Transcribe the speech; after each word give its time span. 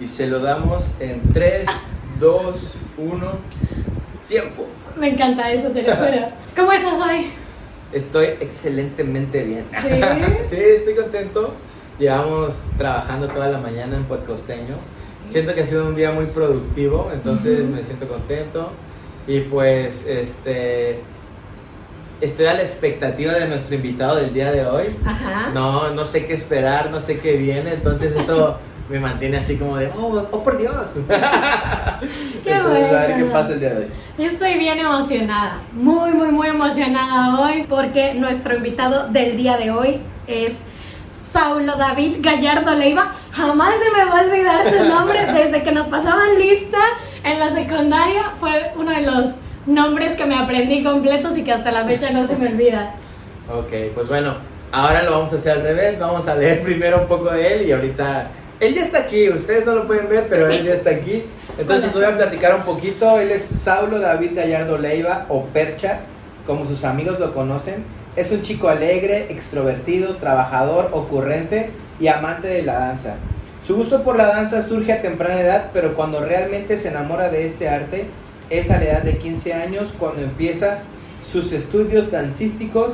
Y 0.00 0.06
se 0.08 0.26
lo 0.26 0.40
damos 0.40 0.84
en 1.00 1.20
3, 1.32 1.66
2, 2.18 2.74
1, 2.98 3.32
tiempo. 4.26 4.66
Me 4.96 5.10
encanta 5.10 5.52
eso, 5.52 5.68
te 5.68 5.82
lo 5.82 5.94
juro. 5.94 6.28
¿Cómo 6.56 6.72
estás 6.72 6.98
hoy? 7.00 7.30
Estoy 7.92 8.26
excelentemente 8.40 9.42
bien. 9.44 9.64
¿Sí? 9.82 10.00
Sí, 10.50 10.56
estoy 10.56 10.94
contento. 10.94 11.54
Llevamos 11.98 12.62
trabajando 12.76 13.28
toda 13.28 13.48
la 13.48 13.58
mañana 13.58 13.96
en 13.96 14.04
Podcosteño. 14.04 14.76
Siento 15.28 15.54
que 15.54 15.62
ha 15.62 15.66
sido 15.66 15.86
un 15.86 15.94
día 15.94 16.10
muy 16.10 16.26
productivo, 16.26 17.10
entonces 17.12 17.66
me 17.68 17.82
siento 17.82 18.08
contento. 18.08 18.70
Y 19.26 19.40
pues, 19.40 20.04
este. 20.06 21.00
Estoy 22.20 22.46
a 22.46 22.54
la 22.54 22.62
expectativa 22.62 23.32
de 23.34 23.46
nuestro 23.46 23.76
invitado 23.76 24.16
del 24.16 24.32
día 24.32 24.50
de 24.50 24.66
hoy. 24.66 24.96
Ajá. 25.04 25.50
No, 25.54 25.90
no 25.90 26.04
sé 26.04 26.26
qué 26.26 26.34
esperar, 26.34 26.90
no 26.90 26.98
sé 26.98 27.20
qué 27.20 27.36
viene, 27.36 27.74
entonces 27.74 28.16
eso 28.16 28.56
me 28.88 28.98
mantiene 28.98 29.38
así 29.38 29.56
como 29.56 29.76
de, 29.76 29.88
oh, 29.96 30.26
oh 30.30 30.42
por 30.42 30.56
Dios. 30.56 30.74
Qué 32.44 32.52
entonces, 32.52 32.92
a 32.92 33.00
ver 33.00 33.06
qué 33.08 33.12
bueno. 33.14 33.32
pasa 33.32 33.52
el 33.52 33.60
día 33.60 33.70
de 33.70 33.76
hoy. 33.76 33.88
Yo 34.18 34.24
estoy 34.24 34.54
bien 34.54 34.78
emocionada, 34.78 35.60
muy, 35.72 36.12
muy, 36.12 36.28
muy 36.28 36.48
emocionada 36.48 37.40
hoy 37.40 37.66
porque 37.68 38.14
nuestro 38.14 38.56
invitado 38.56 39.08
del 39.08 39.36
día 39.36 39.56
de 39.56 39.70
hoy 39.70 40.00
es 40.26 40.54
Saulo 41.32 41.76
David 41.76 42.16
Gallardo 42.20 42.74
Leiva. 42.74 43.14
Jamás 43.32 43.74
se 43.78 43.90
me 43.90 44.04
va 44.06 44.20
a 44.20 44.24
olvidar 44.24 44.74
su 44.74 44.88
nombre 44.88 45.26
desde 45.32 45.62
que 45.62 45.72
nos 45.72 45.86
pasaban 45.88 46.38
lista 46.38 46.78
en 47.24 47.38
la 47.38 47.50
secundaria. 47.50 48.32
Fue 48.40 48.72
uno 48.76 48.90
de 48.90 49.02
los 49.02 49.34
nombres 49.66 50.14
que 50.14 50.24
me 50.24 50.36
aprendí 50.36 50.82
completos 50.82 51.36
y 51.36 51.44
que 51.44 51.52
hasta 51.52 51.70
la 51.70 51.84
fecha 51.84 52.10
no 52.10 52.26
se 52.26 52.36
me 52.36 52.48
olvida. 52.48 52.94
Ok, 53.52 53.92
pues 53.94 54.08
bueno, 54.08 54.36
ahora 54.72 55.02
lo 55.02 55.10
vamos 55.12 55.32
a 55.32 55.36
hacer 55.36 55.52
al 55.52 55.62
revés. 55.62 55.98
Vamos 55.98 56.26
a 56.26 56.34
leer 56.34 56.62
primero 56.62 57.02
un 57.02 57.08
poco 57.08 57.30
de 57.30 57.54
él 57.54 57.68
y 57.68 57.72
ahorita. 57.72 58.30
Él 58.60 58.74
ya 58.74 58.84
está 58.84 58.98
aquí, 58.98 59.28
ustedes 59.28 59.64
no 59.64 59.74
lo 59.76 59.86
pueden 59.86 60.08
ver, 60.08 60.26
pero 60.28 60.48
él 60.48 60.64
ya 60.64 60.74
está 60.74 60.90
aquí. 60.90 61.24
Entonces 61.58 61.92
voy 61.92 62.04
a 62.04 62.16
platicar 62.16 62.56
un 62.56 62.62
poquito. 62.62 63.20
Él 63.20 63.30
es 63.30 63.46
Saulo 63.52 64.00
David 64.00 64.32
Gallardo 64.34 64.78
Leiva 64.78 65.26
o 65.28 65.44
Percha, 65.44 66.00
como 66.44 66.66
sus 66.66 66.82
amigos 66.84 67.20
lo 67.20 67.34
conocen. 67.34 67.84
Es 68.16 68.32
un 68.32 68.42
chico 68.42 68.68
alegre, 68.68 69.26
extrovertido, 69.30 70.16
trabajador, 70.16 70.90
ocurrente 70.92 71.70
y 72.00 72.08
amante 72.08 72.48
de 72.48 72.62
la 72.62 72.80
danza. 72.80 73.14
Su 73.64 73.76
gusto 73.76 74.02
por 74.02 74.16
la 74.16 74.26
danza 74.26 74.62
surge 74.62 74.92
a 74.92 75.02
temprana 75.02 75.40
edad, 75.40 75.70
pero 75.72 75.94
cuando 75.94 76.24
realmente 76.24 76.78
se 76.78 76.88
enamora 76.88 77.28
de 77.28 77.46
este 77.46 77.68
arte 77.68 78.06
es 78.50 78.70
a 78.70 78.78
la 78.78 78.84
edad 78.84 79.02
de 79.02 79.18
15 79.18 79.54
años 79.54 79.94
cuando 79.98 80.22
empieza 80.22 80.78
sus 81.30 81.52
estudios 81.52 82.10
dancísticos 82.10 82.92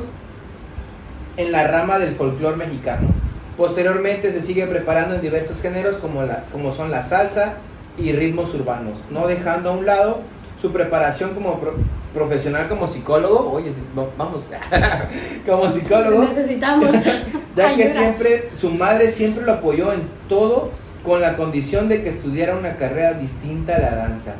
en 1.37 1.51
la 1.51 1.65
rama 1.67 1.97
del 1.97 2.15
folclore 2.15 2.57
mexicano. 2.57 3.24
Posteriormente 3.57 4.31
se 4.31 4.41
sigue 4.41 4.65
preparando 4.67 5.15
en 5.15 5.21
diversos 5.21 5.61
géneros 5.61 5.97
como, 5.97 6.23
la, 6.23 6.43
como 6.51 6.73
son 6.73 6.91
la 6.91 7.03
salsa 7.03 7.53
y 7.97 8.11
ritmos 8.11 8.53
urbanos, 8.53 8.99
no 9.09 9.27
dejando 9.27 9.69
a 9.69 9.73
un 9.73 9.85
lado 9.85 10.19
su 10.61 10.71
preparación 10.71 11.33
como 11.33 11.59
pro- 11.59 11.75
profesional 12.13 12.67
como 12.67 12.87
psicólogo, 12.87 13.51
oye, 13.53 13.71
vamos, 14.17 14.43
como 15.45 15.69
psicólogo, 15.69 16.23
Necesitamos. 16.25 16.89
ya 17.55 17.75
que 17.75 17.87
siempre 17.89 18.49
su 18.55 18.71
madre 18.71 19.09
siempre 19.09 19.43
lo 19.45 19.53
apoyó 19.53 19.93
en 19.93 20.01
todo 20.27 20.71
con 21.05 21.21
la 21.21 21.37
condición 21.37 21.87
de 21.87 22.03
que 22.03 22.09
estudiara 22.09 22.55
una 22.55 22.75
carrera 22.75 23.13
distinta 23.13 23.75
a 23.75 23.79
la 23.79 23.95
danza. 23.95 24.33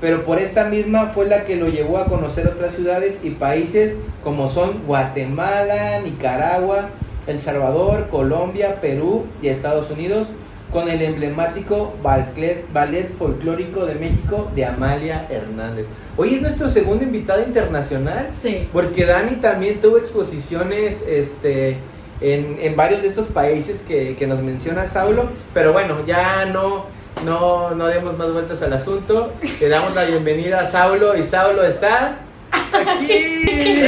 Pero 0.00 0.24
por 0.24 0.38
esta 0.38 0.64
misma 0.66 1.06
fue 1.14 1.26
la 1.26 1.44
que 1.44 1.56
lo 1.56 1.68
llevó 1.68 1.98
a 1.98 2.04
conocer 2.06 2.46
otras 2.46 2.74
ciudades 2.74 3.18
y 3.22 3.30
países 3.30 3.94
como 4.22 4.48
son 4.48 4.82
Guatemala, 4.86 6.00
Nicaragua, 6.04 6.88
El 7.28 7.40
Salvador, 7.40 8.08
Colombia, 8.10 8.80
Perú 8.80 9.26
y 9.42 9.48
Estados 9.48 9.90
Unidos 9.90 10.26
con 10.72 10.88
el 10.88 11.00
emblemático 11.02 11.94
ballet, 12.02 12.64
ballet 12.72 13.14
folclórico 13.16 13.86
de 13.86 13.94
México 13.94 14.50
de 14.54 14.64
Amalia 14.64 15.26
Hernández. 15.30 15.86
Hoy 16.16 16.34
es 16.34 16.42
nuestro 16.42 16.68
segundo 16.68 17.04
invitado 17.04 17.42
internacional. 17.42 18.30
Sí. 18.42 18.68
Porque 18.72 19.04
Dani 19.06 19.36
también 19.36 19.80
tuvo 19.80 19.98
exposiciones 19.98 21.02
este, 21.06 21.76
en, 22.20 22.58
en 22.60 22.76
varios 22.76 23.02
de 23.02 23.08
estos 23.08 23.26
países 23.28 23.82
que, 23.82 24.16
que 24.16 24.26
nos 24.26 24.42
menciona 24.42 24.86
Saulo. 24.86 25.28
Pero 25.54 25.72
bueno, 25.72 26.04
ya 26.06 26.46
no, 26.46 26.86
no, 27.24 27.70
no 27.74 27.86
demos 27.86 28.16
más 28.16 28.32
vueltas 28.32 28.62
al 28.62 28.72
asunto. 28.72 29.32
Le 29.60 29.68
damos 29.68 29.94
la 29.94 30.04
bienvenida 30.04 30.60
a 30.60 30.66
Saulo 30.66 31.16
y 31.16 31.24
Saulo 31.24 31.64
está 31.64 32.16
aquí. 32.72 33.82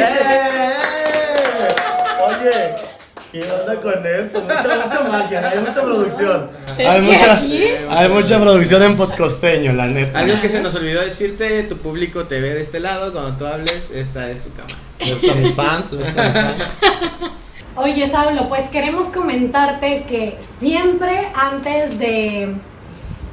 Oye, 2.22 2.89
¿qué 3.32 3.42
onda 3.50 3.80
con 3.80 4.06
esto? 4.06 4.40
Mucha, 4.40 4.62
mucha 4.84 5.00
magia, 5.08 5.48
hay 5.50 5.58
mucha 5.60 5.82
producción. 5.82 6.50
Es 6.78 6.86
Hay 6.86 7.00
que 7.00 7.06
mucha, 7.06 7.32
aquí- 7.34 7.64
hay 7.88 8.08
mucha 8.08 8.40
producción 8.40 8.82
en 8.82 8.96
podcosteño, 8.96 9.72
la 9.72 9.86
neta. 9.86 10.18
Algo 10.18 10.40
que 10.40 10.48
se 10.48 10.60
nos 10.60 10.74
olvidó 10.74 11.00
decirte, 11.02 11.62
tu 11.64 11.76
público 11.76 12.24
te 12.24 12.40
ve 12.40 12.54
de 12.54 12.62
este 12.62 12.80
lado, 12.80 13.12
cuando 13.12 13.32
tú 13.36 13.46
hables, 13.46 13.90
esta 13.90 14.30
es 14.30 14.42
tu 14.42 14.50
cámara. 14.52 14.74
Esos 14.98 15.20
son 15.20 15.42
mis 15.42 15.54
fans, 15.54 15.88
son 15.88 15.98
mis 15.98 16.10
fans. 16.12 16.36
Oye, 17.76 18.10
Saulo, 18.10 18.48
pues 18.48 18.68
queremos 18.68 19.08
comentarte 19.08 20.04
que 20.08 20.38
siempre 20.58 21.28
antes 21.34 21.98
de, 21.98 22.54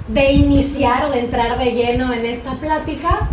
de 0.07 0.31
iniciar 0.31 1.05
o 1.05 1.11
de 1.11 1.19
entrar 1.19 1.57
de 1.57 1.71
lleno 1.71 2.13
en 2.13 2.25
esta 2.25 2.53
plática, 2.55 3.27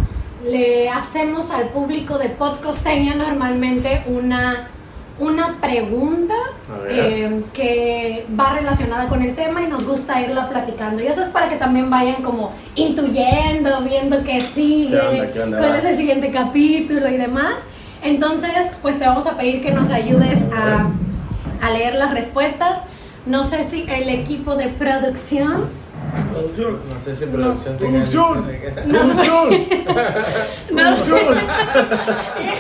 le 0.45 0.89
hacemos 0.89 1.51
al 1.51 1.69
público 1.69 2.19
de 2.19 2.31
Podcosteña 2.31 3.15
normalmente 3.15 4.03
una, 4.07 4.69
una 5.19 5.61
pregunta 5.61 6.35
eh, 6.89 7.43
que 7.53 8.27
va 8.39 8.55
relacionada 8.55 9.09
con 9.09 9.23
el 9.23 9.35
tema 9.35 9.63
y 9.63 9.69
nos 9.69 9.85
gusta 9.85 10.21
irla 10.21 10.49
platicando. 10.49 11.03
Y 11.03 11.07
eso 11.07 11.23
es 11.23 11.29
para 11.29 11.49
que 11.49 11.57
también 11.57 11.89
vayan 11.89 12.23
como 12.23 12.53
intuyendo, 12.75 13.83
viendo 13.83 14.25
qué 14.25 14.41
sigue, 14.41 14.99
¿Qué 14.99 15.07
onda, 15.07 15.33
qué 15.33 15.41
onda? 15.41 15.59
cuál 15.59 15.77
es 15.77 15.85
el 15.85 15.97
siguiente 15.97 16.31
capítulo 16.31 17.09
y 17.09 17.17
demás. 17.17 17.55
Entonces, 18.03 18.51
pues 18.83 18.99
te 18.99 19.07
vamos 19.07 19.27
a 19.27 19.37
pedir 19.37 19.63
que 19.63 19.71
nos 19.71 19.89
ayudes 19.91 20.39
a, 20.53 20.91
a 21.65 21.71
leer 21.71 21.95
las 21.95 22.13
respuestas. 22.13 22.79
No 23.25 23.45
sé 23.45 23.65
si 23.65 23.87
el 23.89 24.09
equipo 24.09 24.57
de 24.57 24.69
producción 24.69 25.69
Producción. 26.33 26.79
No 26.93 27.01
sé 27.01 27.17
si 27.17 27.27
No. 27.27 27.33
producción 27.33 27.79
tenga- 27.79 28.05
Producción. 28.05 28.47
No. 28.87 28.99
Producción. 28.99 29.51
nos, 30.73 31.01
Producción. 31.01 31.39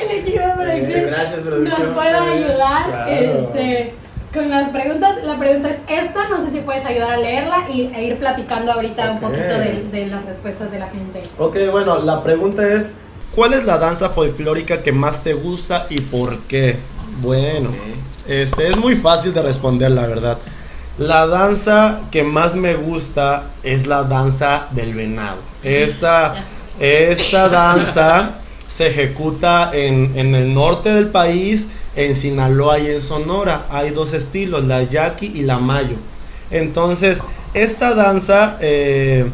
el 0.02 0.18
equipo 0.18 0.40
de 0.46 0.52
producción 0.54 0.98
Eh, 1.00 1.04
gracias, 1.06 1.40
producción. 1.40 1.82
nos 1.82 1.94
pueda 1.94 2.22
ayudar 2.22 2.86
Claro. 2.86 3.10
este, 3.10 3.94
con 4.32 4.50
las 4.50 4.68
preguntas. 4.70 5.16
La 5.24 5.38
pregunta 5.38 5.70
es 5.70 5.76
esta, 5.88 6.28
no 6.28 6.44
sé 6.44 6.50
si 6.52 6.60
puedes 6.60 6.84
ayudar 6.84 7.12
a 7.12 7.16
leerla 7.16 7.68
y, 7.72 7.82
e 7.94 8.04
ir 8.04 8.18
platicando 8.18 8.72
ahorita 8.72 9.10
un 9.12 9.16
Ok. 9.18 9.22
poquito 9.22 9.58
de, 9.58 9.86
de 9.92 10.06
las 10.06 10.24
respuestas 10.24 10.70
de 10.70 10.78
la 10.78 10.88
gente. 10.88 11.20
Ok, 11.38 11.56
bueno, 11.70 11.98
la 12.00 12.22
pregunta 12.22 12.66
es: 12.66 12.90
¿Cuál 13.34 13.54
es 13.54 13.64
la 13.64 13.78
danza 13.78 14.10
folclórica 14.10 14.82
que 14.82 14.92
más 14.92 15.22
te 15.22 15.34
gusta 15.34 15.86
y 15.90 16.00
por 16.00 16.38
qué? 16.42 16.76
Bueno, 17.20 17.70
este 18.26 18.68
es 18.68 18.76
muy 18.76 18.96
fácil 18.96 19.32
de 19.34 19.42
responder, 19.42 19.90
la 19.92 20.06
verdad. 20.06 20.38
La 20.98 21.26
danza 21.26 22.02
que 22.12 22.22
más 22.22 22.54
me 22.54 22.74
gusta 22.74 23.50
es 23.64 23.86
la 23.86 24.04
danza 24.04 24.68
del 24.70 24.94
venado. 24.94 25.38
Esta, 25.64 26.36
esta 26.78 27.48
danza 27.48 28.36
se 28.68 28.86
ejecuta 28.86 29.70
en, 29.72 30.12
en 30.14 30.34
el 30.36 30.54
norte 30.54 30.92
del 30.92 31.08
país, 31.08 31.66
en 31.96 32.14
Sinaloa 32.14 32.78
y 32.78 32.86
en 32.86 33.02
Sonora. 33.02 33.66
Hay 33.70 33.90
dos 33.90 34.12
estilos, 34.12 34.64
la 34.64 34.84
yaqui 34.84 35.26
y 35.34 35.42
la 35.42 35.58
mayo. 35.58 35.96
Entonces, 36.50 37.24
esta 37.54 37.94
danza, 37.94 38.58
eh, 38.60 39.28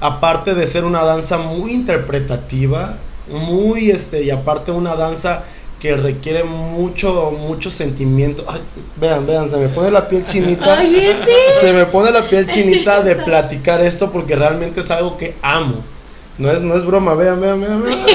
aparte 0.00 0.54
de 0.54 0.66
ser 0.66 0.84
una 0.84 1.02
danza 1.02 1.38
muy 1.38 1.72
interpretativa, 1.72 2.96
muy 3.28 3.90
este, 3.90 4.22
y 4.22 4.30
aparte 4.30 4.70
una 4.70 4.96
danza 4.96 5.44
que 5.80 5.94
requiere 5.94 6.44
mucho, 6.44 7.30
mucho 7.30 7.70
sentimiento. 7.70 8.44
Ay, 8.48 8.60
vean, 8.96 9.26
vean, 9.26 9.48
se 9.48 9.56
me 9.56 9.68
pone 9.68 9.90
la 9.90 10.08
piel 10.08 10.24
chinita. 10.24 10.80
Oye, 10.80 11.14
sí. 11.24 11.30
Se 11.60 11.72
me 11.72 11.86
pone 11.86 12.10
la 12.10 12.22
piel 12.22 12.48
chinita 12.48 13.02
de 13.02 13.16
platicar 13.16 13.80
esto 13.80 14.10
porque 14.10 14.36
realmente 14.36 14.80
es 14.80 14.90
algo 14.90 15.16
que 15.16 15.36
amo. 15.42 15.84
No 16.38 16.50
es, 16.50 16.60
no 16.62 16.74
es 16.74 16.84
broma, 16.84 17.14
vean, 17.14 17.40
vean, 17.40 17.60
vean. 17.60 17.82
vean. 17.82 17.98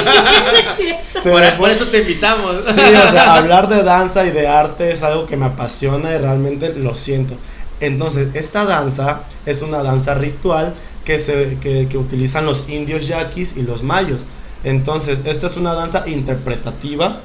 Por, 1.23 1.41
me 1.41 1.51
por 1.53 1.69
eso 1.69 1.87
te 1.87 1.99
invitamos. 1.99 2.63
Sí, 2.65 2.79
o 2.79 3.09
sea, 3.09 3.33
hablar 3.37 3.67
de 3.67 3.81
danza 3.81 4.25
y 4.25 4.31
de 4.31 4.47
arte 4.47 4.91
es 4.91 5.01
algo 5.01 5.25
que 5.25 5.35
me 5.35 5.47
apasiona 5.47 6.13
y 6.13 6.17
realmente 6.17 6.73
lo 6.73 6.93
siento. 6.93 7.35
Entonces, 7.79 8.29
esta 8.35 8.65
danza 8.65 9.23
es 9.45 9.63
una 9.63 9.81
danza 9.81 10.13
ritual 10.13 10.75
que, 11.03 11.19
se, 11.19 11.57
que, 11.59 11.87
que 11.89 11.97
utilizan 11.97 12.45
los 12.45 12.69
indios 12.69 13.07
yaquis 13.07 13.57
y 13.57 13.63
los 13.63 13.81
mayos. 13.81 14.27
Entonces, 14.63 15.19
esta 15.25 15.47
es 15.47 15.57
una 15.57 15.73
danza 15.73 16.03
interpretativa. 16.07 17.21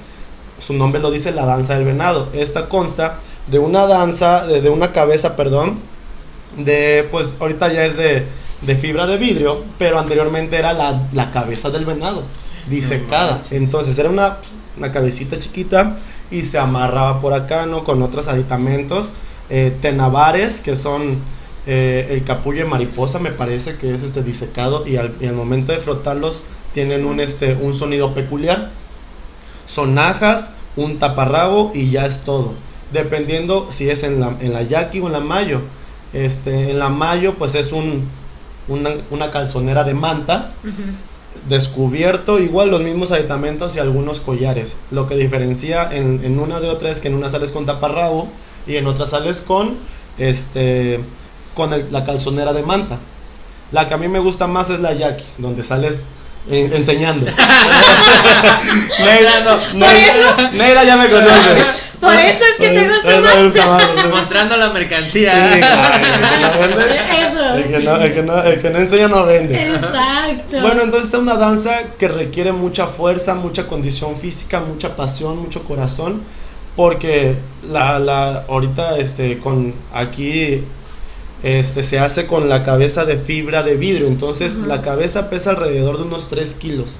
Su 0.58 0.72
nombre 0.74 1.00
lo 1.00 1.10
dice 1.10 1.32
la 1.32 1.46
danza 1.46 1.74
del 1.74 1.84
venado. 1.84 2.30
Esta 2.32 2.68
consta 2.68 3.18
de 3.46 3.58
una 3.58 3.86
danza, 3.86 4.46
de, 4.46 4.60
de 4.60 4.70
una 4.70 4.92
cabeza, 4.92 5.36
perdón, 5.36 5.78
de, 6.56 7.06
pues 7.10 7.36
ahorita 7.40 7.72
ya 7.72 7.84
es 7.84 7.96
de, 7.96 8.26
de 8.62 8.76
fibra 8.76 9.06
de 9.06 9.18
vidrio, 9.18 9.64
pero 9.78 9.98
anteriormente 9.98 10.56
era 10.56 10.72
la, 10.72 11.08
la 11.12 11.30
cabeza 11.30 11.70
del 11.70 11.84
venado, 11.84 12.24
disecada. 12.66 13.42
Entonces 13.50 13.98
era 13.98 14.10
una, 14.10 14.38
una 14.76 14.90
cabecita 14.92 15.38
chiquita 15.38 15.96
y 16.30 16.42
se 16.42 16.58
amarraba 16.58 17.20
por 17.20 17.34
acá, 17.34 17.66
¿no? 17.66 17.84
Con 17.84 18.02
otros 18.02 18.28
aditamentos, 18.28 19.12
eh, 19.50 19.76
tenabares, 19.80 20.60
que 20.60 20.76
son 20.76 21.22
Eh, 21.68 22.14
el 22.14 22.22
capullo 22.22 22.62
de 22.62 22.70
mariposa 22.70 23.18
me 23.18 23.32
parece 23.32 23.76
que 23.76 23.92
es 23.92 24.04
este 24.04 24.22
disecado 24.22 24.86
y 24.86 24.98
al, 24.98 25.16
y 25.20 25.26
al 25.26 25.34
momento 25.34 25.72
de 25.72 25.78
frotarlos 25.78 26.44
tienen 26.72 27.04
un, 27.04 27.18
este, 27.18 27.54
un 27.60 27.74
sonido 27.74 28.14
peculiar. 28.14 28.70
Sonajas, 29.66 30.50
un 30.76 30.98
taparrabo 30.98 31.70
y 31.74 31.90
ya 31.90 32.06
es 32.06 32.20
todo. 32.20 32.54
Dependiendo 32.92 33.66
si 33.70 33.90
es 33.90 34.02
en 34.04 34.20
la, 34.20 34.36
en 34.40 34.52
la 34.52 34.62
yaqui 34.62 35.00
o 35.00 35.06
en 35.06 35.12
la 35.12 35.20
mayo. 35.20 35.60
Este, 36.12 36.70
en 36.70 36.78
la 36.78 36.88
mayo 36.88 37.34
pues 37.34 37.54
es 37.54 37.72
un, 37.72 38.08
una, 38.68 38.90
una 39.10 39.30
calzonera 39.30 39.84
de 39.84 39.92
manta 39.94 40.52
descubierto, 41.48 42.38
igual 42.38 42.70
los 42.70 42.82
mismos 42.82 43.12
aditamentos 43.12 43.76
y 43.76 43.78
algunos 43.78 44.20
collares. 44.20 44.78
Lo 44.90 45.06
que 45.06 45.16
diferencia 45.16 45.88
en, 45.92 46.20
en 46.24 46.38
una 46.38 46.60
de 46.60 46.68
otra 46.70 46.90
es 46.90 47.00
que 47.00 47.08
en 47.08 47.14
una 47.14 47.28
sales 47.28 47.52
con 47.52 47.66
taparrabo 47.66 48.28
y 48.66 48.76
en 48.76 48.86
otra 48.86 49.06
sales 49.06 49.42
con 49.42 49.76
este 50.18 51.00
con 51.54 51.72
el- 51.72 51.90
la 51.92 52.04
calzonera 52.04 52.52
de 52.52 52.62
manta. 52.62 52.98
La 53.72 53.88
que 53.88 53.94
a 53.94 53.98
mí 53.98 54.08
me 54.08 54.18
gusta 54.18 54.46
más 54.46 54.70
es 54.70 54.80
la 54.80 54.92
yaqui, 54.94 55.24
donde 55.38 55.62
sales 55.62 56.02
eh, 56.50 56.70
enseñando. 56.74 57.26
Negra, 58.98 59.30
Por 59.44 59.74
Negra- 59.74 60.50
Negra 60.52 60.84
ya 60.84 60.96
me 60.96 61.08
conoce. 61.08 61.64
Por 62.00 62.12
eso 62.14 62.44
es 62.44 62.56
que 62.58 62.68
te 62.70 62.88
gusta 62.88 63.08
eso 63.10 63.20
más. 63.22 63.36
gusta. 63.86 64.06
Mostrando 64.08 64.56
la 64.56 64.66
Sí, 64.68 64.72
mercancía. 64.74 65.58
claro, 65.60 67.56
el 67.56 67.64
que 67.70 67.78
no. 67.78 67.96
El 67.96 68.12
que 68.14 68.22
no, 68.22 68.42
el 68.42 68.60
que 68.60 68.68
no- 68.70 68.74
no 68.74 68.78
enseña 68.84 69.08
no 69.08 69.24
vende. 69.26 69.66
Exacto. 69.68 70.60
Bueno, 70.60 70.82
entonces 70.82 71.12
es 71.12 71.18
una 71.18 71.34
danza 71.34 71.78
que 71.98 72.08
requiere 72.08 72.52
mucha 72.52 72.86
fuerza, 72.86 73.34
mucha 73.34 73.66
condición 73.66 74.16
física, 74.16 74.60
mucha 74.60 74.94
pasión, 74.94 75.38
mucho 75.38 75.64
corazón, 75.64 76.22
porque 76.76 77.34
la, 77.70 77.98
la 77.98 78.44
ahorita 78.48 78.98
este 78.98 79.38
con 79.38 79.74
aquí 79.92 80.62
este 81.42 81.82
se 81.82 81.98
hace 81.98 82.26
con 82.26 82.48
la 82.48 82.62
cabeza 82.62 83.04
de 83.04 83.18
fibra 83.18 83.62
de 83.62 83.76
vidrio, 83.76 84.06
entonces 84.06 84.56
la 84.56 84.82
cabeza 84.82 85.30
pesa 85.30 85.50
alrededor 85.50 85.98
de 85.98 86.04
unos 86.04 86.28
3 86.28 86.54
kilos. 86.54 86.96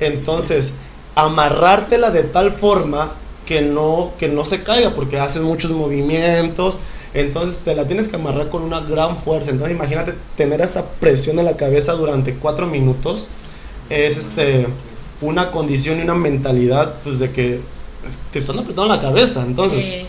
Entonces, 0.00 0.72
amarrártela 1.14 2.10
de 2.10 2.22
tal 2.22 2.52
forma 2.52 3.16
que 3.46 3.62
no, 3.62 4.12
que 4.18 4.28
no 4.28 4.44
se 4.44 4.62
caiga, 4.62 4.94
porque 4.94 5.18
haces 5.18 5.42
muchos 5.42 5.72
movimientos. 5.72 6.78
Entonces 7.12 7.58
te 7.64 7.74
la 7.74 7.86
tienes 7.88 8.06
que 8.08 8.16
amarrar 8.16 8.48
con 8.48 8.62
una 8.62 8.80
gran 8.80 9.16
fuerza. 9.16 9.50
Entonces 9.50 9.76
imagínate 9.76 10.14
tener 10.36 10.60
esa 10.60 10.90
presión 10.92 11.38
en 11.40 11.46
la 11.46 11.56
cabeza 11.56 11.94
durante 11.94 12.34
cuatro 12.34 12.66
minutos. 12.66 13.26
Es 13.88 14.16
este 14.16 14.68
una 15.20 15.50
condición 15.50 15.98
y 15.98 16.02
una 16.02 16.14
mentalidad 16.14 16.94
pues 17.02 17.18
de 17.18 17.32
que 17.32 17.60
te 18.32 18.38
están 18.38 18.58
apretando 18.58 18.86
la 18.86 19.00
cabeza. 19.00 19.42
Entonces, 19.42 19.84
Sí. 19.84 20.06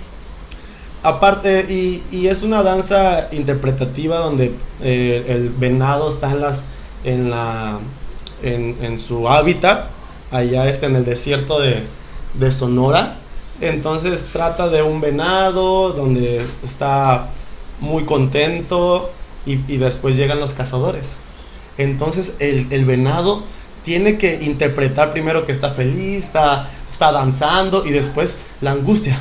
Aparte, 1.04 1.66
y, 1.68 2.28
es 2.28 2.44
una 2.44 2.62
danza 2.62 3.28
interpretativa 3.32 4.20
donde 4.20 4.54
eh, 4.82 5.26
el 5.30 5.50
venado 5.50 6.10
está 6.10 6.32
en 6.32 6.42
las 6.42 6.64
en 7.04 7.32
la 7.32 7.80
en, 8.44 8.98
su 8.98 9.28
hábitat, 9.28 9.88
allá 10.30 10.70
está 10.70 10.86
en 10.86 10.96
el 10.96 11.06
desierto 11.06 11.60
de, 11.60 11.84
de 12.36 12.52
Sonora. 12.52 13.18
Entonces 13.62 14.28
trata 14.32 14.70
de 14.70 14.84
un 14.84 15.02
venado 15.02 15.92
donde 15.94 16.42
está 16.64 17.30
muy 17.80 18.06
contento 18.06 19.12
y, 19.46 19.54
y 19.68 19.78
después 19.78 20.16
llegan 20.16 20.40
los 20.40 20.54
cazadores. 20.54 21.14
Entonces 21.78 22.34
el, 22.40 22.68
el 22.72 22.86
venado 22.86 23.44
tiene 23.84 24.20
que 24.20 24.36
interpretar 24.44 25.12
primero 25.12 25.46
que 25.46 25.52
está 25.52 25.72
feliz, 25.72 26.26
está, 26.26 26.70
está 26.92 27.12
danzando 27.12 27.86
y 27.86 27.90
después 27.90 28.38
la 28.62 28.72
angustia 28.72 29.20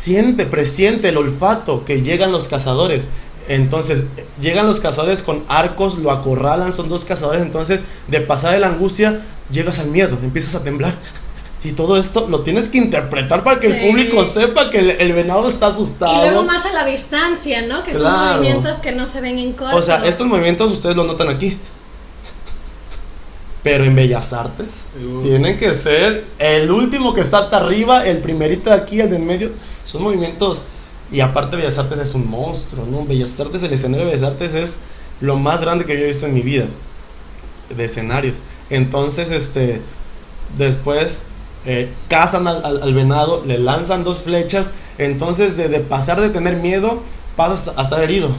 siente, 0.00 0.46
presiente 0.46 1.08
el 1.10 1.16
olfato 1.18 1.84
que 1.84 2.02
llegan 2.02 2.32
los 2.32 2.48
cazadores. 2.48 3.06
Entonces, 3.48 4.04
llegan 4.40 4.66
los 4.66 4.80
cazadores 4.80 5.22
con 5.22 5.44
arcos, 5.48 5.98
lo 5.98 6.10
acorralan, 6.10 6.72
son 6.72 6.88
dos 6.88 7.04
cazadores. 7.04 7.42
Entonces, 7.42 7.80
de 8.08 8.20
pasar 8.20 8.52
de 8.52 8.60
la 8.60 8.68
angustia, 8.68 9.20
llegas 9.50 9.78
al 9.80 9.88
miedo, 9.88 10.16
empiezas 10.22 10.54
a 10.54 10.64
temblar. 10.64 10.94
Y 11.62 11.72
todo 11.72 11.98
esto 11.98 12.26
lo 12.26 12.40
tienes 12.40 12.70
que 12.70 12.78
interpretar 12.78 13.44
para 13.44 13.60
que 13.60 13.66
el 13.66 13.86
público 13.86 14.24
sepa 14.24 14.70
que 14.70 14.78
el, 14.78 14.90
el 14.92 15.12
venado 15.12 15.46
está 15.46 15.66
Y 15.66 15.68
asustado. 15.68 16.22
luego 16.24 16.42
más 16.44 16.64
a 16.64 16.72
la 16.72 16.86
distancia, 16.86 17.66
¿no? 17.66 17.84
Que 17.84 17.92
son 17.92 18.10
movimientos 18.10 18.78
que 18.78 18.92
no 18.92 19.06
se 19.06 19.20
ven 19.20 19.38
en 19.38 19.52
corto. 19.52 19.76
O 19.76 19.82
sea, 19.82 20.06
estos 20.06 20.26
movimientos 20.26 20.70
ustedes 20.72 20.96
lo 20.96 21.04
notan 21.04 21.28
aquí. 21.28 21.58
Pero 23.62 23.84
en 23.84 23.94
Bellas 23.94 24.32
Artes 24.32 24.76
Uh. 24.96 25.22
tienen 25.22 25.58
que 25.58 25.74
ser 25.74 26.24
el 26.38 26.70
último 26.70 27.12
que 27.12 27.20
está 27.20 27.38
hasta 27.40 27.58
arriba, 27.58 28.06
el 28.06 28.18
primerito 28.18 28.70
de 28.70 28.76
aquí, 28.76 29.00
el 29.00 29.10
de 29.10 29.16
en 29.16 29.26
medio. 29.26 29.50
Son 29.84 30.02
movimientos. 30.02 30.64
Y 31.12 31.20
aparte, 31.20 31.56
Bellas 31.56 31.76
Artes 31.78 31.98
es 31.98 32.14
un 32.14 32.28
monstruo, 32.30 32.86
¿no? 32.86 33.04
Bellas 33.04 33.38
Artes, 33.38 33.62
el 33.62 33.72
escenario 33.72 34.06
de 34.06 34.12
Bellas 34.12 34.26
Artes 34.30 34.54
es 34.54 34.76
lo 35.20 35.36
más 35.36 35.60
grande 35.60 35.84
que 35.84 35.94
yo 35.98 36.04
he 36.04 36.08
visto 36.08 36.26
en 36.26 36.34
mi 36.34 36.40
vida. 36.42 36.66
De 37.76 37.84
escenarios. 37.84 38.36
Entonces, 38.70 39.30
este. 39.30 39.82
Después. 40.56 41.22
eh, 41.66 41.92
cazan 42.08 42.48
al, 42.48 42.64
al- 42.64 42.82
al 42.82 42.94
venado, 42.94 43.42
le 43.44 43.58
lanzan 43.58 44.04
dos 44.04 44.20
flechas. 44.20 44.70
Entonces, 44.98 45.56
de, 45.58 45.68
de 45.68 45.80
pasar 45.80 46.18
de 46.20 46.30
tener 46.30 46.56
miedo, 46.56 47.02
pasas 47.36 47.70
a 47.76 47.82
estar 47.82 48.00
herido. 48.02 48.30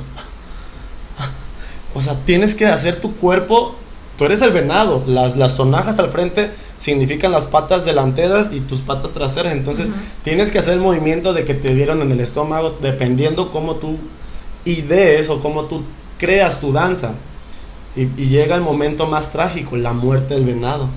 O 1.94 2.00
sea, 2.02 2.16
tienes 2.26 2.56
que 2.56 2.66
hacer 2.68 3.00
tu 3.02 3.16
cuerpo. 3.16 3.76
Tú 4.22 4.26
eres 4.26 4.44
el 4.44 4.52
venado. 4.52 5.04
Las, 5.08 5.36
las 5.36 5.54
sonajas 5.56 5.98
al 5.98 6.12
frente 6.12 6.52
significan 6.78 7.32
las 7.32 7.48
patas 7.48 7.86
delanteras 7.86 8.52
y 8.54 8.60
tus 8.60 8.82
patas 8.82 9.14
traseras. 9.14 9.52
Entonces, 9.52 9.88
tienes 10.24 10.52
que 10.52 10.60
hacer 10.60 10.76
el 10.76 10.80
movimiento 10.80 11.34
de 11.34 11.44
que 11.44 11.56
te 11.56 11.74
dieron 11.74 12.04
en 12.04 12.12
el 12.12 12.20
estómago, 12.20 12.78
dependiendo 12.84 13.50
cómo 13.50 13.78
tú 13.78 13.98
idees 14.64 15.32
o 15.32 15.40
cómo 15.42 15.64
tú 15.66 15.82
creas 16.20 16.60
tu 16.60 16.72
danza. 16.72 17.16
Y, 17.96 18.02
y 18.16 18.28
llega 18.30 18.56
el 18.56 18.62
momento 18.62 19.08
más 19.08 19.32
trágico, 19.32 19.76
la 19.76 19.94
muerte 19.94 20.36
del 20.36 20.46
venado. 20.46 20.88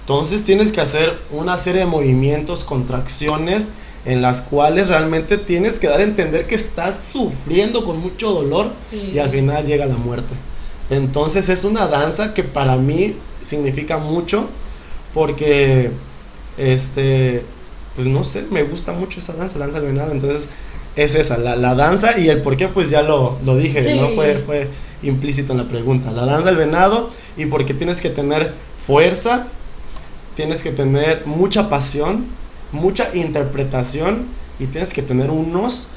Entonces 0.00 0.42
tienes 0.42 0.72
que 0.72 0.80
hacer 0.80 1.18
una 1.30 1.58
serie 1.58 1.80
de 1.80 1.86
movimientos, 1.86 2.64
contracciones, 2.64 3.68
en 4.06 4.22
las 4.22 4.40
cuales 4.40 4.88
realmente 4.88 5.36
tienes 5.36 5.78
que 5.78 5.88
dar 5.88 6.00
a 6.00 6.04
entender 6.04 6.46
que 6.46 6.54
estás 6.54 7.04
sufriendo 7.04 7.84
con 7.84 8.00
mucho 8.00 8.32
dolor 8.32 8.70
Sí. 8.88 9.10
y 9.14 9.18
al 9.18 9.28
final 9.28 9.66
llega 9.66 9.84
la 9.84 9.96
muerte. 9.98 10.34
Entonces 10.90 11.48
es 11.48 11.64
una 11.64 11.86
danza 11.86 12.34
que 12.34 12.44
para 12.44 12.76
mí 12.76 13.16
significa 13.42 13.98
mucho 13.98 14.48
porque, 15.14 15.90
este, 16.58 17.44
pues 17.94 18.06
no 18.06 18.24
sé, 18.24 18.44
me 18.50 18.62
gusta 18.62 18.92
mucho 18.92 19.20
esa 19.20 19.32
danza, 19.34 19.58
la 19.58 19.66
danza 19.66 19.80
del 19.80 19.92
venado. 19.92 20.12
Entonces 20.12 20.48
es 20.96 21.14
esa, 21.14 21.38
la, 21.38 21.56
la 21.56 21.74
danza 21.74 22.18
y 22.18 22.28
el 22.28 22.42
por 22.42 22.56
qué 22.56 22.68
pues 22.68 22.90
ya 22.90 23.02
lo, 23.02 23.38
lo 23.44 23.56
dije, 23.56 23.82
Sí. 23.82 23.98
¿no? 23.98 24.10
Fue, 24.10 24.36
fue 24.38 24.68
implícito 25.02 25.52
en 25.52 25.58
la 25.58 25.68
pregunta. 25.68 26.10
La 26.12 26.24
danza 26.24 26.46
del 26.46 26.56
venado 26.56 27.10
y 27.36 27.46
porque 27.46 27.74
tienes 27.74 28.00
que 28.00 28.10
tener 28.10 28.54
fuerza, 28.76 29.48
tienes 30.36 30.62
que 30.62 30.70
tener 30.72 31.22
mucha 31.26 31.68
pasión, 31.68 32.26
mucha 32.72 33.14
interpretación 33.14 34.26
y 34.58 34.66
tienes 34.66 34.92
que 34.92 35.02
tener 35.02 35.30
unos 35.30 35.88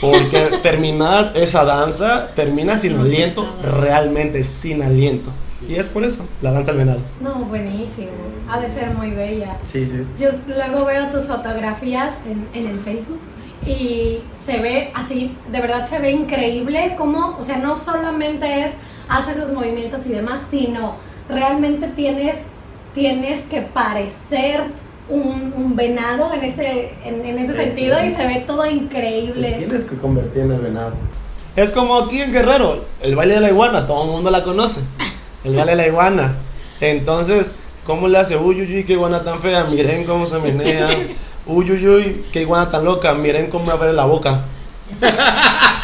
porque 0.00 0.58
terminar 0.62 1.32
esa 1.34 1.64
danza 1.64 2.30
termina 2.34 2.76
sin 2.76 2.96
No, 2.96 3.02
aliento, 3.02 3.46
realmente 3.62 4.44
sin 4.44 4.82
aliento. 4.82 5.30
Y 5.68 5.74
es 5.74 5.88
por 5.88 6.04
eso, 6.04 6.26
la 6.42 6.52
danza 6.52 6.72
del 6.72 6.78
venado. 6.78 7.00
No, 7.20 7.34
buenísimo. 7.46 8.10
Ha 8.48 8.60
de 8.60 8.70
ser 8.70 8.90
muy 8.90 9.10
bella. 9.10 9.58
Sí, 9.72 9.86
sí. 9.86 10.06
Yo 10.18 10.30
luego 10.46 10.84
veo 10.84 11.08
tus 11.10 11.24
fotografías 11.24 12.14
en, 12.26 12.46
en 12.54 12.70
el 12.70 12.78
Facebook 12.80 13.20
y 13.66 14.20
se 14.44 14.58
ve 14.60 14.92
así, 14.94 15.36
de 15.50 15.60
verdad 15.60 15.88
se 15.88 15.98
ve 15.98 16.12
increíble 16.12 16.94
como, 16.96 17.36
o 17.38 17.42
sea, 17.42 17.56
no 17.58 17.76
solamente 17.76 18.64
es 18.64 18.72
haces 19.08 19.36
los 19.36 19.52
movimientos 19.52 20.06
y 20.06 20.10
demás, 20.10 20.42
sino 20.50 20.96
realmente 21.28 21.88
tienes, 21.88 22.36
tienes 22.94 23.44
que 23.46 23.62
parecer 23.62 24.64
un, 25.08 25.52
un 25.56 25.76
venado 25.76 26.32
en 26.32 26.44
ese, 26.44 26.92
en, 27.04 27.24
en 27.24 27.38
ese 27.38 27.52
Sí. 27.52 27.58
sentido 27.58 28.04
y 28.04 28.10
se 28.10 28.26
ve 28.26 28.44
todo 28.46 28.62
Te 28.62 28.72
increíble. 28.72 29.52
tienes 29.58 29.84
que 29.84 29.96
convertir 29.96 30.42
en 30.42 30.52
el 30.52 30.58
venado. 30.60 30.92
Es 31.54 31.72
como 31.72 31.96
aquí 31.98 32.20
en 32.20 32.32
Guerrero, 32.32 32.84
el 33.00 33.14
baile 33.16 33.34
de 33.34 33.40
la 33.40 33.48
iguana, 33.50 33.86
todo 33.86 34.04
el 34.04 34.10
mundo 34.10 34.30
la 34.30 34.42
conoce. 34.44 34.80
El 35.44 35.54
baile 35.54 35.72
de 35.72 35.76
la 35.76 35.86
iguana. 35.86 36.34
Entonces, 36.80 37.50
¿cómo 37.86 38.08
le 38.08 38.18
hace? 38.18 38.36
Uy, 38.36 38.60
uy, 38.60 38.76
uy, 38.76 38.84
qué 38.84 38.94
iguana 38.94 39.22
tan 39.24 39.38
fea, 39.38 39.64
miren 39.64 40.04
cómo 40.04 40.26
se 40.26 40.38
menea. 40.40 40.88
Uy, 41.46 41.70
uy, 41.70 41.86
uy, 41.88 42.24
qué 42.32 42.40
iguana 42.42 42.68
tan 42.70 42.84
loca, 42.84 43.14
miren 43.14 43.46
cómo 43.48 43.70
abre 43.70 43.92
la 43.92 44.04
boca. 44.04 44.44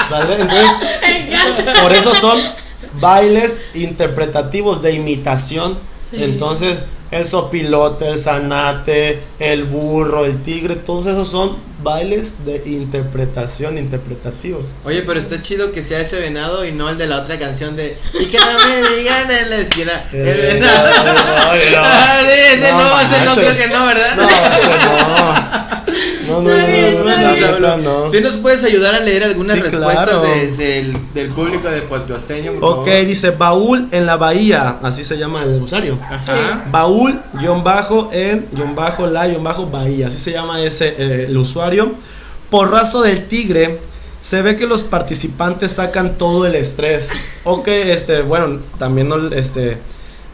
¿Sale? 0.09 0.37
Entonces, 0.41 1.81
por 1.81 1.93
eso 1.93 2.15
son 2.15 2.39
bailes 3.01 3.63
interpretativos 3.75 4.83
de 4.83 4.93
imitación. 4.95 5.79
Sí. 6.13 6.23
Entonces, 6.23 6.79
el 7.11 7.27
sopilote, 7.27 8.09
el 8.09 8.19
zanate, 8.19 9.21
el 9.39 9.65
burro, 9.65 10.25
el 10.25 10.43
tigre, 10.43 10.77
todos 10.77 11.07
esos 11.07 11.29
son 11.29 11.57
bailes 11.83 12.45
de 12.45 12.63
interpretación, 12.67 13.77
interpretativos. 13.77 14.67
Oye, 14.85 15.03
pero 15.03 15.19
está 15.19 15.43
chido 15.43 15.73
que 15.73 15.83
sea 15.83 16.01
ese 16.01 16.21
venado 16.21 16.65
y 16.65 16.73
no 16.73 16.89
el 16.89 16.99
de 16.99 17.07
la 17.07 17.19
otra 17.19 17.39
canción 17.39 17.77
de 17.77 17.99
Y 18.19 18.27
que 18.27 18.39
no 18.39 18.67
me 18.67 18.97
digan 18.97 19.31
en 19.31 19.51
la 19.51 19.57
esquina. 19.57 20.09
El 20.13 20.25
venado. 20.25 20.91
no, 20.91 21.05
no, 21.05 21.15
no. 21.15 21.83
Ah, 21.85 22.21
sí, 22.23 22.41
ese 22.55 22.73
No 22.73 22.79
no, 22.79 23.01
ese 23.01 23.25
no 23.25 23.35
creo 23.35 23.57
que 23.57 23.69
no, 23.69 23.87
¿verdad? 23.87 24.17
No, 24.17 24.29
ese 24.29 24.87
no. 24.87 25.42
No, 26.27 26.43
no, 26.43 27.61
no, 27.61 27.77
no. 27.79 28.11
¿sí 28.11 28.21
nos 28.21 28.37
puedes 28.37 28.63
ayudar 28.65 28.95
a 28.95 29.01
leer 29.01 29.25
algunas 29.25 29.59
respuestas 29.59 30.23
del, 30.57 30.97
del 31.13 31.29
público 31.29 31.69
de 31.69 31.83
podcasteño, 31.83 32.53
Ok, 32.61 32.89
dice 33.07 33.31
baúl 33.31 33.89
en 33.93 34.07
la 34.07 34.17
bahía, 34.17 34.79
así 34.83 35.05
se 35.05 35.17
llama 35.17 35.43
el 35.43 35.61
usuario. 35.61 35.99
Ajá. 36.03 36.65
Baúl, 36.71 37.21
guion 37.35 37.65
bajo, 37.65 38.11
en, 38.13 38.47
guion 38.53 38.75
bajo, 38.75 39.07
la, 39.07 39.27
guion 39.27 39.43
bajo, 39.43 39.67
bahía. 39.67 40.09
Así 40.09 40.19
se 40.19 40.33
llama 40.33 40.63
ese, 40.63 40.95
eh, 40.99 41.27
el 41.29 41.37
usuario. 41.37 41.93
Porrazo 42.51 43.03
del 43.03 43.27
tigre. 43.29 43.81
Se 44.21 44.41
ve 44.41 44.55
que 44.55 44.69
los 44.69 44.85
participantes 44.85 45.73
sacan 45.73 46.17
todo 46.17 46.47
el 46.47 46.55
estrés. 46.55 47.11
Ok, 47.45 47.67
este, 47.67 48.23
bueno, 48.23 48.61
también 48.79 49.09
no, 49.09 49.33
este, 49.35 49.79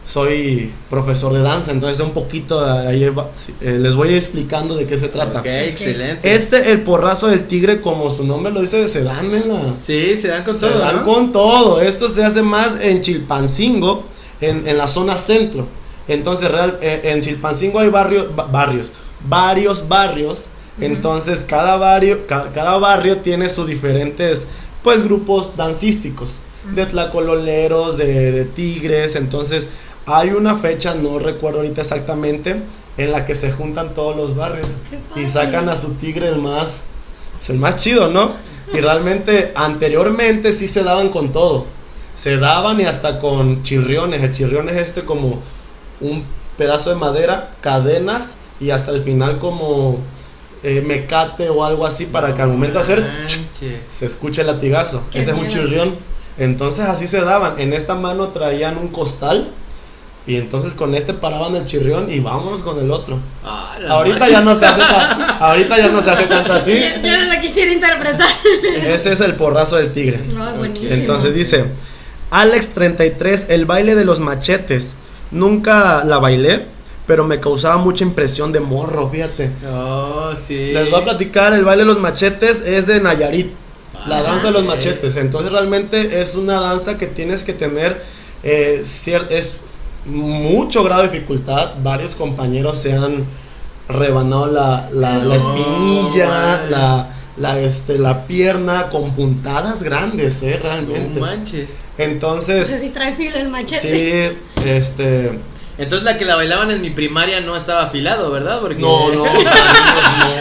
soy 0.09 0.71
profesor 0.89 1.33
de 1.33 1.41
danza, 1.41 1.71
entonces 1.71 1.99
un 2.03 2.13
poquito 2.13 2.65
ahí 2.65 3.07
va- 3.09 3.29
eh, 3.61 3.77
les 3.79 3.93
voy 3.95 4.07
a 4.07 4.11
ir 4.13 4.17
explicando 4.17 4.75
de 4.75 4.87
qué 4.87 4.97
se 4.97 5.07
trata. 5.07 5.39
Ok, 5.41 5.45
excelente. 5.45 6.33
Este, 6.33 6.71
el 6.71 6.81
porrazo 6.81 7.27
del 7.27 7.45
tigre, 7.45 7.79
como 7.79 8.09
su 8.09 8.23
nombre 8.25 8.51
lo 8.51 8.59
dice, 8.61 8.87
se 8.87 9.03
dan 9.03 9.25
en 9.35 9.47
la, 9.49 9.77
Sí, 9.77 10.17
se 10.17 10.29
dan 10.29 10.43
con 10.43 10.55
se 10.55 10.61
todo, 10.67 10.79
dan 10.79 10.95
¿no? 10.97 11.05
con 11.05 11.31
todo. 11.31 11.79
Esto 11.79 12.09
se 12.09 12.23
hace 12.23 12.41
más 12.41 12.77
en 12.81 13.03
Chilpancingo, 13.03 14.03
en, 14.41 14.67
en 14.67 14.77
la 14.79 14.87
zona 14.87 15.15
centro. 15.15 15.67
Entonces, 16.07 16.49
real, 16.49 16.79
eh, 16.81 17.01
en 17.03 17.21
Chilpancingo 17.21 17.79
hay 17.79 17.89
barrio- 17.89 18.31
ba- 18.35 18.45
barrios, 18.45 18.91
varios 19.27 19.87
barrios. 19.87 20.47
Entonces, 20.81 21.43
cada 21.45 21.77
barrio, 21.77 22.25
ca- 22.25 22.51
cada 22.51 22.77
barrio 22.79 23.17
tiene 23.17 23.47
sus 23.49 23.67
diferentes, 23.67 24.47
pues, 24.81 25.03
grupos 25.03 25.55
dancísticos. 25.55 26.39
De 26.75 26.85
tlacololeros, 26.85 27.97
de, 27.97 28.31
de 28.31 28.45
tigres. 28.45 29.15
Entonces, 29.15 29.65
hay 30.11 30.31
una 30.31 30.55
fecha, 30.55 30.95
no 30.95 31.19
recuerdo 31.19 31.59
ahorita 31.59 31.81
exactamente, 31.81 32.63
en 32.97 33.11
la 33.11 33.25
que 33.25 33.35
se 33.35 33.51
juntan 33.51 33.93
todos 33.93 34.15
los 34.15 34.35
barrios. 34.35 34.69
Y 35.15 35.27
sacan 35.27 35.69
a 35.69 35.77
su 35.77 35.93
tigre 35.93 36.27
el 36.27 36.39
más, 36.39 36.83
es 37.39 37.49
el 37.51 37.57
más 37.57 37.75
chido, 37.75 38.07
¿no? 38.07 38.31
Y 38.73 38.79
realmente 38.81 39.51
anteriormente 39.55 40.53
sí 40.53 40.67
se 40.67 40.83
daban 40.83 41.09
con 41.09 41.31
todo. 41.31 41.65
Se 42.15 42.37
daban 42.37 42.81
y 42.81 42.85
hasta 42.85 43.19
con 43.19 43.63
chirriones. 43.63 44.23
El 44.23 44.31
chirrión 44.31 44.67
es 44.67 44.77
este 44.77 45.03
como 45.03 45.39
un 46.01 46.23
pedazo 46.57 46.89
de 46.89 46.95
madera, 46.95 47.51
cadenas 47.61 48.35
y 48.59 48.71
hasta 48.71 48.91
el 48.91 49.03
final 49.03 49.37
como 49.37 49.99
eh, 50.63 50.81
mecate 50.85 51.49
o 51.49 51.63
algo 51.63 51.85
así 51.85 52.05
para 52.05 52.35
que 52.35 52.41
al 52.41 52.49
momento 52.49 52.75
de 52.75 52.81
hacer 52.81 53.07
se 53.87 54.05
escuche 54.05 54.41
el 54.41 54.47
latigazo. 54.47 55.03
Qué 55.11 55.19
Ese 55.19 55.31
es 55.31 55.37
un 55.37 55.47
chirrión. 55.47 55.95
Entonces 56.37 56.85
así 56.85 57.07
se 57.07 57.21
daban. 57.21 57.59
En 57.59 57.73
esta 57.73 57.95
mano 57.95 58.29
traían 58.29 58.77
un 58.77 58.87
costal 58.87 59.51
y 60.29 60.35
entonces 60.35 60.75
con 60.75 60.93
este 60.93 61.13
paraban 61.13 61.55
el 61.55 61.65
chirrión 61.65 62.11
y 62.11 62.19
vámonos 62.19 62.61
con 62.61 62.77
el 62.79 62.91
otro. 62.91 63.17
Ah, 63.43 63.75
Ahorita 63.89 64.19
madre. 64.19 64.31
ya 64.33 64.41
no 64.41 64.55
se 64.55 64.65
hace 64.67 64.79
tan, 64.81 65.21
ahorita 65.41 65.77
ya 65.77 65.87
no 65.87 66.01
se 66.01 66.11
hace 66.11 66.25
tanto 66.27 66.53
así. 66.53 66.73
Yo 67.03 67.17
no 67.17 67.25
la 67.25 67.41
quisiera 67.41 67.71
interpretar. 67.73 68.29
Ese 68.83 69.11
es 69.13 69.21
el 69.21 69.35
porrazo 69.35 69.77
del 69.77 69.91
tigre. 69.91 70.19
No, 70.33 70.55
buenísimo. 70.55 70.91
Entonces 70.93 71.33
dice, 71.33 71.65
Alex 72.29 72.69
33, 72.75 73.47
el 73.49 73.65
baile 73.65 73.95
de 73.95 74.05
los 74.05 74.19
machetes. 74.19 74.93
Nunca 75.31 76.03
la 76.03 76.19
bailé, 76.19 76.65
pero 77.07 77.23
me 77.23 77.39
causaba 77.39 77.77
mucha 77.77 78.03
impresión 78.03 78.51
de 78.51 78.59
morro, 78.59 79.09
fíjate. 79.09 79.51
Oh, 79.67 80.31
sí. 80.35 80.71
Les 80.73 80.91
voy 80.91 81.01
a 81.01 81.03
platicar, 81.05 81.53
el 81.53 81.65
baile 81.65 81.83
de 81.83 81.87
los 81.87 81.99
machetes 81.99 82.61
es 82.65 82.85
de 82.85 83.01
Nayarit. 83.01 83.51
La 84.07 84.19
Ah, 84.19 84.21
danza 84.23 84.47
de 84.47 84.53
los 84.53 84.63
machetes. 84.65 85.15
Entonces 85.17 85.51
realmente 85.51 86.21
es 86.21 86.35
una 86.35 86.59
danza 86.61 86.97
que 86.99 87.07
tienes 87.07 87.43
que 87.43 87.53
tener 87.53 88.01
eh, 88.43 88.83
es 89.29 89.57
mucho 90.09 90.83
grado 90.83 91.03
de 91.03 91.09
dificultad. 91.09 91.71
Varios 91.83 92.15
compañeros 92.15 92.77
se 92.77 92.93
han 92.93 93.25
rebanado 93.87 94.47
la, 94.47 94.89
la, 94.93 95.17
la 95.17 95.23
No, 95.25 95.33
espinilla, 95.33 96.27
man. 96.27 96.71
la, 96.71 97.07
la, 97.37 97.59
este, 97.59 97.97
la 97.97 98.25
pierna 98.27 98.89
con 98.89 99.11
puntadas 99.15 99.83
grandes, 99.83 100.43
eh, 100.43 100.59
realmente. 100.61 101.19
No 101.19 101.25
manches. 101.25 101.69
No 101.97 102.03
Entonces, 102.05 102.67
sé 102.67 102.79
si 102.79 102.89
trae 102.89 103.15
filo 103.15 103.35
el 103.37 103.49
machete. 103.49 103.79
sí, 104.35 104.37
este... 104.65 105.31
Entonces 105.77 106.03
la 106.03 106.17
que 106.17 106.25
la 106.25 106.35
bailaban 106.35 106.71
en 106.71 106.81
mi 106.81 106.89
primaria 106.89 107.39
no 107.39 107.55
estaba 107.55 107.83
afilado, 107.83 108.29
¿verdad? 108.31 108.59
Porque 108.59 108.81
No, 108.81 109.13
no, 109.13 109.23
no. 109.23 109.29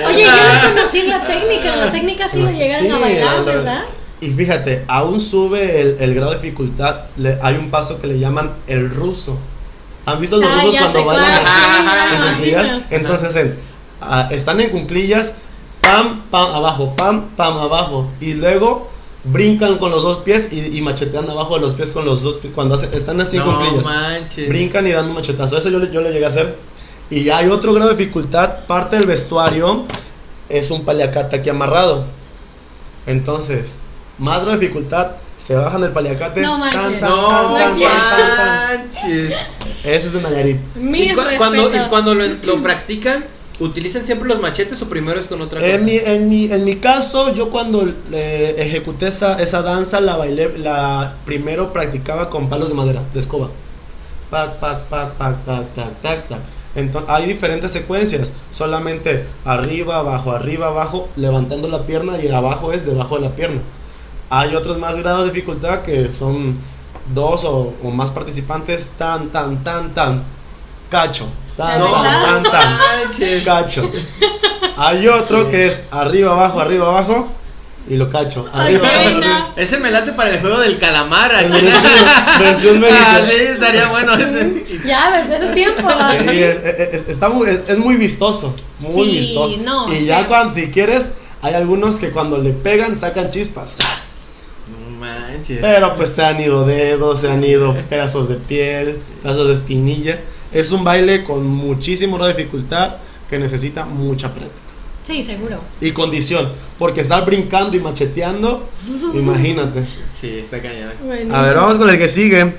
Oye, 0.09 0.25
yo 0.25 0.31
no 0.31 0.75
conocí 0.75 1.03
la 1.03 1.25
técnica. 1.29 1.77
La 1.77 1.93
técnica 1.93 2.29
sí 2.29 2.43
lo 2.43 2.51
llegaron 2.51 2.87
Sí, 2.87 2.93
a 2.93 2.99
bailar, 2.99 3.35
la- 3.37 3.43
¿verdad? 3.45 3.83
Y 4.21 4.31
fíjate, 4.31 4.85
aún 4.89 5.21
sube 5.21 5.81
el, 5.81 5.97
el 6.01 6.15
grado 6.17 6.33
de 6.33 6.39
dificultad. 6.39 7.03
le- 7.17 7.39
hay 7.41 7.55
un 7.55 7.71
paso 7.71 8.01
que 8.01 8.09
le 8.09 8.19
llaman 8.19 8.51
el 8.67 8.91
ruso. 8.91 9.39
¿Han 10.13 10.21
visto 10.21 10.37
los 10.39 10.49
Ah, 10.51 10.61
rusos 10.63 10.81
cuando 10.81 11.05
bailan 11.05 11.31
sí, 11.31 11.43
Ajá, 11.47 12.09
ya 12.11 12.17
en 12.17 12.33
cunclillas? 12.35 12.83
Entonces, 12.91 13.37
en- 13.37 13.59
ah, 14.01 14.29
están 14.31 14.61
en 14.61 14.71
cunclillas, 14.71 15.33
pam, 15.81 16.23
pam, 16.31 16.55
abajo, 16.55 16.95
pam, 16.97 17.29
pam, 17.37 17.59
abajo. 17.59 18.11
Y 18.21 18.35
luego 18.35 18.89
brincan 19.25 19.77
con 19.79 19.91
los 19.91 20.03
dos 20.03 20.19
pies 20.19 20.49
y, 20.53 20.77
y 20.77 20.81
machetean 20.81 21.29
abajo 21.29 21.57
de 21.57 21.61
los 21.61 21.75
pies 21.75 21.91
con 21.93 22.05
los 22.05 22.23
dos 22.23 22.39
pies. 22.39 22.53
Cuando 22.55 22.75
hacen- 22.77 22.95
están 22.95 23.21
así 23.21 23.37
en 23.37 23.45
no 23.45 23.55
cunclillas. 23.57 23.85
manches. 23.85 24.49
Brincan 24.49 24.87
y 24.87 24.93
dan 24.93 25.07
un 25.09 25.15
machetazo. 25.15 25.57
Eso 25.59 25.69
yo, 25.71 25.83
yo 25.85 26.01
lo 26.01 26.11
llegué 26.11 26.25
a 26.25 26.29
hacer. 26.29 26.57
Y 27.11 27.25
ya 27.25 27.39
hay 27.39 27.49
otro 27.49 27.73
grado 27.73 27.91
de 27.91 27.97
dificultad. 27.97 28.61
Parte 28.67 28.97
del 28.97 29.07
vestuario 29.07 29.85
es 30.49 30.71
un 30.71 30.85
paliacate 30.85 31.37
aquí 31.37 31.49
amarrado. 31.51 32.05
Entonces, 33.07 33.77
más 34.19 34.43
grado 34.43 34.59
de 34.59 34.61
dificultad. 34.67 35.13
Se 35.39 35.55
bajan 35.55 35.83
el 35.85 35.93
paliacate. 35.93 36.41
No 36.43 36.59
manches. 36.59 36.81
tan, 36.81 37.01
tan, 37.01 37.11
No 37.11 37.29
tan, 37.55 37.79
manches. 37.79 39.35
Ese 39.85 40.07
es 40.09 40.13
de 40.13 40.21
Nayarit. 40.21 40.57
Mis 40.75 41.07
¿Y, 41.13 41.15
cu- 41.15 41.23
cuando, 41.37 41.69
y 41.75 41.79
cuando 41.89 42.15
lo, 42.15 42.25
lo 42.43 42.63
practican, 42.63 43.25
utilizan 43.61 44.05
siempre 44.05 44.29
los 44.29 44.41
machetes 44.41 44.83
o 44.83 44.89
primero 44.89 45.19
es 45.21 45.29
con 45.29 45.41
otra 45.41 45.61
cosa? 45.61 45.73
En 45.75 45.85
mi, 45.85 45.97
en, 45.97 46.29
mi, 46.29 46.45
en 46.53 46.65
mi 46.65 46.77
caso, 46.77 47.33
yo 47.35 47.51
cuando 47.51 47.89
eh, 48.13 48.55
ejecuté 48.59 49.09
esa, 49.09 49.41
esa 49.41 49.63
danza, 49.63 50.01
la 50.01 50.17
bailé, 50.17 50.59
la 50.59 51.15
primero 51.25 51.73
practicaba 51.73 52.29
con 52.31 52.49
palos 52.49 52.69
de 52.71 52.75
madera, 52.75 53.03
de 53.15 53.21
escoba. 53.21 53.51
Pac, 54.31 54.57
pac, 54.59 54.81
pac, 54.89 55.13
pac, 55.15 55.45
tac, 55.45 55.75
tac, 55.75 56.03
tac, 56.03 56.29
tac. 56.29 56.39
Entonces, 56.75 57.11
hay 57.11 57.27
diferentes 57.27 57.73
secuencias, 57.73 58.31
solamente 58.51 59.25
arriba, 59.45 59.97
abajo, 59.99 60.33
arriba, 60.33 60.67
abajo, 60.67 61.09
levantando 61.17 61.67
la 61.69 61.87
pierna 61.87 62.21
y 62.23 62.29
abajo 62.29 62.73
es 62.73 62.85
debajo 62.85 63.17
de 63.17 63.23
la 63.23 63.35
pierna. 63.37 63.61
Hay 64.31 64.55
otros 64.55 64.79
más 64.79 64.97
grados 64.97 65.25
de 65.27 65.31
dificultad 65.33 65.83
que 65.83 66.09
son 66.09 66.59
dos 67.15 67.45
o, 67.45 67.75
o 67.83 67.91
más 67.91 68.11
participantes, 68.11 68.87
tan, 68.99 69.29
tan, 69.31 69.63
tan, 69.65 69.95
tan, 69.95 70.23
cacho, 70.91 71.27
tan, 71.57 71.79
No 71.79 71.87
tan, 71.93 72.43
tan, 72.43 72.75
tan 73.11 73.41
cacho. 73.45 73.91
Hay 74.77 75.09
otro 75.09 75.49
que 75.51 75.67
es 75.69 75.83
arriba, 75.91 76.33
abajo, 76.33 76.61
arriba, 76.61 76.89
abajo 76.89 77.29
y 77.89 77.97
lo 77.97 78.11
cacho. 78.11 78.47
Arriba, 78.53 78.87
abajo, 78.87 79.17
arriba. 79.19 79.53
Ese 79.57 79.79
me 79.79 79.91
late 79.91 80.13
para 80.13 80.31
el 80.31 80.41
juego 80.41 80.59
del 80.61 80.79
calamar. 80.79 81.33
En 81.33 81.51
aquí. 81.53 81.65
versión- 81.65 82.39
versión 82.39 82.81
México. 82.81 82.99
Ah, 83.03 83.21
sí, 83.27 83.45
estaría 83.45 83.89
bueno 83.89 84.13
ese. 84.13 84.65
Ya, 84.87 85.23
desde 85.23 85.37
ese 85.37 85.55
tiempo. 85.55 85.83
¿no? 85.83 86.13
Sí, 86.31 86.43
es, 86.43 86.57
es- 86.65 87.09
está 87.09 87.31
muy, 87.31 87.49
es, 87.49 87.63
es 87.67 87.79
muy 87.79 87.97
vistoso, 87.97 88.55
muy 88.81 88.93
Sí, 89.07 89.11
vistoso. 89.13 89.57
no, 89.65 89.91
y 89.93 90.05
ya 90.05 90.27
cuando, 90.29 90.55
si 90.55 90.71
quieres, 90.71 91.11
hay 91.41 91.55
algunos 91.55 91.97
que 91.97 92.11
cuando 92.11 92.37
le 92.37 92.51
pegan 92.51 92.95
sacan 92.95 93.31
chispas. 93.31 93.79
Manches. 94.99 95.59
Pero 95.61 95.97
pues 95.97 96.11
se 96.11 96.25
han 96.25 96.41
ido 96.41 96.65
dedos, 96.65 97.21
se 97.21 97.31
han 97.31 97.43
ido 97.45 97.75
pedazos 97.89 98.29
de 98.29 98.37
piel, 98.37 98.99
pedazos 99.23 99.49
de 99.49 99.55
espinilla. 99.55 100.21
Es 100.53 100.73
un 100.73 100.85
baile 100.85 101.25
con 101.25 101.61
de 101.61 102.29
dificultad 102.29 102.97
que 103.29 103.39
necesita 103.39 103.85
mucha 103.85 104.33
práctica. 104.33 104.63
Sí, 105.03 105.23
seguro. 105.23 105.63
y 105.81 105.93
condición. 105.93 106.53
Porque 106.79 107.01
estar 107.01 107.25
brincando 107.25 107.77
y 107.77 107.81
macheteando, 107.81 108.69
imagínate. 109.15 109.87
Sí, 110.21 110.39
está 110.39 110.61
cañón. 110.61 110.93
Bueno. 111.05 111.35
A 111.35 111.43
ver, 111.43 111.57
vamos 111.57 111.79
con 111.79 111.89
el 111.89 111.99
que 111.99 112.09
sigue. 112.09 112.55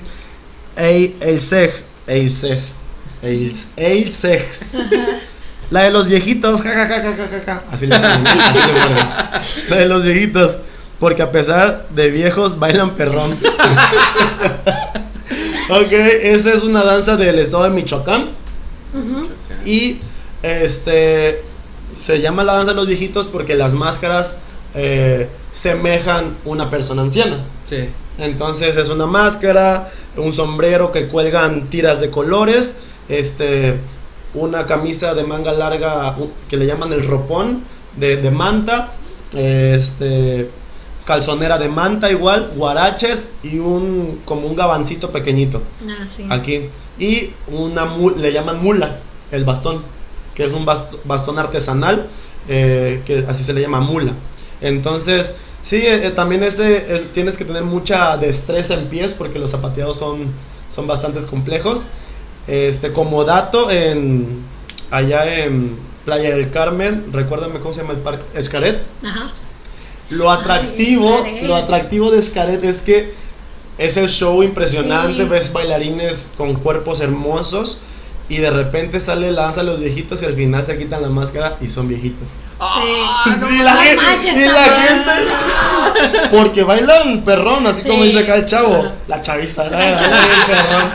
Ey, 0.76 1.16
el 1.20 1.40
sej. 1.40 1.70
El 2.06 2.30
sej. 2.30 2.58
El, 3.22 3.52
el 3.76 4.12
sex. 4.12 4.72
La 5.70 5.82
de 5.82 5.90
los 5.90 6.08
viejitos. 6.08 6.62
Ja, 6.62 6.70
ja, 6.70 6.86
ja, 6.86 7.00
ja, 7.00 7.16
ja, 7.16 7.28
ja, 7.28 7.42
ja. 7.46 7.64
Así 7.70 7.86
le 7.86 7.94
así 7.94 8.58
le. 8.58 9.70
La 9.70 9.76
de 9.76 9.86
los 9.86 10.02
viejitos. 10.02 10.58
Porque 11.00 11.22
a 11.22 11.32
pesar 11.32 11.88
de 11.88 12.10
viejos, 12.10 12.58
bailan 12.58 12.94
perrón. 12.94 13.32
ok, 15.70 15.92
esa 15.92 16.52
es 16.52 16.62
una 16.62 16.84
danza 16.84 17.16
del 17.16 17.38
estado 17.38 17.64
de 17.64 17.70
Michoacán. 17.70 18.28
Y 19.64 19.98
este 20.42 21.42
se 21.96 22.20
llama 22.20 22.44
la 22.44 22.54
danza 22.54 22.70
de 22.70 22.76
los 22.76 22.86
viejitos 22.86 23.28
porque 23.28 23.54
las 23.54 23.74
máscaras 23.74 24.36
eh, 24.74 25.28
semejan 25.52 26.36
una 26.44 26.70
persona 26.70 27.02
anciana. 27.02 27.44
Sí. 27.64 27.88
Entonces 28.18 28.76
es 28.76 28.90
una 28.90 29.06
máscara, 29.06 29.90
un 30.16 30.32
sombrero 30.32 30.92
que 30.92 31.08
cuelgan 31.08 31.68
tiras 31.70 32.00
de 32.00 32.10
colores, 32.10 32.76
este, 33.08 33.76
una 34.34 34.66
camisa 34.66 35.14
de 35.14 35.24
manga 35.24 35.52
larga 35.52 36.16
que 36.48 36.56
le 36.56 36.66
llaman 36.66 36.92
el 36.92 37.06
ropón 37.06 37.64
de, 37.96 38.16
de 38.16 38.30
manta, 38.30 38.92
este, 39.34 40.50
calzonera 41.14 41.58
de 41.58 41.68
manta 41.68 42.08
igual, 42.08 42.52
guaraches 42.54 43.30
y 43.42 43.58
un 43.58 44.20
como 44.24 44.46
un 44.46 44.54
gabancito 44.54 45.10
pequeñito 45.10 45.60
Ah, 45.88 46.06
sí. 46.06 46.24
aquí 46.30 46.68
y 47.00 47.30
una 47.48 47.84
le 48.16 48.32
llaman 48.32 48.62
mula 48.62 49.00
el 49.32 49.44
bastón 49.44 49.82
que 50.36 50.44
es 50.44 50.52
un 50.52 50.64
bast- 50.64 50.98
bastón 51.04 51.36
artesanal 51.40 52.06
eh, 52.48 53.02
que 53.04 53.24
así 53.28 53.42
se 53.42 53.52
le 53.52 53.60
llama 53.60 53.80
mula. 53.80 54.12
Entonces, 54.60 55.32
sí, 55.64 55.76
eh, 55.78 56.06
eh, 56.06 56.10
también 56.12 56.44
ese, 56.44 56.94
es- 56.94 57.12
tienes 57.12 57.36
que 57.36 57.44
tener 57.44 57.64
mucha 57.64 58.16
destreza 58.16 58.74
en 58.74 58.86
pies 58.86 59.12
porque 59.12 59.40
los 59.40 59.50
zapateados 59.50 59.96
son, 59.98 60.32
son 60.68 60.86
bastante 60.86 61.20
complejos. 61.26 61.86
Este, 62.46 62.92
como 62.92 63.24
dato, 63.24 63.68
en, 63.70 64.42
allá 64.92 65.42
en 65.44 65.76
Playa 66.04 66.36
del 66.36 66.50
Carmen, 66.50 67.06
recuérdame 67.12 67.58
cómo 67.58 67.74
se 67.74 67.80
llama 67.82 67.94
el 67.94 68.00
parque, 68.00 68.24
Escaret. 68.34 68.80
Ajá. 69.04 69.32
Lo 70.10 70.30
atractivo, 70.30 71.24
lo 71.42 71.56
atractivo 71.56 72.10
de 72.10 72.22
Xcaret 72.22 72.62
es 72.64 72.82
que 72.82 73.12
es 73.78 73.96
el 73.96 74.08
show 74.10 74.42
impresionante, 74.42 75.22
Sí. 75.22 75.28
ves 75.28 75.52
bailarines 75.52 76.30
con 76.36 76.54
cuerpos 76.54 77.00
hermosos 77.00 77.78
y 78.28 78.36
de 78.36 78.50
repente 78.50 79.00
sale 79.00 79.30
la 79.32 79.42
danza 79.42 79.60
de 79.62 79.66
los 79.66 79.80
viejitos 79.80 80.22
y 80.22 80.26
al 80.26 80.34
final 80.34 80.64
se 80.64 80.76
quitan 80.78 81.02
la 81.02 81.08
máscara 81.08 81.56
y 81.60 81.70
son 81.70 81.88
viejitos. 81.88 82.28
Ah, 82.60 82.80
Sí. 83.24 83.30
Sí, 83.32 83.62
la 83.62 83.76
gente, 83.76 84.02
sí, 84.20 84.44
la 84.46 84.64
gente. 84.64 86.30
Porque 86.36 86.62
bailan 86.62 87.22
perrón, 87.24 87.66
así 87.66 87.82
como 87.88 88.04
dice 88.04 88.20
acá 88.20 88.36
el 88.36 88.46
chavo. 88.46 88.92
La 89.08 89.22
chaviza, 89.22 89.64
perrón. 89.70 90.90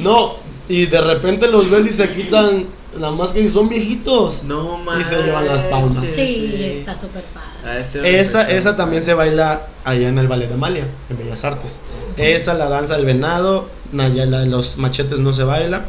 No, 0.00 0.34
y 0.68 0.86
de 0.86 1.00
repente 1.00 1.48
los 1.48 1.70
ves 1.70 1.86
y 1.86 1.92
se 1.92 2.12
quitan 2.12 2.66
la 2.98 3.10
máscara 3.10 3.44
y 3.44 3.48
son 3.48 3.68
viejitos. 3.68 4.42
No 4.44 4.78
Y 4.80 4.84
manches. 4.84 5.08
se 5.08 5.22
llevan 5.22 5.46
las 5.46 5.62
palmas. 5.64 5.98
Sí, 6.14 6.54
está 6.80 6.94
súper 6.98 7.24
padre. 7.24 8.18
Esa, 8.20 8.48
esa 8.48 8.76
también 8.76 9.02
se 9.02 9.14
baila 9.14 9.66
allá 9.84 10.08
en 10.08 10.18
el 10.18 10.28
Ballet 10.28 10.48
de 10.48 10.54
Amalia, 10.54 10.86
en 11.10 11.18
Bellas 11.18 11.44
Artes. 11.44 11.78
Esa, 12.16 12.54
la 12.54 12.68
danza 12.68 12.96
del 12.96 13.04
venado, 13.04 13.68
Naya, 13.92 14.24
la 14.26 14.44
los 14.44 14.78
machetes 14.78 15.20
no 15.20 15.32
se 15.32 15.42
baila. 15.44 15.84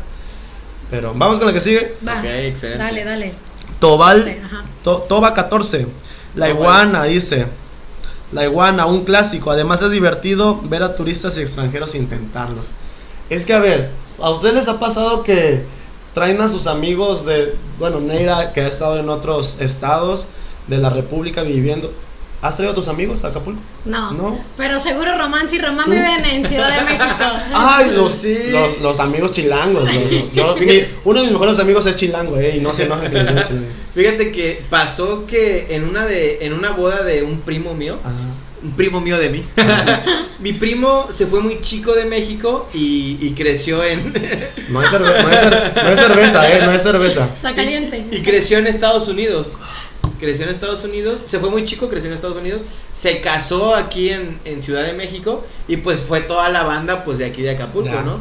Pero 0.89 1.13
vamos 1.15 1.37
con 1.37 1.47
la 1.47 1.53
que 1.53 1.61
sigue. 1.61 1.95
Va. 2.07 2.19
Ok, 2.19 2.25
excelente. 2.25 2.83
Dale, 2.83 3.03
dale. 3.05 3.33
Tobal. 3.79 4.37
To- 4.83 5.05
Toba 5.07 5.33
14. 5.33 5.87
La 6.35 6.49
iguana, 6.49 7.03
dice. 7.03 7.47
La 8.31 8.43
iguana, 8.43 8.85
un 8.87 9.05
clásico. 9.05 9.51
Además 9.51 9.81
es 9.81 9.91
divertido 9.91 10.59
ver 10.63 10.83
a 10.83 10.95
turistas 10.95 11.37
y 11.37 11.41
extranjeros 11.41 11.95
intentarlos. 11.95 12.67
Es 13.29 13.45
que, 13.45 13.53
a 13.53 13.59
ver, 13.59 13.91
¿a 14.19 14.29
ustedes 14.31 14.55
les 14.55 14.67
ha 14.67 14.79
pasado 14.79 15.23
que 15.23 15.63
traen 16.13 16.39
a 16.41 16.47
sus 16.47 16.67
amigos 16.67 17.25
de, 17.25 17.55
bueno, 17.77 17.99
Neira, 17.99 18.53
que 18.53 18.61
ha 18.61 18.67
estado 18.67 18.97
en 18.99 19.09
otros 19.09 19.57
estados 19.59 20.27
de 20.67 20.77
la 20.77 20.89
República 20.89 21.43
viviendo? 21.43 21.93
¿Has 22.41 22.55
traído 22.55 22.71
a 22.71 22.75
tus 22.75 22.87
amigos 22.87 23.25
a 23.25 23.27
Acapulco? 23.29 23.59
No. 23.83 24.11
No. 24.13 24.39
Pero 24.55 24.79
seguro 24.79 25.17
Romance 25.17 25.57
y 25.57 25.59
Román 25.59 25.85
¿Tú? 25.85 25.91
viven 25.91 26.23
en 26.23 26.45
Ciudad 26.45 26.69
de 26.73 26.85
México. 26.85 27.25
Ay, 27.53 27.91
los, 27.91 28.13
Sí. 28.13 28.37
los, 28.49 28.79
los 28.79 28.99
amigos 29.01 29.31
chilangos. 29.31 29.83
los- 29.93 30.33
yo- 30.33 30.55
mi- 30.59 30.85
uno 31.03 31.19
de 31.19 31.23
mis 31.25 31.33
mejores 31.33 31.59
amigos 31.59 31.85
es 31.85 31.97
chilango, 31.97 32.37
eh, 32.37 32.55
y 32.55 32.61
no 32.61 32.73
se 32.73 32.83
enoja 32.83 33.01
que 33.09 33.17
les 33.17 33.27
diga 33.27 33.43
chilango. 33.43 33.67
Fíjate 33.93 34.31
que 34.31 34.63
pasó 34.69 35.25
que 35.27 35.67
en 35.71 35.83
una 35.83 36.05
de 36.05 36.37
en 36.45 36.53
una 36.53 36.71
boda 36.71 37.03
de 37.03 37.23
un 37.23 37.41
primo 37.41 37.73
mío, 37.73 37.97
un 38.63 38.71
primo 38.73 38.99
mío 39.01 39.17
de 39.17 39.29
mí. 39.29 39.43
Mi 40.39 40.53
primo 40.53 41.07
se 41.11 41.25
fue 41.27 41.41
muy 41.41 41.59
chico 41.61 41.93
de 41.93 42.05
México 42.05 42.69
y, 42.73 43.17
y 43.21 43.33
creció 43.35 43.83
en 43.83 44.13
no, 44.69 44.81
es 44.81 44.89
cerve- 44.89 45.21
no, 45.23 45.29
es 45.29 45.37
cer- 45.37 45.83
no 45.83 45.89
es 45.89 45.99
cerveza, 45.99 46.51
eh, 46.51 46.61
no 46.65 46.71
es 46.71 46.81
cerveza. 46.81 47.29
Está 47.33 47.53
caliente. 47.53 48.05
y 48.11 48.21
creció 48.21 48.57
en 48.57 48.67
Estados 48.67 49.07
Unidos. 49.07 49.57
Creció 50.17 50.45
en 50.45 50.51
Estados 50.51 50.83
Unidos, 50.83 51.21
se 51.25 51.39
fue 51.39 51.49
muy 51.49 51.63
chico, 51.65 51.87
creció 51.89 52.07
en 52.09 52.13
Estados 52.13 52.37
Unidos, 52.37 52.61
se 52.93 53.21
casó 53.21 53.73
aquí 53.75 54.09
en, 54.09 54.39
en 54.43 54.61
Ciudad 54.63 54.83
de 54.83 54.93
México 54.93 55.45
y 55.67 55.77
pues 55.77 56.01
fue 56.01 56.21
toda 56.21 56.49
la 56.49 56.63
banda 56.63 57.05
pues 57.05 57.17
de 57.17 57.25
aquí 57.25 57.41
de 57.41 57.51
Acapulco, 57.51 57.89
Ya. 57.93 58.01
¿no? 58.01 58.19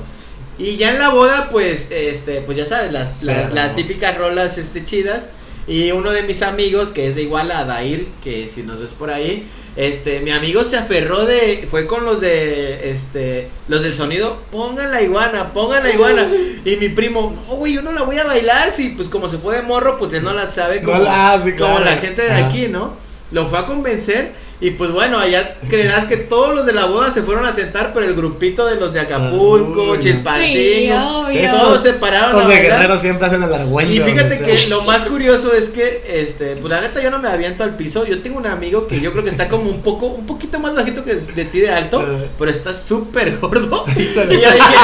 Y 0.59 0.76
ya 0.76 0.90
en 0.90 0.99
la 0.99 1.11
boda 1.11 1.50
pues 1.50 1.87
este 1.90 2.40
pues 2.40 2.57
ya 2.57 2.66
sabes 2.66 2.92
las, 2.92 3.23
las, 3.23 3.75
típicas 3.76 4.16
rolas 4.18 4.59
este 4.59 4.85
chidas 4.85 5.25
y 5.68 5.90
uno 5.92 6.11
de 6.11 6.23
mis 6.25 6.42
amigos 6.42 6.90
que 6.90 7.07
es 7.09 7.14
de 7.16 7.23
igual 7.23 7.50
a 7.52 7.64
Dair, 7.64 8.09
que 8.25 8.49
si 8.49 8.62
nos 8.62 8.80
ves 8.80 8.92
por 8.92 9.11
ahí, 9.11 9.47
este 9.78 10.18
mi 10.20 10.32
amigo 10.32 10.64
se 10.64 10.76
aferró 10.76 11.25
de 11.25 11.66
fue 11.70 11.87
con 11.87 12.04
los 12.04 12.20
de 12.20 12.91
este 12.91 13.49
los 13.69 13.82
del 13.82 13.95
sonido, 13.95 14.43
pongan 14.50 14.91
la 14.91 15.02
iguana, 15.02 15.52
pongan 15.52 15.84
la 15.84 15.91
iguana 15.91 16.26
y 16.64 16.76
mi 16.76 16.88
primo, 16.88 17.32
"No, 17.49 17.54
güey, 17.56 17.75
yo 17.75 17.82
no 17.82 17.93
la 17.93 18.02
voy 18.02 18.19
a 18.19 18.25
bailar 18.25 18.73
si 18.73 18.88
pues 18.91 19.08
como 19.08 19.30
se 19.30 19.38
fue 19.38 19.54
de 19.56 19.62
morro, 19.62 19.97
pues 19.97 20.12
él 20.14 20.25
no 20.25 20.32
la 20.32 20.49
sabe 20.49 20.80
No 20.80 20.91
como, 20.91 21.04
la- 21.04 21.41
sí, 21.43 21.52
como 21.56 21.78
la 21.78 21.93
gente 21.93 22.23
de 22.23 22.32
aquí, 22.32 22.67
¿no? 22.69 22.95
Lo 23.30 23.47
fue 23.47 23.58
a 23.58 23.67
convencer 23.67 24.32
y 24.60 24.73
pues 24.73 24.90
bueno, 24.90 25.18
allá 25.18 25.56
creerás 25.68 26.06
que 26.06 26.16
todos 26.16 26.54
los 26.54 26.66
de 26.66 26.73
la 26.73 26.86
boda 26.86 27.12
se 27.12 27.23
fueron 27.23 27.47
a 27.47 27.52
sentar, 27.52 27.92
pero 27.94 28.06
el 28.06 28.14
grupito 28.14 28.66
de 28.66 28.76
los 28.76 28.92
de 28.92 29.00
Acapulco, 29.00 29.92
Uy, 29.92 29.99
Chilpancingo, 30.00 31.26
Sí, 31.30 31.38
todos 31.50 31.82
se 31.82 31.92
pararon 31.92 32.36
a 32.36 32.40
de 32.40 32.54
bailar. 32.54 32.62
guerreros 32.80 33.00
siempre 33.00 33.26
hacen 33.26 33.42
el 33.42 33.52
argüento. 33.52 33.92
Y 33.92 34.00
fíjate 34.00 34.38
que 34.40 34.56
sea. 34.56 34.68
lo 34.68 34.82
más 34.82 35.04
curioso 35.04 35.52
es 35.52 35.68
que, 35.68 36.02
este, 36.08 36.56
pues 36.56 36.71
la 36.73 36.80
neta 36.80 37.00
yo 37.02 37.10
no 37.10 37.18
me 37.18 37.28
aviento 37.28 37.62
al 37.62 37.76
piso. 37.76 38.04
Yo 38.06 38.21
tengo 38.23 38.38
un 38.38 38.47
amigo 38.47 38.86
que 38.88 39.00
yo 39.00 39.12
creo 39.12 39.23
que 39.25 39.30
está 39.30 39.49
como 39.49 39.71
un 39.71 39.82
poco, 39.82 40.06
un 40.06 40.26
poquito 40.26 40.58
más 40.58 40.75
bajito 40.75 41.04
que 41.04 41.14
de 41.16 41.44
ti 41.44 41.60
de 41.60 41.71
alto, 41.71 42.04
pero 42.38 42.50
está 42.50 42.75
súper 42.75 43.38
gordo. 43.38 43.84
Y 43.99 44.14
yo 44.14 44.25
dije, 44.25 44.76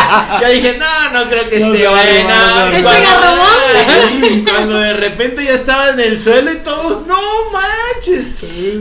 yo 0.42 0.48
dije, 0.48 0.78
no, 0.78 1.18
no 1.18 1.28
creo 1.28 1.48
que 1.48 1.60
No 1.60 1.72
esté 1.74 1.88
bueno. 1.88 2.70
no 2.70 2.82
Cuando-. 2.82 4.44
Cuando 4.50 4.78
de 4.78 4.94
repente 4.94 5.44
ya 5.44 5.54
estaba 5.54 5.90
en 5.90 6.00
el 6.00 6.18
suelo 6.18 6.52
y 6.52 6.56
todos, 6.56 7.06
no 7.06 7.16
manches. 7.52 8.26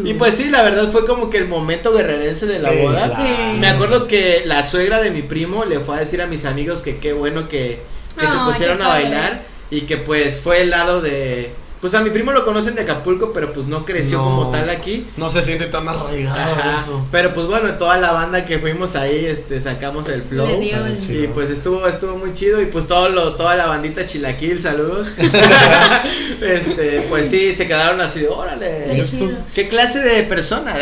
Y 0.03 0.13
pues 0.13 0.35
sí, 0.35 0.49
la 0.49 0.63
verdad 0.63 0.82
fue 0.91 1.05
como 1.05 1.29
que 1.29 1.37
el 1.37 1.47
momento 1.47 1.93
guerrerense 1.93 2.45
de 2.45 2.59
la 2.59 2.69
Sí, 2.71 2.77
boda. 2.81 3.09
claro. 3.09 3.53
Me 3.59 3.67
acuerdo 3.67 4.07
que 4.07 4.43
la 4.45 4.63
suegra 4.63 5.01
de 5.01 5.11
mi 5.11 5.21
primo 5.21 5.65
le 5.65 5.79
fue 5.79 5.95
a 5.97 5.99
decir 5.99 6.21
a 6.21 6.27
mis 6.27 6.45
amigos 6.45 6.81
que 6.81 6.97
qué 6.97 7.13
bueno 7.13 7.47
que, 7.49 7.79
que 8.19 8.27
se 8.27 8.37
pusieron 8.45 8.81
a 8.81 8.87
padre. 8.89 9.03
bailar 9.03 9.43
y 9.71 9.81
que 9.81 9.97
pues 9.97 10.39
fue 10.39 10.61
el 10.61 10.69
lado 10.69 11.01
de... 11.01 11.51
Pues 11.83 11.93
a 11.95 11.99
mi 12.01 12.11
primo 12.11 12.31
lo 12.31 12.45
conocen 12.45 12.75
de 12.75 12.83
Acapulco, 12.83 13.33
pero 13.33 13.51
pues 13.51 13.65
no 13.67 13.83
creció 13.83 14.19
No. 14.19 14.23
como 14.23 14.51
tal 14.51 14.69
aquí. 14.69 15.05
No 15.17 15.29
se 15.29 15.43
siente 15.43 15.65
tan 15.65 15.85
arraigado 15.89 16.39
Ajá. 16.39 16.79
eso. 16.81 17.05
Pero 17.11 17.33
pues 17.33 17.45
bueno, 17.47 17.73
toda 17.73 17.97
la 17.97 18.13
banda 18.13 18.45
que 18.45 18.57
fuimos 18.57 18.95
ahí, 18.95 19.25
este, 19.25 19.59
sacamos 19.59 20.07
el 20.07 20.23
flow. 20.23 20.47
Le 20.47 20.59
dio 20.59 20.85
el-. 20.85 21.23
Y 21.23 21.27
pues 21.27 21.49
estuvo, 21.49 21.85
estuvo 21.85 22.15
muy 22.17 22.33
chido 22.33 22.61
y 22.61 22.67
pues 22.67 22.87
todo 22.87 23.09
lo, 23.09 23.33
toda 23.35 23.55
la 23.57 23.65
bandita 23.65 24.05
chilaquil, 24.05 24.61
saludos. 24.61 25.11
este, 26.41 27.01
pues 27.09 27.27
sí, 27.29 27.53
se 27.53 27.67
quedaron 27.67 27.99
así, 28.01 28.25
órale. 28.25 28.85
Qué 28.91 29.01
Estos- 29.01 29.19
chido. 29.19 29.37
¿Qué 29.53 29.67
clase 29.67 29.99
de 29.99 30.23
persona? 30.23 30.73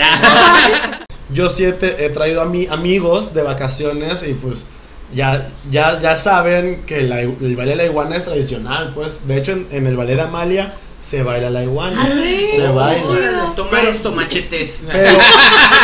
Yo 1.34 1.50
siete 1.50 2.06
he 2.06 2.10
traído 2.10 2.42
a 2.42 2.46
mi 2.46 2.68
amigos 2.68 3.34
de 3.34 3.42
vacaciones 3.42 4.22
y 4.28 4.34
pues 4.34 4.68
ya, 5.16 5.50
ya, 5.72 6.00
ya 6.00 6.16
saben 6.18 6.84
que 6.86 7.02
la- 7.04 7.22
el 7.22 7.56
baile 7.56 7.72
de 7.72 7.76
la 7.78 7.86
iguana 7.86 8.18
es 8.18 8.26
tradicional, 8.26 8.92
pues. 8.94 9.28
De 9.28 9.38
hecho, 9.38 9.54
en, 9.54 9.68
en 9.72 9.88
el 9.88 9.98
ballet 9.98 10.16
de 10.16 10.22
Amalia 10.22 10.74
se 11.02 11.24
baila 11.24 11.50
la 11.50 11.64
iguana. 11.64 12.00
¿Ah, 12.02 12.10
sí? 12.14 12.48
Se 12.52 12.68
baila. 12.68 13.54
Toma 13.56 13.70
Pero- 13.72 13.88
esto, 13.90 14.12
machetes. 14.12 14.82
Pero, 14.92 15.18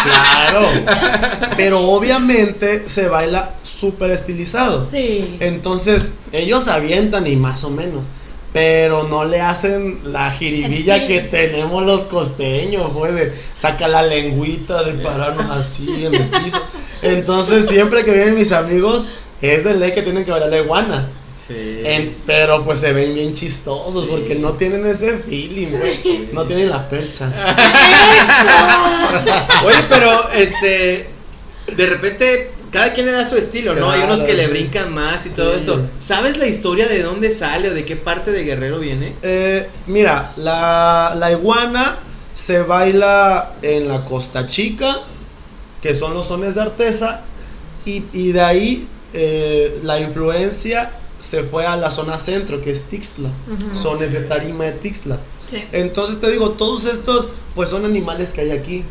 claro. 0.04 0.70
Pero 1.58 1.80
obviamente 1.90 2.88
se 2.88 3.08
baila 3.08 3.56
súper 3.64 4.12
estilizado. 4.12 4.88
Sí. 4.90 5.38
Entonces, 5.40 6.14
ellos 6.32 6.68
avientan 6.68 7.26
y 7.28 7.36
más 7.36 7.64
o 7.64 7.70
menos. 7.72 8.06
Pero 8.54 9.04
no 9.04 9.26
le 9.26 9.42
hacen 9.42 10.00
la 10.14 10.32
jiribilla 10.32 11.06
que 11.06 11.20
tenemos 11.20 11.86
los 11.86 12.06
costeños, 12.06 12.92
pues, 12.94 13.14
de 13.14 13.34
saca 13.56 13.88
la 13.88 14.02
lengüita 14.04 14.84
de 14.84 14.94
pararnos 14.94 15.52
así 15.52 16.06
en 16.06 16.16
el 16.16 16.30
piso. 16.30 16.62
Entonces, 17.02 17.68
siempre 17.68 18.04
que 18.06 18.12
vienen 18.14 18.36
mis 18.36 18.52
amigos, 18.54 19.08
es 19.42 19.64
de 19.64 19.76
ley 19.76 19.92
que 19.94 20.02
tienen 20.02 20.26
que 20.26 20.32
bailar 20.32 20.50
la 20.50 20.58
iguana. 20.60 21.10
Sí. 21.48 21.82
En- 21.86 22.14
pero 22.26 22.64
pues 22.66 22.80
se 22.80 22.92
ven 22.92 23.16
bien 23.16 23.34
chistosos 23.34 24.04
Sí. 24.04 24.10
porque 24.12 24.36
no 24.36 24.54
tienen 24.54 24.86
ese 24.86 25.20
feeling, 25.20 25.78
güey. 25.78 26.30
No 26.34 26.46
tienen 26.46 26.70
la 26.70 26.90
percha. 26.90 27.32
Oye, 29.66 29.78
pero 29.90 30.30
este. 30.32 31.08
De 31.76 31.86
repente, 31.86 32.52
cada 32.72 32.94
quien 32.94 33.06
le 33.08 33.12
da 33.12 33.26
su 33.26 33.36
estilo, 33.36 33.74
¿no? 33.76 33.92
Hay 33.92 34.02
unos 34.02 34.24
que 34.24 34.34
le 34.34 34.48
brincan 34.48 34.94
más 34.94 35.26
y 35.26 35.30
todo 35.30 35.54
Sí. 35.54 35.60
eso. 35.62 35.82
¿Sabes 36.00 36.38
la 36.38 36.48
historia 36.48 36.88
de 36.88 37.02
dónde 37.04 37.32
sale 37.32 37.70
o 37.70 37.74
de 37.74 37.84
qué 37.86 37.96
parte 37.96 38.32
de 38.32 38.44
Guerrero 38.44 38.80
viene? 38.80 39.16
Eh, 39.22 39.68
mira, 39.88 40.34
la, 40.38 41.14
la 41.18 41.32
iguana 41.32 41.98
se 42.34 42.62
baila 42.62 43.54
en 43.62 43.88
la 43.90 44.06
Costa 44.06 44.46
Chica, 44.46 45.02
que 45.82 45.94
son 45.96 46.14
los 46.14 46.28
sones 46.28 46.56
de 46.56 46.62
artesa, 46.62 47.22
y, 47.86 48.04
y 48.14 48.32
de 48.32 48.42
ahí 48.42 48.88
eh, 49.14 49.80
la 49.84 50.00
influencia 50.00 50.92
se 51.20 51.44
fue 51.44 51.66
a 51.66 51.76
la 51.78 51.90
zona 51.92 52.20
centro, 52.20 52.62
que 52.62 52.72
es 52.72 52.84
Tixla, 52.84 53.30
Ujú. 53.30 53.76
sones 53.76 54.12
de 54.14 54.22
tarima 54.22 54.66
de 54.66 54.74
Tixla. 54.74 55.20
Sí. 55.50 55.64
Entonces 55.72 56.20
te 56.20 56.30
digo, 56.32 56.52
todos 56.52 56.86
estos 56.86 57.30
pues 57.56 57.70
son 57.70 57.86
animales 57.86 58.30
que 58.30 58.42
hay 58.42 58.52
aquí. 58.52 58.84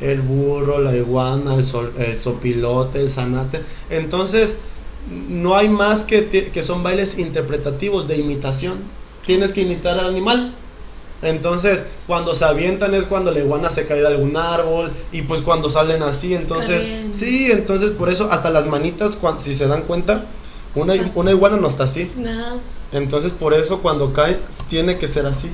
El 0.00 0.20
burro, 0.20 0.80
la 0.80 0.96
iguana, 0.96 1.54
el, 1.54 1.64
sol- 1.64 1.92
el 1.98 2.18
sopilote, 2.18 2.98
el 3.00 3.08
zanate. 3.08 3.62
Entonces, 3.88 4.56
no 5.28 5.56
hay 5.56 5.68
más 5.68 6.00
que, 6.00 6.26
que 6.52 6.62
son 6.62 6.82
bailes 6.82 7.18
interpretativos 7.18 8.08
de 8.08 8.16
imitación. 8.18 8.78
Tienes 9.26 9.52
que 9.52 9.62
imitar 9.62 9.98
al 10.00 10.08
animal. 10.08 10.54
Entonces, 11.22 11.84
cuando 12.08 12.34
se 12.34 12.44
avientan 12.44 12.94
es 12.94 13.04
cuando 13.06 13.30
la 13.30 13.38
iguana 13.38 13.70
se 13.70 13.86
cae 13.86 14.00
de 14.00 14.08
algún 14.08 14.36
árbol 14.36 14.90
y 15.12 15.22
pues 15.22 15.40
cuando 15.40 15.70
salen 15.70 16.02
así, 16.02 16.34
entonces, 16.34 16.84
sí, 17.12 17.48
entonces 17.52 17.90
por 17.90 18.08
eso 18.08 18.28
hasta 18.32 18.50
las 18.50 18.66
manitas, 18.66 19.16
si 19.38 19.54
se 19.54 19.68
dan 19.68 19.82
cuenta, 19.82 20.26
una, 20.74 20.94
una 21.14 21.30
iguana 21.30 21.56
no 21.56 21.68
está 21.68 21.84
así. 21.84 22.10
No. 22.16 22.60
Entonces 22.92 23.32
por 23.32 23.54
eso 23.54 23.80
cuando 23.80 24.12
cae 24.12 24.38
tiene 24.68 24.98
que 24.98 25.08
ser 25.08 25.26
así. 25.26 25.50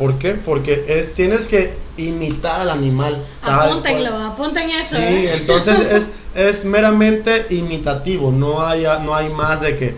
¿Por 0.00 0.18
qué? 0.18 0.30
Porque 0.32 0.84
es, 0.88 1.12
tienes 1.12 1.46
que 1.46 1.74
imitar 1.98 2.62
al 2.62 2.70
animal. 2.70 3.22
Apúntenlo, 3.42 4.16
apunten 4.16 4.70
eso. 4.70 4.96
Sí, 4.96 5.02
¿eh? 5.02 5.34
entonces 5.34 5.78
es, 5.90 6.08
es 6.34 6.64
meramente 6.64 7.46
imitativo, 7.50 8.32
no 8.32 8.64
hay, 8.66 8.84
no 9.04 9.14
hay 9.14 9.28
más 9.28 9.60
de 9.60 9.76
que, 9.76 9.94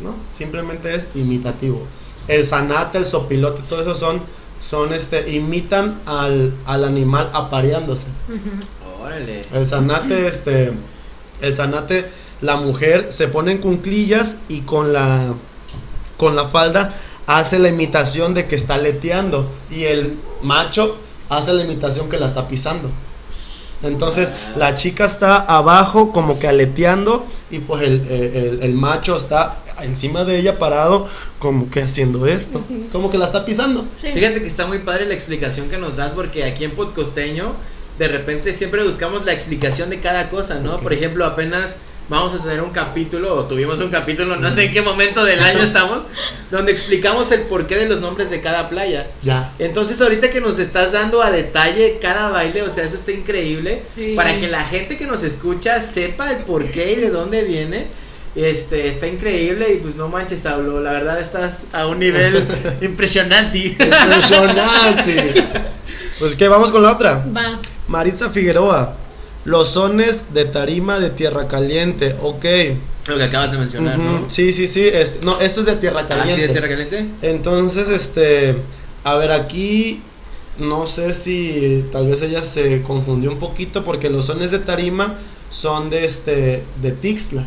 no, 0.00 0.14
simplemente 0.30 0.94
es 0.94 1.08
imitativo. 1.16 1.82
El 2.28 2.44
zanate, 2.44 2.98
el 2.98 3.04
sopilote, 3.04 3.62
todo 3.68 3.80
eso 3.80 3.94
son, 3.94 4.22
son 4.60 4.92
este, 4.92 5.32
imitan 5.32 6.00
al, 6.06 6.54
al 6.64 6.84
animal 6.84 7.30
apareándose. 7.32 8.06
Órale. 9.02 9.46
El 9.52 9.66
zanate, 9.66 10.28
este, 10.28 10.72
el 11.42 11.54
zanate, 11.54 12.06
la 12.40 12.56
mujer 12.56 13.08
se 13.10 13.28
pone 13.28 13.52
en 13.52 13.58
cunclillas 13.58 14.36
y 14.48 14.62
con 14.62 14.92
la, 14.92 15.34
con 16.16 16.36
la 16.36 16.46
falda 16.46 16.94
hace 17.26 17.58
la 17.58 17.68
imitación 17.68 18.34
de 18.34 18.46
que 18.46 18.56
está 18.56 18.78
leteando 18.78 19.48
y 19.70 19.84
el 19.84 20.16
macho 20.42 20.96
hace 21.28 21.52
la 21.52 21.62
imitación 21.62 22.08
que 22.08 22.18
la 22.18 22.26
está 22.26 22.48
pisando. 22.48 22.90
Entonces 23.82 24.28
la 24.56 24.74
chica 24.74 25.06
está 25.06 25.36
abajo 25.36 26.12
como 26.12 26.38
que 26.38 26.46
aleteando 26.48 27.24
y 27.50 27.60
pues 27.60 27.82
el, 27.82 28.06
el- 28.10 28.58
el 28.62 28.72
macho 28.74 29.16
está 29.16 29.56
encima 29.80 30.24
de 30.24 30.38
ella 30.38 30.58
parado 30.58 31.08
como 31.38 31.70
que 31.70 31.80
haciendo 31.82 32.26
esto, 32.26 32.62
como 32.92 33.10
que 33.10 33.16
la 33.16 33.24
está 33.24 33.46
pisando. 33.46 33.86
Sí. 33.96 34.08
Fíjate 34.12 34.42
que 34.42 34.46
está 34.48 34.66
muy 34.66 34.80
padre 34.80 35.06
la 35.06 35.14
explicación 35.14 35.70
que 35.70 35.78
nos 35.78 35.96
das 35.96 36.12
porque 36.12 36.44
aquí 36.44 36.64
en 36.64 36.72
Podcosteño 36.72 37.54
de 38.00 38.08
repente 38.08 38.54
siempre 38.54 38.82
buscamos 38.82 39.26
la 39.26 39.32
explicación 39.34 39.90
de 39.90 40.00
cada 40.00 40.30
cosa, 40.30 40.54
¿no? 40.54 40.78
Por 40.78 40.94
ejemplo, 40.94 41.26
apenas 41.26 41.76
vamos 42.08 42.32
a 42.32 42.42
tener 42.42 42.62
un 42.62 42.70
capítulo 42.70 43.34
o 43.36 43.44
tuvimos 43.44 43.78
un 43.80 43.90
capítulo, 43.90 44.36
no 44.36 44.50
sé 44.50 44.64
en 44.64 44.72
qué 44.72 44.80
momento 44.80 45.22
del 45.22 45.38
año 45.38 45.60
estamos, 45.60 46.04
donde 46.50 46.72
explicamos 46.72 47.30
el 47.30 47.42
porqué 47.42 47.76
de 47.76 47.86
los 47.86 48.00
nombres 48.00 48.30
de 48.30 48.40
cada 48.40 48.70
playa. 48.70 49.06
Ya. 49.22 49.52
Entonces 49.58 50.00
ahorita 50.00 50.30
que 50.30 50.40
nos 50.40 50.58
estás 50.58 50.92
dando 50.92 51.22
a 51.22 51.30
detalle 51.30 51.98
cada 52.00 52.30
baile, 52.30 52.62
o 52.62 52.70
sea, 52.70 52.84
eso 52.84 52.96
está 52.96 53.12
increíble, 53.12 53.82
Sí. 53.94 54.14
para 54.16 54.40
que 54.40 54.48
la 54.48 54.64
gente 54.64 54.96
que 54.96 55.06
nos 55.06 55.22
escucha 55.22 55.82
sepa 55.82 56.30
el 56.30 56.38
porqué 56.38 56.92
y 56.92 56.96
de 56.96 57.10
dónde 57.10 57.44
viene. 57.44 57.86
Este, 58.34 58.88
está 58.88 59.08
increíble 59.08 59.74
y 59.74 59.76
pues 59.78 59.96
no 59.96 60.08
manches, 60.08 60.40
Saulo, 60.42 60.80
la 60.80 60.92
verdad 60.92 61.20
estás 61.20 61.64
a 61.72 61.86
un 61.86 61.98
nivel 61.98 62.46
impresionante. 62.80 63.76
Impresionante. 63.78 65.44
Pues 66.20 66.36
que 66.36 66.46
vamos 66.48 66.70
con 66.70 66.82
la 66.82 66.92
otra. 66.92 67.26
Va. 67.34 67.58
Maritza 67.88 68.30
Figueroa. 68.30 68.94
Los 69.46 69.70
sones 69.70 70.34
de 70.34 70.44
tarima 70.44 71.00
de 71.00 71.08
Tierra 71.10 71.48
Caliente. 71.48 72.14
Ok. 72.22 72.44
Lo 73.06 73.16
que 73.16 73.22
acabas 73.24 73.52
de 73.52 73.58
mencionar, 73.58 73.98
¿no? 73.98 74.28
Sí, 74.28 74.52
sí, 74.52 74.68
sí. 74.68 74.86
Este, 74.86 75.24
no, 75.24 75.40
esto 75.40 75.60
es 75.60 75.66
de 75.66 75.76
Tierra 75.76 76.00
¿Ah, 76.02 76.08
Caliente. 76.08 76.34
sí, 76.34 76.46
de 76.46 76.48
tierra 76.52 76.68
caliente? 76.68 77.06
Entonces, 77.22 77.88
este. 77.88 78.56
A 79.02 79.14
ver, 79.16 79.32
aquí. 79.32 80.02
No 80.58 80.86
sé 80.86 81.14
si 81.14 81.86
tal 81.90 82.06
vez 82.06 82.20
ella 82.20 82.42
se 82.42 82.82
confundió 82.82 83.30
un 83.30 83.38
poquito 83.38 83.82
porque 83.82 84.10
los 84.10 84.26
sones 84.26 84.50
de 84.50 84.58
tarima 84.58 85.14
son 85.50 85.88
de 85.88 86.04
este. 86.04 86.62
de 86.82 86.92
Tixla. 86.92 87.46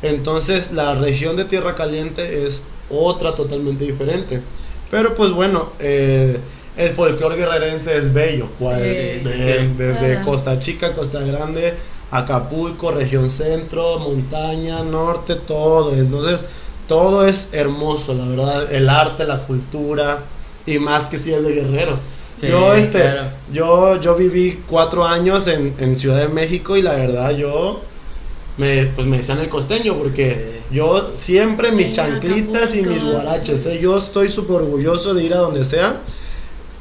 Entonces, 0.00 0.72
la 0.72 0.94
región 0.94 1.36
de 1.36 1.44
Tierra 1.44 1.74
Caliente 1.74 2.46
es 2.46 2.62
otra 2.88 3.34
totalmente 3.34 3.84
diferente. 3.84 4.40
Pero 4.90 5.14
pues 5.14 5.32
bueno, 5.32 5.72
eh, 5.78 6.40
el 6.78 6.90
folclore 6.90 7.36
guerrerense 7.36 7.96
es 7.96 8.12
bello. 8.12 8.48
cual- 8.58 8.82
Sí, 8.82 9.20
sí, 9.22 9.28
de- 9.28 9.58
sí. 9.60 9.72
Desde 9.76 10.16
Ajá. 10.16 10.24
Costa 10.24 10.58
Chica, 10.58 10.92
Costa 10.94 11.20
Grande, 11.20 11.74
Acapulco, 12.10 12.90
región 12.90 13.28
centro, 13.30 13.98
montaña, 13.98 14.82
norte, 14.82 15.34
todo. 15.34 15.92
Entonces, 15.94 16.44
todo 16.86 17.26
es 17.26 17.50
hermoso, 17.52 18.14
la 18.14 18.24
verdad. 18.26 18.72
El 18.72 18.88
arte, 18.88 19.24
la 19.26 19.46
cultura, 19.46 20.22
y 20.66 20.78
más 20.78 21.06
que 21.06 21.18
si 21.18 21.32
es 21.32 21.42
de 21.44 21.52
guerrero. 21.52 21.98
Sí, 22.34 22.46
yo, 22.48 22.72
sí, 22.74 22.80
este, 22.80 23.00
claro. 23.02 23.22
yo, 23.52 24.00
yo 24.00 24.14
viví 24.14 24.62
cuatro 24.68 25.04
años 25.04 25.46
en, 25.48 25.74
en 25.78 25.96
Ciudad 25.98 26.18
de 26.20 26.28
México 26.28 26.76
y 26.76 26.82
la 26.82 26.94
verdad 26.94 27.32
yo 27.32 27.80
me, 28.56 28.86
pues 28.86 29.06
me 29.06 29.16
decían 29.18 29.38
el 29.40 29.48
costeño 29.48 29.96
porque 29.96 30.62
Sí. 30.70 30.74
yo 30.76 31.06
siempre 31.08 31.72
mis 31.72 31.86
Sí, 31.86 31.92
chanclitas 31.94 32.74
y 32.74 32.82
mis 32.82 33.02
guaraches, 33.04 33.66
¿eh? 33.66 33.78
yo 33.82 33.98
estoy 33.98 34.28
súper 34.30 34.56
orgulloso 34.62 35.14
de 35.14 35.24
ir 35.24 35.34
a 35.34 35.38
donde 35.38 35.64
sea. 35.64 35.96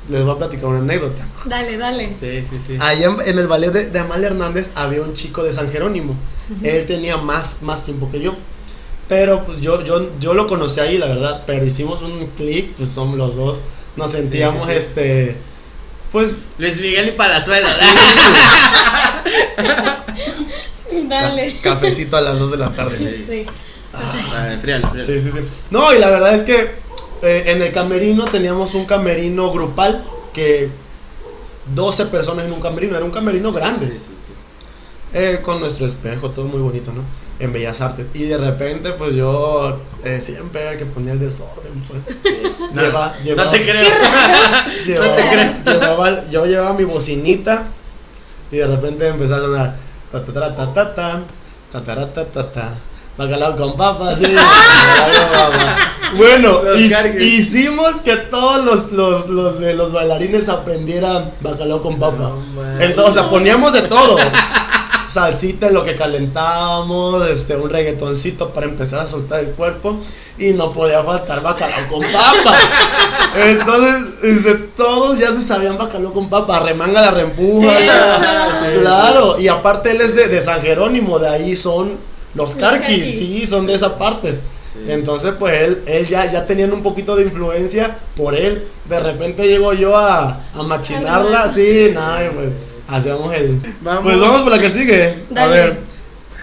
Les 0.09 0.23
voy 0.23 0.35
a 0.35 0.37
platicar 0.37 0.65
una 0.67 0.79
anécdota. 0.79 1.27
Dale, 1.45 1.77
dale. 1.77 2.13
Sí, 2.13 2.43
sí, 2.49 2.59
sí. 2.65 2.77
Allá 2.79 3.07
en, 3.07 3.21
en 3.25 3.37
el 3.37 3.47
ballet 3.47 3.71
de, 3.71 3.89
de 3.89 3.99
Amalia 3.99 4.27
Hernández 4.27 4.71
había 4.75 5.01
un 5.01 5.13
chico 5.13 5.43
de 5.43 5.51
San 5.51 5.69
Jerónimo. 5.69 6.15
Él 6.63 6.85
tenía 6.85 7.17
más, 7.17 7.61
más 7.61 7.83
tiempo 7.83 8.09
que 8.09 8.21
yo. 8.21 8.35
Pero 9.09 9.45
pues 9.45 9.59
yo, 9.61 9.83
yo, 9.83 10.17
yo 10.19 10.33
lo 10.33 10.47
conocí 10.47 10.79
ahí, 10.79 10.97
la 10.97 11.07
verdad. 11.07 11.43
Pero 11.45 11.65
hicimos 11.65 12.01
un 12.01 12.27
clic, 12.37 12.73
pues 12.77 12.89
somos 12.89 13.17
los 13.17 13.35
dos. 13.35 13.61
Nos 13.97 14.11
sentíamos, 14.11 14.65
sí, 14.65 14.71
sí. 14.71 14.77
este. 14.77 15.37
Pues. 16.11 16.47
Luis 16.57 16.79
Miguel 16.79 17.09
y 17.09 17.11
Palazuelo. 17.11 17.67
Dale. 21.07 21.59
Cafecito 21.61 22.17
a 22.17 22.21
las 22.21 22.39
2 22.39 22.51
de 22.51 22.57
la 22.57 22.73
tarde. 22.73 23.25
Sí. 23.27 23.45
Ah, 23.93 24.53
enfríalo, 24.53 24.87
enfríalo. 24.87 25.13
Sí, 25.13 25.21
sí, 25.21 25.31
sí. 25.31 25.39
No, 25.69 25.93
y 25.93 25.99
la 25.99 26.09
verdad 26.09 26.33
es 26.35 26.43
que 26.43 26.71
eh, 27.21 27.43
en 27.47 27.61
el 27.61 27.71
camerino 27.71 28.25
teníamos 28.25 28.73
un 28.75 28.85
camerino 28.85 29.51
grupal 29.51 30.03
que 30.33 30.69
12 31.73 32.05
personas 32.07 32.45
en 32.45 32.53
un 32.53 32.61
camerino, 32.61 32.95
era 32.95 33.05
un 33.05 33.11
camerino 33.11 33.51
grande. 33.51 33.87
Sí, 33.87 33.93
sí, 33.99 34.11
sí. 34.27 34.33
Eh, 35.13 35.39
con 35.41 35.59
nuestro 35.59 35.85
espejo, 35.85 36.31
todo 36.31 36.45
muy 36.45 36.59
bonito, 36.61 36.91
¿no? 36.93 37.01
En 37.39 37.53
Bellas 37.53 37.81
Artes. 37.81 38.07
Y 38.13 38.23
de 38.23 38.37
repente, 38.37 38.91
pues 38.93 39.15
yo 39.15 39.79
eh, 40.03 40.19
siempre 40.21 40.61
era 40.61 40.71
el 40.73 40.77
que 40.79 40.85
ponía 40.85 41.13
el 41.13 41.19
desorden, 41.19 41.83
pues. 41.87 42.01
No, 42.73 42.81
Lleva- 42.81 43.13
no 43.19 43.23
lleva- 43.23 43.51
te 43.51 43.63
creo. 43.63 43.89
Llevaba- 44.85 45.63
llevaba- 45.63 46.27
yo 46.29 46.45
llevaba 46.45 46.73
mi 46.73 46.83
bocinita 46.83 47.67
y 48.51 48.57
de 48.57 48.67
repente 48.67 49.07
empezó 49.07 49.35
a 49.35 49.39
sonar 49.39 49.75
ta 50.11 50.23
ta 50.25 50.33
ta 50.33 50.55
ta 50.55 50.73
ta 50.73 50.95
ta 50.95 51.23
ta 51.71 51.83
ta 51.95 52.13
ta 52.13 52.25
ta 52.31 52.51
ta 52.53 52.73
bacalao 53.17 53.55
con 53.57 53.75
papas 53.75 54.19
sí, 54.19 54.25
bacalao 54.25 55.29
con 55.29 55.31
papas. 55.31 55.77
bueno 56.17 56.61
hic- 56.75 57.21
hicimos 57.21 58.01
que 58.01 58.15
todos 58.17 58.63
los, 58.63 58.91
los, 58.91 59.27
los 59.27 59.59
de 59.59 59.73
los 59.73 59.91
bailarines 59.91 60.49
aprendieran 60.49 61.31
bacalao 61.41 61.81
con 61.81 61.97
papa 61.99 62.31
No 62.55 62.81
entonces 62.81 63.15
o 63.17 63.19
sea, 63.21 63.29
poníamos 63.29 63.73
de 63.73 63.83
todo 63.83 64.17
salsita 65.09 65.67
en 65.67 65.73
lo 65.73 65.83
que 65.85 65.95
calentábamos, 65.95 67.25
este, 67.29 67.55
un 67.55 67.69
reggaetoncito 67.69 68.49
para 68.53 68.67
empezar 68.67 68.99
a 68.99 69.07
soltar 69.07 69.39
el 69.39 69.47
cuerpo 69.51 69.97
y 70.37 70.47
no 70.51 70.73
podía 70.73 71.01
faltar 71.01 71.41
bacalao 71.41 71.87
con 71.89 72.01
papa. 72.11 72.53
Entonces, 73.35 74.21
dice, 74.21 74.55
todos 74.75 75.17
ya 75.17 75.31
se 75.31 75.41
sabían 75.41 75.77
bacalao 75.77 76.11
con 76.13 76.29
papa, 76.29 76.59
remanga 76.59 77.01
la 77.01 77.11
reempuja. 77.11 77.77
Sí, 77.79 77.85
ya. 77.85 78.47
sí, 78.61 78.79
claro, 78.81 79.39
y 79.39 79.47
aparte 79.47 79.91
él 79.91 80.01
es 80.01 80.13
de, 80.13 80.27
de 80.27 80.41
San 80.41 80.61
Jerónimo, 80.61 81.19
de 81.19 81.29
ahí 81.29 81.55
son 81.55 81.97
los 82.37 82.55
carquis, 82.55 82.97
carquis. 82.97 83.17
sí, 83.17 83.47
son 83.47 83.65
de 83.67 83.73
esa 83.73 83.97
parte. 83.97 84.39
Sí. 84.71 84.79
Entonces, 84.91 85.33
pues 85.39 85.59
él, 85.61 85.83
él 85.87 86.07
ya, 86.07 86.31
ya 86.31 86.45
tenían 86.45 86.71
un 86.71 86.83
poquito 86.83 87.15
de 87.15 87.23
influencia 87.23 87.97
por 88.15 88.35
él. 88.35 88.65
De 88.85 88.99
repente 88.99 89.47
llego 89.47 89.73
yo 89.73 89.97
a, 89.97 90.39
a 90.53 90.63
machinarla, 90.63 91.41
Ah, 91.43 91.47
no. 91.47 91.53
sí, 91.53 91.89
nada, 91.93 92.25
y 92.25 92.29
pues 92.29 92.49
hacíamos 92.87 93.33
el. 93.33 93.59
Vamos. 93.81 94.03
Pues 94.03 94.19
vamos 94.19 94.41
por 94.43 94.51
la 94.51 94.59
que 94.59 94.69
sigue. 94.69 95.23
A 95.35 95.47
ver. 95.47 95.79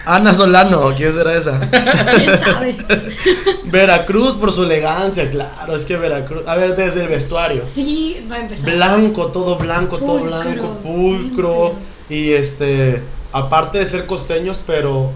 Ana 0.07 0.35
Solano, 0.35 0.93
¿quién 0.95 1.11
será 1.13 1.33
esa? 1.33 1.59
¿Quién 2.17 2.37
sabe? 2.37 2.77
Veracruz 3.65 4.35
por 4.35 4.51
su 4.51 4.63
elegancia, 4.63 5.29
claro, 5.31 5.75
es 5.75 5.83
que 5.85 5.97
Veracruz. 5.97 6.43
A 6.47 6.55
ver, 6.55 6.75
desde 6.75 7.01
el 7.01 7.07
vestuario. 7.07 7.63
Sí, 7.65 8.23
va 8.29 8.35
a 8.35 8.39
empezar. 8.41 8.69
Blanco, 8.71 9.27
todo 9.31 9.55
blanco, 9.57 9.97
todo 9.97 10.19
Pulcro, 10.19 10.27
blanco, 10.27 10.77
pulcro. 10.83 11.73
Y 12.09 12.33
este, 12.33 13.01
aparte 13.31 13.79
de 13.79 13.85
ser 13.87 14.05
costeños, 14.05 14.61
pero 14.65 15.11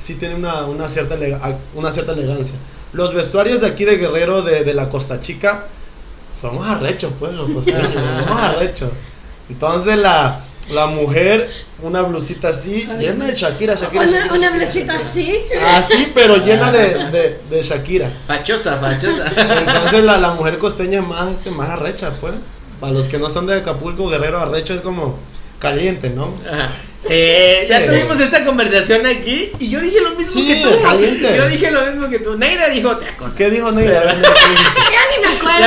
sí 0.00 0.14
tiene 0.14 0.34
una, 0.34 0.64
una 0.66 0.88
cierta, 0.88 1.16
una 1.74 1.92
cierta 1.92 2.12
elegancia. 2.12 2.56
Los 2.92 3.14
vestuarios 3.14 3.60
de 3.60 3.68
aquí 3.68 3.84
de 3.84 3.96
Guerrero, 3.96 4.42
de, 4.42 4.64
de 4.64 4.74
la 4.74 4.88
Costa 4.88 5.20
Chica, 5.20 5.66
somos 6.32 6.66
arrechos, 6.66 7.12
pues, 7.18 7.34
los 7.34 7.50
costeños, 7.50 7.92
somos 8.26 8.42
arrechos. 8.42 8.90
Entonces 9.48 9.96
la, 9.96 10.40
la 10.70 10.86
mujer, 10.86 11.50
una 11.82 12.02
blusita 12.02 12.48
así, 12.48 12.86
llena 12.98 13.26
de 13.26 13.34
Shakira, 13.34 13.74
Shakira. 13.74 14.02
Una, 14.02 14.10
Shakira, 14.12 14.34
una 14.34 14.50
blusita 14.50 14.96
así. 14.98 15.42
Así, 15.74 16.12
pero 16.14 16.36
llena 16.36 16.72
de, 16.72 17.10
de, 17.10 17.40
de 17.50 17.62
Shakira. 17.62 18.10
Fachosa, 18.26 18.78
fachosa. 18.78 19.26
Entonces 19.36 20.04
la, 20.04 20.18
la 20.18 20.30
mujer 20.30 20.58
costeña 20.58 21.00
es 21.00 21.06
más, 21.06 21.32
este, 21.32 21.50
más 21.50 21.70
arrecha, 21.70 22.10
pues. 22.20 22.34
Para 22.80 22.92
los 22.94 23.08
que 23.08 23.18
no 23.18 23.28
son 23.28 23.46
de 23.46 23.56
Acapulco, 23.56 24.08
Guerrero, 24.08 24.40
arrecho 24.40 24.72
es 24.72 24.80
como 24.80 25.18
caliente, 25.58 26.08
¿no? 26.08 26.32
Ajá. 26.50 26.70
Sí, 27.00 27.14
ya 27.66 27.78
Sí. 27.78 27.84
tuvimos 27.86 28.20
esta 28.20 28.44
conversación 28.44 29.06
aquí 29.06 29.50
y 29.58 29.70
yo 29.70 29.80
dije 29.80 30.00
lo 30.02 30.10
mismo 30.16 30.32
Sí, 30.34 30.46
que 30.46 30.56
tú. 30.62 30.82
caliente. 30.82 31.34
Yo 31.34 31.48
dije 31.48 31.70
lo 31.70 31.86
mismo 31.86 32.10
que 32.10 32.18
tú. 32.18 32.36
Neira 32.36 32.68
dijo 32.68 32.90
otra 32.90 33.16
cosa. 33.16 33.34
¿Qué 33.36 33.48
dijo 33.48 33.72
Neira? 33.72 34.02
Ya 34.14 35.16
ni 35.16 35.26
me 35.26 35.34
acuerdo. 35.34 35.66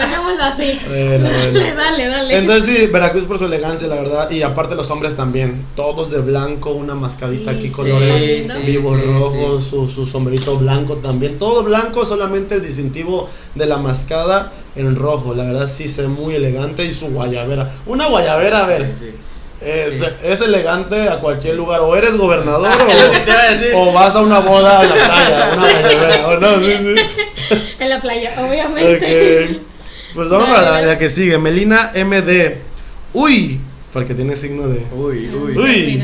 Dejémoslo 0.00 0.44
así. 0.44 0.78
Bueno, 0.86 1.28
bueno. 1.30 1.52
Dale, 1.58 1.74
dale, 1.74 2.06
dale. 2.08 2.36
Entonces 2.36 2.64
sí, 2.66 2.86
Veracruz 2.88 3.24
por 3.24 3.38
su 3.38 3.46
elegancia, 3.46 3.88
la 3.88 3.94
verdad, 3.96 4.30
y 4.30 4.42
aparte 4.42 4.74
los 4.74 4.90
hombres 4.90 5.14
también, 5.14 5.64
todos 5.74 6.10
de 6.10 6.18
blanco, 6.18 6.72
una 6.72 6.94
mascarita 6.94 7.52
Sí, 7.52 7.56
aquí, 7.56 7.66
sí, 7.68 7.72
colores 7.72 8.46
sí, 8.52 8.58
vivos 8.66 9.00
sí, 9.00 9.06
rojos, 9.06 9.64
Su, 9.64 9.86
su 9.88 10.06
sombrerito 10.06 10.58
blanco 10.58 10.96
también, 10.96 11.38
todo 11.38 11.62
blanco, 11.64 12.04
solamente 12.04 12.56
el 12.56 12.62
distintivo 12.62 13.28
de 13.54 13.66
la 13.66 13.78
mascada 13.78 14.52
en 14.76 14.96
rojo, 14.96 15.34
la 15.34 15.44
verdad 15.44 15.66
sí 15.68 15.88
se 15.88 16.02
ve 16.02 16.08
muy 16.08 16.34
elegante 16.34 16.84
y 16.84 16.92
su 16.92 17.06
guayabera, 17.08 17.70
una 17.86 18.06
guayabera, 18.06 18.64
a 18.64 18.66
ver, 18.66 18.92
Sí, 18.98 19.06
sí. 19.06 19.10
Es, 19.60 19.98
Sí. 19.98 20.04
es 20.22 20.40
elegante 20.40 21.08
a 21.08 21.18
cualquier 21.20 21.56
lugar, 21.56 21.80
o 21.80 21.94
eres 21.96 22.16
gobernador 22.16 22.68
Ah, 22.70 22.78
es 22.88 23.04
lo 23.06 23.10
que 23.12 23.18
te 23.20 23.30
iba 23.30 23.40
a 23.40 23.50
decir. 23.50 23.74
o, 23.74 23.88
o 23.88 23.92
vas 23.92 24.14
a 24.16 24.20
una 24.20 24.38
boda 24.40 24.80
a 24.80 24.84
la 24.84 24.94
playa, 24.94 25.50
una 26.26 26.28
o 26.28 26.36
no, 26.40 26.64
sí, 26.64 26.72
sí. 26.78 27.56
En 27.78 27.88
la 27.88 28.00
playa, 28.00 28.30
obviamente. 28.38 29.44
Ok. 29.44 29.60
Pues 30.14 30.28
vamos 30.28 30.48
Dale, 30.48 30.58
a 30.58 30.62
la, 30.62 30.70
dale. 30.72 30.86
la 30.88 30.98
que 30.98 31.08
sigue. 31.10 31.38
Melina 31.38 31.92
MD. 31.94 32.56
Uy. 33.12 33.60
Porque 33.92 34.14
tiene 34.14 34.36
signo 34.36 34.68
de. 34.68 34.84
Uy, 34.94 35.28
uy. 35.34 35.58
Uy. 35.58 36.02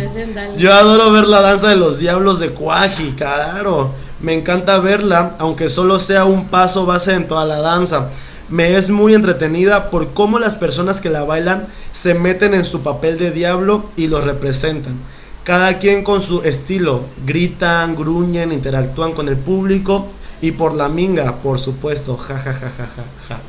Yo 0.58 0.72
adoro 0.74 1.10
ver 1.12 1.24
la 1.26 1.40
danza 1.40 1.68
de 1.68 1.76
los 1.76 1.98
diablos 2.00 2.40
de 2.40 2.50
Cuaji, 2.50 3.12
claro. 3.16 3.92
Me 4.20 4.32
encanta 4.34 4.78
verla, 4.78 5.34
aunque 5.38 5.68
solo 5.68 5.98
sea 6.00 6.24
un 6.24 6.48
paso 6.48 6.84
base 6.86 7.14
en 7.14 7.28
toda 7.28 7.44
la 7.44 7.60
danza. 7.60 8.10
Me 8.48 8.76
es 8.76 8.90
muy 8.90 9.14
entretenida 9.14 9.90
por 9.90 10.14
cómo 10.14 10.38
las 10.38 10.56
personas 10.56 11.00
que 11.00 11.11
la 11.11 11.24
bailan 11.24 11.66
se 11.92 12.14
meten 12.14 12.54
en 12.54 12.64
su 12.64 12.82
papel 12.82 13.18
de 13.18 13.30
diablo 13.32 13.90
y 13.96 14.06
lo 14.06 14.20
representan. 14.20 14.96
Cada 15.42 15.78
quien 15.78 16.02
con 16.02 16.20
su 16.20 16.42
estilo, 16.42 17.04
gritan, 17.24 17.96
gruñen, 17.96 18.52
interactúan 18.52 19.12
con 19.12 19.28
el 19.28 19.37
público 19.37 20.06
y 20.40 20.52
por 20.52 20.74
la 20.74 20.88
minga, 20.88 21.37
por 21.42 21.59
supuesto, 21.59 22.16
ja 22.16 22.37
ja 22.37 22.52
ja 22.52 22.72
ja 22.76 22.88
ja. 22.96 23.06
ja. 23.28 23.40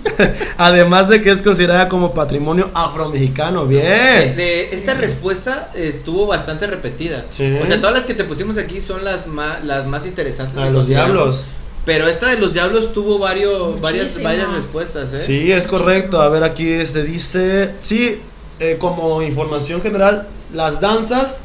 Además 0.58 1.08
de 1.08 1.22
que 1.22 1.30
es 1.30 1.42
considerada 1.42 1.88
como 1.88 2.14
patrimonio 2.14 2.70
afromexicano, 2.74 3.66
De, 3.66 3.74
bien. 3.74 4.36
de 4.36 4.74
esta 4.74 4.94
respuesta 4.94 5.70
estuvo 5.74 6.26
bastante 6.26 6.66
repetida. 6.66 7.26
Sí. 7.30 7.58
O 7.62 7.66
sea, 7.66 7.80
todas 7.80 7.94
las 7.94 8.04
que 8.04 8.14
te 8.14 8.24
pusimos 8.24 8.58
aquí 8.58 8.80
son 8.80 9.04
las 9.04 9.26
más, 9.26 9.64
las 9.64 9.86
más 9.86 10.06
interesantes. 10.06 10.56
De 10.56 10.62
que 10.62 10.70
los 10.70 10.88
diablos. 10.88 11.46
Pero 11.84 12.06
esta 12.06 12.28
de 12.28 12.38
los 12.38 12.52
diablos 12.52 12.92
tuvo 12.92 13.18
varios, 13.18 13.80
varias, 13.80 14.22
varias 14.22 14.52
respuestas, 14.52 15.12
¿eh? 15.12 15.18
Sí, 15.18 15.50
es 15.50 15.66
correcto. 15.66 16.20
A 16.20 16.28
ver, 16.28 16.44
aquí 16.44 16.86
se 16.86 17.02
dice, 17.02 17.74
sí, 17.80 18.20
eh, 18.60 18.76
como 18.78 19.20
información 19.22 19.82
general, 19.82 20.28
las 20.52 20.80
danzas 20.80 21.40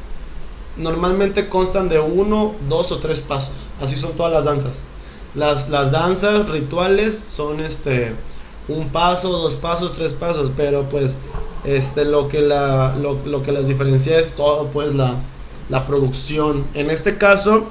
normalmente 0.75 1.49
constan 1.49 1.89
de 1.89 1.99
uno, 1.99 2.55
dos 2.69 2.91
o 2.91 2.99
tres 2.99 3.19
pasos. 3.21 3.53
Así 3.81 3.95
son 3.95 4.11
todas 4.13 4.31
las 4.31 4.45
danzas. 4.45 4.81
Las, 5.33 5.69
las 5.69 5.91
danzas 5.91 6.49
rituales 6.49 7.19
son 7.29 7.59
este 7.59 8.13
un 8.67 8.89
paso, 8.89 9.29
dos 9.29 9.55
pasos, 9.55 9.93
tres 9.93 10.13
pasos, 10.13 10.51
pero 10.55 10.87
pues 10.89 11.15
este 11.63 12.05
lo 12.05 12.27
que 12.27 12.41
la 12.41 12.95
lo, 12.95 13.19
lo 13.25 13.41
que 13.41 13.51
las 13.51 13.67
diferencia 13.67 14.19
es 14.19 14.33
todo 14.33 14.67
pues 14.67 14.93
la, 14.93 15.15
la 15.69 15.85
producción. 15.85 16.65
En 16.73 16.89
este 16.89 17.17
caso, 17.17 17.67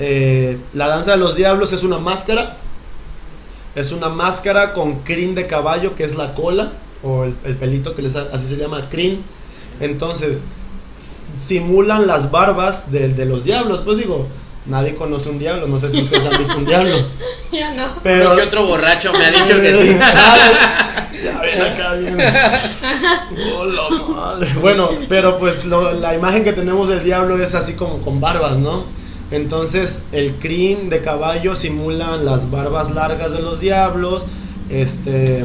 eh, 0.00 0.58
la 0.72 0.88
danza 0.88 1.12
de 1.12 1.18
los 1.18 1.36
diablos 1.36 1.72
es 1.72 1.82
una 1.84 1.98
máscara 1.98 2.56
es 3.76 3.92
una 3.92 4.08
máscara 4.08 4.72
con 4.72 5.02
crin 5.02 5.36
de 5.36 5.46
caballo, 5.46 5.94
que 5.94 6.02
es 6.02 6.16
la 6.16 6.34
cola, 6.34 6.72
o 7.04 7.22
el, 7.22 7.36
el 7.44 7.54
pelito 7.54 7.94
que 7.94 8.02
les, 8.02 8.16
así 8.16 8.48
se 8.48 8.56
llama, 8.56 8.80
crin. 8.80 9.22
Entonces, 9.78 10.42
simulan 11.38 12.08
las 12.08 12.32
barbas 12.32 12.90
de, 12.90 13.08
de 13.10 13.24
los 13.26 13.44
diablos. 13.44 13.82
Pues 13.84 13.98
digo, 13.98 14.26
nadie 14.66 14.96
conoce 14.96 15.30
un 15.30 15.38
diablo, 15.38 15.68
no 15.68 15.78
sé 15.78 15.88
si 15.88 16.00
ustedes 16.02 16.24
han 16.26 16.36
visto 16.36 16.56
un 16.56 16.66
diablo. 16.66 16.94
Ya 17.52 17.72
no. 17.74 17.84
Pero... 18.04 18.36
Que 18.36 18.42
otro 18.42 18.64
borracho 18.64 19.12
me 19.12 19.24
ha 19.24 19.30
dicho 19.30 19.60
que 19.60 19.74
sí. 19.74 19.96
ya 21.24 21.40
ven 21.40 21.60
acá 21.62 21.94
bien. 21.98 22.16
Hola 23.58 23.82
madre. 24.08 24.48
Bueno, 24.60 24.88
pero 25.08 25.36
pues 25.38 25.64
lo- 25.64 25.92
la 25.92 26.14
imagen 26.14 26.44
que 26.44 26.52
tenemos 26.52 26.88
del 26.88 27.02
diablo 27.02 27.36
es 27.42 27.54
así 27.56 27.74
como 27.74 28.00
con 28.02 28.20
barbas, 28.20 28.58
¿no? 28.58 28.84
Entonces 29.30 30.00
el 30.12 30.34
crin 30.36 30.90
de 30.90 31.02
caballo 31.02 31.54
simulan 31.54 32.24
las 32.24 32.50
barbas 32.50 32.90
largas 32.90 33.32
de 33.32 33.40
los 33.42 33.60
diablos. 33.60 34.24
Este, 34.68 35.44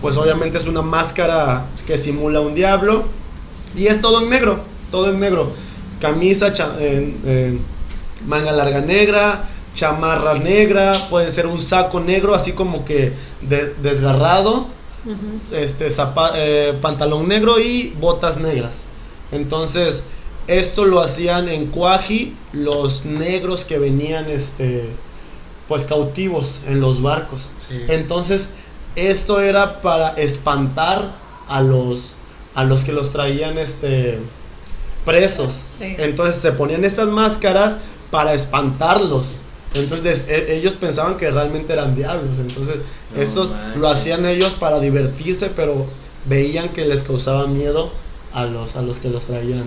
pues 0.00 0.16
obviamente 0.16 0.58
es 0.58 0.66
una 0.66 0.82
máscara 0.82 1.66
que 1.86 1.98
simula 1.98 2.40
un 2.40 2.54
diablo. 2.54 3.04
Y 3.76 3.86
es 3.86 4.00
todo 4.00 4.22
en 4.22 4.30
negro, 4.30 4.60
todo 4.90 5.10
en 5.10 5.18
negro. 5.20 5.52
Camisa, 6.00 6.52
manga 8.26 8.52
larga 8.52 8.80
negra, 8.80 9.44
chamarra 9.74 10.34
negra, 10.34 11.08
puede 11.10 11.30
ser 11.30 11.46
un 11.46 11.60
saco 11.60 12.00
negro, 12.00 12.34
así 12.34 12.52
como 12.52 12.84
que 12.84 13.12
de- 13.42 13.74
desgarrado, 13.82 14.66
este 15.52 15.88
eh, 16.36 16.74
pantalón 16.80 17.28
negro 17.28 17.58
y 17.58 17.90
botas 18.00 18.38
negras. 18.38 18.84
Entonces, 19.32 20.04
esto 20.46 20.84
lo 20.84 21.00
hacían 21.00 21.48
en 21.48 21.66
Cuaji 21.66 22.36
los 22.52 23.04
negros 23.04 23.64
que 23.64 23.78
venían 23.78 24.26
este 24.30 24.84
pues 25.68 25.84
cautivos 25.84 26.60
en 26.66 26.80
los 26.80 27.00
barcos. 27.00 27.48
Sí. 27.66 27.80
Entonces, 27.88 28.48
esto 28.96 29.40
era 29.40 29.80
para 29.80 30.10
espantar 30.10 31.12
a 31.48 31.60
los 31.62 32.14
a 32.54 32.64
los 32.64 32.84
que 32.84 32.92
los 32.92 33.10
traían 33.10 33.58
este 33.58 34.18
presos. 35.04 35.52
Sí. 35.78 35.94
Entonces 35.98 36.36
se 36.36 36.52
ponían 36.52 36.84
estas 36.84 37.08
máscaras 37.08 37.78
para 38.10 38.32
espantarlos. 38.34 39.36
Entonces 39.74 40.26
e- 40.28 40.54
ellos 40.56 40.76
pensaban 40.76 41.16
que 41.16 41.30
realmente 41.30 41.72
eran 41.72 41.94
diablos. 41.96 42.38
Entonces 42.38 42.76
No 43.14 43.20
estos 43.22 43.50
manches. 43.50 43.76
lo 43.76 43.88
hacían 43.88 44.24
ellos 44.26 44.54
para 44.54 44.78
divertirse, 44.80 45.50
pero 45.54 45.86
veían 46.26 46.68
que 46.70 46.86
les 46.86 47.02
causaba 47.02 47.46
miedo 47.46 47.90
a 48.32 48.44
los 48.44 48.76
a 48.76 48.82
los 48.82 48.98
que 48.98 49.08
los 49.08 49.24
traían. 49.24 49.64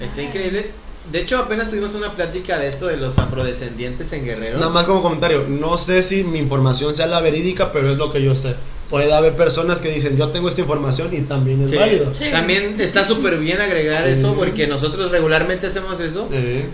Está 0.00 0.22
increíble. 0.22 0.70
De 1.10 1.20
hecho, 1.20 1.38
apenas 1.38 1.70
tuvimos 1.70 1.94
una 1.94 2.14
plática 2.14 2.58
de 2.58 2.68
esto 2.68 2.86
de 2.86 2.98
los 2.98 3.16
afrodescendientes 3.18 4.12
en 4.12 4.24
Guerrero. 4.24 4.58
Nada 4.58 4.70
más 4.70 4.84
como 4.84 5.00
comentario, 5.00 5.46
no 5.48 5.78
sé 5.78 6.02
si 6.02 6.22
mi 6.24 6.38
información 6.38 6.94
sea 6.94 7.06
la 7.06 7.20
verídica, 7.20 7.72
pero 7.72 7.90
es 7.90 7.96
lo 7.96 8.12
que 8.12 8.22
yo 8.22 8.36
sé. 8.36 8.54
Puede 8.90 9.12
haber 9.12 9.34
personas 9.36 9.80
que 9.80 9.90
dicen, 9.90 10.16
yo 10.16 10.28
tengo 10.30 10.48
esta 10.48 10.60
información 10.62 11.08
y 11.12 11.20
también 11.22 11.62
es 11.62 11.70
Sí. 11.70 11.76
válido. 11.76 12.14
Sí. 12.14 12.24
También 12.30 12.78
está 12.80 13.06
súper 13.06 13.38
bien 13.38 13.60
agregar 13.60 14.04
Sí. 14.04 14.10
eso 14.12 14.34
porque 14.34 14.66
nosotros 14.66 15.10
regularmente 15.10 15.66
hacemos 15.66 16.00
eso 16.00 16.28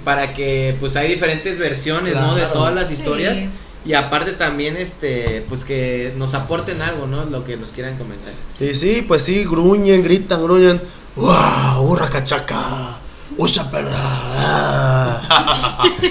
para 0.04 0.32
que 0.34 0.76
pues 0.80 0.96
hay 0.96 1.08
diferentes 1.08 1.58
versiones, 1.58 2.14
¿no? 2.14 2.34
De 2.34 2.46
todas 2.46 2.74
las 2.74 2.88
Sí. 2.88 2.94
historias 2.94 3.38
y 3.86 3.94
aparte 3.94 4.32
también 4.32 4.76
este 4.76 5.44
pues 5.48 5.64
que 5.64 6.12
nos 6.16 6.34
aporten 6.34 6.82
algo, 6.82 7.06
¿no? 7.06 7.24
Lo 7.24 7.44
que 7.44 7.56
nos 7.56 7.70
quieran 7.70 7.96
comentar. 7.98 8.32
Sí, 8.58 8.74
sí, 8.74 9.04
pues 9.06 9.22
sí, 9.22 9.44
gruñen, 9.44 10.02
gritan, 10.02 10.42
gruñen. 10.42 10.80
¡Wow! 11.16 11.82
¡Hurra 11.82 12.08
cachaca! 12.08 12.98
¡Ucha 13.36 13.70
perra! 13.70 15.20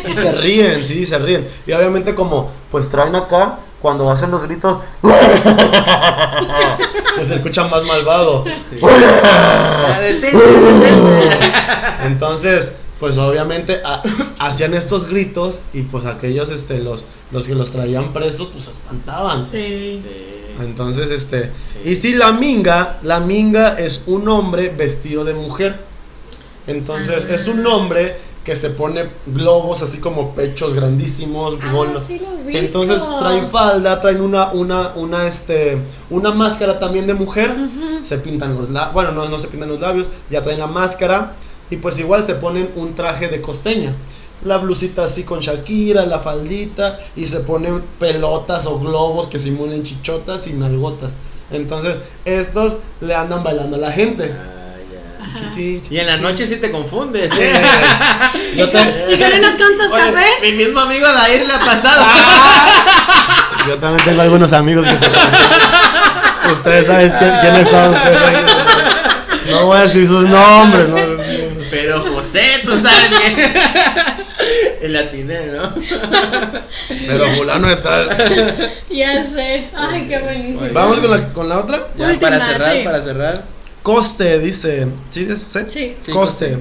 y 0.09 0.13
se 0.13 0.31
ríen, 0.33 0.83
sí, 0.83 1.05
se 1.05 1.17
ríen. 1.19 1.47
Y 1.67 1.71
obviamente 1.71 2.13
como 2.15 2.51
pues 2.71 2.89
traen 2.89 3.15
acá, 3.15 3.59
cuando 3.81 4.09
hacen 4.09 4.31
los 4.31 4.43
gritos, 4.43 4.77
pues 7.15 7.27
se 7.27 7.35
escucha 7.35 7.67
más 7.67 7.83
malvado. 7.83 8.45
Ah. 8.81 9.99
Entonces, 12.05 12.71
pues 12.99 13.17
obviamente 13.17 13.81
ha- 13.83 14.01
hacían 14.39 14.73
estos 14.73 15.07
gritos 15.09 15.61
y 15.73 15.81
pues 15.83 16.05
aquellos, 16.05 16.49
este, 16.49 16.79
los, 16.79 17.05
los 17.31 17.47
que 17.47 17.55
los 17.55 17.71
traían 17.71 18.13
presos, 18.13 18.47
pues 18.49 18.65
se 18.65 18.71
espantaban. 18.71 19.47
Sí. 19.51 20.03
Entonces, 20.61 21.09
este. 21.11 21.51
Sí. 21.65 21.79
Y 21.91 21.95
si 21.95 22.13
la 22.15 22.31
minga, 22.31 22.99
la 23.01 23.19
minga 23.19 23.73
es 23.77 24.03
un 24.05 24.27
hombre 24.29 24.69
vestido 24.69 25.23
de 25.25 25.33
mujer. 25.33 25.79
Entonces, 26.67 27.25
Ah. 27.29 27.33
es 27.35 27.47
un 27.47 27.65
hombre 27.67 28.15
que 28.43 28.55
se 28.55 28.69
pone 28.71 29.05
globos 29.25 29.81
así 29.81 29.99
como 29.99 30.35
pechos 30.35 30.75
grandísimos. 30.75 31.55
Ah, 31.61 32.01
sí. 32.05 32.21
Entonces 32.49 33.01
traen 33.19 33.47
falda, 33.49 34.01
traen 34.01 34.21
una, 34.21 34.51
una, 34.51 34.93
una, 34.95 35.27
este, 35.27 35.77
una 36.09 36.31
máscara 36.31 36.77
también 36.79 37.07
de 37.07 37.13
mujer. 37.13 37.55
Se 38.01 38.17
pintan 38.17 38.55
los 38.55 38.69
labios, 38.69 38.93
bueno, 38.93 39.11
no, 39.13 39.29
no 39.29 39.39
se 39.39 39.47
pintan 39.47 39.69
los 39.69 39.79
labios, 39.79 40.07
ya 40.29 40.41
traen 40.41 40.59
la 40.59 40.67
máscara. 40.67 41.33
Y 41.69 41.77
pues 41.77 41.97
igual 41.99 42.21
se 42.21 42.35
ponen 42.35 42.69
un 42.75 42.93
traje 42.95 43.29
de 43.29 43.39
costeña. 43.41 43.95
La 44.43 44.57
blusita 44.57 45.05
así 45.05 45.23
con 45.23 45.39
Shakira, 45.39 46.05
la 46.05 46.19
faldita. 46.19 46.99
Y 47.15 47.25
se 47.27 47.39
ponen 47.39 47.81
pelotas 47.97 48.65
o 48.65 48.77
globos 48.77 49.27
que 49.27 49.39
simulen 49.39 49.83
chichotas 49.83 50.47
y 50.47 50.53
nalgotas. 50.53 51.13
Entonces, 51.49 51.95
estos 52.25 52.75
le 52.99 53.15
andan 53.15 53.41
bailando 53.43 53.77
a 53.77 53.79
la 53.79 53.91
gente. 53.93 54.33
Ah, 54.33 54.62
Y 55.55 55.97
en 55.99 56.07
la 56.07 56.17
noche 56.17 56.47
sí 56.47 56.55
te 56.57 56.71
confundes. 56.71 57.31
Sí. 57.33 57.41
¿eh? 57.41 57.61
Yo 58.55 58.65
¿Y 59.09 59.17
con 59.17 59.33
unos 59.33 59.51
cuantos 59.55 59.91
Oye, 59.91 60.13
cafés? 60.13 60.31
mi 60.41 60.51
mismo 60.53 60.79
amigo 60.79 61.05
Dair 61.11 61.45
le 61.45 61.53
ha 61.53 61.59
pasado. 61.59 62.05
Yo 63.67 63.77
también 63.77 64.03
tengo 64.05 64.21
algunos 64.21 64.51
amigos 64.53 64.85
que 64.87 64.97
se 64.97 66.51
Ustedes 66.51 66.87
saben 66.87 67.09
quién- 67.17 67.39
quiénes 67.41 67.69
son. 67.69 67.93
ustedes 67.93 68.19
saben 68.19 68.45
quiénes 68.45 68.51
son. 68.51 69.51
No 69.51 69.65
voy 69.67 69.77
a 69.77 69.81
decir 69.83 70.07
sus 70.07 70.23
nombres. 70.27 70.89
¿no? 70.89 70.95
Pero 71.71 72.01
José, 72.13 72.43
tú 72.65 72.71
sabes 72.79 73.07
que. 73.19 73.53
El 74.85 74.91
latiné, 74.93 75.45
¿no? 75.45 75.73
Pero 77.07 77.31
fulano 77.35 77.67
de 77.69 77.75
tal. 77.77 78.09
Ya 78.89 79.23
sé. 79.23 79.69
Ay, 79.75 80.05
qué 80.09 80.19
buenísimo. 80.19 80.61
Vamos 80.73 80.99
con 80.99 81.09
la, 81.11 81.27
con 81.29 81.47
la 81.49 81.59
otra. 81.59 81.77
Ya, 81.97 82.07
Última, 82.07 82.29
para 82.31 82.45
cerrar, 82.45 82.73
sí. 82.75 82.83
para 82.83 83.01
cerrar. 83.01 83.33
Coste, 83.83 84.39
dice. 84.39 84.87
¿Sí? 85.11 85.27
Sí. 85.35 85.95
Sí, 86.01 86.11
Coste. 86.11 86.59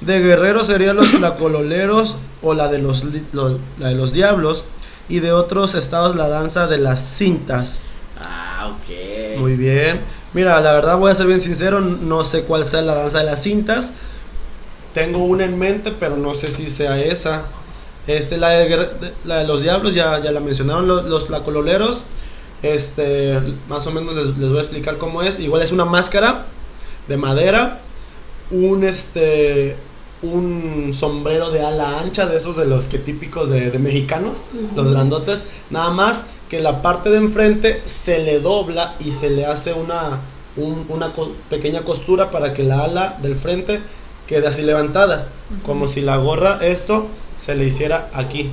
De 0.00 0.20
guerreros 0.20 0.66
serían 0.66 0.96
los 0.96 1.10
tlacololeros 1.12 2.16
o 2.42 2.54
la 2.54 2.68
de 2.68 2.78
los, 2.78 3.04
lo- 3.32 3.58
la 3.78 3.88
de 3.88 3.94
los 3.94 4.12
diablos. 4.12 4.64
Y 5.08 5.20
de 5.20 5.32
otros 5.32 5.74
estados 5.74 6.14
la 6.16 6.28
danza 6.28 6.66
de 6.66 6.78
las 6.78 7.00
cintas. 7.00 7.80
Ah, 8.20 8.70
ok. 8.74 9.38
Muy 9.38 9.56
bien. 9.56 10.00
Mira, 10.34 10.60
la 10.60 10.72
verdad 10.74 10.98
voy 10.98 11.10
a 11.10 11.14
ser 11.14 11.26
bien 11.26 11.40
sincero, 11.40 11.80
no 11.80 12.22
sé 12.24 12.42
cuál 12.42 12.66
sea 12.66 12.82
la 12.82 12.94
danza 12.94 13.18
de 13.18 13.24
las 13.24 13.42
cintas. 13.42 13.92
Tengo 14.92 15.24
una 15.24 15.44
en 15.44 15.58
mente, 15.58 15.92
pero 15.98 16.16
no 16.16 16.34
sé 16.34 16.50
si 16.50 16.68
sea 16.68 16.98
esa. 17.00 17.44
Este, 18.06 18.36
la 18.36 18.50
de, 18.50 18.88
la 19.24 19.44
los 19.44 19.62
diablos, 19.62 19.94
ya, 19.94 20.18
ya 20.22 20.32
la 20.32 20.40
mencionaron 20.40 20.86
los, 20.88 21.04
los 21.06 21.26
tlacololeros. 21.26 22.02
Este, 22.62 23.40
más 23.68 23.86
o 23.86 23.92
menos 23.92 24.14
les, 24.14 24.36
les 24.38 24.48
voy 24.48 24.58
a 24.58 24.62
explicar 24.62 24.98
cómo 24.98 25.22
es. 25.22 25.38
Igual 25.38 25.62
es 25.62 25.72
una 25.72 25.84
máscara 25.84 26.46
de 27.06 27.16
madera, 27.16 27.80
un 28.50 28.84
este, 28.84 29.76
un 30.22 30.90
sombrero 30.92 31.50
de 31.50 31.60
ala 31.62 32.00
ancha, 32.00 32.26
de 32.26 32.36
esos 32.36 32.56
de 32.56 32.66
los 32.66 32.88
que 32.88 32.98
típicos 32.98 33.48
de, 33.50 33.70
de 33.70 33.78
mexicanos, 33.78 34.42
los 34.74 34.90
grandotes. 34.90 35.44
Nada 35.70 35.90
más 35.90 36.24
que 36.48 36.60
la 36.60 36.82
parte 36.82 37.10
de 37.10 37.18
enfrente 37.18 37.82
se 37.84 38.18
le 38.20 38.40
dobla 38.40 38.94
y 38.98 39.10
se 39.12 39.30
le 39.30 39.46
hace 39.46 39.72
una, 39.74 40.20
un- 40.56 40.86
una 40.88 41.12
co- 41.12 41.32
pequeña 41.50 41.82
costura 41.82 42.30
para 42.30 42.54
que 42.54 42.64
la 42.64 42.84
ala 42.84 43.18
del 43.22 43.36
frente 43.36 43.80
quede 44.26 44.46
así 44.48 44.62
levantada, 44.62 45.28
como 45.64 45.88
si 45.88 46.00
la 46.00 46.16
gorra 46.16 46.58
esto 46.62 47.06
se 47.36 47.54
le 47.54 47.66
hiciera 47.66 48.10
aquí. 48.12 48.50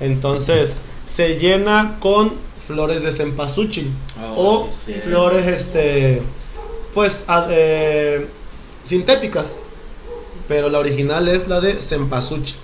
Entonces 0.00 0.76
se 1.06 1.38
llena 1.38 1.96
con 2.00 2.32
flores 2.66 3.02
de 3.02 3.12
cempasúchil 3.12 3.90
Oh, 4.36 4.66
o 4.66 4.68
sí, 4.72 4.94
sí. 4.94 5.00
flores 5.00 5.46
este 5.46 6.22
pues 6.94 7.24
a- 7.28 7.46
eh, 7.50 8.26
sintéticas, 8.84 9.56
pero 10.48 10.68
la 10.70 10.78
original 10.78 11.28
es 11.28 11.48
la 11.48 11.60
de 11.60 11.74
cempasúchil. 11.82 12.56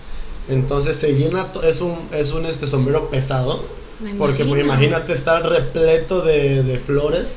Entonces 0.48 0.96
se 0.96 1.14
llena 1.14 1.48
es 1.62 1.80
un 1.80 1.96
es 2.12 2.32
un 2.32 2.46
este 2.46 2.66
sombrero 2.66 3.10
pesado 3.10 3.64
Me 4.00 4.14
porque 4.14 4.44
pues 4.44 4.60
imagínate 4.64 5.12
estar 5.12 5.46
repleto 5.48 6.22
de, 6.22 6.62
de 6.62 6.78
flores. 6.78 7.34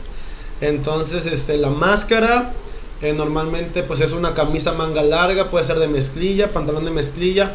Entonces, 0.61 1.25
este, 1.25 1.57
la 1.57 1.69
máscara 1.69 2.53
eh, 3.01 3.11
normalmente 3.13 3.83
pues 3.83 3.99
es 3.99 4.13
una 4.13 4.33
camisa 4.33 4.71
manga 4.71 5.03
larga, 5.03 5.49
puede 5.49 5.65
ser 5.65 5.77
de 5.79 5.87
mezclilla, 5.89 6.51
pantalón 6.53 6.85
de 6.85 6.91
mezclilla, 6.91 7.53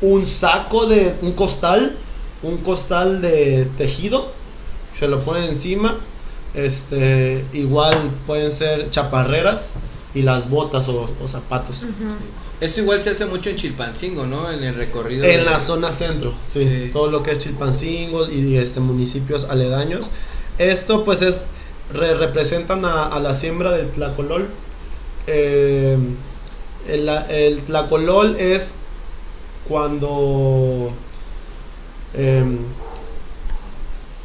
un 0.00 0.26
saco 0.26 0.86
de 0.86 1.14
un 1.22 1.32
costal, 1.32 1.94
un 2.42 2.56
costal 2.58 3.22
de 3.22 3.66
tejido, 3.78 4.32
se 4.92 5.08
lo 5.08 5.20
ponen 5.24 5.44
encima. 5.44 5.96
Este, 6.54 7.44
igual 7.52 7.96
pueden 8.26 8.50
ser 8.50 8.90
chaparreras 8.90 9.72
y 10.14 10.22
las 10.22 10.50
botas 10.50 10.88
o, 10.88 11.08
o 11.22 11.28
zapatos. 11.28 11.84
Esto 12.60 12.80
igual 12.80 13.02
se 13.02 13.10
hace 13.10 13.24
mucho 13.26 13.48
en 13.50 13.56
Chilpancingo, 13.56 14.26
¿no? 14.26 14.50
En 14.50 14.62
el 14.64 14.74
recorrido. 14.74 15.24
En 15.24 15.38
de- 15.38 15.44
la 15.44 15.58
zona 15.60 15.92
centro, 15.92 16.34
sí, 16.48 16.60
Sí. 16.60 16.90
todo 16.92 17.08
lo 17.10 17.22
que 17.22 17.30
es 17.30 17.38
Chilpancingo 17.38 18.28
y 18.28 18.56
este 18.56 18.80
municipios 18.80 19.44
aledaños. 19.48 20.10
Esto 20.58 21.04
pues 21.04 21.22
es 21.22 21.46
re- 21.94 22.14
representan 22.14 22.84
a, 22.84 23.06
a 23.06 23.20
la 23.20 23.34
siembra 23.34 23.70
del 23.72 23.88
tlacolol. 23.92 24.48
Eh, 25.28 25.96
el, 26.88 27.08
el 27.08 27.62
tlacolol 27.62 28.36
es 28.36 28.74
cuando 29.68 30.90
em, 32.14 32.58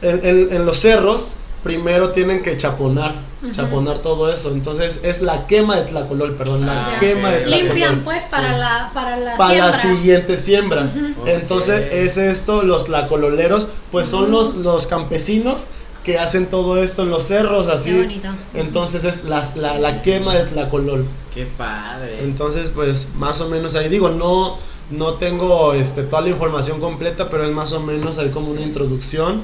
en, 0.09 0.25
en- 0.25 0.53
en 0.53 0.65
los 0.65 0.77
cerros 0.77 1.35
primero 1.63 2.11
tienen 2.11 2.43
que 2.43 2.55
chaponar, 2.57 3.15
chaponar 3.51 3.97
todo 3.99 4.31
eso. 4.31 4.51
Entonces 4.51 4.99
es 5.03 5.21
la 5.21 5.47
quema 5.47 5.77
de 5.77 5.81
tlacolol, 5.83 6.35
perdón, 6.35 6.65
la 6.67 6.73
Ah, 6.95 6.99
quema 6.99 7.31
de 7.31 7.39
tlacolol. 7.39 7.65
Limpian 7.67 8.03
pues 8.03 8.23
para 8.25 8.53
Sí 8.53 8.59
la 8.59 8.91
para 8.93 9.17
la 9.17 9.35
para 9.35 9.57
la 9.67 9.73
siembra. 9.73 9.97
siguiente 9.99 10.37
siembra. 10.37 10.91
Entonces 11.25 11.91
es 11.91 12.17
esto, 12.17 12.61
los 12.61 12.87
lacololeros, 12.87 13.67
pues 13.91 14.07
son 14.07 14.29
los, 14.31 14.55
los 14.55 14.85
campesinos 14.87 15.63
que 16.03 16.19
hacen 16.19 16.45
todo 16.51 16.77
esto 16.77 17.01
en 17.01 17.09
los 17.09 17.23
cerros, 17.23 17.65
así. 17.67 17.89
Qué 17.89 17.97
bonito. 18.03 18.27
Entonces 18.53 19.03
es 19.03 19.23
las- 19.23 19.55
la, 19.55 19.79
la 19.79 20.03
quema 20.03 20.35
de 20.35 20.43
tlacolol. 20.43 21.05
Qué 21.33 21.47
padre. 21.47 22.19
Entonces, 22.23 22.71
pues 22.75 23.09
más 23.17 23.41
o 23.41 23.49
menos 23.49 23.73
ahí 23.75 23.89
digo, 23.89 24.09
no, 24.09 24.57
no 24.91 25.15
tengo 25.15 25.73
este, 25.73 26.03
toda 26.03 26.21
la 26.21 26.29
información 26.29 26.79
completa, 26.79 27.27
pero 27.31 27.43
es 27.43 27.49
más 27.51 27.73
o 27.73 27.79
menos 27.79 28.19
ahí 28.19 28.29
como 28.29 28.49
una 28.51 28.61
introducción 28.61 29.41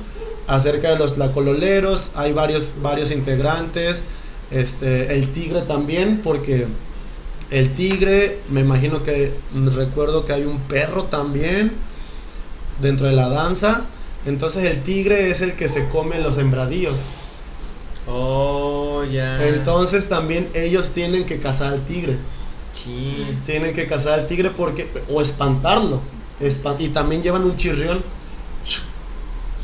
acerca 0.48 0.90
de 0.92 0.98
los 0.98 1.14
tlacololeros. 1.14 2.12
Hay 2.16 2.34
varios, 2.34 2.72
varios 2.82 3.12
integrantes. 3.12 4.04
Este, 4.52 5.14
el 5.16 5.32
tigre 5.34 5.62
también, 5.62 6.22
porque 6.24 6.68
el 7.50 7.74
tigre, 7.76 8.40
me 8.50 8.62
imagino 8.62 9.04
que 9.04 9.34
mm, 9.54 9.70
recuerdo 9.70 10.26
que 10.26 10.34
hay 10.34 10.44
un 10.46 10.60
perro 10.62 11.06
también 11.06 11.74
dentro 12.82 13.08
de 13.08 13.14
la 13.14 13.30
danza. 13.30 13.86
Entonces 14.26 14.66
el 14.66 14.84
tigre 14.84 15.32
es 15.32 15.42
el 15.42 15.54
que 15.56 15.70
se 15.70 15.88
come 15.90 16.20
los 16.20 16.36
sembradíos. 16.36 17.00
Oh, 18.08 19.04
ya. 19.12 19.46
Entonces 19.48 20.10
también 20.10 20.50
ellos 20.54 20.92
tienen 20.92 21.26
que 21.26 21.40
cazar 21.40 21.74
al 21.74 21.86
tigre. 21.86 22.18
Sí. 22.74 23.26
Tienen 23.46 23.74
que 23.74 23.88
cazar 23.88 24.20
al 24.20 24.28
tigre 24.28 24.50
porque 24.52 24.90
o 25.10 25.22
espantarlo. 25.22 26.02
Espan- 26.40 26.80
y 26.80 26.90
también 26.90 27.22
llevan 27.22 27.44
un 27.44 27.58
chirrión. 27.58 28.04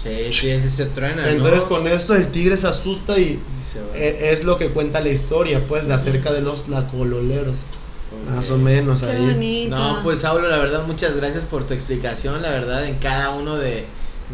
Sí, 0.07 0.31
sí, 0.31 0.49
ese 0.49 0.69
se 0.69 0.85
truena. 0.87 1.23
¿no? 1.23 1.27
Entonces 1.27 1.63
con 1.65 1.87
esto 1.87 2.15
el 2.15 2.27
tigre 2.27 2.57
se 2.57 2.67
asusta 2.67 3.17
y 3.17 3.23
Y 3.23 3.65
se 3.65 3.79
va. 3.79 3.87
eh, 3.95 4.29
es 4.33 4.43
lo 4.43 4.57
que 4.57 4.69
cuenta 4.69 4.99
la 5.01 5.09
historia, 5.09 5.65
pues, 5.67 5.87
de 5.87 5.93
acerca 5.93 6.31
de 6.31 6.41
los 6.41 6.67
lacololeros. 6.69 7.59
Más 8.29 8.49
o 8.51 8.57
menos 8.57 9.01
Qué 9.01 9.07
ahí. 9.11 9.25
bonito. 9.33 9.75
No, 9.77 10.01
pues 10.03 10.21
Saulo, 10.21 10.47
la 10.47 10.57
verdad, 10.57 10.83
muchas 10.85 11.15
gracias 11.15 11.45
por 11.45 11.65
tu 11.65 11.73
explicación, 11.73 12.41
la 12.41 12.49
verdad, 12.51 12.85
en 12.85 12.95
cada 12.99 13.31
uno 13.31 13.57
de, 13.57 13.85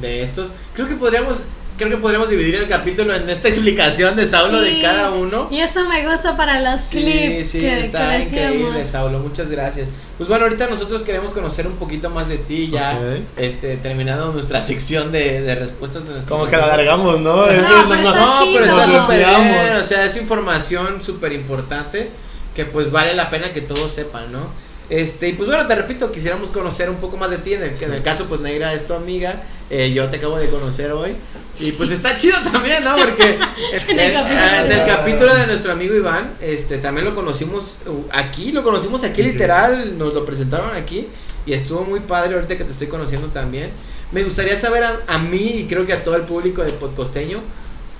de 0.02 0.22
estos. 0.24 0.52
Creo 0.74 0.88
que 0.88 0.96
podríamos, 0.96 1.42
creo 1.86 1.98
que 1.98 2.02
podríamos 2.02 2.30
dividir 2.30 2.56
el 2.56 2.68
capítulo 2.68 3.14
en 3.16 3.30
esta 3.30 3.48
explicación 3.50 4.16
de 4.16 4.26
Saulo 4.26 4.62
de 4.62 4.82
cada 4.82 5.12
uno. 5.12 5.48
Y 5.52 5.60
esto 5.60 5.86
me 5.88 6.08
gusta 6.10 6.36
para 6.36 6.60
los 6.62 6.82
Sí, 6.82 6.98
clips 6.98 7.50
sí, 7.50 7.60
que, 7.60 7.80
está 7.82 8.18
que 8.18 8.24
increíble, 8.24 8.86
Saulo, 8.88 9.20
muchas 9.20 9.50
gracias. 9.50 9.90
Pues 10.18 10.30
bueno, 10.30 10.46
ahorita 10.46 10.68
nosotros 10.70 11.02
queremos 11.04 11.34
conocer 11.34 11.66
un 11.68 11.74
poquito 11.78 12.10
más 12.10 12.30
de 12.30 12.38
ti, 12.38 12.70
ya 12.72 13.00
este, 13.38 13.78
terminando 13.78 14.32
nuestra 14.32 14.62
sección 14.62 15.12
de, 15.12 15.42
de 15.42 15.56
respuestas 15.56 16.06
de 16.06 16.14
nuestros 16.14 16.40
Como 16.40 16.50
que 16.50 16.58
la 16.58 16.66
alargamos, 16.66 17.20
¿no? 17.20 17.46
Es 17.48 17.62
que 17.62 17.68
pero 17.90 17.96
está 18.02 18.14
No, 18.14 18.32
pero 18.54 18.66
chido. 18.66 18.82
está 18.82 18.86
súper 19.02 19.18
desviamos. 19.18 19.48
bien, 19.48 19.76
o 19.78 19.84
sea, 19.84 20.06
es 20.06 20.18
información 20.18 21.04
súper 21.04 21.34
importante 21.34 22.10
que 22.56 22.66
pues 22.66 22.92
vale 22.92 23.16
la 23.16 23.30
pena 23.32 23.52
que 23.52 23.62
todos 23.62 23.92
sepan, 23.92 24.32
¿no? 24.32 24.48
Este, 24.94 25.30
y 25.30 25.34
pues 25.34 25.50
bueno, 25.50 25.66
te 25.66 25.74
repito, 25.74 26.12
quisiéramos 26.12 26.52
conocer 26.52 26.88
un 26.88 26.98
poco 26.98 27.18
más 27.18 27.32
de 27.32 27.38
ti, 27.40 27.56
en 27.56 27.64
el, 27.64 27.82
en 27.82 27.94
el 27.94 28.04
caso 28.04 28.26
pues 28.28 28.42
Neira 28.42 28.74
es 28.76 28.86
tu 28.86 28.94
amiga, 28.94 29.42
eh, 29.72 29.92
yo 29.92 30.08
te 30.08 30.18
acabo 30.18 30.38
de 30.38 30.50
conocer 30.50 30.92
hoy, 30.92 31.16
y 31.60 31.72
pues 31.72 31.90
está 31.90 32.16
chido 32.18 32.38
también, 32.52 32.84
¿no? 32.84 32.96
Porque 32.98 33.40
En 33.90 34.00
el 34.00 34.14
capítulo. 34.14 34.40
en 34.66 34.72
el 34.72 34.86
capítulo 34.86 35.36
de 35.36 35.48
nuestro 35.48 35.72
amigo 35.72 35.96
Iván, 35.96 36.36
este, 36.42 36.78
también 36.78 37.06
lo 37.06 37.16
conocimos 37.16 37.80
uh, 37.88 38.04
aquí, 38.12 38.52
lo 38.52 38.62
conocimos 38.62 39.04
aquí 39.04 39.24
literal, 39.24 39.98
nos 39.98 40.14
lo 40.14 40.24
presentaron 40.26 40.76
aquí, 40.76 41.08
y 41.48 41.54
estuvo 41.54 41.84
muy 41.86 42.02
padre 42.02 42.36
ahorita 42.36 42.56
que 42.56 42.64
te 42.64 42.72
estoy 42.72 42.88
conociendo 42.88 43.30
también. 43.30 43.72
Me 44.12 44.24
gustaría 44.24 44.56
saber 44.56 44.84
a, 44.84 45.00
a 45.08 45.18
mí 45.18 45.62
y 45.62 45.66
creo 45.68 45.88
que 45.88 45.94
a 45.94 46.04
todo 46.04 46.16
el 46.18 46.22
público 46.24 46.64
de 46.64 46.72
podcosteño, 46.72 47.40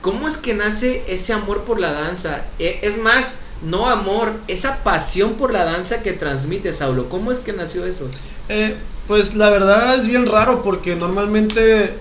¿Cómo 0.02 0.28
es 0.28 0.36
que 0.36 0.54
nace 0.54 1.02
ese 1.08 1.32
amor 1.32 1.64
por 1.64 1.80
la 1.80 1.94
danza? 1.94 2.44
E- 2.60 2.80
Es 2.84 2.98
más, 2.98 3.36
no 3.62 3.88
amor, 3.88 4.34
esa 4.48 4.84
pasión 4.84 5.34
por 5.34 5.54
la 5.54 5.64
danza 5.64 6.02
que 6.02 6.14
transmite 6.14 6.74
Saulo. 6.74 7.08
¿Cómo 7.10 7.32
es 7.32 7.40
que 7.40 7.54
nació 7.54 7.86
eso? 7.86 8.08
Eh, 8.50 8.76
pues 9.08 9.36
la 9.36 9.50
verdad 9.50 9.96
es 9.96 10.08
bien 10.08 10.26
raro 10.26 10.64
porque 10.64 10.96
normalmente 10.96 11.94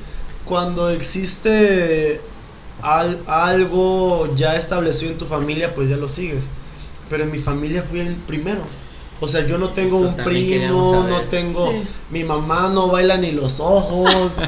cuando 0.45 0.91
existe 0.91 2.21
al- 2.81 3.21
algo 3.27 4.29
ya 4.35 4.57
establecido 4.57 5.13
en 5.13 5.19
tu 5.19 5.27
familia, 5.27 5.75
pues 5.75 5.89
ya 5.89 5.97
lo 5.97 6.09
sigues. 6.09 6.49
Pero 7.09 7.25
en 7.25 7.31
mi 7.31 7.39
familia 7.39 7.85
fui 7.89 8.01
el 8.01 8.15
primero. 8.15 8.63
O 9.21 9.29
sea, 9.29 9.47
yo 9.47 9.57
no 9.57 9.69
tengo 9.69 9.99
Eso 10.01 10.09
un 10.09 10.17
primo, 10.17 11.07
no 11.09 11.21
tengo... 11.23 11.71
Sí. 11.71 11.83
Mi 12.11 12.25
mamá 12.25 12.71
no 12.75 12.89
baila 12.89 13.17
ni 13.19 13.31
los 13.31 13.61
ojos. 13.61 14.33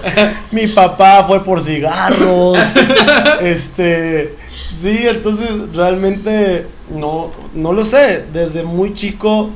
mi 0.50 0.66
papá 0.68 1.24
fue 1.24 1.44
por 1.44 1.60
cigarros. 1.60 2.58
este... 3.40 4.34
Sí, 4.80 5.06
entonces 5.06 5.74
realmente 5.74 6.66
no, 6.90 7.30
no 7.54 7.72
lo 7.72 7.84
sé. 7.84 8.26
Desde 8.32 8.62
muy 8.62 8.94
chico 8.94 9.50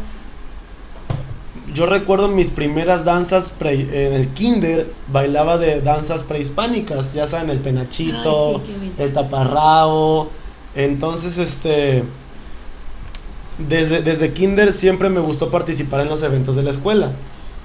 yo 1.72 1.86
recuerdo 1.86 2.28
mis 2.28 2.50
primeras 2.50 3.04
danzas 3.04 3.50
pre- 3.50 4.06
en 4.06 4.14
el 4.14 4.28
kinder, 4.28 4.86
bailaba 5.12 5.58
de 5.58 5.80
danzas 5.80 6.22
prehispánicas, 6.22 7.12
ya 7.12 7.26
saben, 7.26 7.50
el 7.50 7.58
penachito, 7.58 8.56
Ay, 8.58 8.62
sí, 8.66 9.02
el 9.02 9.12
taparrao. 9.12 10.28
Entonces, 10.76 11.36
este 11.36 12.04
desde, 13.58 14.02
desde 14.02 14.32
kinder 14.32 14.72
siempre 14.72 15.08
me 15.08 15.20
gustó 15.20 15.50
participar 15.50 16.00
en 16.00 16.08
los 16.08 16.22
eventos 16.22 16.56
de 16.56 16.62
la 16.62 16.70
escuela. 16.70 17.12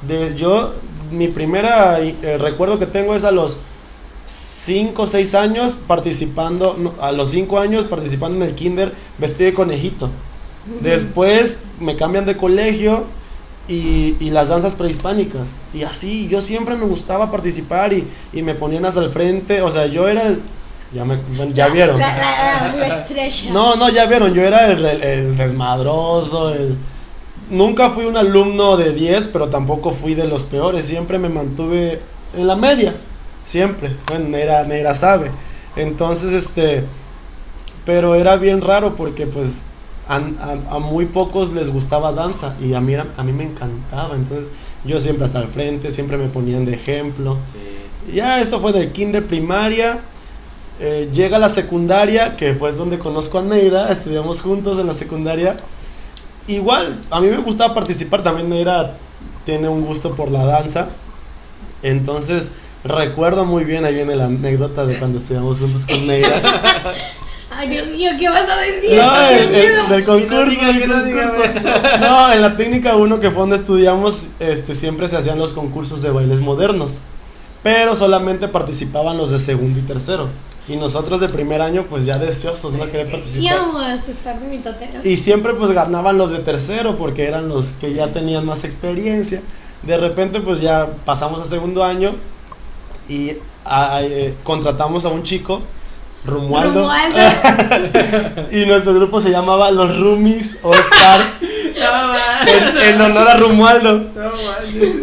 De, 0.07 0.35
yo, 0.35 0.73
mi 1.11 1.27
primera 1.27 1.99
eh, 1.99 2.37
recuerdo 2.39 2.79
que 2.79 2.85
tengo 2.85 3.15
es 3.15 3.25
a 3.25 3.31
los 3.31 3.57
5 4.59 5.01
o 5.01 5.07
6 5.07 5.35
años 5.35 5.79
participando, 5.87 6.75
no, 6.77 6.93
a 7.01 7.11
los 7.11 7.31
5 7.31 7.59
años 7.59 7.85
participando 7.85 8.37
en 8.37 8.43
el 8.49 8.55
kinder 8.55 8.93
vestido 9.17 9.49
de 9.49 9.53
conejito. 9.53 10.09
Después 10.81 11.61
me 11.79 11.95
cambian 11.95 12.25
de 12.25 12.35
colegio 12.37 13.05
y, 13.67 14.15
y 14.19 14.29
las 14.31 14.49
danzas 14.49 14.75
prehispánicas. 14.75 15.55
Y 15.73 15.83
así, 15.83 16.27
yo 16.27 16.41
siempre 16.41 16.75
me 16.75 16.85
gustaba 16.85 17.31
participar 17.31 17.93
y, 17.93 18.07
y 18.33 18.41
me 18.41 18.53
ponían 18.53 18.85
hasta 18.85 18.99
el 19.01 19.09
frente. 19.09 19.61
O 19.61 19.71
sea, 19.71 19.85
yo 19.87 20.07
era 20.07 20.27
el... 20.27 20.41
Ya, 20.93 21.05
me, 21.05 21.19
ya 21.53 21.67
vieron. 21.69 21.99
La, 21.99 22.15
la- 22.17 22.75
la 22.75 22.87
estrella. 22.99 23.51
No, 23.53 23.75
no, 23.75 23.89
ya 23.89 24.07
vieron, 24.07 24.33
yo 24.33 24.41
era 24.41 24.71
el, 24.71 24.83
el- 24.85 25.03
el 25.03 25.37
desmadroso, 25.37 26.49
el... 26.53 26.75
Nunca 27.51 27.89
fui 27.91 28.05
un 28.05 28.17
alumno 28.17 28.75
de 28.77 28.93
10, 28.93 29.25
pero 29.27 29.49
tampoco 29.49 29.91
fui 29.91 30.13
de 30.15 30.27
los 30.27 30.43
peores, 30.43 30.85
siempre 30.85 31.17
me 31.17 31.29
mantuve 31.29 31.99
en 32.35 32.45
la 32.47 32.55
media, 32.55 32.95
siempre, 33.49 33.97
bueno, 34.07 34.29
Neira, 34.29 34.63
Neira 34.65 34.93
sabe. 34.95 35.31
Entonces, 35.75 36.33
este, 36.33 36.89
pero 37.85 38.15
era 38.15 38.35
bien 38.37 38.61
raro 38.61 38.95
porque 38.95 39.27
pues 39.27 39.65
a, 40.07 40.15
a- 40.17 40.75
a 40.75 40.79
muy 40.79 41.05
pocos 41.07 41.51
les 41.53 41.69
gustaba 41.71 42.11
danza 42.13 42.55
y 42.59 42.73
a 42.73 42.81
mí, 42.81 42.95
a 42.95 43.23
mí 43.23 43.33
me 43.33 43.43
encantaba, 43.43 44.15
entonces 44.15 44.51
yo 44.83 44.99
siempre 44.99 45.25
hasta 45.25 45.39
el 45.39 45.47
frente, 45.47 45.91
siempre 45.91 46.17
me 46.17 46.29
ponían 46.29 46.65
de 46.65 46.73
ejemplo. 46.75 47.45
Ya 48.13 48.39
eso 48.41 48.59
fue 48.61 48.71
del 48.73 48.91
kinder 48.93 49.27
primaria. 49.27 50.05
eh, 50.79 51.11
llega 51.13 51.39
la 51.39 51.49
secundaria, 51.49 52.37
que 52.37 52.55
fue 52.55 52.71
donde 52.73 52.99
conozco 52.99 53.39
a 53.39 53.43
Neira, 53.43 53.91
estudiamos 53.91 54.41
juntos 54.41 54.79
en 54.79 54.87
la 54.87 54.93
secundaria. 54.93 55.57
Igual, 56.47 57.01
a 57.11 57.21
mí 57.21 57.27
me 57.29 57.37
gustaba 57.37 57.73
participar, 57.73 58.23
también 58.23 58.49
Neira 58.49 58.97
tiene 59.45 59.69
un 59.69 59.81
gusto 59.83 60.15
por 60.15 60.31
la 60.31 60.45
danza. 60.45 60.89
Entonces, 61.81 62.51
recuerdo 62.83 63.45
muy 63.45 63.63
bien, 63.65 63.85
ahí 63.85 63.93
viene 63.93 64.15
la 64.15 64.25
anécdota 64.25 64.85
de 64.85 64.97
cuando 64.97 65.17
estudiamos 65.17 65.59
juntos 65.59 65.85
con 65.85 66.05
Neira. 66.07 66.41
Ay, 67.51 67.67
Dios 67.67 67.87
mío, 67.87 68.11
¿qué 68.17 68.29
vas 68.29 68.47
a 68.49 68.57
decir? 68.61 68.93
No, 68.95 69.27
el- 69.29 69.53
el- 69.55 69.89
del 69.89 70.05
concurso. 70.05 70.45
diga, 70.45 70.67
del 70.67 70.79
que 70.79 70.87
no 70.87 70.93
concurso. 71.03 71.43
No, 71.99 72.31
en 72.31 72.41
la 72.41 72.55
técnica 72.55 72.95
1 72.95 73.19
que 73.19 73.31
fue 73.31 73.39
donde 73.41 73.55
estudiamos, 73.57 74.27
este, 74.39 74.75
siempre 74.75 75.09
se 75.09 75.17
hacían 75.17 75.39
los 75.39 75.53
concursos 75.53 76.01
de 76.01 76.11
bailes 76.11 76.39
modernos. 76.39 76.99
Pero 77.63 77.95
solamente 77.95 78.47
participaban 78.47 79.17
los 79.17 79.31
de 79.31 79.39
segundo 79.39 79.79
y 79.79 79.83
tercero. 79.83 80.29
Y 80.69 80.77
nosotros 80.77 81.19
de 81.19 81.27
primer 81.27 81.61
año, 81.61 81.85
pues 81.89 82.05
ya 82.05 82.17
deseosos, 82.17 82.71
no 82.73 82.85
querer 82.89 83.09
participar. 83.11 83.43
Íbamos 83.57 83.81
a 83.81 83.95
estar 83.95 84.39
de 84.39 84.47
mitoteros. 84.47 85.05
Y 85.05 85.17
siempre 85.17 85.53
pues 85.55 85.71
ganaban 85.71 86.17
los 86.17 86.31
de 86.31 86.39
tercero 86.39 86.95
porque 86.95 87.25
eran 87.25 87.49
los 87.49 87.73
que 87.73 87.93
ya 87.93 88.13
tenían 88.13 88.45
más 88.45 88.63
experiencia. 88.63 89.41
De 89.81 89.97
repente 89.97 90.39
pues 90.39 90.61
ya 90.61 90.87
pasamos 91.03 91.41
a 91.41 91.45
segundo 91.45 91.83
año 91.83 92.15
y 93.09 93.31
a- 93.65 94.01
eh, 94.03 94.35
contratamos 94.43 95.05
a 95.05 95.09
un 95.09 95.23
chico, 95.23 95.61
Rumualdo. 96.25 96.81
Romualdo. 96.81 97.17
y 98.51 98.65
nuestro 98.65 98.93
grupo 98.93 99.19
se 99.21 99.31
llamaba 99.31 99.71
Los 99.71 99.97
Roomies 99.99 100.57
All 100.63 100.77
Star 100.77 101.39
en, 102.47 102.95
en 102.95 103.01
honor 103.01 103.27
a 103.29 103.37
Rumualdo. 103.37 104.07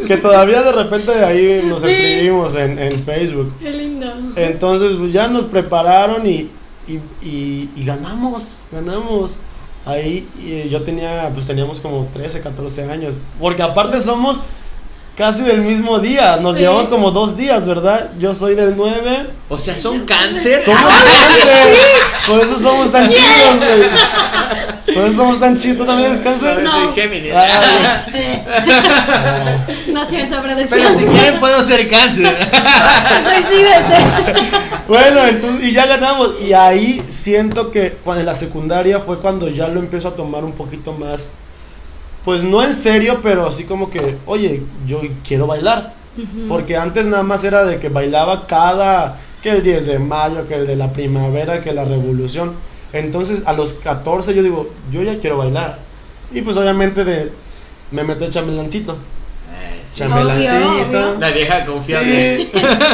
Que 0.06 0.16
todavía 0.18 0.62
de 0.62 0.72
repente 0.72 1.12
ahí 1.24 1.62
nos 1.66 1.82
Sí. 1.82 1.88
escribimos 1.88 2.54
en, 2.56 2.78
en 2.78 3.02
Facebook. 3.02 3.52
Qué 3.60 3.70
lindo. 3.72 4.06
Entonces 4.36 4.92
pues, 4.98 5.12
ya 5.12 5.28
nos 5.28 5.46
prepararon 5.46 6.26
y, 6.26 6.50
y, 6.86 7.00
y- 7.22 7.70
y 7.74 7.84
ganamos, 7.84 8.60
ganamos. 8.70 9.38
Ahí 9.86 10.28
y 10.42 10.68
yo 10.68 10.82
tenía, 10.82 11.30
pues 11.32 11.46
teníamos 11.46 11.80
como 11.80 12.08
13, 12.12 12.40
14 12.40 12.90
años. 12.90 13.20
Porque 13.40 13.62
aparte 13.62 14.00
somos 14.00 14.40
casi 15.16 15.42
del 15.42 15.58
mismo 15.62 15.98
día, 15.98 16.36
nos 16.36 16.56
Sí. 16.56 16.62
llevamos 16.62 16.88
como 16.88 17.10
dos 17.10 17.36
días, 17.36 17.66
¿verdad? 17.66 18.10
Yo 18.18 18.34
soy 18.34 18.54
del 18.54 18.76
9. 18.76 19.26
O 19.48 19.58
sea, 19.58 19.76
son 19.76 20.04
cáncer. 20.06 20.62
Somos 20.62 20.82
cáncer. 20.82 21.76
Por 22.26 22.40
eso 22.40 22.58
somos 22.58 22.90
tan 22.90 23.08
chidos, 23.08 23.56
güey. 23.58 24.94
Por 24.94 25.04
eso 25.04 25.16
somos 25.18 25.40
tan 25.40 25.56
chidos. 25.56 25.78
¿Tú 25.78 25.84
también 25.86 26.10
eres 26.10 26.22
cáncer? 26.22 26.62
No. 26.62 26.70
Soy 26.70 26.94
Géminis. 26.94 27.32
Ah, 27.34 28.04
Eh, 28.12 28.44
no 29.88 30.02
es 30.02 30.08
cierto, 30.08 30.36
Pero 30.70 30.88
si 30.98 31.04
quieren 31.04 31.38
puedo 31.40 31.62
ser 31.62 31.88
cáncer. 31.88 32.36
Decídete. 33.24 34.40
Bueno, 34.88 35.24
entonces, 35.26 35.64
y 35.68 35.72
ya 35.72 35.86
ganamos. 35.86 36.40
Y 36.40 36.52
ahí 36.52 37.02
siento 37.08 37.70
que 37.70 37.92
cuando 38.04 38.20
en 38.20 38.26
la 38.26 38.34
secundaria 38.34 39.00
fue 39.00 39.18
cuando 39.18 39.48
ya 39.48 39.68
lo 39.68 39.80
empiezo 39.80 40.08
a 40.08 40.16
tomar 40.16 40.44
un 40.44 40.52
poquito 40.52 40.92
más, 40.92 41.30
pues 42.26 42.42
no 42.42 42.60
en 42.60 42.74
serio, 42.74 43.20
pero 43.22 43.46
así 43.46 43.62
como 43.62 43.88
que, 43.88 44.16
oye, 44.26 44.64
yo 44.84 45.00
quiero 45.26 45.46
bailar. 45.46 45.94
Porque 46.48 46.76
antes 46.76 47.06
nada 47.06 47.22
más 47.22 47.44
era 47.44 47.64
de 47.64 47.78
que 47.78 47.88
bailaba 47.88 48.48
cada, 48.48 49.16
que 49.40 49.50
el 49.50 49.62
10 49.62 49.86
de 49.86 49.98
mayo, 50.00 50.48
que 50.48 50.56
el 50.56 50.66
de 50.66 50.74
la 50.74 50.92
primavera, 50.92 51.60
que 51.60 51.72
la 51.72 51.84
revolución. 51.84 52.54
Entonces 52.92 53.44
a 53.46 53.52
los 53.52 53.74
14 53.74 54.34
yo 54.34 54.42
digo, 54.42 54.70
yo 54.90 55.04
ya 55.04 55.20
quiero 55.20 55.36
bailar. 55.36 55.78
Y 56.32 56.42
pues 56.42 56.56
obviamente 56.56 57.04
de, 57.04 57.30
me 57.92 58.02
meto 58.02 58.24
el 58.24 58.32
chambelancito. 58.32 58.94
Eh, 58.94 59.82
sí. 59.86 60.00
Chambelancito. 60.00 61.20
La 61.20 61.30
vieja 61.30 61.64
confiable. 61.64 62.38
Sí. 62.38 62.50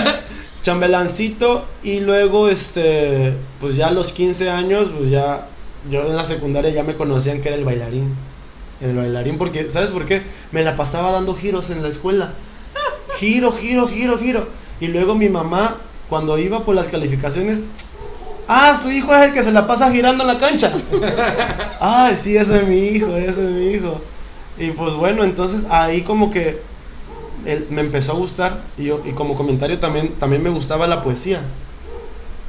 Chambelancito 0.62 1.66
y 1.82 2.00
luego 2.00 2.50
este 2.50 3.32
pues 3.60 3.76
ya 3.76 3.88
a 3.88 3.92
los 3.92 4.12
15 4.12 4.50
años 4.50 4.90
pues 4.94 5.08
ya 5.08 5.48
yo 5.90 6.06
en 6.06 6.16
la 6.16 6.24
secundaria 6.24 6.70
ya 6.70 6.82
me 6.82 6.96
conocían 6.96 7.40
que 7.40 7.48
era 7.48 7.56
el 7.56 7.64
bailarín. 7.64 8.14
El 8.82 8.96
bailarín 8.96 9.38
porque 9.38 9.70
¿sabes 9.70 9.90
por 9.92 10.04
qué? 10.06 10.22
Me 10.50 10.62
la 10.62 10.76
pasaba 10.76 11.12
dando 11.12 11.34
giros 11.34 11.70
en 11.70 11.82
la 11.82 11.88
escuela. 11.88 12.32
Giro, 13.18 13.52
giro, 13.52 13.88
giro, 13.88 14.18
giro. 14.18 14.48
Y 14.80 14.88
luego 14.88 15.14
mi 15.14 15.28
mamá 15.28 15.76
cuando 16.08 16.38
iba 16.38 16.64
por 16.64 16.74
las 16.74 16.88
calificaciones 16.88 17.64
Ah, 18.48 18.74
su 18.74 18.90
hijo 18.90 19.14
es 19.14 19.26
el 19.26 19.32
que 19.32 19.42
se 19.42 19.52
la 19.52 19.66
pasa 19.66 19.90
girando 19.92 20.24
en 20.24 20.28
la 20.28 20.38
cancha. 20.38 20.72
Ay, 21.80 22.16
sí, 22.16 22.36
ese 22.36 22.58
es 22.62 22.68
mi 22.68 22.76
hijo, 22.78 23.16
ese 23.16 23.44
es 23.44 23.50
mi 23.50 23.66
hijo. 23.72 24.00
Y 24.58 24.72
pues 24.72 24.94
bueno, 24.94 25.24
entonces 25.24 25.64
ahí 25.70 26.02
como 26.02 26.30
que 26.30 26.60
él- 27.46 27.66
me 27.70 27.80
empezó 27.82 28.12
a 28.12 28.16
gustar 28.16 28.62
y, 28.78 28.84
yo, 28.84 29.00
y 29.04 29.12
como 29.12 29.34
comentario 29.34 29.78
también, 29.78 30.14
también 30.18 30.42
me 30.42 30.50
gustaba 30.50 30.86
la 30.86 31.02
poesía 31.02 31.42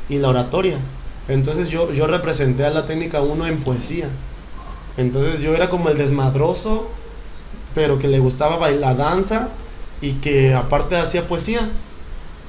y 0.09 0.17
la 0.17 0.29
oratoria. 0.29 0.77
Entonces 1.27 1.69
yo, 1.69 1.91
yo 1.91 2.07
representé 2.07 2.65
a 2.65 2.69
la 2.69 2.85
técnica 2.85 3.21
1 3.21 3.47
en 3.47 3.59
poesía. 3.59 4.09
Entonces 4.97 5.41
yo 5.41 5.53
era 5.55 5.69
como 5.69 5.89
el 5.89 5.97
desmadroso, 5.97 6.89
pero 7.73 7.99
que 7.99 8.07
le 8.07 8.19
gustaba 8.19 8.57
bailar 8.57 8.97
danza 8.97 9.49
y 10.01 10.13
que 10.13 10.53
aparte 10.53 10.97
hacía 10.97 11.27
poesía. 11.27 11.69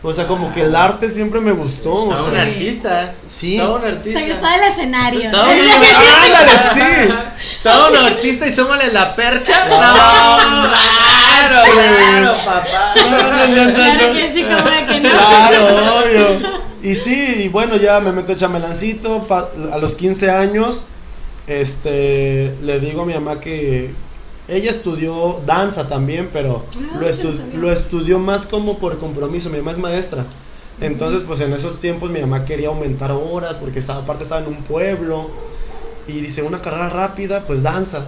O 0.06 0.12
sea, 0.12 0.26
como 0.26 0.52
que 0.52 0.60
el 0.60 0.76
arte 0.76 1.08
siempre 1.08 1.40
me 1.40 1.52
gustó. 1.52 1.94
o 1.94 2.14
Todo 2.14 2.26
un 2.26 2.32
sea, 2.32 2.42
artista. 2.42 3.14
Sí. 3.26 3.56
Todo 3.56 3.76
un 3.76 3.84
artista. 3.86 4.20
Te 4.20 4.28
gustaba 4.28 4.56
el 4.56 4.64
escenario. 4.64 5.30
Todo 5.30 5.44
un, 5.44 5.50
¡Ándale, 6.24 6.52
sí! 6.74 7.14
todo 7.62 7.88
un 7.88 7.96
artista 7.96 8.46
y 8.46 8.52
súmale 8.52 8.92
la 8.92 9.16
percha. 9.16 9.64
No, 9.66 9.78
claro, 9.78 11.72
claro, 11.72 12.36
papá. 12.44 12.94
Claro 13.74 14.12
que 14.12 14.30
sí, 14.30 14.42
como 14.44 14.86
que 14.86 15.00
no. 15.00 15.08
Claro, 15.08 16.00
obvio. 16.00 16.64
Y 16.82 16.94
sí, 16.96 17.44
y 17.44 17.48
bueno, 17.48 17.76
ya 17.76 17.98
me 18.00 18.12
meto 18.12 18.32
el 18.32 18.38
chamelancito. 18.38 19.26
a 19.72 19.78
los 19.78 19.94
15 19.94 20.30
años, 20.30 20.84
este, 21.46 22.54
le 22.62 22.80
digo 22.80 23.02
a 23.02 23.06
mi 23.06 23.14
mamá 23.14 23.40
que 23.40 23.90
ella 24.48 24.70
estudió 24.70 25.40
danza 25.46 25.88
también, 25.88 26.30
pero 26.32 26.64
Ah, 26.76 26.98
lo, 27.00 27.12
sí, 27.12 27.20
estu- 27.20 27.30
no 27.30 27.36
sabía. 27.36 27.58
lo 27.58 27.72
estudió 27.72 28.18
más 28.18 28.46
como 28.46 28.78
por 28.78 28.98
compromiso. 28.98 29.50
Mi 29.50 29.58
mamá 29.58 29.72
es 29.72 29.78
maestra. 29.78 30.26
Entonces, 30.80 31.22
pues 31.22 31.40
en 31.40 31.52
esos 31.52 31.78
tiempos 31.78 32.10
mi 32.10 32.20
mamá 32.20 32.44
quería 32.44 32.68
aumentar 32.68 33.12
horas 33.12 33.56
porque 33.58 33.78
estaba, 33.78 34.00
aparte 34.02 34.24
estaba 34.24 34.42
en 34.42 34.48
un 34.48 34.62
pueblo. 34.62 35.30
Y 36.06 36.12
dice, 36.20 36.42
una 36.42 36.60
carrera 36.60 36.88
rápida, 36.90 37.44
pues 37.44 37.62
danza. 37.62 38.06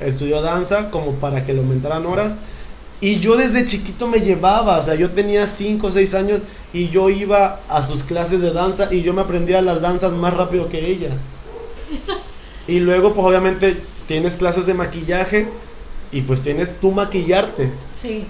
Estudió 0.00 0.40
danza 0.42 0.90
como 0.90 1.12
para 1.12 1.44
que 1.44 1.52
le 1.52 1.60
aumentaran 1.60 2.06
horas. 2.06 2.38
Y 3.00 3.20
yo 3.20 3.36
desde 3.36 3.66
chiquito 3.66 4.06
me 4.08 4.20
llevaba, 4.20 4.78
o 4.78 4.82
sea, 4.82 4.94
yo 4.94 5.10
tenía 5.10 5.46
5 5.46 5.88
o 5.88 5.90
6 5.90 6.14
años 6.14 6.40
y 6.72 6.88
yo 6.88 7.10
iba 7.10 7.60
a 7.68 7.82
sus 7.82 8.02
clases 8.02 8.40
de 8.40 8.50
danza 8.52 8.88
y 8.92 9.02
yo 9.02 9.12
me 9.12 9.20
aprendía 9.20 9.60
las 9.62 9.82
danzas 9.82 10.14
más 10.14 10.32
rápido 10.34 10.68
que 10.68 10.84
ella. 10.90 11.10
Y 12.66 12.80
luego, 12.80 13.12
pues 13.12 13.26
obviamente 13.26 13.76
tienes 14.08 14.36
clases 14.36 14.66
de 14.66 14.74
maquillaje 14.74 15.48
y 16.12 16.22
pues 16.22 16.42
tienes 16.42 16.80
tú 16.80 16.92
maquillarte 16.92 17.70
Sí. 18.00 18.26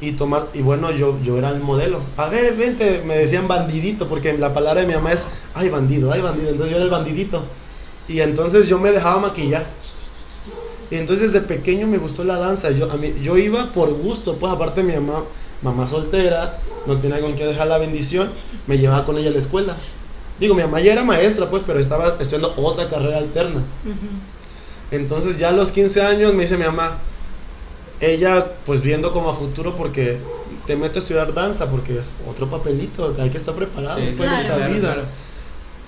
y 0.00 0.12
tomar, 0.12 0.48
y 0.54 0.62
bueno, 0.62 0.90
yo, 0.92 1.18
yo 1.22 1.38
era 1.38 1.50
el 1.50 1.60
modelo. 1.60 2.00
A 2.16 2.28
ver, 2.28 2.54
vente, 2.56 3.02
me 3.04 3.16
decían 3.16 3.48
bandidito, 3.48 4.08
porque 4.08 4.36
la 4.36 4.52
palabra 4.52 4.80
de 4.82 4.86
mi 4.86 4.94
mamá 4.94 5.12
es, 5.12 5.26
ay 5.54 5.68
bandido, 5.68 6.12
ay 6.12 6.20
bandido, 6.20 6.50
entonces 6.50 6.70
yo 6.70 6.76
era 6.76 6.84
el 6.84 6.90
bandidito. 6.90 7.42
Y 8.08 8.20
entonces 8.20 8.68
yo 8.68 8.78
me 8.78 8.90
dejaba 8.90 9.18
maquillar. 9.18 9.66
Y 10.90 10.96
entonces 10.96 11.32
desde 11.32 11.46
pequeño 11.46 11.86
me 11.86 11.98
gustó 11.98 12.24
la 12.24 12.38
danza. 12.38 12.70
Yo, 12.70 12.90
a 12.90 12.96
mí, 12.96 13.12
yo 13.22 13.36
iba 13.36 13.72
por 13.72 13.92
gusto, 13.92 14.36
pues 14.36 14.50
aparte 14.52 14.82
mi 14.82 14.94
mamá, 14.94 15.24
mamá 15.62 15.86
soltera, 15.86 16.58
no 16.86 16.96
tenía 16.98 17.20
con 17.20 17.34
quién 17.34 17.48
dejar 17.48 17.66
la 17.66 17.76
bendición, 17.76 18.30
me 18.66 18.78
llevaba 18.78 19.04
con 19.04 19.18
ella 19.18 19.28
a 19.28 19.32
la 19.32 19.38
escuela. 19.38 19.76
Digo, 20.40 20.54
mi 20.54 20.62
mamá 20.62 20.80
ya 20.80 20.92
era 20.92 21.02
maestra, 21.04 21.50
pues, 21.50 21.62
pero 21.66 21.80
estaba 21.80 22.16
estudiando 22.20 22.54
otra 22.56 22.88
carrera 22.88 23.18
alterna. 23.18 23.62
Entonces 24.90 25.38
ya 25.38 25.50
a 25.50 25.52
los 25.52 25.72
15 25.72 26.02
años 26.02 26.34
me 26.34 26.42
dice 26.42 26.56
mi 26.56 26.64
mamá, 26.64 26.98
ella 28.00 28.46
pues 28.64 28.82
viendo 28.82 29.12
como 29.12 29.30
a 29.30 29.34
futuro 29.34 29.74
porque 29.76 30.18
te 30.66 30.76
meto 30.76 30.98
a 30.98 31.02
estudiar 31.02 31.34
danza 31.34 31.68
porque 31.68 31.98
es 31.98 32.14
otro 32.30 32.48
papelito, 32.48 33.14
hay 33.20 33.30
que 33.30 33.38
estar 33.38 33.54
preparado 33.54 33.96
Sí, 33.98 34.02
después 34.04 34.30
de 34.30 34.36
esta 34.36 34.54
claro, 34.56 34.72
vida. 34.72 34.92
claro. 34.94 35.02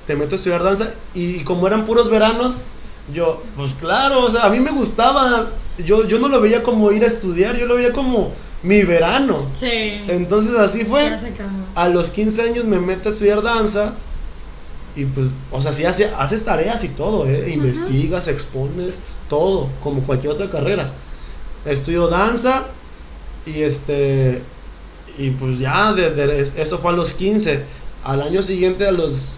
Te 0.07 0.16
meto 0.16 0.34
a 0.34 0.36
estudiar 0.36 0.62
danza 0.62 0.92
y, 1.14 1.40
como 1.44 1.66
eran 1.66 1.86
puros 1.86 2.11
veranos, 2.11 2.59
yo, 3.14 3.42
pues 3.57 3.74
claro, 3.74 4.24
o 4.24 4.30
sea, 4.30 4.44
a 4.44 4.51
mí 4.51 4.59
me 4.61 4.70
gustaba, 4.72 5.51
yo, 5.78 6.05
yo 6.07 6.18
no 6.18 6.28
lo 6.28 6.40
veía 6.40 6.62
como 6.62 6.90
ir 6.92 7.05
a 7.05 7.07
estudiar, 7.07 7.57
yo 7.57 7.66
lo 7.66 7.76
veía 7.76 7.92
como 7.92 8.32
mi 8.62 8.82
verano. 8.82 9.46
Sí. 9.59 10.05
Entonces 10.09 10.57
así 10.57 10.84
fue. 10.84 11.16
A 11.74 11.88
los 11.88 12.11
15 12.11 12.42
años 12.42 12.64
me 12.64 12.78
meto 12.80 13.09
a 13.09 13.12
estudiar 13.12 13.40
danza. 13.42 13.94
Y 14.97 15.05
pues, 15.05 15.28
o 15.53 15.62
sea, 15.62 15.72
sí 15.72 15.84
hace- 15.84 16.11
haces 16.18 16.45
tareas 16.45 16.82
y 16.84 16.88
todo, 16.88 17.26
¿eh? 17.26 17.51
Investigas, 17.51 18.26
expones, 18.28 18.99
todo, 19.28 19.68
como 19.82 20.03
cualquier 20.03 20.32
otra 20.32 20.51
carrera. 20.51 20.93
Estudio 21.64 22.09
danza 22.09 22.66
y 23.47 23.62
este. 23.62 24.43
Y 25.18 25.30
pues 25.30 25.59
ya, 25.59 25.93
de- 25.93 26.11
de- 26.11 26.41
es- 26.41 26.57
eso 26.57 26.78
fue 26.78 26.91
a 26.93 26.95
los 26.95 27.14
15. 27.14 27.64
Al 28.05 28.22
año 28.22 28.43
siguiente, 28.43 28.86
a 28.86 28.93
los 28.93 29.32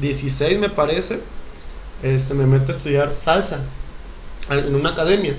16 0.00 0.58
me 0.58 0.68
parece, 0.68 1.20
este, 2.02 2.34
me 2.34 2.46
meto 2.46 2.72
a 2.72 2.74
estudiar 2.74 3.10
salsa 3.10 3.60
en 4.50 4.74
una 4.74 4.90
academia. 4.90 5.36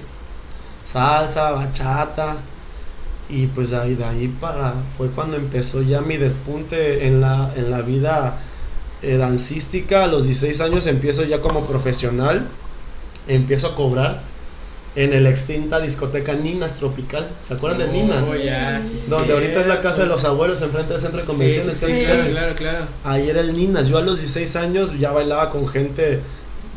Salsa, 0.84 1.52
bachata. 1.52 2.38
Y 3.30 3.48
pues 3.48 3.74
ahí, 3.74 3.96
de 3.96 4.06
ahí 4.06 4.28
para, 4.30 4.74
fue 4.98 5.10
cuando 5.10 5.36
empezó 5.38 5.82
ya 5.82 6.00
mi 6.02 6.16
despunte 6.18 7.08
en 7.08 7.20
la, 7.20 7.52
en 7.58 7.70
la 7.70 7.82
vida 7.82 8.40
eh, 9.02 9.18
dancística. 9.18 10.04
A 10.04 10.08
los 10.08 10.26
16 10.26 10.62
años 10.62 10.88
empiezo 10.88 11.24
ya 11.24 11.42
como 11.42 11.66
profesional. 11.66 12.48
Empiezo 13.28 13.68
a 13.68 13.76
cobrar 13.76 14.22
en 14.96 15.14
el 15.14 15.28
extinta 15.28 15.80
discoteca 15.80 16.34
Ninas 16.34 16.74
Tropical. 16.76 17.28
¿Se 17.42 17.54
acuerdan 17.54 17.80
de 17.80 17.88
Ninas? 17.90 18.24
Oh, 18.28 18.36
ya, 18.36 18.82
sí, 18.82 19.10
Donde 19.10 19.34
ahorita 19.34 19.60
es 19.62 19.68
la 19.68 19.82
casa 19.82 20.02
de 20.04 20.08
los 20.08 20.24
abuelos, 20.26 20.62
enfrente 20.62 20.94
del 20.94 21.02
centro 21.02 21.20
de 21.22 21.26
Sí, 21.26 21.32
sí, 21.32 21.38
convenciones. 21.38 21.78
sí, 21.78 21.86
casi, 21.86 22.00
claro, 22.04 22.18
casi. 22.18 22.30
claro, 22.32 22.56
claro. 22.56 22.86
Ahí 23.04 23.30
era 23.30 23.42
el 23.42 23.56
Ninas. 23.56 23.88
Yo 23.90 23.98
a 23.98 24.02
los 24.02 24.18
16 24.20 24.56
años 24.56 24.98
ya 24.98 25.12
bailaba 25.12 25.50
con 25.52 25.68
gente 25.68 26.22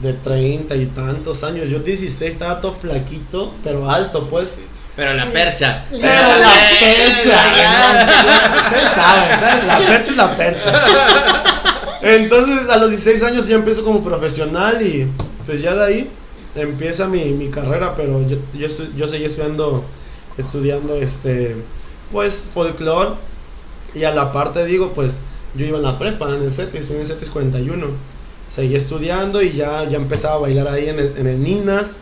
de 0.03 0.12
30 0.12 0.75
y 0.77 0.87
tantos 0.87 1.45
años. 1.45 1.68
Yo 1.68 1.79
16 1.79 2.31
estaba 2.33 2.61
todo 2.61 2.73
flaquito, 2.73 3.55
pero 3.62 3.91
alto, 3.91 4.29
pues. 4.29 4.59
Pero 4.97 5.14
la 5.14 5.33
percha. 5.33 5.85
Pero 5.91 6.03
la 6.03 6.53
percha. 6.81 7.39
Ustedes 8.66 8.91
saben, 8.91 9.29
¿sabes? 9.41 9.66
La 9.66 9.79
percha 9.87 10.11
es 10.11 10.16
la 10.16 10.37
percha. 10.37 10.83
Entonces, 12.03 12.69
a 12.69 12.79
los 12.79 12.91
16 12.91 13.23
años 13.23 13.47
ya 13.47 13.57
empiezo 13.57 13.85
como 13.85 14.03
profesional 14.03 14.81
y 14.81 15.07
pues 15.45 15.61
ya 15.61 15.75
de 15.75 15.85
ahí 15.85 16.11
empieza 16.55 17.07
mi, 17.07 17.25
mi 17.33 17.49
carrera, 17.49 17.95
pero 17.95 18.27
yo, 18.27 18.39
yo, 18.55 18.69
yo 18.97 19.07
seguí 19.07 19.25
estudiando, 19.25 19.85
estudiando 20.39 20.95
este, 20.95 21.57
pues, 22.11 22.49
folclore 22.53 23.13
y 23.95 24.05
a 24.05 24.15
la 24.15 24.33
parte 24.33 24.65
digo, 24.65 24.93
pues, 24.95 25.21
yo 25.55 25.67
iba 25.67 25.79
en 25.79 25.83
la 25.85 25.99
prepa, 25.99 26.29
en 26.35 26.43
el 26.43 26.53
CETIS, 26.53 26.91
en 26.91 27.01
el 27.01 27.07
CETIS 27.07 27.31
41. 27.31 27.87
Seguí 28.47 28.75
estudiando 28.75 29.43
y 29.43 29.53
ya, 29.53 29.89
ya 29.89 29.97
empezaba 29.97 30.37
a 30.37 30.39
bailar 30.39 30.69
ahí 30.69 30.89
en 30.89 30.99
el, 30.99 31.17
en 31.17 31.27
el 31.27 31.41
Ninas. 31.43 31.97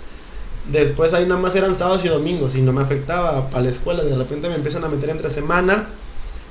Después 0.70 1.14
ahí 1.14 1.24
nada 1.24 1.40
más 1.40 1.54
eran 1.56 1.74
sábados 1.74 2.04
y 2.04 2.08
domingos 2.08 2.54
y 2.54 2.60
no 2.60 2.72
me 2.72 2.82
afectaba 2.82 3.48
para 3.50 3.64
la 3.64 3.70
escuela. 3.70 4.04
De 4.04 4.16
repente 4.16 4.48
me 4.48 4.54
empiezan 4.54 4.84
a 4.84 4.88
meter 4.88 5.10
entre 5.10 5.30
semana 5.30 5.88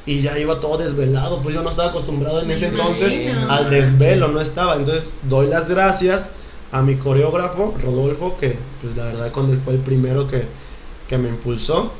y 0.07 0.21
ya 0.21 0.39
iba 0.39 0.59
todo 0.59 0.77
desvelado. 0.77 1.41
Pues 1.43 1.53
yo 1.53 1.61
no 1.61 1.69
estaba 1.69 1.89
acostumbrado 1.89 2.41
en 2.41 2.49
ese 2.49 2.67
entonces 2.67 3.13
al 3.49 3.69
desvelo, 3.69 4.27
no 4.29 4.41
estaba. 4.41 4.75
Entonces 4.75 5.13
doy 5.29 5.47
las 5.47 5.69
gracias 5.69 6.31
a 6.71 6.81
mi 6.81 6.95
coreógrafo, 6.95 7.75
Rodolfo, 7.83 8.35
que 8.37 8.57
pues 8.81 8.95
la 8.97 9.03
verdad 9.05 9.31
con 9.31 9.49
él 9.51 9.59
fue 9.63 9.73
el 9.73 9.79
primero 9.79 10.27
que, 10.27 10.45
que 11.07 11.17
me 11.19 11.29
impulsó. 11.29 11.91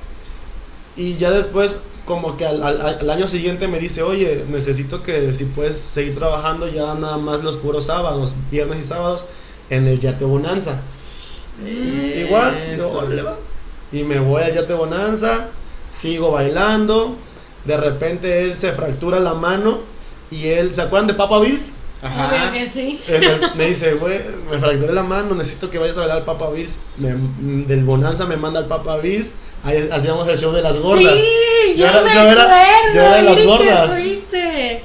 Y 0.95 1.18
ya 1.18 1.30
después 1.32 1.80
como 2.05 2.38
que 2.38 2.45
al, 2.45 2.64
al- 2.64 2.82
al 3.01 3.10
año 3.10 3.28
siguiente 3.28 3.68
me 3.68 3.80
dice, 3.80 4.01
oye, 4.01 4.45
necesito 4.49 5.03
que 5.03 5.34
si 5.34 5.43
puedes 5.45 5.78
seguir 5.78 6.16
trabajando 6.16 6.68
ya 6.70 6.93
nada 6.95 7.18
más 7.18 7.43
los 7.43 7.58
puros 7.58 7.86
sábados, 7.88 8.34
viernes 8.49 8.80
y 8.80 8.84
sábados, 8.84 9.28
en 9.70 9.86
el 9.88 9.99
Yate 9.99 10.24
Bonanza. 10.24 10.80
Igual, 12.26 12.53
yo, 12.78 12.84
y 13.91 14.03
me 14.03 14.20
voy 14.20 14.41
al 14.43 14.53
Yate 14.53 14.74
Bonanza, 14.74 15.49
sigo 15.89 16.32
bailando, 16.32 17.18
de 17.68 17.78
repente 17.78 18.43
él 18.43 18.57
se 18.57 18.72
fractura 18.72 19.20
la 19.20 19.34
mano 19.36 19.80
y 20.32 20.47
él, 20.47 20.74
¿se 20.74 20.82
acuerdan 20.82 21.07
de 21.07 21.13
Papa 21.13 21.39
Bills? 21.39 21.74
Ajá. 22.01 22.51
Que 22.53 22.68
sí. 22.68 22.99
El- 23.07 23.41
me 23.55 23.65
dice, 23.68 23.93
güey, 23.95 24.20
me 24.49 24.57
fracturé 24.59 24.93
la 24.93 25.03
mano, 25.03 25.36
necesito 25.36 25.70
que 25.70 25.78
vayas 25.80 25.97
a 25.97 26.01
bailar 26.01 26.18
al 26.20 26.26
Papa 26.26 26.49
Bills. 26.49 26.80
Me- 26.97 27.15
del 27.65 27.84
Bonanza 27.84 28.26
me 28.26 28.38
manda 28.38 28.59
al 28.59 28.68
Papa 28.68 28.97
Bills, 28.97 29.32
ahí 29.63 29.89
hacíamos 29.91 30.28
el 30.28 30.38
show 30.38 30.51
de 30.51 30.61
las 30.61 30.78
gordas. 30.80 31.13
Sí, 31.20 31.74
Yo 31.76 31.86
yo, 31.86 31.88
era- 31.89 32.01
me 32.01 32.13
yo 32.13 32.22
era- 32.22 32.43
acuerdo. 32.43 32.93
yo 32.93 33.01
era 33.01 33.15
de 33.15 33.22
las 33.24 33.43
gordas. 33.45 33.89
fuiste 33.99 34.82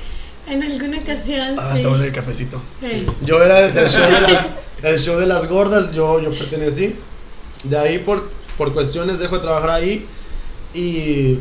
en 0.49 0.63
alguna 0.63 0.99
ocasión. 0.99 1.57
Ah, 1.59 1.71
sí. 1.73 1.79
estaba 1.79 1.97
en 1.97 2.03
el 2.05 2.13
cafecito. 2.13 2.63
Sí. 2.81 3.07
Yo 3.25 3.43
era 3.43 3.71
del 3.71 3.89
show 3.91 4.05
de 4.11 4.21
las, 4.33 4.47
el 4.83 4.99
show 4.99 5.19
de 5.21 5.27
las 5.27 5.49
gordas, 5.49 5.95
yo, 5.95 6.21
yo 6.21 6.31
pertenecí. 6.31 6.97
De 7.65 7.79
ahí 7.79 7.99
por, 7.99 8.29
por 8.59 8.73
cuestiones 8.73 9.19
dejo 9.21 9.37
de 9.37 9.43
trabajar 9.43 9.71
ahí 9.71 10.07
y, 10.75 11.39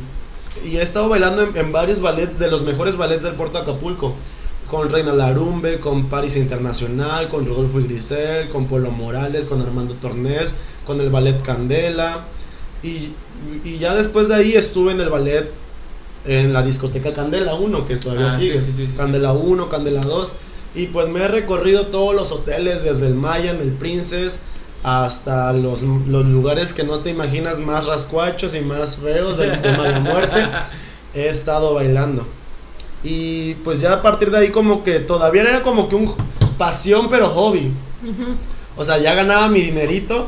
y 0.66 0.78
he 0.78 0.82
estado 0.82 1.10
bailando 1.10 1.44
en, 1.44 1.56
en 1.58 1.72
varios 1.72 2.02
ballets, 2.02 2.38
de 2.40 2.50
los 2.52 2.62
mejores 2.64 2.98
ballets 2.98 3.24
del 3.24 3.34
puerto 3.36 3.58
de 3.58 3.64
Acapulco. 3.64 4.16
Con 4.70 4.90
Reina 4.90 5.12
Larumbe, 5.12 5.80
con 5.82 6.06
Paris 6.06 6.38
Internacional, 6.38 7.28
con 7.28 7.46
Rodolfo 7.46 7.82
y 7.82 7.84
Grisel, 7.84 8.48
con 8.50 8.68
Polo 8.68 8.90
Morales, 8.92 9.46
con 9.46 9.62
Armando 9.62 9.96
Tornés, 9.96 10.46
con 10.86 11.02
el 11.02 11.10
ballet 11.10 11.42
Candela. 11.42 12.26
Y, 12.82 13.12
y 13.66 13.78
ya 13.80 13.94
después 13.96 14.30
de 14.30 14.36
ahí 14.36 14.54
estuve 14.54 14.94
en 14.94 15.02
el 15.02 15.10
ballet 15.10 15.52
en 16.26 16.54
la 16.54 16.62
discoteca 16.64 17.14
Candela 17.14 17.56
1, 17.56 17.86
que 17.86 17.98
todavía 17.98 18.28
Ah, 18.28 18.32
sigue. 18.38 18.60
sí, 18.62 18.68
sí, 18.78 18.88
sí. 18.88 18.94
Candela 18.96 19.34
1, 19.34 19.68
Candela 19.68 20.02
2. 20.02 20.34
Y 20.76 20.86
pues 20.88 21.10
me 21.10 21.22
he 21.22 21.28
recorrido 21.28 21.88
todos 21.88 22.16
los 22.16 22.32
hoteles, 22.32 22.84
desde 22.84 23.08
el 23.08 23.16
Mayan, 23.16 23.58
el 23.60 23.72
Princess, 23.74 24.40
hasta 24.84 25.54
los, 25.54 25.84
los 25.84 26.26
lugares 26.26 26.74
que 26.74 26.84
no 26.84 27.00
te 27.00 27.10
imaginas 27.12 27.60
más 27.60 27.86
rascuachos 27.86 28.56
y 28.56 28.62
más 28.62 28.98
feos 28.98 29.38
de, 29.38 29.52
de 29.58 29.78
mala 29.78 30.00
muerte. 30.00 30.44
He 31.14 31.28
estado 31.30 31.74
bailando. 31.74 32.26
Y 33.04 33.56
pues 33.56 33.82
ya 33.82 33.94
a 33.94 34.02
partir 34.02 34.32
de 34.32 34.38
ahí 34.38 34.50
como 34.50 34.84
que 34.84 35.00
todavía 35.00 35.42
era 35.44 35.62
como 35.64 35.90
que 35.90 35.96
un 35.96 36.14
pasión 36.58 37.10
pero 37.10 37.30
hobby. 37.30 37.72
O 38.78 38.86
sea, 38.86 38.98
ya 38.98 39.14
ganaba 39.14 39.48
mi 39.50 39.62
dinerito, 39.62 40.28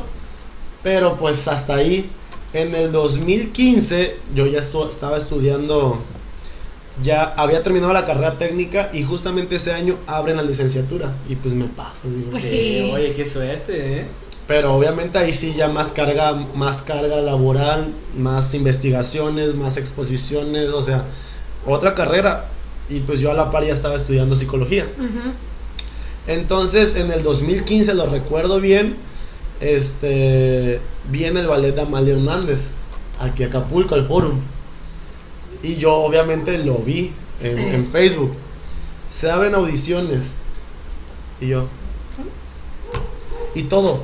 pero 0.82 1.16
pues 1.16 1.48
hasta 1.48 1.74
ahí. 1.76 2.10
En 2.52 2.72
el 2.76 2.92
2015 2.92 4.16
yo 4.34 4.46
ya 4.46 4.60
estu- 4.60 4.88
estaba 4.88 5.16
estudiando, 5.16 5.98
ya 7.02 7.24
había 7.36 7.64
terminado 7.64 7.92
la 7.92 8.04
carrera 8.04 8.38
técnica 8.38 8.90
y 8.92 9.02
justamente 9.02 9.56
ese 9.56 9.72
año 9.72 9.96
abren 10.06 10.36
la 10.36 10.42
licenciatura 10.44 11.12
y 11.28 11.34
pues 11.34 11.52
me 11.52 11.64
paso, 11.66 12.08
digo. 12.08 12.30
Pues 12.30 12.44
sí. 12.44 12.90
Oye, 12.92 13.12
qué 13.12 13.26
suerte, 13.26 13.98
¿eh? 14.02 14.06
Pero 14.46 14.74
obviamente 14.74 15.16
ahí 15.18 15.32
sí 15.32 15.54
ya 15.56 15.68
más 15.68 15.90
carga, 15.92 16.32
más 16.54 16.82
carga 16.82 17.16
laboral, 17.16 17.94
más 18.16 18.52
investigaciones, 18.54 19.54
más 19.54 19.76
exposiciones, 19.78 20.68
o 20.70 20.82
sea, 20.82 21.04
otra 21.66 21.94
carrera. 21.94 22.48
Y 22.90 23.00
pues 23.00 23.20
yo 23.20 23.30
a 23.30 23.34
la 23.34 23.50
par 23.50 23.64
ya 23.64 23.72
estaba 23.72 23.96
estudiando 23.96 24.36
psicología. 24.36 24.86
Entonces, 26.26 26.94
en 26.96 27.10
el 27.10 27.22
2015, 27.22 27.94
lo 27.94 28.06
recuerdo 28.06 28.60
bien, 28.60 28.96
este, 29.60 30.80
viene 31.10 31.40
el 31.40 31.46
ballet 31.46 31.74
de 31.74 31.80
Amalia 31.82 32.14
Hernández, 32.14 32.70
aquí 33.20 33.44
a 33.44 33.46
Acapulco, 33.46 33.94
al 33.94 34.06
Forum. 34.06 34.40
Y 35.62 35.76
yo 35.76 35.94
obviamente 35.94 36.58
lo 36.58 36.76
vi 36.78 37.12
en, 37.40 37.56
Sí. 37.56 37.62
en 37.74 37.86
Facebook. 37.86 38.32
Se 39.08 39.30
abren 39.30 39.54
audiciones. 39.54 40.34
Y 41.40 41.48
yo... 41.48 41.66
Y 43.54 43.62
todo. 43.64 44.02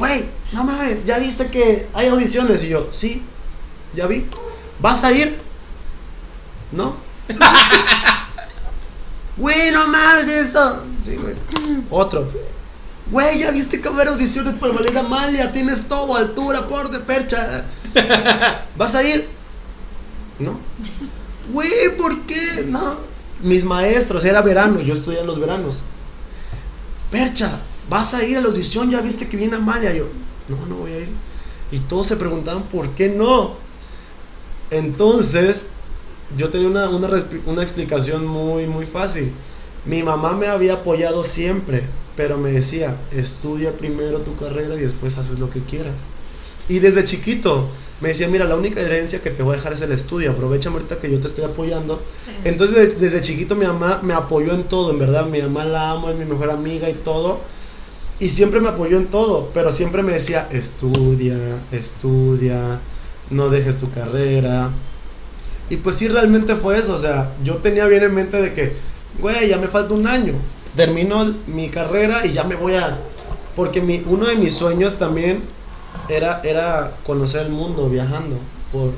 Güey, 0.00 0.24
no 0.52 0.64
mames, 0.64 1.04
¿ya 1.04 1.18
viste 1.18 1.48
que 1.50 1.86
hay 1.92 2.08
audiciones? 2.08 2.64
Y 2.64 2.70
yo, 2.70 2.88
sí, 2.90 3.22
ya 3.94 4.06
vi. 4.06 4.26
¿Vas 4.78 5.04
a 5.04 5.12
ir? 5.12 5.38
¿No? 6.72 6.96
Güey, 9.36 9.70
no 9.72 9.86
mames 9.88 10.26
esto. 10.26 10.84
Sí, 11.00 11.16
güey. 11.16 11.34
Otro. 11.88 12.30
Güey, 13.10 13.38
ya 13.38 13.50
viste 13.50 13.80
que 13.80 13.88
va 13.88 13.94
haber 13.94 14.08
audiciones 14.08 14.54
para 14.54 14.72
el 14.72 14.78
ballet 14.78 14.96
Amalia. 14.96 15.50
Tienes 15.50 15.88
todo, 15.88 16.14
altura, 16.14 16.66
por 16.66 16.90
de 16.90 17.00
percha. 17.00 17.64
¿Vas 18.76 18.94
a 18.94 19.02
ir? 19.02 19.28
No. 20.38 20.58
Güey, 21.52 21.96
¿por 21.96 22.20
qué? 22.26 22.66
No. 22.66 22.96
Mis 23.40 23.64
maestros, 23.64 24.24
era 24.24 24.42
verano, 24.42 24.80
yo 24.80 24.92
estudié 24.92 25.20
en 25.20 25.26
los 25.26 25.40
veranos. 25.40 25.84
Percha, 27.10 27.50
¿vas 27.90 28.14
a 28.14 28.24
ir 28.24 28.38
a 28.38 28.40
la 28.40 28.46
audición? 28.46 28.90
¿Ya 28.90 29.02
viste 29.02 29.28
que 29.28 29.36
viene 29.36 29.56
Amalia? 29.56 29.92
Yo, 29.92 30.06
no, 30.48 30.64
no 30.66 30.76
voy 30.76 30.92
a 30.92 31.00
ir. 31.00 31.08
Y 31.70 31.80
todos 31.80 32.06
se 32.06 32.16
preguntaban, 32.16 32.62
¿por 32.64 32.90
qué 32.94 33.08
no? 33.10 33.56
Entonces, 34.70 35.66
yo 36.36 36.48
tenía 36.48 36.68
una, 36.68 36.88
una, 36.88 37.08
una 37.46 37.62
explicación 37.62 38.26
muy, 38.26 38.66
muy 38.66 38.86
fácil. 38.86 39.32
Mi 39.84 40.02
mamá 40.02 40.32
me 40.32 40.46
había 40.46 40.74
apoyado 40.74 41.24
siempre, 41.24 41.82
pero 42.16 42.38
me 42.38 42.52
decía, 42.52 42.96
estudia 43.12 43.76
primero 43.76 44.20
tu 44.20 44.36
carrera 44.36 44.76
y 44.76 44.80
después 44.80 45.18
haces 45.18 45.38
lo 45.38 45.50
que 45.50 45.60
quieras. 45.60 46.06
Y 46.68 46.78
desde 46.78 47.04
chiquito 47.04 47.66
me 48.00 48.10
decía, 48.10 48.28
mira, 48.28 48.44
la 48.44 48.56
única 48.56 48.80
herencia 48.80 49.20
que 49.20 49.30
te 49.30 49.42
voy 49.42 49.54
a 49.54 49.56
dejar 49.56 49.72
es 49.72 49.80
el 49.80 49.92
estudio, 49.92 50.30
aprovecha 50.30 50.70
ahorita 50.70 50.98
que 50.98 51.10
yo 51.10 51.20
te 51.20 51.28
estoy 51.28 51.44
apoyando. 51.44 52.00
Entonces 52.44 52.76
desde, 52.76 52.94
desde 53.00 53.22
chiquito 53.22 53.56
mi 53.56 53.66
mamá 53.66 54.00
me 54.02 54.14
apoyó 54.14 54.54
en 54.54 54.64
todo, 54.64 54.90
en 54.90 54.98
verdad, 54.98 55.26
mi 55.26 55.40
mamá 55.42 55.64
la 55.64 55.90
amo, 55.90 56.10
es 56.10 56.16
mi 56.16 56.24
mejor 56.24 56.50
amiga 56.50 56.88
y 56.88 56.94
todo. 56.94 57.40
Y 58.20 58.28
siempre 58.28 58.60
me 58.60 58.68
apoyó 58.68 58.98
en 58.98 59.06
todo, 59.06 59.50
pero 59.54 59.72
siempre 59.72 60.02
me 60.02 60.12
decía, 60.12 60.46
estudia, 60.52 61.36
estudia, 61.72 62.78
no 63.30 63.48
dejes 63.48 63.78
tu 63.78 63.90
carrera. 63.90 64.70
Y 65.70 65.76
pues 65.78 65.96
sí, 65.96 66.08
realmente 66.08 66.54
fue 66.56 66.78
eso, 66.78 66.94
o 66.94 66.98
sea, 66.98 67.32
yo 67.44 67.56
tenía 67.58 67.86
bien 67.86 68.02
en 68.02 68.14
mente 68.14 68.40
de 68.42 68.52
que, 68.52 68.76
güey, 69.20 69.48
ya 69.48 69.56
me 69.56 69.68
falta 69.68 69.94
un 69.94 70.06
año, 70.06 70.34
termino 70.76 71.34
mi 71.46 71.68
carrera 71.68 72.26
y 72.26 72.32
ya 72.32 72.44
me 72.44 72.56
voy 72.56 72.74
a... 72.74 72.98
Porque 73.56 73.80
mi, 73.80 74.02
uno 74.06 74.26
de 74.26 74.36
mis 74.36 74.54
sueños 74.54 74.96
también 74.96 75.42
era, 76.08 76.40
era 76.44 76.92
conocer 77.06 77.46
el 77.46 77.52
mundo 77.52 77.88
viajando, 77.88 78.36
por 78.72 78.92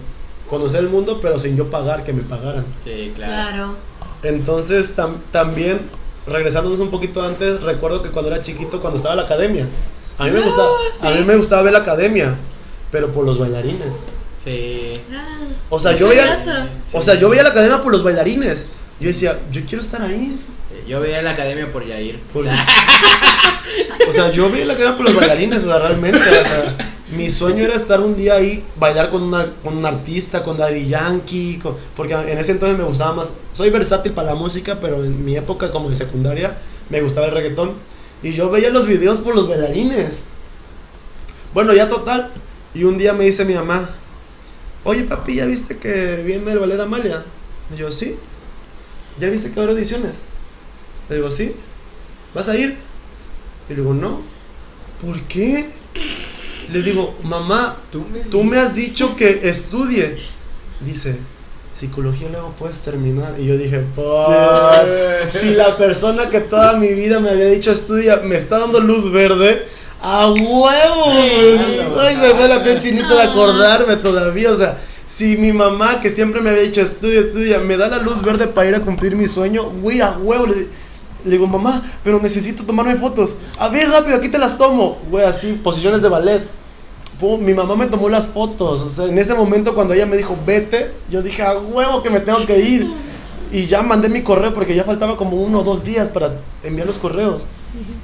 conocer 0.50 0.80
el 0.80 0.88
mundo 0.88 1.20
pero 1.22 1.38
sin 1.38 1.56
yo 1.56 1.70
pagar, 1.70 2.04
que 2.04 2.12
me 2.12 2.22
pagaran. 2.22 2.64
Sí, 2.84 3.12
claro. 3.14 3.32
Claro. 3.52 3.76
Entonces 4.22 4.96
tam- 4.96 5.18
también, 5.30 5.80
regresándonos 6.26 6.80
un 6.80 6.90
poquito 6.90 7.22
antes, 7.22 7.62
recuerdo 7.62 8.02
que 8.02 8.10
cuando 8.10 8.30
era 8.30 8.40
chiquito, 8.42 8.80
cuando 8.80 8.96
estaba 8.96 9.14
en 9.14 9.18
la 9.20 9.24
academia, 9.24 9.66
a 10.18 10.24
mí 10.24 10.30
me, 10.30 10.38
Ah, 10.38 10.42
gustaba, 10.44 10.68
sí. 10.92 11.06
a 11.06 11.10
mí 11.10 11.24
me 11.24 11.36
gustaba 11.36 11.62
ver 11.62 11.72
la 11.72 11.78
academia, 11.80 12.34
pero 12.90 13.12
por 13.12 13.24
los 13.24 13.38
bailarines. 13.38 13.96
Sí. 14.42 14.92
Ah, 15.12 15.38
O 15.70 15.78
sea, 15.78 15.92
qué 15.94 16.00
yo 16.00 16.08
veía, 16.08 16.36
o 16.92 17.00
sea, 17.02 17.14
yo 17.14 17.28
veía 17.28 17.42
la 17.42 17.50
academia 17.50 17.80
por 17.80 17.92
los 17.92 18.02
bailarines. 18.02 18.66
Yo 19.00 19.08
decía, 19.08 19.38
yo 19.50 19.62
quiero 19.66 19.82
estar 19.82 20.02
ahí. 20.02 20.38
Yo 20.86 21.00
veía 21.00 21.22
la 21.22 21.30
academia 21.30 21.70
por 21.72 21.86
Yair. 21.86 22.18
Por- 22.32 22.44
o 24.08 24.12
sea, 24.12 24.30
yo 24.32 24.50
veía 24.50 24.64
la 24.66 24.72
academia 24.74 24.96
por 24.96 25.06
los 25.06 25.14
bailarines, 25.14 25.62
o 25.64 25.66
sea, 25.68 25.78
realmente. 25.78 26.18
o 26.18 26.22
sea, 26.22 26.76
mi 27.16 27.28
sueño 27.30 27.64
era 27.64 27.74
estar 27.74 28.00
un 28.00 28.16
día 28.16 28.34
ahí, 28.34 28.64
bailar 28.76 29.10
con, 29.10 29.22
una- 29.22 29.52
con 29.62 29.76
un 29.76 29.86
artista, 29.86 30.42
con 30.42 30.56
Daddy 30.56 30.88
Yankee, 30.88 31.58
con- 31.62 31.76
porque 31.94 32.14
en 32.14 32.38
ese 32.38 32.52
entonces 32.52 32.78
me 32.78 32.84
gustaba 32.84 33.12
más. 33.14 33.32
Soy 33.52 33.70
versátil 33.70 34.12
para 34.12 34.28
la 34.30 34.34
música, 34.34 34.78
pero 34.80 35.04
en 35.04 35.24
mi 35.24 35.36
época 35.36 35.70
como 35.70 35.88
de 35.88 35.94
secundaria 35.94 36.56
me 36.90 37.00
gustaba 37.00 37.26
el 37.26 37.32
reggaetón. 37.32 37.72
Y 38.22 38.32
yo 38.32 38.50
veía 38.50 38.70
los 38.70 38.86
videos 38.86 39.18
por 39.18 39.34
los 39.34 39.48
bailarines. 39.48 40.20
Bueno, 41.54 41.74
ya 41.74 41.88
total. 41.88 42.30
Y 42.74 42.84
un 42.84 42.96
día 42.96 43.12
me 43.12 43.24
dice 43.24 43.44
mi 43.44 43.54
mamá, 43.54 43.90
oye 44.84 45.04
papi, 45.04 45.34
¿ya 45.36 45.46
viste 45.46 45.76
que 45.76 46.22
viene 46.24 46.50
el 46.52 46.58
ballet 46.58 46.76
de 46.76 46.82
Amalia? 46.82 47.22
Y 47.74 47.78
yo, 47.78 47.92
sí. 47.92 48.16
¿Ya 49.18 49.28
viste 49.28 49.50
que 49.50 49.58
haber 49.60 49.70
audiciones? 49.72 50.16
Le 51.08 51.16
digo, 51.16 51.30
sí. 51.30 51.54
¿Vas 52.34 52.48
a 52.48 52.56
ir? 52.56 52.76
Y 53.68 53.70
le 53.70 53.76
digo, 53.76 53.94
no. 53.94 54.22
¿Por 55.04 55.20
qué? 55.22 55.70
Le 56.72 56.82
digo, 56.82 57.14
mamá, 57.22 57.76
tú 57.90 58.44
me 58.44 58.56
has 58.58 58.74
dicho 58.74 59.16
que 59.16 59.48
estudie. 59.48 60.18
Dice, 60.80 61.18
psicología 61.74 62.28
luego 62.30 62.50
puedes 62.58 62.80
terminar. 62.80 63.34
Y 63.38 63.46
yo 63.46 63.56
dije, 63.56 63.84
"Fuck, 63.94 65.32
si 65.32 65.50
la 65.50 65.76
persona 65.76 66.28
que 66.28 66.40
toda 66.40 66.74
mi 66.74 66.88
vida 66.88 67.20
me 67.20 67.30
había 67.30 67.46
dicho 67.46 67.72
estudia 67.72 68.18
me 68.18 68.36
está 68.36 68.58
dando 68.58 68.80
luz 68.80 69.10
verde, 69.12 69.66
a 70.00 70.28
huevo. 70.30 71.04
Ay, 72.00 72.16
se 72.20 72.28
me 72.28 72.34
fue 72.34 72.48
la 72.48 72.62
piel 72.62 72.80
chinita 72.80 73.14
de 73.14 73.22
acordarme 73.22 73.96
todavía. 73.96 74.50
O 74.50 74.56
sea, 74.56 74.78
si 75.06 75.36
mi 75.36 75.52
mamá 75.52 76.00
que 76.00 76.10
siempre 76.10 76.40
me 76.40 76.50
había 76.50 76.62
dicho 76.62 76.80
estudia, 76.80 77.20
estudia, 77.20 77.58
me 77.58 77.76
da 77.76 77.88
la 77.88 77.98
luz 77.98 78.22
verde 78.22 78.48
para 78.48 78.68
ir 78.68 78.74
a 78.74 78.80
cumplir 78.80 79.14
mi 79.14 79.26
sueño, 79.26 79.70
güey, 79.70 80.00
a 80.00 80.10
huevo. 80.18 80.46
Le, 81.24 81.30
digo, 81.30 81.46
mamá, 81.46 81.82
pero 82.02 82.20
necesito 82.20 82.64
tomarme 82.64 82.96
fotos. 82.96 83.36
A 83.58 83.68
ver, 83.68 83.88
rápido, 83.88 84.16
aquí 84.16 84.28
te 84.28 84.38
las 84.38 84.56
tomo. 84.56 84.98
Güey, 85.10 85.24
así, 85.24 85.52
posiciones 85.62 86.02
de 86.02 86.08
ballet. 86.08 86.42
Pum, 87.20 87.40
mi 87.40 87.54
mamá 87.54 87.76
me 87.76 87.86
tomó 87.86 88.08
las 88.08 88.26
fotos. 88.26 88.80
O 88.80 88.88
sea, 88.88 89.04
en 89.06 89.18
ese 89.18 89.34
momento 89.34 89.74
cuando 89.74 89.94
ella 89.94 90.06
me 90.06 90.16
dijo, 90.16 90.36
vete, 90.46 90.92
yo 91.10 91.22
dije, 91.22 91.42
a 91.42 91.58
huevo 91.58 92.02
que 92.02 92.10
me 92.10 92.20
tengo 92.20 92.44
que 92.46 92.58
ir. 92.60 92.90
Y 93.52 93.66
ya 93.66 93.82
mandé 93.82 94.08
mi 94.08 94.22
correo 94.22 94.54
porque 94.54 94.74
ya 94.74 94.84
faltaba 94.84 95.16
como 95.16 95.36
uno 95.36 95.60
o 95.60 95.62
dos 95.64 95.84
días 95.84 96.08
para 96.08 96.38
enviar 96.62 96.86
los 96.86 96.98
correos. 96.98 97.46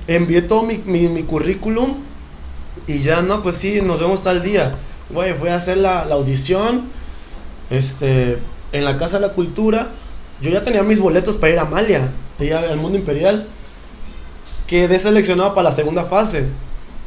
Envié 0.06 0.42
todo 0.42 0.62
mi, 0.62 0.78
mi, 0.84 1.08
mi 1.08 1.22
currículum 1.22 1.94
y 2.86 3.00
ya 3.00 3.22
no, 3.22 3.42
pues 3.42 3.56
sí, 3.56 3.80
nos 3.82 4.00
vemos 4.00 4.22
tal 4.22 4.42
día. 4.42 4.76
Güey, 5.10 5.34
fui 5.34 5.48
a 5.48 5.56
hacer 5.56 5.78
la, 5.78 6.04
la 6.04 6.14
audición 6.14 6.84
este, 7.70 8.38
en 8.72 8.84
la 8.84 8.98
Casa 8.98 9.18
de 9.18 9.26
la 9.26 9.32
Cultura. 9.34 9.88
Yo 10.40 10.50
ya 10.50 10.64
tenía 10.64 10.82
mis 10.82 11.00
boletos 11.00 11.36
para 11.36 11.52
ir 11.52 11.58
a 11.58 11.62
Amalia, 11.62 12.10
allá 12.38 12.60
al 12.60 12.78
Mundo 12.78 12.98
Imperial. 12.98 13.46
Quedé 14.66 14.98
seleccionado 14.98 15.54
para 15.54 15.70
la 15.70 15.74
segunda 15.74 16.04
fase. 16.04 16.46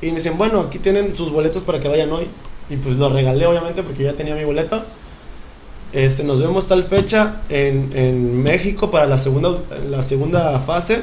Y 0.01 0.07
me 0.07 0.15
dicen, 0.15 0.37
bueno, 0.37 0.61
aquí 0.61 0.79
tienen 0.79 1.13
sus 1.13 1.31
boletos 1.31 1.63
para 1.63 1.79
que 1.79 1.87
vayan 1.87 2.11
hoy. 2.11 2.27
Y 2.69 2.77
pues 2.77 2.95
los 2.95 3.11
regalé, 3.11 3.45
obviamente, 3.45 3.83
porque 3.83 4.03
ya 4.03 4.13
tenía 4.13 4.35
mi 4.35 4.43
boleto. 4.43 4.83
Este, 5.93 6.23
nos 6.23 6.39
vemos 6.39 6.67
tal 6.67 6.83
fecha 6.83 7.41
en, 7.49 7.91
en 7.93 8.41
México 8.41 8.89
para 8.89 9.07
la 9.07 9.17
segunda, 9.17 9.57
la 9.89 10.01
segunda 10.01 10.59
fase. 10.59 11.01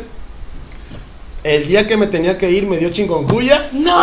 El 1.45 1.69
día 1.69 1.87
que 1.87 1.97
me 1.97 2.07
tenía 2.07 2.37
que 2.37 2.51
ir 2.51 2.67
me 2.67 2.79
dio 2.79 2.91
chingoncuya. 2.91 3.69
¡No! 3.73 4.03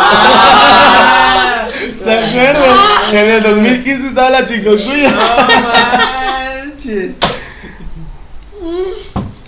¿Se 2.02 2.12
acuerdan? 2.12 2.76
En 3.12 3.28
el 3.30 3.42
2015 3.42 4.06
estaba 4.08 4.30
la 4.30 4.44
chingoncuya. 4.44 5.10
No 5.10 6.66
manches. 6.66 7.14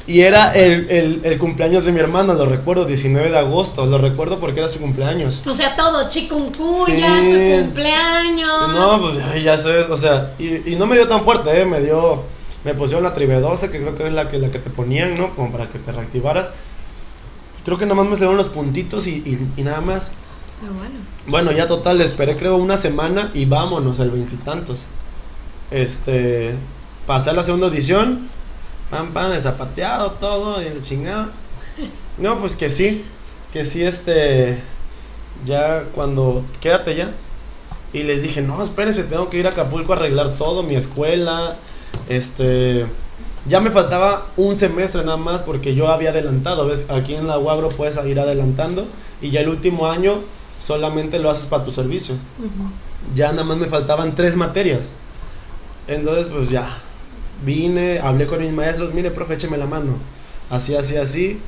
Y 0.08 0.22
era 0.22 0.52
el, 0.54 0.88
el- 0.90 1.20
el 1.22 1.38
cumpleaños 1.38 1.84
de 1.84 1.92
mi 1.92 2.00
hermano, 2.00 2.32
lo 2.32 2.46
recuerdo, 2.46 2.86
19 2.86 3.30
de 3.30 3.36
agosto. 3.38 3.84
Lo 3.84 3.98
recuerdo 3.98 4.40
porque 4.40 4.60
era 4.60 4.68
su 4.70 4.80
cumpleaños. 4.80 5.42
O 5.46 5.54
sea, 5.54 5.76
todo, 5.76 6.08
chikungunya, 6.08 7.20
Sí. 7.20 7.32
su 7.56 7.62
cumpleaños. 7.62 8.72
No, 8.74 9.00
pues 9.02 9.42
ya 9.44 9.58
sabes, 9.58 9.88
o 9.90 9.96
sea, 9.98 10.32
y, 10.38 10.72
y 10.72 10.76
no 10.76 10.86
me 10.86 10.96
dio 10.96 11.06
tan 11.06 11.22
fuerte, 11.24 11.60
¿eh? 11.60 11.66
Me 11.66 11.80
dio, 11.80 12.22
me 12.64 12.72
pusieron 12.74 13.04
la 13.04 13.12
tribedosa, 13.12 13.70
que 13.70 13.80
creo 13.82 13.94
que 13.94 14.06
es 14.06 14.12
la 14.14 14.30
que, 14.30 14.38
la 14.38 14.50
que 14.50 14.58
te 14.58 14.70
ponían, 14.70 15.14
¿no? 15.14 15.34
Como 15.36 15.52
para 15.52 15.68
que 15.68 15.78
te 15.78 15.92
reactivaras. 15.92 16.52
Creo 17.66 17.76
que 17.76 17.84
nada 17.84 17.96
más 17.96 18.06
me 18.06 18.12
salieron 18.16 18.38
los 18.38 18.48
puntitos 18.48 19.06
y, 19.06 19.16
y- 19.16 19.52
y 19.58 19.62
nada 19.62 19.82
más. 19.82 20.12
Ah, 20.64 20.70
bueno. 20.74 20.94
Bueno, 21.26 21.52
ya 21.52 21.66
total, 21.66 22.00
esperé 22.00 22.34
creo 22.38 22.56
una 22.56 22.78
semana 22.78 23.30
y 23.34 23.44
vámonos, 23.44 23.98
el 23.98 24.10
veintitantos. 24.10 24.86
Este, 25.70 26.54
pasé 27.06 27.28
a 27.28 27.32
la 27.34 27.42
segunda 27.42 27.66
audición, 27.66 28.30
pam, 28.90 29.12
pam, 29.12 29.30
de 29.30 29.40
zapateado, 29.40 30.12
todo, 30.12 30.62
y 30.62 30.68
la 30.68 30.80
chingada. 30.80 31.28
No, 32.16 32.38
pues 32.38 32.56
que 32.56 32.70
sí, 32.70 33.04
que 33.52 33.64
sí, 33.64 33.84
este, 33.84 34.58
ya 35.44 35.84
cuando, 35.94 36.44
quédate 36.60 36.94
ya. 36.94 37.10
Y 37.92 38.02
les 38.02 38.22
dije, 38.22 38.42
no, 38.42 38.62
espérense, 38.62 39.04
tengo 39.04 39.30
que 39.30 39.38
ir 39.38 39.46
a 39.46 39.50
Acapulco 39.50 39.92
a 39.92 39.96
arreglar 39.96 40.36
todo, 40.36 40.62
mi 40.62 40.74
escuela, 40.74 41.56
este, 42.08 42.86
ya 43.46 43.60
me 43.60 43.70
faltaba 43.70 44.26
un 44.36 44.56
semestre 44.56 45.04
nada 45.04 45.16
más 45.16 45.42
porque 45.42 45.74
yo 45.74 45.88
había 45.88 46.10
adelantado, 46.10 46.66
¿ves? 46.66 46.86
Aquí 46.90 47.14
en 47.14 47.26
la 47.26 47.38
UAGRO 47.38 47.70
puedes 47.70 47.98
ir 48.04 48.20
adelantando 48.20 48.86
y 49.22 49.30
ya 49.30 49.40
el 49.40 49.48
último 49.48 49.86
año 49.86 50.20
solamente 50.58 51.18
lo 51.18 51.30
haces 51.30 51.46
para 51.46 51.64
tu 51.64 51.70
servicio. 51.70 52.16
Ya 53.14 53.30
nada 53.30 53.44
más 53.44 53.56
me 53.56 53.66
faltaban 53.66 54.14
tres 54.14 54.36
materias. 54.36 54.92
Entonces, 55.86 56.26
pues 56.26 56.50
ya, 56.50 56.68
vine, 57.42 57.98
hablé 58.00 58.26
con 58.26 58.40
mis 58.40 58.52
maestros, 58.52 58.94
mire, 58.94 59.10
profe, 59.10 59.34
écheme 59.34 59.56
la 59.56 59.66
mano. 59.66 59.98
Así, 60.50 60.74
así, 60.74 60.96
así. 60.96 61.40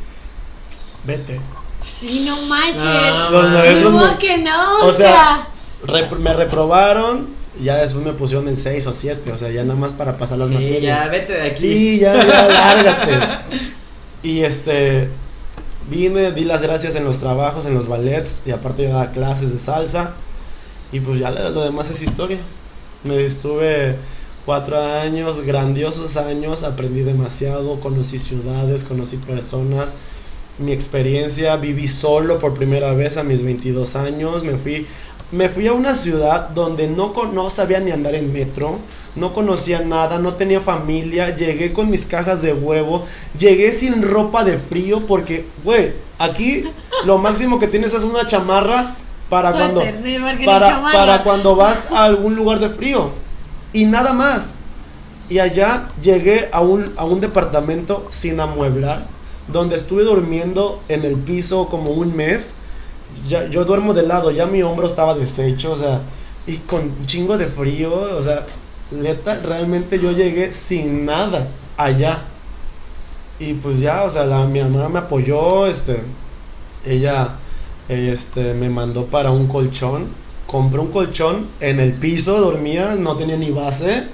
Vete. 1.05 1.41
Sí, 1.82 2.24
no 2.26 2.36
manches. 2.43 2.82
No, 2.82 3.30
Los 3.30 3.51
maestros 3.53 3.84
¿Cómo 3.93 4.07
me- 4.07 4.18
que 4.18 4.38
no? 4.38 4.78
O 4.82 4.93
sea, 4.93 5.47
Rep- 5.86 6.18
me 6.18 6.32
reprobaron, 6.34 7.28
ya 7.62 7.76
después 7.76 8.05
me 8.05 8.12
pusieron 8.12 8.47
en 8.49 8.57
6 8.59 8.86
o 8.86 8.93
7, 8.93 9.32
o 9.32 9.36
sea, 9.38 9.51
ya 9.51 9.62
nada 9.64 9.78
más 9.80 9.93
para 9.93 10.18
pasar 10.18 10.36
las 10.38 10.49
Sí, 10.49 10.55
materias. 10.55 10.82
ya, 10.82 11.09
vete 11.11 11.32
de 11.32 11.43
aquí. 11.43 11.59
Sí, 11.61 11.99
ya, 12.01 12.14
ya, 12.14 12.49
lárgate. 12.49 13.18
Y 14.22 14.41
este, 14.41 15.09
vine, 15.88 16.32
di 16.32 16.45
las 16.45 16.61
gracias 16.61 16.97
en 16.97 17.05
los 17.05 17.18
trabajos, 17.18 17.64
en 17.64 17.72
los 17.74 17.88
ballets, 17.88 18.43
y 18.45 18.51
aparte 18.51 18.82
yo 18.82 18.91
daba 18.91 19.12
clases 19.12 19.51
de 19.53 19.59
salsa. 19.59 20.14
Y 20.93 21.01
pues 21.01 21.18
ya 21.20 21.30
lo, 21.30 21.49
lo 21.51 21.62
demás 21.64 21.88
es 21.88 22.03
historia. 22.03 22.38
Me 23.05 23.24
estuve 23.24 23.97
cuatro 24.47 24.80
años, 24.80 25.43
grandiosos 25.45 26.16
años, 26.16 26.62
aprendí 26.62 27.03
demasiado, 27.03 27.80
conocí 27.80 28.18
ciudades, 28.18 28.84
conocí 28.84 29.16
personas. 29.16 29.95
Mi 30.59 30.72
experiencia, 30.72 31.57
viví 31.57 31.88
solo 31.88 32.38
por 32.38 32.53
primera 32.53 32.93
vez 32.93 33.16
a 33.16 33.24
mis 33.24 33.43
22 33.43 33.97
años, 33.97 34.45
me 34.45 34.59
fui 34.59 34.86
me 35.32 35.49
fui 35.49 35.66
a 35.68 35.72
una 35.72 35.95
ciudad 35.95 36.49
donde 36.51 36.88
no, 36.88 37.12
no 37.32 37.51
sabía 37.51 37.78
ni 37.80 37.93
andar 37.93 38.14
en 38.14 38.32
metro, 38.32 38.78
no 39.14 39.32
conocía 39.32 39.80
nada, 39.80 40.18
no 40.18 40.34
tenía 40.34 40.61
familia, 40.61 41.34
llegué 41.36 41.72
con 41.72 41.88
mis 41.88 42.05
cajas 42.07 42.43
de 42.43 42.53
huevo, 42.53 43.05
llegué 43.38 43.72
sin 43.72 44.03
ropa 44.03 44.45
de 44.45 44.59
frío 44.59 45.07
porque, 45.07 45.47
güey, 45.62 45.93
aquí 46.18 46.64
lo 47.05 47.18
máximo 47.18 47.59
que 47.59 47.68
tienes 47.68 47.95
es 47.95 48.03
una 48.03 48.26
chamarra 48.26 48.97
para 49.28 49.53
Suéter, 49.53 49.70
cuando 50.20 50.45
para, 50.45 50.66
chamarra. 50.68 50.99
para 50.99 51.22
cuando 51.22 51.55
vas 51.55 51.88
a 51.93 52.05
algún 52.05 52.34
lugar 52.34 52.59
de 52.59 52.70
frío 52.70 53.12
y 53.73 53.85
nada 53.85 54.12
más. 54.12 54.55
Y 55.29 55.39
allá 55.39 55.89
llegué 56.03 56.49
a 56.53 56.61
un, 56.61 56.93
a 56.97 57.05
un 57.05 57.21
departamento 57.21 58.07
sin 58.11 58.41
amueblar, 58.41 59.07
donde 59.49 59.77
estuve 59.77 60.03
durmiendo 60.03 60.83
en 60.89 61.05
el 61.05 61.16
piso 61.16 61.68
como 61.68 61.91
un 61.91 62.16
mes. 62.16 62.55
Yo 63.51 63.64
duermo 63.64 63.95
de 63.95 64.03
lado, 64.03 64.31
ya 64.31 64.47
mi 64.47 64.62
hombro 64.62 64.87
estaba 64.87 65.14
deshecho, 65.14 65.73
o 65.73 65.77
sea, 65.77 66.03
y 66.47 66.57
con 66.59 66.83
un 66.83 67.07
chingo 67.07 67.39
de 67.39 67.47
frío, 67.47 67.93
o 67.93 68.21
sea, 68.21 68.47
neta, 68.91 69.37
realmente 69.37 69.99
yo 70.01 70.11
llegué 70.12 70.53
sin 70.53 71.05
nada 71.07 71.49
allá. 71.77 72.25
Y 73.39 73.55
pues 73.55 73.81
ya, 73.81 74.03
o 74.03 74.11
sea, 74.11 74.25
la, 74.25 74.45
mi 74.47 74.61
mamá 74.61 74.89
me 74.89 74.99
apoyó, 74.99 75.66
este, 75.66 76.03
ella, 76.85 77.37
este, 77.89 78.55
me 78.55 78.68
mandó 78.68 79.07
para 79.07 79.31
un 79.31 79.47
colchón, 79.47 80.09
compré 80.51 80.80
un 80.80 80.90
colchón 80.90 81.46
en 81.61 81.78
el 81.78 81.92
piso, 81.92 82.40
dormía, 82.40 82.96
no 82.96 83.16
tenía 83.16 83.36
ni 83.36 83.51
base. 83.51 84.05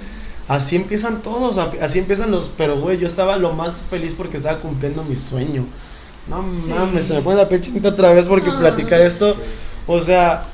Así 0.47 0.75
empiezan 0.75 1.23
todos, 1.23 1.57
así 1.57 1.99
empiezan 1.99 2.29
los, 2.31 2.51
pero 2.55 2.79
güey, 2.79 2.99
yo 2.99 3.07
estaba 3.07 3.37
lo 3.37 3.53
más 3.53 3.81
feliz 3.89 4.13
porque 4.15 4.37
estaba 4.37 4.59
cumpliendo 4.59 5.03
mi 5.03 5.15
sueño. 5.15 5.65
No 6.29 6.43
mames, 6.43 7.05
se 7.05 7.15
me 7.15 7.21
pone 7.21 7.37
la 7.37 7.49
pechinita 7.49 7.89
otra 7.89 8.11
vez 8.13 8.27
porque 8.27 8.51
Ah. 8.51 8.59
platicar 8.59 9.01
esto, 9.01 9.35
o 9.87 10.01
sea, 10.01 10.45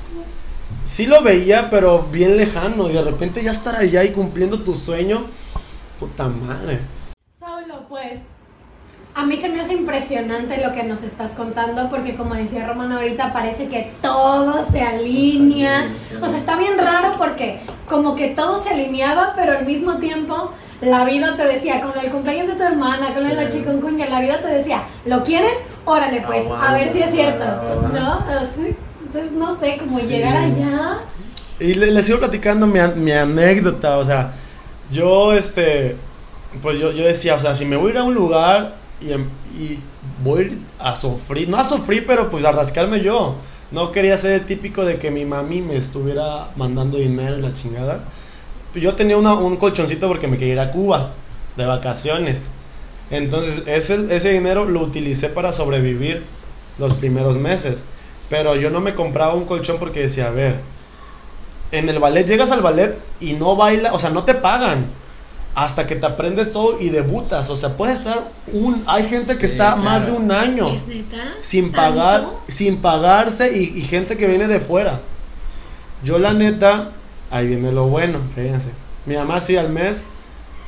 sí 0.84 1.04
lo 1.06 1.22
veía, 1.22 1.68
pero 1.70 2.08
bien 2.10 2.36
lejano, 2.38 2.88
y 2.90 2.94
de 2.94 3.02
repente 3.02 3.42
ya 3.42 3.50
estar 3.50 3.76
allá 3.76 4.02
y 4.04 4.12
cumpliendo 4.12 4.60
tu 4.60 4.72
sueño, 4.72 5.26
puta 6.00 6.28
madre. 6.28 6.80
A 9.16 9.24
mí 9.24 9.36
se 9.36 9.48
me 9.48 9.60
hace 9.60 9.74
impresionante 9.74 10.58
lo 10.60 10.72
que 10.72 10.82
nos 10.82 11.02
estás 11.04 11.30
contando 11.32 11.88
porque 11.88 12.16
como 12.16 12.34
decía 12.34 12.66
Román 12.66 12.90
ahorita 12.90 13.32
parece 13.32 13.68
que 13.68 13.92
todo 14.02 14.66
se 14.68 14.80
alinea. 14.82 15.88
O 16.20 16.28
sea, 16.28 16.36
está 16.36 16.56
bien 16.56 16.76
raro 16.76 17.14
porque 17.16 17.60
como 17.88 18.16
que 18.16 18.28
todo 18.30 18.60
se 18.62 18.70
alineaba, 18.70 19.34
pero 19.36 19.56
al 19.56 19.66
mismo 19.66 19.98
tiempo 19.98 20.50
la 20.80 21.04
vida 21.04 21.36
te 21.36 21.46
decía, 21.46 21.80
con 21.80 21.92
el 22.04 22.10
cumpleaños 22.10 22.48
de 22.48 22.54
tu 22.54 22.62
hermana, 22.64 23.14
con 23.14 23.24
el 23.24 23.30
Sí. 23.38 23.44
la 23.44 23.48
chikungunya, 23.48 24.08
la 24.10 24.20
vida 24.20 24.38
te 24.40 24.48
decía, 24.48 24.82
¿lo 25.06 25.22
quieres? 25.22 25.54
Órale 25.84 26.20
pues, 26.26 26.44
a 26.50 26.72
ver 26.74 26.92
si 26.92 26.98
es 27.00 27.12
cierto. 27.12 27.44
¿No? 27.92 28.18
Entonces 29.06 29.32
no 29.32 29.56
sé, 29.60 29.76
cómo 29.78 30.00
Sí. 30.00 30.06
llegar 30.06 30.36
allá. 30.38 30.98
Y 31.60 31.74
le- 31.74 31.92
les 31.92 32.04
sigo 32.06 32.18
platicando 32.18 32.66
mi, 32.66 32.80
an- 32.80 33.02
mi 33.02 33.12
anécdota, 33.12 33.96
o 33.98 34.04
sea, 34.04 34.32
yo, 34.90 35.32
este, 35.32 35.94
pues 36.60 36.80
yo, 36.80 36.90
yo 36.90 37.04
decía, 37.04 37.36
o 37.36 37.38
sea, 37.38 37.54
si 37.54 37.64
me 37.64 37.76
voy 37.76 37.90
a 37.90 37.92
ir 37.92 37.98
a 37.98 38.02
un 38.02 38.14
lugar 38.14 38.72
y, 39.00 39.12
em- 39.12 39.30
y 39.44 39.78
voy 40.22 40.42
a 40.42 40.46
ir 40.46 40.66
a 40.78 40.94
sufrir, 40.96 41.48
no 41.48 41.56
a 41.56 41.64
sufrir, 41.64 42.06
pero 42.06 42.30
pues 42.30 42.44
a 42.44 42.52
rascarme 42.52 43.00
yo. 43.00 43.36
No 43.70 43.92
quería 43.92 44.16
ser 44.18 44.46
típico 44.46 44.84
de 44.84 44.98
que 44.98 45.10
mi 45.10 45.24
mami 45.24 45.60
me 45.62 45.76
estuviera 45.76 46.50
mandando 46.56 46.98
dinero 46.98 47.38
y 47.38 47.42
la 47.42 47.52
chingada. 47.52 48.04
Yo 48.74 48.94
tenía 48.94 49.16
un 49.16 49.56
colchoncito 49.56 50.08
porque 50.08 50.28
me 50.28 50.38
quería 50.38 50.54
ir 50.54 50.60
a 50.60 50.70
Cuba 50.72 51.14
de 51.56 51.66
vacaciones. 51.66 52.50
Entonces, 53.10 53.62
ese, 53.66 54.14
ese 54.14 54.30
dinero 54.32 54.64
lo 54.64 54.80
utilicé 54.80 55.28
para 55.28 55.52
sobrevivir 55.52 56.24
los 56.78 56.94
primeros 56.94 57.36
meses. 57.38 57.86
Pero 58.28 58.56
yo 58.56 58.70
no 58.70 58.80
me 58.80 58.94
compraba 58.94 59.34
un 59.34 59.44
colchón 59.46 59.78
porque 59.78 60.00
decía, 60.00 60.26
a 60.28 60.30
ver, 60.30 60.60
en 61.72 61.88
el 61.88 61.98
ballet 61.98 62.26
llegas 62.26 62.50
al 62.50 62.62
ballet 62.62 63.02
y 63.20 63.34
no 63.34 63.56
baila, 63.56 63.92
o 63.92 63.98
sea, 63.98 64.10
no 64.10 64.24
te 64.24 64.34
pagan 64.34 64.86
hasta 65.54 65.86
que 65.86 65.94
te 65.96 66.04
aprendes 66.06 66.52
todo 66.52 66.80
y 66.80 66.88
debutas, 66.90 67.48
o 67.50 67.56
sea, 67.56 67.76
puedes 67.76 67.98
estar 68.00 68.30
un 68.52 68.82
hay 68.86 69.04
gente 69.08 69.36
que 69.38 69.46
Sí, 69.46 69.52
está 69.52 69.74
claro. 69.74 69.82
más 69.82 70.06
de 70.06 70.12
un 70.12 70.32
año 70.32 70.68
¿Es 70.68 70.86
neta? 70.88 71.34
sin 71.40 71.70
pagar, 71.70 72.22
¿Tanto? 72.22 72.40
sin 72.48 72.78
pagarse 72.78 73.56
y, 73.56 73.78
y 73.78 73.82
gente 73.82 74.16
que 74.16 74.26
viene 74.26 74.48
de 74.48 74.58
fuera. 74.60 75.00
Yo 76.02 76.18
la 76.18 76.32
neta, 76.32 76.90
ahí 77.30 77.46
viene 77.46 77.70
lo 77.72 77.86
bueno, 77.86 78.18
fíjense. 78.34 78.70
Mi 79.06 79.14
mamá 79.14 79.40
sí 79.40 79.56
al 79.56 79.68
mes, 79.70 80.04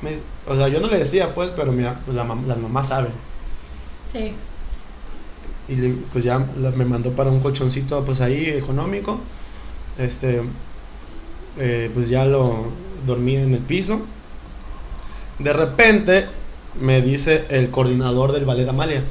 me- 0.02 0.12
o 0.52 0.56
sea, 0.56 0.68
yo 0.68 0.78
no 0.80 0.86
le 0.88 0.98
decía 0.98 1.34
pues, 1.34 1.50
pero 1.52 1.72
mi, 1.72 1.82
pues, 2.04 2.16
la 2.16 2.24
las 2.46 2.58
mamás 2.58 2.88
saben. 2.88 3.12
Sí. 4.12 4.32
Y 5.68 5.74
le- 5.76 5.96
pues 6.12 6.22
ya 6.24 6.46
la- 6.60 6.70
me 6.70 6.84
mandó 6.84 7.10
para 7.10 7.30
un 7.30 7.40
colchoncito 7.40 8.04
pues 8.04 8.20
ahí 8.20 8.46
económico. 8.50 9.18
Este, 9.98 10.42
eh, 11.58 11.90
pues 11.92 12.08
ya 12.08 12.24
lo 12.24 12.66
dormí 13.06 13.34
en 13.36 13.52
el 13.54 13.60
piso. 13.60 14.02
De 15.38 15.52
repente 15.52 16.26
me 16.74 17.00
dice 17.02 17.46
el 17.50 17.70
coordinador 17.70 18.32
del 18.32 18.44
ballet 18.44 18.68
Amalia. 18.68 19.02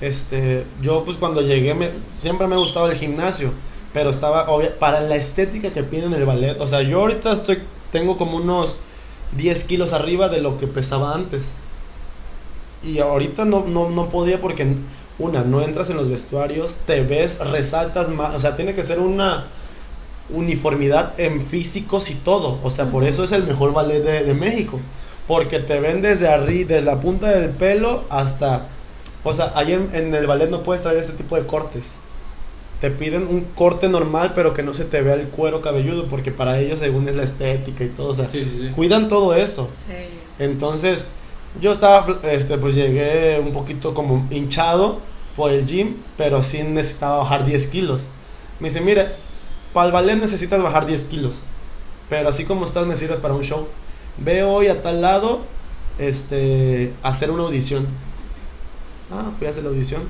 Este, 0.00 0.66
yo 0.82 1.04
pues 1.04 1.16
cuando 1.18 1.40
llegué 1.42 1.74
me, 1.74 1.90
siempre 2.20 2.46
me 2.46 2.54
ha 2.54 2.58
gustado 2.58 2.90
el 2.90 2.96
gimnasio, 2.96 3.52
pero 3.92 4.10
estaba 4.10 4.48
obvia- 4.50 4.78
para 4.78 5.00
la 5.00 5.16
estética 5.16 5.72
que 5.72 5.84
piden 5.84 6.12
en 6.12 6.20
el 6.20 6.26
ballet. 6.26 6.60
O 6.60 6.66
sea, 6.66 6.82
yo 6.82 7.00
ahorita 7.00 7.32
estoy 7.32 7.58
tengo 7.92 8.16
como 8.16 8.36
unos 8.38 8.78
10 9.36 9.64
kilos 9.64 9.92
arriba 9.92 10.28
de 10.28 10.40
lo 10.40 10.56
que 10.58 10.66
pesaba 10.66 11.14
antes. 11.14 11.54
Y 12.82 12.98
ahorita 12.98 13.44
no, 13.44 13.64
no, 13.66 13.88
no 13.90 14.08
podía 14.08 14.40
porque, 14.40 14.76
una, 15.18 15.42
no 15.42 15.62
entras 15.62 15.90
en 15.90 15.96
los 15.96 16.08
vestuarios, 16.08 16.76
te 16.86 17.02
ves, 17.02 17.38
resaltas 17.38 18.08
más. 18.10 18.34
O 18.34 18.38
sea, 18.38 18.56
tiene 18.56 18.74
que 18.74 18.82
ser 18.82 18.98
una 18.98 19.46
uniformidad 20.30 21.18
en 21.20 21.44
físicos 21.44 22.10
y 22.10 22.16
todo. 22.16 22.60
O 22.62 22.70
sea, 22.70 22.90
por 22.90 23.04
eso 23.04 23.24
es 23.24 23.32
el 23.32 23.44
mejor 23.44 23.72
ballet 23.72 24.02
de, 24.02 24.24
de 24.24 24.34
México. 24.34 24.80
Porque 25.26 25.58
te 25.60 25.80
ven 25.80 26.02
desde 26.02 26.28
arriba, 26.28 26.68
desde 26.68 26.84
la 26.84 27.00
punta 27.00 27.30
del 27.30 27.50
pelo 27.50 28.04
hasta... 28.10 28.68
O 29.22 29.32
sea, 29.32 29.52
ahí 29.54 29.72
en, 29.72 29.90
en 29.94 30.14
el 30.14 30.26
ballet 30.26 30.50
no 30.50 30.62
puedes 30.62 30.82
traer 30.82 30.98
ese 30.98 31.12
tipo 31.12 31.36
de 31.36 31.46
cortes. 31.46 31.84
Te 32.80 32.90
piden 32.90 33.26
un 33.28 33.40
corte 33.54 33.88
normal, 33.88 34.32
pero 34.34 34.52
que 34.52 34.62
no 34.62 34.74
se 34.74 34.84
te 34.84 35.00
vea 35.00 35.14
el 35.14 35.28
cuero 35.28 35.62
cabelludo, 35.62 36.06
porque 36.08 36.30
para 36.30 36.58
ellos, 36.58 36.80
según 36.80 37.08
es 37.08 37.14
la 37.14 37.22
estética 37.22 37.84
y 37.84 37.88
todo, 37.88 38.08
o 38.08 38.14
sea, 38.14 38.28
Sí, 38.28 38.40
sí, 38.44 38.58
sí. 38.66 38.68
cuidan 38.74 39.08
todo 39.08 39.34
eso. 39.34 39.70
Sí. 39.74 39.94
Entonces, 40.38 41.06
yo 41.62 41.72
estaba, 41.72 42.18
este, 42.24 42.58
pues 42.58 42.74
llegué 42.74 43.40
un 43.40 43.52
poquito 43.52 43.94
como 43.94 44.26
hinchado 44.30 44.98
por 45.36 45.50
el 45.50 45.64
gym, 45.64 45.94
pero 46.18 46.42
sí 46.42 46.62
necesitaba 46.62 47.18
bajar 47.18 47.46
10 47.46 47.66
kilos. 47.68 48.02
Me 48.60 48.68
dice, 48.68 48.82
mire, 48.82 49.06
para 49.72 49.86
el 49.86 49.92
ballet 49.92 50.16
necesitas 50.16 50.62
bajar 50.62 50.84
10 50.84 51.04
kilos, 51.04 51.40
pero 52.10 52.28
así 52.28 52.44
como 52.44 52.66
estás 52.66 52.86
me 52.86 52.96
sirves 52.96 53.18
para 53.20 53.32
un 53.32 53.42
show. 53.42 53.66
Ve 54.18 54.42
hoy 54.44 54.68
a 54.68 54.82
tal 54.82 55.00
lado, 55.00 55.40
este, 55.98 56.94
hacer 57.02 57.30
una 57.30 57.44
audición. 57.44 57.86
Ah, 59.10 59.32
fui 59.36 59.46
a 59.46 59.50
hacer 59.50 59.64
la 59.64 59.70
audición 59.70 60.02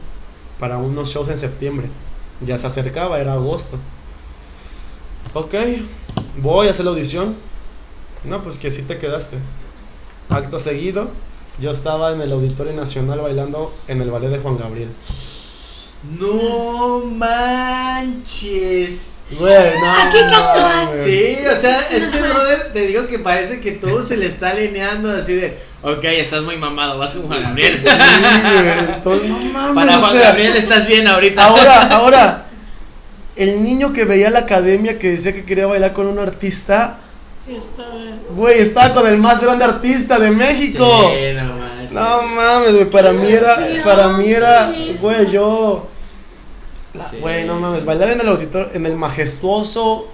para 0.59 0.79
unos 0.79 1.09
shows 1.11 1.29
en 1.29 1.39
septiembre. 1.39 1.89
Ya 2.41 2.59
se 2.59 2.67
acercaba, 2.67 3.21
era 3.21 3.35
agosto. 3.35 3.79
Ok, 5.33 5.55
voy 6.43 6.69
a 6.69 6.71
hacer 6.71 6.85
la 6.85 6.91
audición. 6.91 7.37
No, 8.25 8.43
pues 8.43 8.59
que 8.59 8.71
sí 8.71 8.83
te 8.83 8.99
quedaste. 8.99 9.39
Acto 10.29 10.59
seguido, 10.59 11.11
yo 11.61 11.71
estaba 11.71 12.13
en 12.13 12.21
el 12.21 12.33
Auditorio 12.33 12.73
Nacional 12.73 13.21
bailando 13.21 13.75
en 13.89 14.01
el 14.01 14.11
ballet 14.11 14.31
de 14.31 14.39
Juan 14.39 14.57
Gabriel. 14.57 14.91
No 16.19 17.05
manches. 17.07 17.55
Güey, 19.39 19.79
no. 19.81 19.87
Ah, 19.87 20.11
qué 20.13 20.21
casual. 20.21 20.89
Sí, 21.05 21.39
o 21.47 21.61
sea, 21.61 21.81
este 21.91 22.21
brother 22.21 22.73
te 22.73 22.87
digo 22.87 23.07
que 23.07 23.19
parece 23.19 23.61
que 23.61 23.73
todo 23.73 24.05
se 24.05 24.17
le 24.17 24.27
está 24.27 24.51
alineando 24.51 25.11
así 25.11 25.35
de, 25.35 25.59
ok, 25.83 26.05
estás 26.05 26.43
muy 26.43 26.57
mamado, 26.57 26.99
vas 26.99 27.15
con 27.15 27.27
Juan 27.27 27.43
Gabriel. 27.43 27.81
Sí, 27.81 27.89
entonces, 28.95 29.31
no 29.31 29.41
mames. 29.53 29.75
Para 29.75 29.97
o 29.97 30.01
Juan 30.01 30.13
sea, 30.13 30.29
Gabriel 30.31 30.57
estás 30.57 30.87
bien 30.87 31.07
ahorita. 31.09 31.45
Ahora, 31.45 31.83
ahora, 31.91 32.47
el 33.37 33.65
niño 33.65 33.93
que 33.93 34.05
veía 34.05 34.31
la 34.31 34.41
academia 34.41 34.99
que 34.99 35.11
decía 35.11 35.33
que 35.33 35.45
quería 35.45 35.67
bailar 35.67 35.93
con 35.93 36.07
un 36.07 36.19
artista, 36.19 36.99
güey, 38.37 38.61
estaba 38.61 38.95
con 38.95 39.07
el 39.07 39.19
más 39.19 39.43
grande 39.43 39.65
artista 39.65 40.19
de 40.19 40.31
México. 40.31 41.13
Sí, 41.15 41.35
no 41.95 42.23
mames, 42.23 42.75
güey, 42.75 42.91
para 42.91 43.13
mí 43.13 43.31
era, 43.31 43.57
para 43.85 44.09
mí 44.09 44.29
era, 44.29 44.73
güey, 45.01 45.31
yo, 45.31 45.89
la- 46.95 47.11
Sí. 47.11 47.17
güey, 47.21 47.45
no 47.47 47.59
mames, 47.61 47.85
bailar 47.85 48.11
en 48.11 48.21
el 48.21 48.29
auditorio, 48.29 48.69
en 48.73 48.87
el 48.87 48.97
majestuoso, 48.97 50.07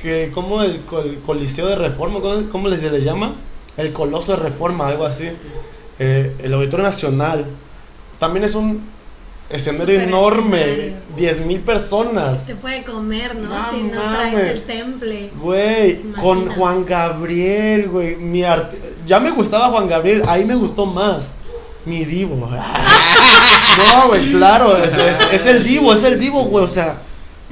que, 0.00 0.30
como 0.32 0.62
el, 0.62 0.80
col- 0.84 1.18
Coliseo 1.26 1.66
de 1.66 1.76
Reforma, 1.76 2.20
¿cómo, 2.20 2.48
cómo 2.50 2.68
les, 2.68 2.80
se 2.80 2.90
les 2.90 3.04
llama? 3.04 3.34
El 3.76 3.92
Coloso 3.92 4.36
de 4.36 4.42
Reforma, 4.42 4.88
algo 4.88 5.04
así, 5.04 5.28
Eh, 6.00 6.32
el 6.38 6.54
Auditorio 6.54 6.84
Nacional, 6.86 7.44
también 8.20 8.44
es 8.44 8.54
un 8.54 8.82
escenario 9.50 10.00
enorme, 10.00 10.60
escenario. 10.60 10.94
10 11.16 11.40
mil 11.46 11.60
personas, 11.60 12.44
Se 12.44 12.54
puede 12.54 12.84
comer, 12.84 13.34
¿no? 13.34 13.48
No 13.48 13.70
si 13.70 13.82
no 13.82 13.94
mames. 13.94 14.32
traes 14.32 14.50
el 14.52 14.62
temple. 14.62 15.30
Güey, 15.42 16.02
con. 16.12 16.48
Juan 16.50 16.84
Gabriel, 16.84 17.88
güey. 17.88 18.14
Mi 18.14 18.44
art- 18.44 18.72
Ya 19.08 19.18
me 19.18 19.30
gustaba 19.32 19.70
Juan 19.70 19.88
Gabriel, 19.88 20.22
ahí 20.28 20.44
me 20.44 20.54
gustó 20.54 20.86
más. 20.86 21.32
Mi 21.88 22.04
divo. 22.04 22.36
no, 23.78 24.08
güey, 24.08 24.30
claro, 24.32 24.76
es, 24.76 24.94
es- 24.94 25.20
es 25.32 25.46
el 25.46 25.64
divo, 25.64 25.92
es 25.94 26.04
el 26.04 26.18
divo, 26.20 26.44
güey. 26.44 26.64
O 26.64 26.68
sea, 26.68 27.02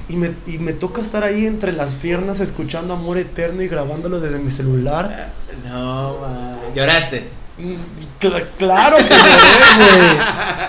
y 0.08 0.16
me, 0.16 0.32
y 0.46 0.58
me 0.58 0.72
toca 0.72 1.00
estar 1.00 1.24
ahí 1.24 1.46
entre 1.46 1.72
las 1.72 1.94
piernas 1.94 2.40
escuchando 2.40 2.94
Amor 2.94 3.18
Eterno 3.18 3.62
y 3.62 3.68
grabándolo 3.68 4.20
desde 4.20 4.38
mi 4.38 4.50
celular. 4.50 5.30
No, 5.66 6.16
man. 6.20 6.58
¿Lloraste? 6.74 7.28
Mm, 7.58 7.74
cl- 8.20 8.46
claro 8.58 8.96
que 8.98 9.04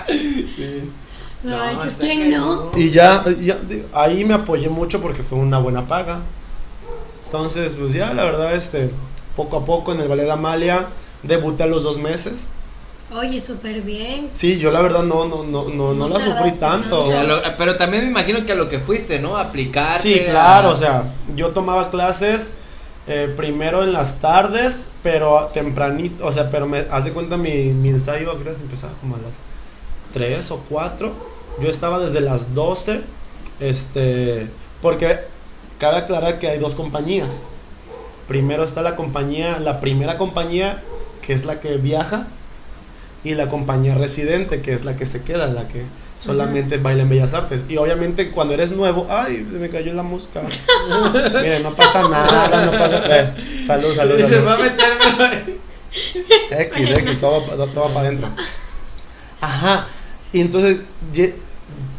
lloré, 0.08 0.84
No, 1.44 1.74
No, 1.74 1.84
está 1.84 2.00
¿quién 2.02 2.32
no? 2.32 2.38
cañón. 2.48 2.70
güey. 2.72 2.84
Y 2.84 2.92
ya, 2.92 3.24
ya, 3.42 3.58
ahí 3.94 4.24
me 4.26 4.34
apoyé 4.34 4.70
mucho 4.70 5.02
porque 5.02 5.24
fue 5.24 5.38
una 5.38 5.58
buena 5.60 5.88
paga. 5.88 6.22
Entonces, 7.26 7.76
pues 7.78 7.94
ya, 7.94 8.14
la 8.14 8.24
verdad, 8.24 8.56
este, 8.56 8.90
poco 9.36 9.58
a 9.58 9.66
poco 9.66 9.92
en 9.92 10.00
el 10.00 10.08
ballet 10.08 10.24
de 10.24 10.32
Amalia, 10.32 10.88
debuté 11.24 11.64
a 11.64 11.68
los 11.68 11.84
dos 11.84 12.00
meses. 12.00 12.48
Oye, 13.16 13.40
súper 13.40 13.82
bien. 13.82 14.30
Sí, 14.34 14.60
yo 14.60 14.70
la 14.72 14.82
verdad 14.82 15.04
no, 15.04 15.26
no, 15.26 15.44
no, 15.44 15.70
no, 15.70 15.94
no 15.94 15.94
No 15.94 16.10
la 16.10 16.20
sufrí 16.20 16.52
tanto. 16.54 17.10
Lo- 17.24 17.42
pero 17.58 17.78
también 17.78 18.04
me 18.04 18.12
imagino 18.12 18.46
que 18.46 18.52
a 18.52 18.56
lo 18.56 18.68
que 18.68 18.80
fuiste, 18.80 19.20
¿no? 19.20 19.38
Aplicar. 19.38 20.00
Sí, 20.00 20.22
claro, 20.30 20.72
o 20.72 20.76
sea, 20.76 21.14
yo 21.36 21.50
tomaba 21.52 21.90
clases 21.90 22.52
eh, 23.08 23.34
primero 23.38 23.84
en 23.84 23.94
las 23.94 24.20
tardes, 24.20 24.88
pero 25.02 25.50
tempranito, 25.54 26.26
o 26.26 26.32
sea, 26.34 26.50
pero 26.50 26.68
me 26.68 26.80
hace 26.92 27.14
cuenta 27.14 27.38
mi, 27.38 27.50
mi 27.72 27.90
ensayo, 27.90 28.38
creo 28.38 28.54
que 28.54 28.60
empezaba 28.60 28.94
como 29.00 29.16
a 29.16 29.20
las 29.20 29.38
3 30.14 30.52
o 30.52 30.62
4. 30.68 31.14
Yo 31.62 31.70
estaba 31.70 32.00
desde 32.00 32.20
las 32.20 32.54
12, 32.54 33.02
este, 33.62 34.50
porque 34.82 35.20
cabe 35.80 35.98
aclarar 35.98 36.40
que 36.40 36.50
hay 36.50 36.60
dos 36.60 36.76
compañías. 36.76 37.40
Primero 38.28 38.64
está 38.66 38.82
la 38.82 38.98
compañía, 38.98 39.60
la 39.60 39.80
primera 39.80 40.18
compañía, 40.18 40.84
que 41.22 41.32
es 41.32 41.46
la 41.46 41.62
que 41.62 41.78
viaja, 41.78 42.28
y 43.24 43.34
la 43.36 43.50
compañía 43.50 43.96
residente, 43.96 44.62
que 44.62 44.74
es 44.74 44.86
la 44.86 44.96
que 44.96 45.06
se 45.06 45.22
queda, 45.24 45.48
la 45.48 45.68
que 45.68 45.84
solamente 46.20 46.78
baila 46.78 47.04
en 47.04 47.10
Bellas 47.10 47.34
Artes. 47.34 47.66
Y 47.70 47.78
obviamente 47.78 48.32
cuando 48.32 48.54
eres 48.54 48.72
nuevo, 48.72 49.06
ay, 49.10 49.46
se 49.52 49.58
me 49.60 49.70
cayó 49.70 49.94
la 49.94 50.04
mosca. 50.04 50.42
Mire, 51.42 51.60
no 51.62 51.74
pasa 51.74 52.08
nada, 52.08 52.66
no 52.66 52.72
pasa 52.72 53.00
nada. 53.02 53.36
Salud, 53.66 53.94
salud, 53.96 54.16
Dice, 54.18 54.30
salud. 54.36 54.48
va 54.48 54.54
a 54.54 54.58
metérmelo 54.58 55.24
ahí. 55.26 55.60
X, 56.52 56.90
X, 56.90 57.20
todo, 57.20 57.42
todo 57.42 57.82
va 57.88 57.94
para 57.94 58.08
adentro. 58.08 58.30
Ajá. 59.42 59.88
Y 60.34 60.42
entonces 60.42 60.82
lle- 61.14 61.34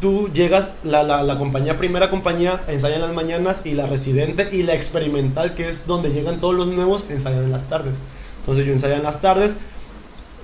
tú 0.01 0.29
llegas, 0.33 0.73
la, 0.83 1.03
la, 1.03 1.23
la 1.23 1.37
compañía, 1.37 1.77
primera 1.77 2.09
compañía, 2.09 2.61
ensaya 2.67 2.95
en 2.95 3.01
las 3.01 3.13
mañanas 3.13 3.61
y 3.65 3.73
la 3.73 3.85
residente 3.87 4.49
y 4.51 4.63
la 4.63 4.73
experimental, 4.73 5.53
que 5.55 5.67
es 5.69 5.87
donde 5.87 6.09
llegan 6.11 6.39
todos 6.39 6.55
los 6.55 6.67
nuevos, 6.67 7.05
ensayan 7.09 7.43
en 7.43 7.51
las 7.51 7.65
tardes. 7.69 7.95
Entonces 8.41 8.65
yo 8.65 8.73
ensayaba 8.73 8.97
en 8.99 9.03
las 9.05 9.21
tardes, 9.21 9.55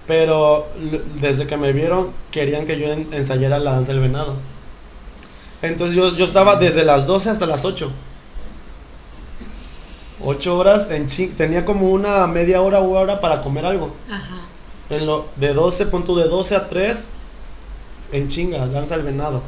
pero 0.08 0.68
desde 1.22 1.47
que 1.47 1.58
me 1.58 1.74
vieron 1.74 2.12
querían 2.32 2.66
que 2.66 2.78
yo 2.80 2.88
en- 2.91 3.08
ensayara 3.14 3.60
la 3.60 3.72
danza 3.74 3.91
del 3.91 4.01
venado. 4.01 4.36
Entonces 5.62 5.95
yo, 5.95 6.16
yo 6.16 6.26
estaba 6.26 6.58
desde 6.58 6.84
las 6.86 7.06
12 7.08 7.30
hasta 7.30 7.45
las 7.47 7.66
8. 7.66 7.91
8 10.24 10.58
horas 10.58 10.89
en 10.91 11.08
chi- 11.08 11.28
tenía 11.36 11.66
como 11.66 11.89
una 11.89 12.26
media 12.28 12.62
hora 12.62 12.80
u 12.82 12.95
hora 12.95 13.20
para 13.20 13.41
comer 13.41 13.66
algo. 13.66 13.93
Ajá. 14.10 14.41
En 14.89 15.06
lo, 15.06 15.28
de 15.36 15.53
12, 15.53 15.88
punto 15.88 16.16
de 16.16 16.26
12 16.28 16.56
a 16.56 16.68
3, 16.70 17.12
en 18.12 18.28
chinga, 18.28 18.66
danza 18.68 18.95
del 18.95 19.06
venado. 19.06 19.41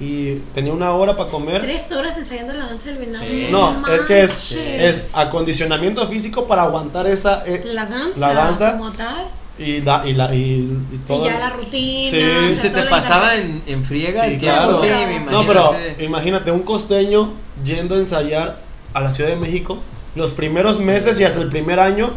Y 0.00 0.36
tenía 0.54 0.72
una 0.72 0.92
hora 0.92 1.16
para 1.16 1.30
comer. 1.30 1.60
Tres 1.62 1.90
horas 1.92 2.16
ensayando 2.16 2.52
la 2.54 2.66
danza 2.66 2.86
del 2.86 2.98
venado. 2.98 3.24
Sí. 3.24 3.48
No, 3.50 3.86
es 3.88 4.02
que 4.04 4.22
es, 4.22 4.52
es 4.52 5.04
acondicionamiento 5.12 6.06
físico 6.08 6.46
para 6.46 6.62
aguantar 6.62 7.06
esa. 7.06 7.42
eh, 7.46 7.62
La 7.66 7.86
danza. 7.86 8.20
La 8.20 8.34
danza. 8.34 8.72
Como 8.78 8.92
tal. 8.92 9.26
Y, 9.58 9.80
la, 9.82 10.02
y, 10.06 10.12
la, 10.14 10.34
y, 10.34 10.78
y 10.92 10.96
todo. 11.06 11.24
Y 11.24 11.28
ya 11.28 11.38
la 11.38 11.50
rutina. 11.50 12.08
Sí. 12.10 12.16
o 12.16 12.48
¿Y 12.48 12.52
sea, 12.52 12.62
se 12.62 12.70
te 12.70 12.82
pasaba 12.84 13.36
en, 13.36 13.62
en 13.66 13.84
friega 13.84 14.20
Sí, 14.24 14.32
el 14.32 14.38
tiempo? 14.38 14.78
claro. 14.78 14.80
Sí, 14.82 14.88
No, 14.88 15.06
me 15.06 15.14
imagino. 15.16 15.30
No, 15.42 15.46
pero 15.46 15.74
sí. 15.98 16.04
imagínate, 16.04 16.50
un 16.50 16.62
costeño 16.62 17.32
yendo 17.64 17.94
a 17.94 17.98
ensayar 17.98 18.60
a 18.94 19.00
la 19.00 19.10
Ciudad 19.10 19.30
de 19.30 19.36
México 19.36 19.78
los 20.14 20.30
primeros 20.32 20.78
meses 20.78 21.18
y 21.20 21.24
hasta 21.24 21.40
el 21.40 21.48
primer 21.48 21.80
año. 21.80 22.10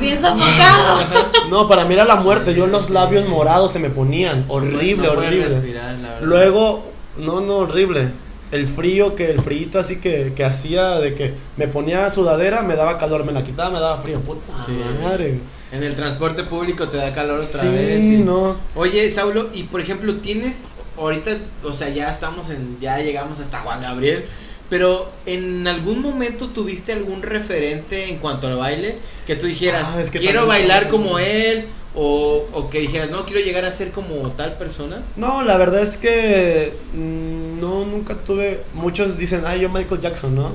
Bien 0.00 0.16
sofocado. 0.20 1.00
No, 1.50 1.68
para 1.68 1.84
mí 1.84 1.94
era 1.94 2.04
la 2.04 2.16
muerte. 2.16 2.54
Yo 2.54 2.66
los 2.66 2.90
labios 2.90 3.28
morados 3.28 3.70
se 3.72 3.78
me 3.78 3.88
ponían. 3.90 4.44
Horrible, 4.48 5.06
No 5.06 5.12
horrible. 5.12 5.48
respirar, 5.48 5.94
la 5.94 6.08
verdad. 6.08 6.20
Luego, 6.26 6.84
no, 7.18 7.40
no, 7.40 7.54
horrible. 7.58 8.10
El 8.52 8.66
frío, 8.66 9.14
que 9.16 9.30
el 9.30 9.40
frío 9.42 9.68
así 9.78 10.00
que, 10.00 10.32
que 10.36 10.44
hacía 10.44 10.98
de 10.98 11.14
que 11.14 11.34
me 11.56 11.68
ponía 11.68 12.08
sudadera, 12.10 12.62
me 12.62 12.74
daba 12.76 12.98
calor, 12.98 13.24
me 13.24 13.32
la 13.32 13.42
quitaba, 13.42 13.70
me 13.70 13.80
daba 13.80 13.98
frío. 13.98 14.20
Puta 14.20 14.40
Sí. 14.66 14.72
madre. 15.02 15.38
En 15.76 15.82
el 15.82 15.94
transporte 15.94 16.44
público 16.44 16.88
te 16.88 16.96
da 16.96 17.12
calor 17.12 17.40
otra 17.40 17.62
sí, 17.62 17.68
vez. 17.68 18.04
y- 18.04 18.18
no. 18.18 18.56
Oye, 18.74 19.10
Saulo, 19.12 19.50
y 19.52 19.64
por 19.64 19.80
ejemplo, 19.80 20.16
tienes 20.16 20.62
ahorita, 20.96 21.36
o 21.62 21.72
sea, 21.72 21.90
ya 21.90 22.10
estamos 22.10 22.50
en, 22.50 22.78
ya 22.80 22.98
llegamos 22.98 23.38
hasta 23.40 23.60
Juan 23.60 23.82
Gabriel, 23.82 24.24
pero 24.70 25.12
en 25.26 25.66
algún 25.68 26.00
momento 26.00 26.48
tuviste 26.48 26.92
algún 26.92 27.22
referente 27.22 28.08
en 28.08 28.16
cuanto 28.18 28.46
al 28.48 28.56
baile 28.56 28.96
que 29.26 29.36
tú 29.36 29.46
dijeras, 29.46 29.84
Ah, 29.94 30.02
es 30.02 30.10
que 30.10 30.18
quiero 30.18 30.46
bailar 30.46 30.88
como 30.88 31.18
él, 31.18 31.66
o, 31.94 32.44
o 32.52 32.68
que 32.70 32.80
dijeras, 32.80 33.10
no, 33.10 33.24
quiero 33.24 33.40
llegar 33.40 33.64
a 33.64 33.72
ser 33.72 33.90
como 33.90 34.30
tal 34.32 34.54
persona. 34.58 35.02
No, 35.16 35.42
la 35.42 35.56
verdad 35.56 35.80
es 35.82 35.96
que 35.96 36.72
mm, 36.92 37.60
no, 37.60 37.84
nunca 37.86 38.14
tuve. 38.16 38.60
Muchos 38.74 39.18
dicen, 39.18 39.44
ay, 39.46 39.60
yo 39.60 39.68
Michael 39.68 40.00
Jackson, 40.00 40.34
¿no? 40.34 40.50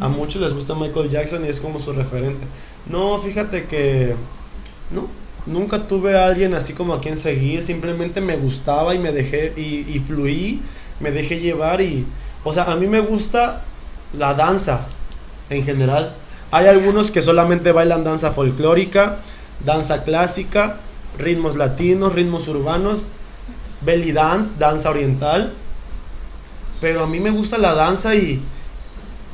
A 0.00 0.08
muchos 0.08 0.40
les 0.40 0.54
gusta 0.54 0.74
Michael 0.74 1.10
Jackson 1.10 1.44
y 1.44 1.48
es 1.48 1.60
como 1.60 1.78
su 1.78 1.92
referente. 1.92 2.44
No, 2.86 3.18
fíjate 3.18 3.64
que. 3.64 4.14
No, 4.94 5.08
nunca 5.46 5.86
tuve 5.86 6.16
a 6.16 6.26
alguien 6.26 6.54
así 6.54 6.72
como 6.72 6.94
a 6.94 7.00
quien 7.00 7.18
seguir. 7.18 7.62
Simplemente 7.62 8.20
me 8.20 8.36
gustaba 8.36 8.94
y 8.94 8.98
me 8.98 9.12
dejé. 9.12 9.52
Y, 9.56 9.96
y 9.96 10.02
fluí, 10.06 10.62
me 11.00 11.10
dejé 11.10 11.40
llevar 11.40 11.80
y. 11.80 12.06
O 12.44 12.52
sea, 12.52 12.64
a 12.64 12.76
mí 12.76 12.86
me 12.86 13.00
gusta 13.00 13.64
la 14.12 14.34
danza 14.34 14.86
en 15.50 15.64
general. 15.64 16.14
Hay 16.50 16.66
algunos 16.66 17.10
que 17.10 17.22
solamente 17.22 17.72
bailan 17.72 18.04
danza 18.04 18.30
folclórica, 18.30 19.18
danza 19.64 20.04
clásica, 20.04 20.78
ritmos 21.18 21.56
latinos, 21.56 22.12
ritmos 22.12 22.46
urbanos, 22.48 23.06
belly 23.80 24.12
dance, 24.12 24.52
danza 24.58 24.90
oriental. 24.90 25.52
Pero 26.80 27.04
a 27.04 27.06
mí 27.06 27.18
me 27.18 27.30
gusta 27.30 27.58
la 27.58 27.74
danza 27.74 28.14
y, 28.14 28.42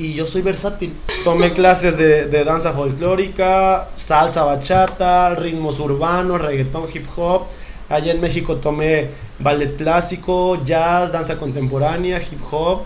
y 0.01 0.15
yo 0.15 0.27
soy 0.27 0.41
versátil. 0.43 0.95
Tomé 1.25 1.53
clases 1.53 1.99
de, 1.99 2.27
de 2.27 2.45
danza 2.45 2.73
folclórica, 2.73 3.91
salsa 3.97 4.45
bachata, 4.45 5.35
ritmos 5.35 5.79
urbanos, 5.79 6.41
reggaetón, 6.41 6.85
hip 6.93 7.07
hop. 7.17 7.43
Allá 7.91 8.13
en 8.13 8.21
México 8.21 8.57
tomé 8.57 9.11
ballet 9.39 9.77
clásico, 9.77 10.65
jazz, 10.65 11.13
danza 11.13 11.37
contemporánea, 11.39 12.19
hip 12.19 12.41
hop. 12.51 12.83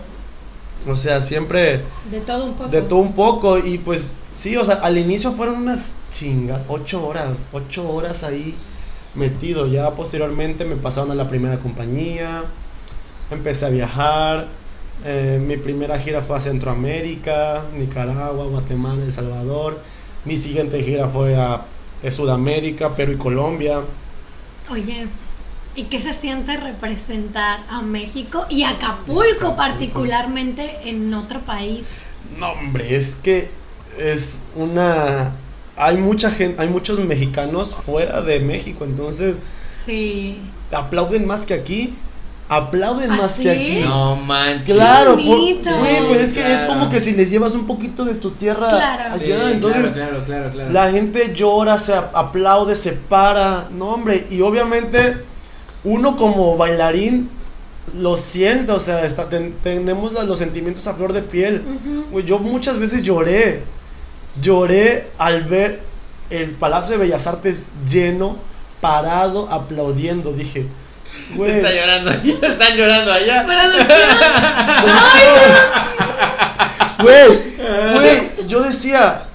O 0.87 0.95
sea, 0.95 1.21
siempre 1.21 1.81
De 2.11 2.19
todo 2.19 2.45
un 2.45 2.53
poco. 2.55 2.69
de 2.69 2.81
todo 2.81 2.99
un 2.99 3.13
poco. 3.13 3.57
Y 3.57 3.77
pues 3.77 4.13
sí, 4.33 4.57
o 4.57 4.65
sea, 4.65 4.75
al 4.75 4.97
inicio 4.97 5.31
fueron 5.31 5.55
unas 5.57 5.93
chingas, 6.11 6.65
ocho 6.67 7.07
horas, 7.07 7.45
ocho 7.53 7.89
horas 7.89 8.23
ahí 8.23 8.55
metido. 9.15 9.67
Ya 9.67 9.89
posteriormente 9.91 10.65
me 10.65 10.75
pasaron 10.75 11.11
a 11.11 11.15
la 11.15 11.27
primera 11.27 11.57
compañía, 11.59 12.43
empecé 13.31 13.65
a 13.65 13.69
viajar. 13.69 14.47
Eh, 15.03 15.39
mi 15.41 15.57
primera 15.57 15.99
gira 15.99 16.21
fue 16.21 16.37
a 16.37 16.39
Centroamérica, 16.39 17.69
Nicaragua, 17.73 18.45
Guatemala, 18.47 19.03
El 19.03 19.11
Salvador. 19.11 19.83
Mi 20.23 20.37
siguiente 20.37 20.81
gira 20.83 21.07
fue 21.09 21.35
a, 21.35 21.73
a 22.01 22.11
Sudamérica, 22.11 22.95
Perú 22.95 23.13
y 23.13 23.17
Colombia. 23.17 23.95
Oye, 24.67 25.15
¿y 25.73 25.89
qué 25.89 26.01
se 26.01 26.13
siente 26.13 26.57
representar 26.57 27.65
a 27.69 27.81
México 27.81 28.45
y 28.49 28.63
Acapulco 28.63 29.55
Acapulco. 29.55 29.55
particularmente 29.55 30.89
en 30.89 31.13
otro 31.13 31.45
país? 31.45 32.11
No, 32.19 32.51
hombre, 32.53 32.95
es 32.95 33.15
que 33.15 33.61
es 33.89 34.49
una... 34.53 35.43
Hay 35.75 35.97
mucha 35.97 36.31
gente, 36.31 36.61
hay 36.61 36.69
muchos 36.69 36.99
mexicanos 37.01 37.75
fuera 37.75 38.21
de 38.21 38.39
México, 38.39 38.85
entonces 38.85 39.41
Sí. 39.67 40.55
aplauden 40.71 41.25
más 41.25 41.45
que 41.45 41.53
aquí. 41.53 42.04
Aplauden 42.47 43.11
¿Ah, 43.11 43.17
más 43.17 43.31
sí? 43.31 43.43
que 43.43 43.49
aquí. 43.49 43.79
No 43.85 44.15
manches. 44.17 44.75
Claro, 44.75 45.15
por- 45.15 45.23
güey, 45.25 45.57
pues 46.07 46.21
es 46.21 46.33
que 46.33 46.53
es 46.53 46.63
como 46.65 46.89
que 46.91 46.99
si 46.99 47.13
les 47.13 47.31
llevas 47.31 47.53
un 47.55 47.65
poquito 47.65 48.05
de 48.05 48.13
tu 48.15 48.31
tierra 48.31 48.69
Claro. 48.69 49.17
Sí, 49.17 49.31
allá, 49.31 49.51
entonces 49.51 49.91
claro, 49.93 50.11
claro, 50.11 50.25
claro, 50.25 50.51
claro. 50.51 50.71
la 50.71 50.91
gente 50.91 51.33
llora, 51.33 51.77
se 51.79 51.95
ap- 51.95 52.15
aplaude, 52.15 52.75
se 52.75 52.91
para, 52.93 53.67
no 53.71 53.87
hombre, 53.89 54.27
y 54.29 54.41
obviamente 54.41 55.17
uno 55.83 56.15
como 56.17 56.55
bailarín 56.55 57.31
lo 57.97 58.15
siente, 58.15 58.71
o 58.71 58.79
sea, 58.79 59.03
está- 59.05 59.27
ten- 59.27 59.55
tenemos 59.63 60.13
la- 60.13 60.23
los 60.23 60.37
sentimientos 60.37 60.85
a 60.85 60.93
flor 60.93 61.13
de 61.13 61.23
piel. 61.23 61.63
Yo 62.25 62.37
muchas 62.39 62.77
veces 62.77 63.01
lloré. 63.01 63.63
Lloré 64.41 65.09
al 65.17 65.43
ver 65.45 65.81
el 66.29 66.51
Palacio 66.51 66.93
de 66.93 66.97
Bellas 67.05 67.25
Artes 67.25 67.65
lleno, 67.89 68.37
parado, 68.81 69.49
aplaudiendo. 69.51 70.33
Dije, 70.33 70.67
güey. 71.33 71.51
Está 71.51 71.71
llorando 71.73 72.11
allá, 72.11 72.33
están 72.41 72.77
llorando 72.77 73.11
allá. 73.11 73.45
Güey, 77.01 77.55
güey, 77.93 78.47
yo 78.47 78.61
decía, 78.63 79.25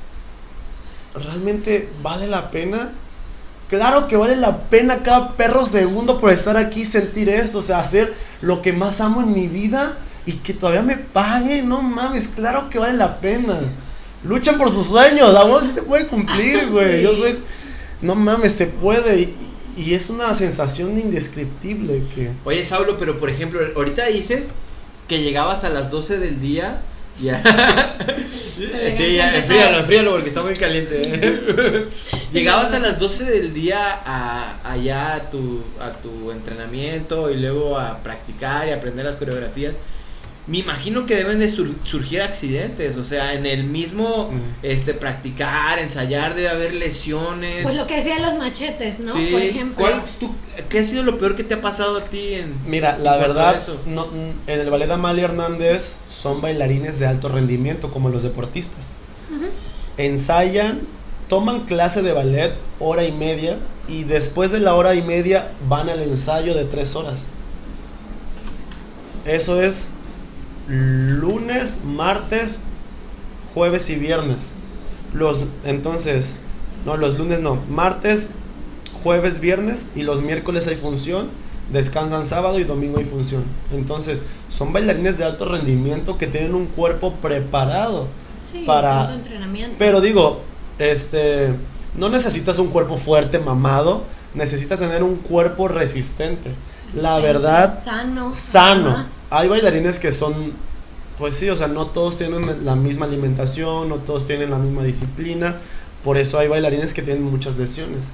¿realmente 1.14 1.90
vale 2.02 2.26
la 2.26 2.50
pena? 2.50 2.92
Claro 3.68 4.08
que 4.08 4.16
vale 4.16 4.36
la 4.36 4.56
pena 4.62 5.02
cada 5.02 5.34
perro 5.34 5.64
segundo 5.64 6.18
por 6.18 6.30
estar 6.30 6.56
aquí 6.56 6.80
y 6.80 6.84
sentir 6.84 7.28
esto, 7.28 7.58
o 7.58 7.62
sea, 7.62 7.78
hacer 7.78 8.12
lo 8.40 8.62
que 8.62 8.72
más 8.72 9.00
amo 9.00 9.22
en 9.22 9.32
mi 9.32 9.46
vida 9.46 9.98
y 10.26 10.32
que 10.34 10.54
todavía 10.54 10.82
me 10.82 10.96
pague, 10.96 11.62
no 11.62 11.80
mames, 11.80 12.28
claro 12.28 12.68
que 12.68 12.78
vale 12.80 12.94
la 12.94 13.20
pena. 13.20 13.58
Luchan 14.24 14.58
por 14.58 14.70
sus 14.70 14.86
sueños, 14.86 15.32
la 15.32 15.44
voz 15.44 15.64
sí 15.64 15.72
se 15.72 15.82
puede 15.82 16.08
cumplir, 16.08 16.68
güey. 16.68 17.02
Yo 17.02 17.14
soy, 17.14 17.38
no 18.02 18.14
mames, 18.16 18.52
se 18.54 18.66
puede 18.66 19.20
y, 19.20 19.49
y 19.76 19.94
es 19.94 20.10
una 20.10 20.32
sensación 20.34 20.98
indescriptible 20.98 22.02
que... 22.14 22.30
Oye, 22.44 22.64
Saulo, 22.64 22.98
pero 22.98 23.18
por 23.18 23.30
ejemplo, 23.30 23.60
ahorita 23.76 24.06
dices 24.06 24.50
que 25.08 25.22
llegabas 25.22 25.64
a 25.64 25.70
las 25.70 25.90
12 25.90 26.18
del 26.18 26.40
día 26.40 26.82
y 27.20 27.28
a, 27.28 27.42
Sí, 28.96 29.16
ya, 29.16 29.36
enfríalo, 29.36 29.78
enfríalo 29.78 30.12
porque 30.12 30.28
está 30.28 30.42
muy 30.42 30.54
caliente. 30.54 31.02
¿eh? 31.04 31.88
Llegabas 32.32 32.72
a 32.72 32.78
las 32.78 32.98
12 32.98 33.24
del 33.24 33.54
día 33.54 34.00
a, 34.04 34.70
allá 34.70 35.14
a 35.14 35.30
tu, 35.30 35.62
a 35.80 35.92
tu 35.92 36.30
entrenamiento 36.30 37.30
y 37.30 37.36
luego 37.36 37.78
a 37.78 37.98
practicar 37.98 38.68
y 38.68 38.72
aprender 38.72 39.04
las 39.04 39.16
coreografías. 39.16 39.76
Me 40.50 40.58
imagino 40.58 41.06
que 41.06 41.14
deben 41.14 41.38
de 41.38 41.48
sur- 41.48 41.72
surgir 41.84 42.22
accidentes, 42.22 42.96
o 42.96 43.04
sea, 43.04 43.34
en 43.34 43.46
el 43.46 43.62
mismo 43.62 44.30
Mm. 44.32 44.64
este 44.64 44.94
practicar, 44.94 45.78
ensayar, 45.78 46.34
debe 46.34 46.48
haber 46.48 46.74
lesiones. 46.74 47.62
Pues 47.62 47.76
lo 47.76 47.86
que 47.86 47.94
decían 47.96 48.20
los 48.20 48.34
machetes, 48.34 48.98
¿no? 48.98 49.12
Sí, 49.12 49.28
Por 49.30 49.40
ejemplo. 49.42 49.76
¿cuál- 49.78 50.02
tú- 50.18 50.34
¿Qué 50.68 50.80
ha 50.80 50.84
sido 50.84 51.04
lo 51.04 51.18
peor 51.18 51.36
que 51.36 51.44
te 51.44 51.54
ha 51.54 51.60
pasado 51.62 51.98
a 51.98 52.04
ti 52.06 52.34
en 52.34 52.52
Mira, 52.66 52.98
la 52.98 53.14
en 53.14 53.20
verdad, 53.20 53.56
eso? 53.58 53.80
no, 53.86 54.08
en 54.48 54.60
el 54.60 54.68
ballet 54.70 54.90
Amalia 54.90 55.24
Hernández 55.26 55.98
son 56.08 56.40
bailarines 56.40 56.98
de 56.98 57.06
alto 57.06 57.28
rendimiento 57.28 57.92
como 57.92 58.08
los 58.08 58.24
deportistas. 58.24 58.96
Ensayan, 59.98 60.80
toman 61.28 61.60
clase 61.60 62.02
de 62.02 62.12
ballet 62.12 62.54
hora 62.80 63.04
y 63.04 63.12
media 63.12 63.56
y 63.86 64.02
después 64.02 64.50
de 64.50 64.58
la 64.58 64.74
hora 64.74 64.96
y 64.96 65.02
media 65.02 65.52
van 65.68 65.88
al 65.88 66.02
ensayo 66.02 66.54
de 66.54 66.64
tres 66.64 66.96
horas. 66.96 67.26
Eso 69.24 69.62
es 69.62 69.88
lunes, 70.70 71.80
martes, 71.84 72.60
jueves 73.54 73.90
y 73.90 73.96
viernes. 73.96 74.38
Los, 75.12 75.44
entonces, 75.64 76.36
no, 76.86 76.96
los 76.96 77.18
lunes 77.18 77.40
no, 77.40 77.56
martes, 77.68 78.28
jueves, 79.02 79.40
viernes 79.40 79.86
y 79.96 80.02
los 80.02 80.22
miércoles 80.22 80.68
hay 80.68 80.76
función, 80.76 81.28
descansan 81.72 82.24
sábado 82.24 82.58
y 82.60 82.64
domingo 82.64 82.98
hay 82.98 83.04
función. 83.04 83.42
Entonces, 83.72 84.20
son 84.48 84.72
bailarines 84.72 85.18
de 85.18 85.24
alto 85.24 85.44
rendimiento 85.46 86.16
que 86.18 86.26
tienen 86.28 86.54
un 86.54 86.66
cuerpo 86.66 87.14
preparado. 87.14 88.06
Sí, 88.40 88.64
Para- 88.66 89.12
entrenamiento. 89.14 89.76
Pero 89.78 90.00
digo, 90.00 90.40
este, 90.78 91.54
no 91.96 92.08
necesitas 92.08 92.58
un 92.58 92.68
cuerpo 92.68 92.96
fuerte, 92.96 93.38
mamado, 93.40 94.04
necesitas 94.34 94.78
tener 94.78 95.02
un 95.02 95.16
cuerpo 95.16 95.66
resistente. 95.66 96.54
La 96.94 97.18
verdad, 97.18 97.78
Sano. 97.78 98.34
sano. 98.34 99.04
Hay 99.30 99.48
bailarines 99.48 99.98
que 99.98 100.12
son, 100.12 100.52
pues 101.18 101.36
sí, 101.36 101.48
o 101.50 101.56
sea, 101.56 101.68
no 101.68 101.88
todos 101.88 102.18
tienen 102.18 102.64
la 102.64 102.74
misma 102.74 103.06
alimentación, 103.06 103.88
no 103.88 103.96
todos 103.96 104.24
tienen 104.24 104.50
la 104.50 104.58
misma 104.58 104.82
disciplina, 104.82 105.58
por 106.02 106.16
eso 106.16 106.38
hay 106.38 106.48
bailarines 106.48 106.92
que 106.92 107.02
tienen 107.02 107.22
muchas 107.22 107.56
lesiones. 107.56 108.06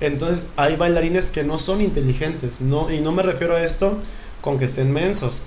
Entonces, 0.00 0.46
hay 0.56 0.76
bailarines 0.76 1.30
que 1.30 1.44
no 1.44 1.58
son 1.58 1.80
inteligentes, 1.80 2.60
no, 2.60 2.90
y 2.90 3.00
no 3.00 3.12
me 3.12 3.22
refiero 3.22 3.54
a 3.54 3.62
esto 3.62 3.98
con 4.40 4.58
que 4.58 4.64
estén 4.64 4.92
mensos. 4.92 5.42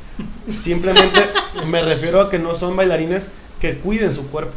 Simplemente 0.52 1.30
me 1.68 1.82
refiero 1.82 2.22
a 2.22 2.30
que 2.30 2.40
no 2.40 2.54
son 2.54 2.76
bailarines 2.76 3.28
que 3.60 3.78
cuiden 3.78 4.14
su 4.14 4.28
cuerpo. 4.28 4.54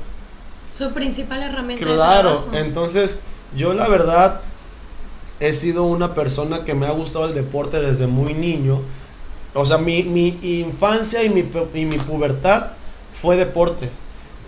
Su 0.77 0.93
principal 0.93 1.43
herramienta 1.43 1.85
Claro, 1.85 2.49
entonces 2.53 3.17
yo 3.57 3.75
la 3.75 3.89
verdad 3.89 4.41
he 5.41 5.53
sido 5.53 5.85
una 5.85 6.15
persona 6.15 6.65
que 6.65 6.75
me 6.75 6.87
ha 6.87 6.91
gustado 6.91 7.25
el 7.27 7.35
deporte 7.35 7.81
desde 7.81 8.07
muy 8.07 8.35
niño. 8.35 8.81
O 9.55 9.67
sea, 9.67 9.79
mi, 9.79 10.03
mi 10.03 10.39
infancia 10.43 11.25
y 11.25 11.31
mi, 11.31 11.45
y 11.75 11.85
mi 11.87 11.99
pubertad 11.99 12.67
fue 13.11 13.37
deporte. 13.37 13.91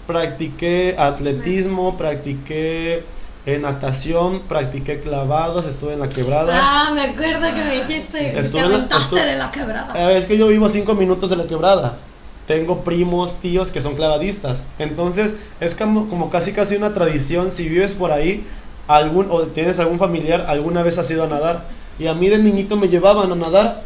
Practiqué 0.06 0.94
atletismo, 0.98 1.96
practiqué 1.96 3.04
eh, 3.46 3.58
natación, 3.58 4.42
practiqué 4.48 5.00
clavados, 5.00 5.66
estuve 5.66 5.94
en 5.94 6.00
la 6.00 6.08
quebrada. 6.08 6.52
Ah, 6.60 6.90
me 6.94 7.02
acuerdo 7.02 7.46
que 7.54 7.64
me 7.64 7.74
dijiste 7.86 8.32
que 8.32 8.38
Estuve 8.40 8.62
te 8.62 8.68
la- 8.68 8.74
aventaste 8.76 9.04
estuve- 9.04 9.24
de 9.24 9.36
la 9.38 9.50
quebrada. 9.52 10.12
Es 10.12 10.26
que 10.26 10.36
yo 10.36 10.48
vivo 10.48 10.66
a 10.66 10.68
cinco 10.68 10.94
minutos 10.94 11.30
de 11.30 11.36
la 11.36 11.46
quebrada. 11.46 11.98
Tengo 12.46 12.82
primos, 12.82 13.40
tíos 13.40 13.70
que 13.70 13.80
son 13.80 13.94
clavadistas. 13.94 14.64
Entonces, 14.78 15.36
es 15.60 15.74
como, 15.76 16.08
como 16.08 16.28
casi 16.28 16.52
casi 16.52 16.74
una 16.76 16.92
tradición. 16.92 17.50
Si 17.52 17.68
vives 17.68 17.94
por 17.94 18.10
ahí, 18.12 18.44
algún, 18.88 19.26
o 19.30 19.42
tienes 19.48 19.78
algún 19.78 19.98
familiar, 19.98 20.46
alguna 20.48 20.82
vez 20.82 20.98
has 20.98 21.10
ido 21.10 21.24
a 21.24 21.26
nadar. 21.28 21.64
Y 21.98 22.06
a 22.06 22.14
mí 22.14 22.28
de 22.28 22.38
niñito 22.38 22.76
me 22.76 22.88
llevaban 22.88 23.30
a 23.30 23.34
nadar. 23.34 23.82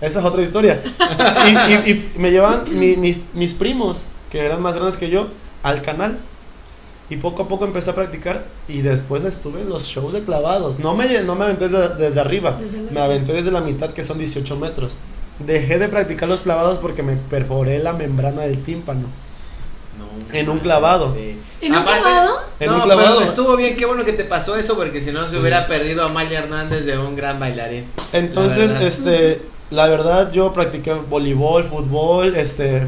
Esa 0.00 0.20
es 0.20 0.24
otra 0.24 0.42
historia. 0.42 0.82
Y, 1.46 1.72
y- 1.90 1.90
y 2.14 2.18
me 2.18 2.30
llevaban 2.30 2.64
mi- 2.78 2.96
mis, 2.96 3.24
mis 3.34 3.54
primos, 3.54 4.02
que 4.30 4.40
eran 4.44 4.60
más 4.62 4.74
grandes 4.74 4.96
que 4.96 5.10
yo, 5.10 5.28
al 5.62 5.82
canal. 5.82 6.18
Y 7.10 7.16
poco 7.16 7.42
a 7.42 7.48
poco 7.48 7.66
empecé 7.66 7.90
a 7.90 7.94
practicar 7.94 8.44
y 8.66 8.80
después 8.80 9.24
estuve 9.24 9.60
en 9.60 9.68
los 9.68 9.84
shows 9.84 10.12
de 10.14 10.22
clavados. 10.24 10.78
No 10.78 10.94
me, 10.94 11.20
no 11.22 11.34
me 11.34 11.44
aventé 11.44 11.68
desde, 11.68 11.94
desde 11.96 12.20
arriba, 12.20 12.56
Desde 12.58 12.80
me 12.90 13.00
aventé 13.00 13.32
desde 13.34 13.50
la 13.50 13.60
mitad 13.60 13.90
que 13.90 14.02
son 14.02 14.18
18 14.18 14.56
metros. 14.56 14.96
Dejé 15.38 15.78
de 15.78 15.88
practicar 15.88 16.28
los 16.28 16.42
clavados 16.42 16.78
porque 16.78 17.02
me 17.02 17.16
perforé 17.16 17.78
la 17.78 17.92
membrana 17.92 18.42
del 18.42 18.62
tímpano. 18.62 19.02
En 20.32 20.48
un 20.48 20.58
clavado. 20.58 21.14
sí. 21.14 21.36
¿En 21.60 21.72
un 21.72 21.78
Aparte- 21.78 22.02
clavado? 22.02 22.40
En 22.60 22.66
no, 22.68 22.74
un 22.76 22.82
clavado. 22.82 23.16
pero 23.18 23.28
estuvo 23.28 23.56
bien, 23.56 23.76
qué 23.76 23.86
bueno 23.86 24.04
que 24.04 24.12
te 24.12 24.24
pasó 24.24 24.54
eso, 24.56 24.76
porque 24.76 25.00
si 25.00 25.12
no 25.12 25.24
se 25.26 25.38
hubiera 25.38 25.66
perdido 25.66 26.02
a 26.02 26.06
Amalia 26.06 26.40
Hernández 26.40 26.84
de 26.84 26.98
un 26.98 27.16
gran 27.16 27.40
bailarín. 27.40 27.86
Entonces, 28.12 28.72
La 28.72 28.80
verdad. 28.80 28.88
este, 28.88 29.42
la 29.70 29.88
verdad 29.88 30.30
yo 30.30 30.52
practiqué 30.52 30.92
voleibol, 30.92 31.64
fútbol, 31.64 32.36
este, 32.36 32.86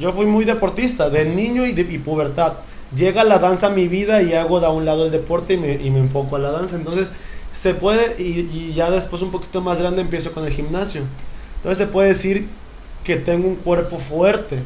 yo 0.00 0.12
fui 0.12 0.24
muy 0.24 0.46
deportista, 0.46 1.10
de 1.10 1.26
niño 1.26 1.66
y 1.66 1.72
de 1.72 1.82
y 1.82 1.98
pubertad. 1.98 2.54
Llega 2.96 3.24
la 3.24 3.38
danza 3.38 3.66
a 3.66 3.70
mi 3.70 3.88
vida 3.88 4.22
y 4.22 4.32
hago 4.32 4.58
de 4.60 4.66
a 4.66 4.70
un 4.70 4.86
lado 4.86 5.04
el 5.04 5.10
deporte 5.10 5.54
y 5.54 5.56
me, 5.58 5.72
y 5.74 5.90
me 5.90 5.98
enfoco 5.98 6.36
a 6.36 6.38
la 6.38 6.50
danza. 6.50 6.76
Entonces, 6.76 7.08
se 7.52 7.74
puede, 7.74 8.16
y, 8.22 8.48
y 8.52 8.72
ya 8.74 8.90
después 8.90 9.20
un 9.20 9.32
poquito 9.32 9.60
más 9.60 9.80
grande 9.80 10.00
empiezo 10.00 10.32
con 10.32 10.44
el 10.46 10.52
gimnasio. 10.52 11.02
Entonces 11.56 11.76
se 11.78 11.86
puede 11.92 12.08
decir 12.08 12.48
que 13.04 13.16
tengo 13.16 13.48
un 13.48 13.56
cuerpo 13.56 13.98
fuerte. 13.98 14.60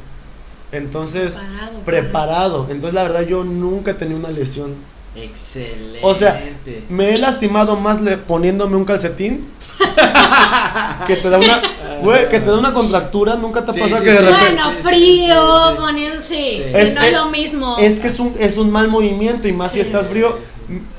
Entonces, 0.73 1.35
Preparado. 1.35 1.81
preparado. 1.85 2.67
Entonces, 2.71 2.95
la 2.95 3.03
verdad, 3.05 3.23
yo 3.23 3.45
nunca 3.45 3.93
he 3.93 3.95
tenido 3.95 4.19
una 4.19 4.31
lesión. 4.31 4.75
Excelente. 5.17 6.01
O 6.03 6.15
sea, 6.15 6.41
Me 6.89 7.15
he 7.15 7.19
lastimado 7.19 7.77
más 7.77 8.01
le- 8.01 8.19
poniéndome 8.19 8.77
un 8.77 8.85
calcetín 8.85 9.47
que 11.07 11.17
te 11.17 11.31
da 11.31 11.39
una, 11.39 11.63
güey, 12.03 12.29
que 12.29 12.39
te 12.41 12.47
da 12.51 12.59
una 12.59 12.73
contractura. 12.75 13.35
Nunca 13.37 13.65
te 13.65 13.73
Sí, 13.73 13.81
pasa 13.81 13.99
sí, 13.99 14.05
que 14.05 14.11
de 14.13 14.19
repente 14.21 14.45
Bueno, 14.63 14.71
frío, 14.83 15.35
sí, 15.35 15.71
sí. 15.75 15.77
poniendo, 15.81 16.23
sí, 16.23 16.25
Sí. 16.35 16.63
que 16.73 16.83
Es- 16.83 16.95
no 16.95 17.01
es 17.01 17.07
es- 17.09 17.13
lo 17.15 17.25
mismo. 17.31 17.77
es 17.79 18.01
que 18.01 18.07
es 18.09 18.21
un, 18.21 18.35
es 18.39 18.59
un 18.59 18.71
mal 18.71 18.89
movimiento 18.89 19.49
y 19.49 19.53
más 19.53 19.73
si 19.73 19.81
estás 19.81 20.09
frío. 20.09 20.37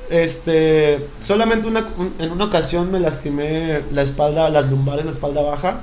Este, 0.10 1.08
solamente 1.22 1.68
una, 1.68 1.88
un- 1.98 2.14
en 2.20 2.32
una 2.32 2.46
ocasión 2.46 2.92
me 2.92 3.00
lastimé 3.00 3.84
la 3.92 4.02
espalda, 4.02 4.50
las 4.50 4.70
lumbares, 4.70 5.06
la 5.06 5.12
espalda 5.12 5.42
baja, 5.42 5.82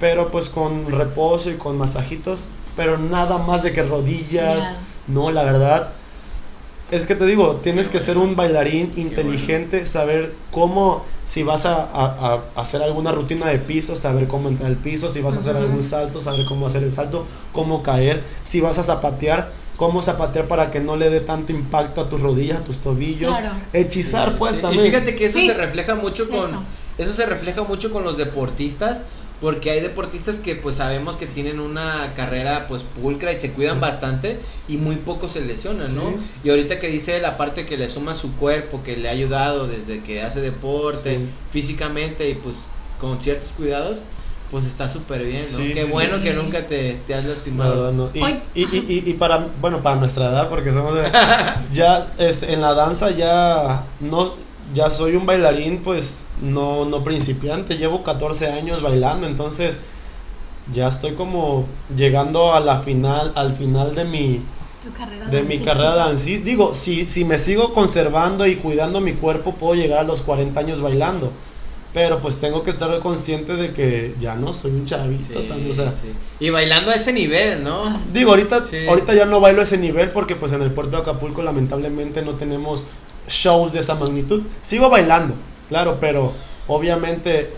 pero 0.00 0.30
pues 0.32 0.48
con 0.48 0.90
reposo 0.90 1.48
y 1.50 1.54
con 1.54 1.78
masajitos, 1.78 2.46
pero 2.76 2.98
nada 2.98 3.38
más 3.38 3.62
de 3.62 3.72
que 3.72 3.82
rodillas. 3.82 4.68
No, 5.06 5.30
la 5.30 5.42
verdad. 5.44 5.92
Es 6.90 7.06
que 7.06 7.14
te 7.14 7.24
digo, 7.24 7.56
tienes 7.62 7.88
que 7.88 7.98
ser 8.00 8.18
un 8.18 8.36
bailarín 8.36 8.92
inteligente, 8.96 9.86
saber 9.86 10.34
cómo, 10.50 11.02
si 11.24 11.42
vas 11.42 11.64
a, 11.64 11.84
a- 11.84 12.42
a 12.54 12.60
hacer 12.60 12.82
alguna 12.82 13.12
rutina 13.12 13.46
de 13.46 13.58
piso, 13.58 13.96
saber 13.96 14.26
cómo 14.28 14.48
entrar 14.50 14.68
al 14.70 14.76
piso, 14.76 15.08
si 15.08 15.22
vas 15.22 15.34
a 15.36 15.38
hacer 15.38 15.56
algún 15.56 15.82
salto, 15.84 16.20
saber 16.20 16.44
cómo 16.46 16.66
hacer 16.66 16.82
el 16.82 16.92
salto, 16.92 17.26
cómo 17.52 17.82
caer, 17.82 18.22
si 18.44 18.60
vas 18.60 18.76
a 18.78 18.82
zapatear, 18.82 19.52
cómo 19.78 20.02
zapatear 20.02 20.48
para 20.48 20.70
que 20.70 20.80
no 20.80 20.96
le 20.96 21.08
dé 21.08 21.20
tanto 21.20 21.52
impacto 21.52 22.02
a 22.02 22.10
tus 22.10 22.20
rodillas, 22.20 22.60
a 22.60 22.64
tus 22.64 22.76
tobillos. 22.76 23.38
Claro. 23.38 23.54
Hechizar, 23.72 24.36
pues 24.36 24.56
Sí, 24.56 24.62
también. 24.62 24.84
Y 24.86 24.90
fíjate 24.90 25.16
que 25.16 25.26
eso 25.26 25.38
Sí. 25.38 25.46
se 25.46 25.54
refleja 25.54 25.94
mucho 25.94 26.28
con. 26.28 26.50
Eso. 26.50 26.62
Eso. 26.98 27.14
se 27.14 27.24
refleja 27.24 27.62
mucho 27.62 27.90
con 27.90 28.04
los 28.04 28.18
deportistas. 28.18 29.00
Porque 29.42 29.70
hay 29.72 29.80
deportistas 29.80 30.36
que 30.36 30.54
pues 30.54 30.76
sabemos 30.76 31.16
que 31.16 31.26
tienen 31.26 31.58
una 31.60 32.14
carrera 32.16 32.66
pues 32.68 32.84
pulcra 32.84 33.32
y 33.32 33.38
se 33.40 33.50
cuidan 33.50 33.80
bastante 33.80 34.38
y 34.68 34.76
muy 34.78 34.96
pocos 34.96 35.32
se 35.32 35.40
lesionan, 35.42 35.94
¿no? 35.94 36.08
Sí. 36.10 36.16
Y 36.44 36.50
ahorita 36.50 36.78
que 36.80 36.86
dice 36.88 37.20
la 37.20 37.36
parte 37.36 37.66
que 37.66 37.76
le 37.76 37.90
suma 37.90 38.14
su 38.14 38.32
cuerpo, 38.36 38.82
que 38.84 38.96
le 38.96 39.08
ha 39.08 39.12
ayudado 39.12 39.66
desde 39.66 40.00
que 40.02 40.22
hace 40.22 40.40
deporte, 40.40 41.16
Sí. 41.18 41.28
físicamente 41.50 42.30
y 42.30 42.34
pues 42.36 42.54
con 43.00 43.20
ciertos 43.20 43.50
cuidados, 43.56 43.98
pues 44.50 44.64
está 44.64 44.88
súper 44.88 45.24
bien, 45.24 45.42
¿no? 45.50 45.58
Sí, 45.58 45.72
Qué 45.74 45.86
sí, 45.86 45.90
bueno 45.90 46.18
sí. 46.18 46.22
que 46.22 46.34
nunca 46.34 46.66
te, 46.68 47.00
te 47.06 47.14
has 47.14 47.24
La 47.24 47.30
lastimado. 47.30 47.90
no. 47.92 48.10
Y, 48.14 48.20
y, 48.54 48.64
y- 48.64 49.02
y 49.06 49.12
para, 49.14 49.44
bueno, 49.60 49.82
para 49.82 49.96
nuestra 49.96 50.26
edad, 50.30 50.48
porque 50.50 50.70
somos 50.70 50.94
de- 50.94 51.10
ya 51.72 52.12
este, 52.18 52.52
en 52.52 52.60
la 52.60 52.74
danza 52.74 53.10
ya 53.10 53.86
no 53.98 54.34
ya 54.74 54.90
soy 54.90 55.16
un 55.16 55.26
bailarín, 55.26 55.78
pues 55.78 56.24
no 56.40 56.84
no 56.84 57.02
principiante, 57.04 57.76
llevo 57.78 58.02
14 58.02 58.48
años 58.48 58.82
bailando, 58.82 59.26
entonces 59.26 59.78
ya 60.74 60.88
estoy 60.88 61.12
como 61.12 61.66
llegando 61.96 62.54
a 62.54 62.60
la 62.60 62.78
final 62.78 63.32
al 63.34 63.52
final 63.52 63.94
de 63.94 64.04
mi 64.04 64.42
carrera 64.96 65.26
de 65.26 65.42
mi 65.42 65.58
carrera. 65.58 66.12
Digo, 66.14 66.74
si 66.74 67.06
si 67.08 67.24
me 67.24 67.38
sigo 67.38 67.72
conservando 67.72 68.46
y 68.46 68.56
cuidando 68.56 69.00
mi 69.00 69.12
cuerpo, 69.12 69.54
puedo 69.54 69.74
llegar 69.74 69.98
a 70.00 70.02
los 70.04 70.22
40 70.22 70.58
años 70.60 70.80
bailando. 70.80 71.32
Pero 71.94 72.22
pues 72.22 72.36
tengo 72.36 72.62
que 72.62 72.70
estar 72.70 72.98
consciente 73.00 73.54
de 73.54 73.74
que 73.74 74.14
ya 74.18 74.34
no 74.34 74.54
soy 74.54 74.70
un 74.70 74.86
chavito, 74.86 75.38
Sí, 75.40 75.46
tan- 75.46 75.70
o 75.70 75.74
sea, 75.74 75.90
sí. 75.92 76.10
Y 76.40 76.48
bailando 76.48 76.90
a 76.90 76.94
ese 76.94 77.12
nivel, 77.12 77.62
¿no? 77.62 78.00
Digo, 78.14 78.30
ahorita, 78.30 78.62
Sí. 78.62 78.86
ahorita 78.88 79.12
ya 79.14 79.26
no 79.26 79.40
bailo 79.40 79.60
a 79.60 79.64
ese 79.64 79.76
nivel 79.76 80.10
porque 80.10 80.34
pues 80.34 80.52
en 80.52 80.62
el 80.62 80.70
puerto 80.72 80.92
de 80.92 81.02
Acapulco 81.02 81.42
lamentablemente 81.42 82.22
no 82.22 82.32
tenemos 82.36 82.86
shows 83.32 83.72
de 83.72 83.80
esa 83.80 83.94
magnitud. 83.94 84.42
Sigo 84.60 84.88
bailando, 84.88 85.34
claro, 85.68 85.98
pero 86.00 86.32
obviamente 86.68 87.50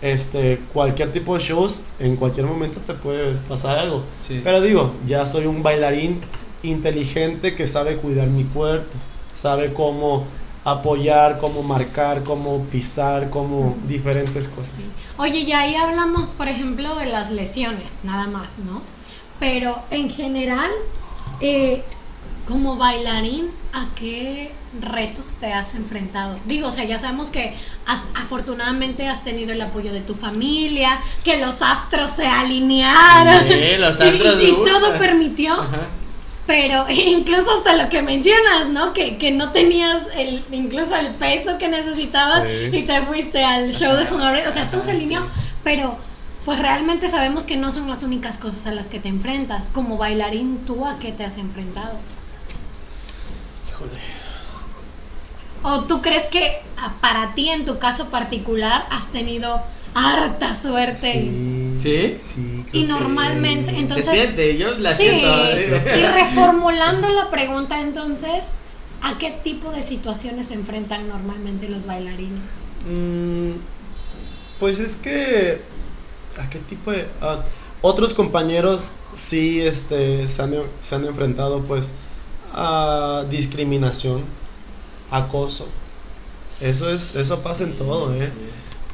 este 0.00 0.60
cualquier 0.72 1.12
tipo 1.12 1.34
de 1.34 1.40
shows 1.40 1.82
en 1.98 2.16
cualquier 2.16 2.46
momento 2.46 2.80
te 2.80 2.94
puede 2.94 3.34
pasar 3.48 3.78
algo. 3.78 4.04
Sí. 4.20 4.40
Pero 4.44 4.60
digo, 4.60 4.92
ya 5.06 5.24
soy 5.26 5.46
un 5.46 5.62
bailarín 5.62 6.20
inteligente 6.62 7.54
que 7.54 7.66
sabe 7.66 7.96
cuidar 7.96 8.28
mi 8.28 8.44
cuerpo, 8.44 8.92
sabe 9.32 9.72
cómo 9.72 10.24
apoyar, 10.64 11.38
cómo 11.38 11.62
marcar, 11.62 12.22
cómo 12.24 12.64
pisar, 12.64 13.30
cómo 13.30 13.76
diferentes 13.86 14.48
cosas. 14.48 14.88
Oye, 15.18 15.40
y 15.40 15.52
ahí 15.52 15.74
hablamos, 15.74 16.30
por 16.30 16.48
ejemplo, 16.48 16.94
de 16.96 17.06
las 17.06 17.30
lesiones, 17.30 17.92
nada 18.02 18.26
más, 18.26 18.50
¿no? 18.58 18.82
Pero 19.38 19.82
en 19.90 20.08
general, 20.08 20.70
eh, 21.40 21.82
como 22.48 22.76
bailarín, 22.76 23.50
¿a 23.72 23.88
qué 23.94 24.52
retos 24.80 25.36
te 25.36 25.52
has 25.52 25.74
enfrentado? 25.74 26.38
Digo, 26.46 26.68
o 26.68 26.70
sea, 26.70 26.84
ya 26.84 26.98
sabemos 26.98 27.30
que 27.30 27.56
has- 27.86 28.02
afortunadamente 28.14 29.06
has 29.08 29.22
tenido 29.24 29.52
el 29.52 29.60
apoyo 29.62 29.92
de 29.92 30.00
tu 30.00 30.14
familia, 30.14 31.00
que 31.24 31.38
los 31.38 31.62
astros 31.62 32.10
se 32.12 32.26
alinearon. 32.26 33.44
Sí, 33.48 33.76
los 33.78 34.00
y- 34.00 34.02
astros 34.02 34.42
y, 34.42 34.46
de 34.46 34.52
una. 34.52 34.70
todo 34.72 34.98
permitió. 34.98 35.52
Ajá. 35.54 35.80
Pero 36.46 36.84
incluso 36.90 37.50
hasta 37.56 37.74
lo 37.82 37.88
que 37.88 38.02
mencionas, 38.02 38.68
¿no? 38.68 38.92
Que, 38.92 39.16
que 39.16 39.30
no 39.30 39.50
tenías 39.52 40.02
el, 40.18 40.44
incluso 40.52 40.94
el 40.96 41.14
peso 41.14 41.56
que 41.58 41.68
necesitabas 41.68 42.42
Sí. 42.46 42.76
y 42.76 42.82
te 42.82 43.00
fuiste 43.02 43.42
al 43.42 43.74
show 43.74 43.96
de 43.96 44.04
Juan 44.06 44.20
Gabriel. 44.20 44.48
O 44.48 44.52
sea, 44.52 44.70
todo 44.70 44.82
se 44.82 44.90
alineó. 44.90 45.26
Pero 45.62 45.96
pues 46.44 46.58
realmente 46.58 47.08
sabemos 47.08 47.44
que 47.44 47.56
no 47.56 47.72
son 47.72 47.88
las 47.88 48.02
únicas 48.02 48.36
cosas 48.36 48.66
a 48.66 48.72
las 48.72 48.88
que 48.88 49.00
te 49.00 49.08
enfrentas. 49.08 49.70
Como 49.70 49.96
bailarín, 49.96 50.66
¿tú 50.66 50.84
a 50.84 50.98
qué 50.98 51.10
te 51.12 51.24
has 51.24 51.38
enfrentado? 51.38 51.96
Híjole. 53.70 53.98
¿O 55.64 55.84
tú 55.84 56.00
crees 56.02 56.28
que 56.28 56.62
ah, 56.76 56.94
para 57.00 57.34
ti, 57.34 57.48
en 57.48 57.64
tu 57.64 57.78
caso 57.78 58.06
particular, 58.10 58.86
has 58.90 59.10
tenido 59.10 59.62
harta 59.94 60.54
suerte? 60.54 61.12
Sí. 61.12 61.70
¿Sí? 61.70 62.16
Sí, 62.34 62.64
Y 62.72 62.84
normalmente, 62.84 63.70
sí. 63.70 63.76
entonces- 63.78 64.06
Se 64.06 64.12
siente, 64.14 64.56
yo 64.58 64.76
la 64.78 64.94
Sí, 64.94 65.02
siento. 65.08 65.28
¿eh? 65.28 65.98
y 66.00 66.06
reformulando 66.06 67.08
la 67.10 67.30
pregunta 67.30 67.80
entonces, 67.80 68.54
¿a 69.02 69.18
qué 69.18 69.30
tipo 69.42 69.70
de 69.70 69.82
situaciones 69.82 70.46
se 70.48 70.54
enfrentan 70.54 71.08
normalmente 71.08 71.68
los 71.68 71.86
bailarines? 71.86 72.40
Mm, 72.88 73.52
pues 74.60 74.78
es 74.80 74.96
que. 74.96 75.60
¿A 76.38 76.48
qué 76.50 76.58
tipo 76.58 76.90
de.? 76.92 77.06
otros 77.80 78.14
compañeros 78.14 78.92
sí 79.14 79.60
este, 79.60 80.26
se, 80.26 80.42
han, 80.42 80.54
se 80.80 80.94
han 80.94 81.04
enfrentado 81.04 81.60
pues 81.64 81.90
a 82.52 83.24
discriminación, 83.30 84.24
acoso. 85.16 85.66
Eso 86.60 86.90
es 86.90 87.14
eso 87.16 87.40
pasa 87.42 87.64
en 87.64 87.76
todo, 87.76 88.14
¿eh? 88.14 88.30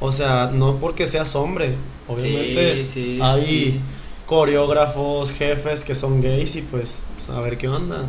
O 0.01 0.13
sea, 0.13 0.51
no 0.53 0.77
porque 0.81 1.07
seas 1.07 1.35
hombre. 1.37 1.75
Obviamente 2.09 2.87
Sí, 2.87 2.93
sí, 2.93 3.19
hay 3.23 3.47
sí. 3.73 3.81
coreógrafos, 4.27 5.33
jefes 5.33 5.85
que 5.85 5.95
son 5.95 6.21
gays 6.21 6.57
y 6.57 6.63
pues, 6.63 7.03
pues, 7.17 7.37
a 7.37 7.41
ver 7.43 7.59
qué 7.59 7.69
onda. 7.69 8.05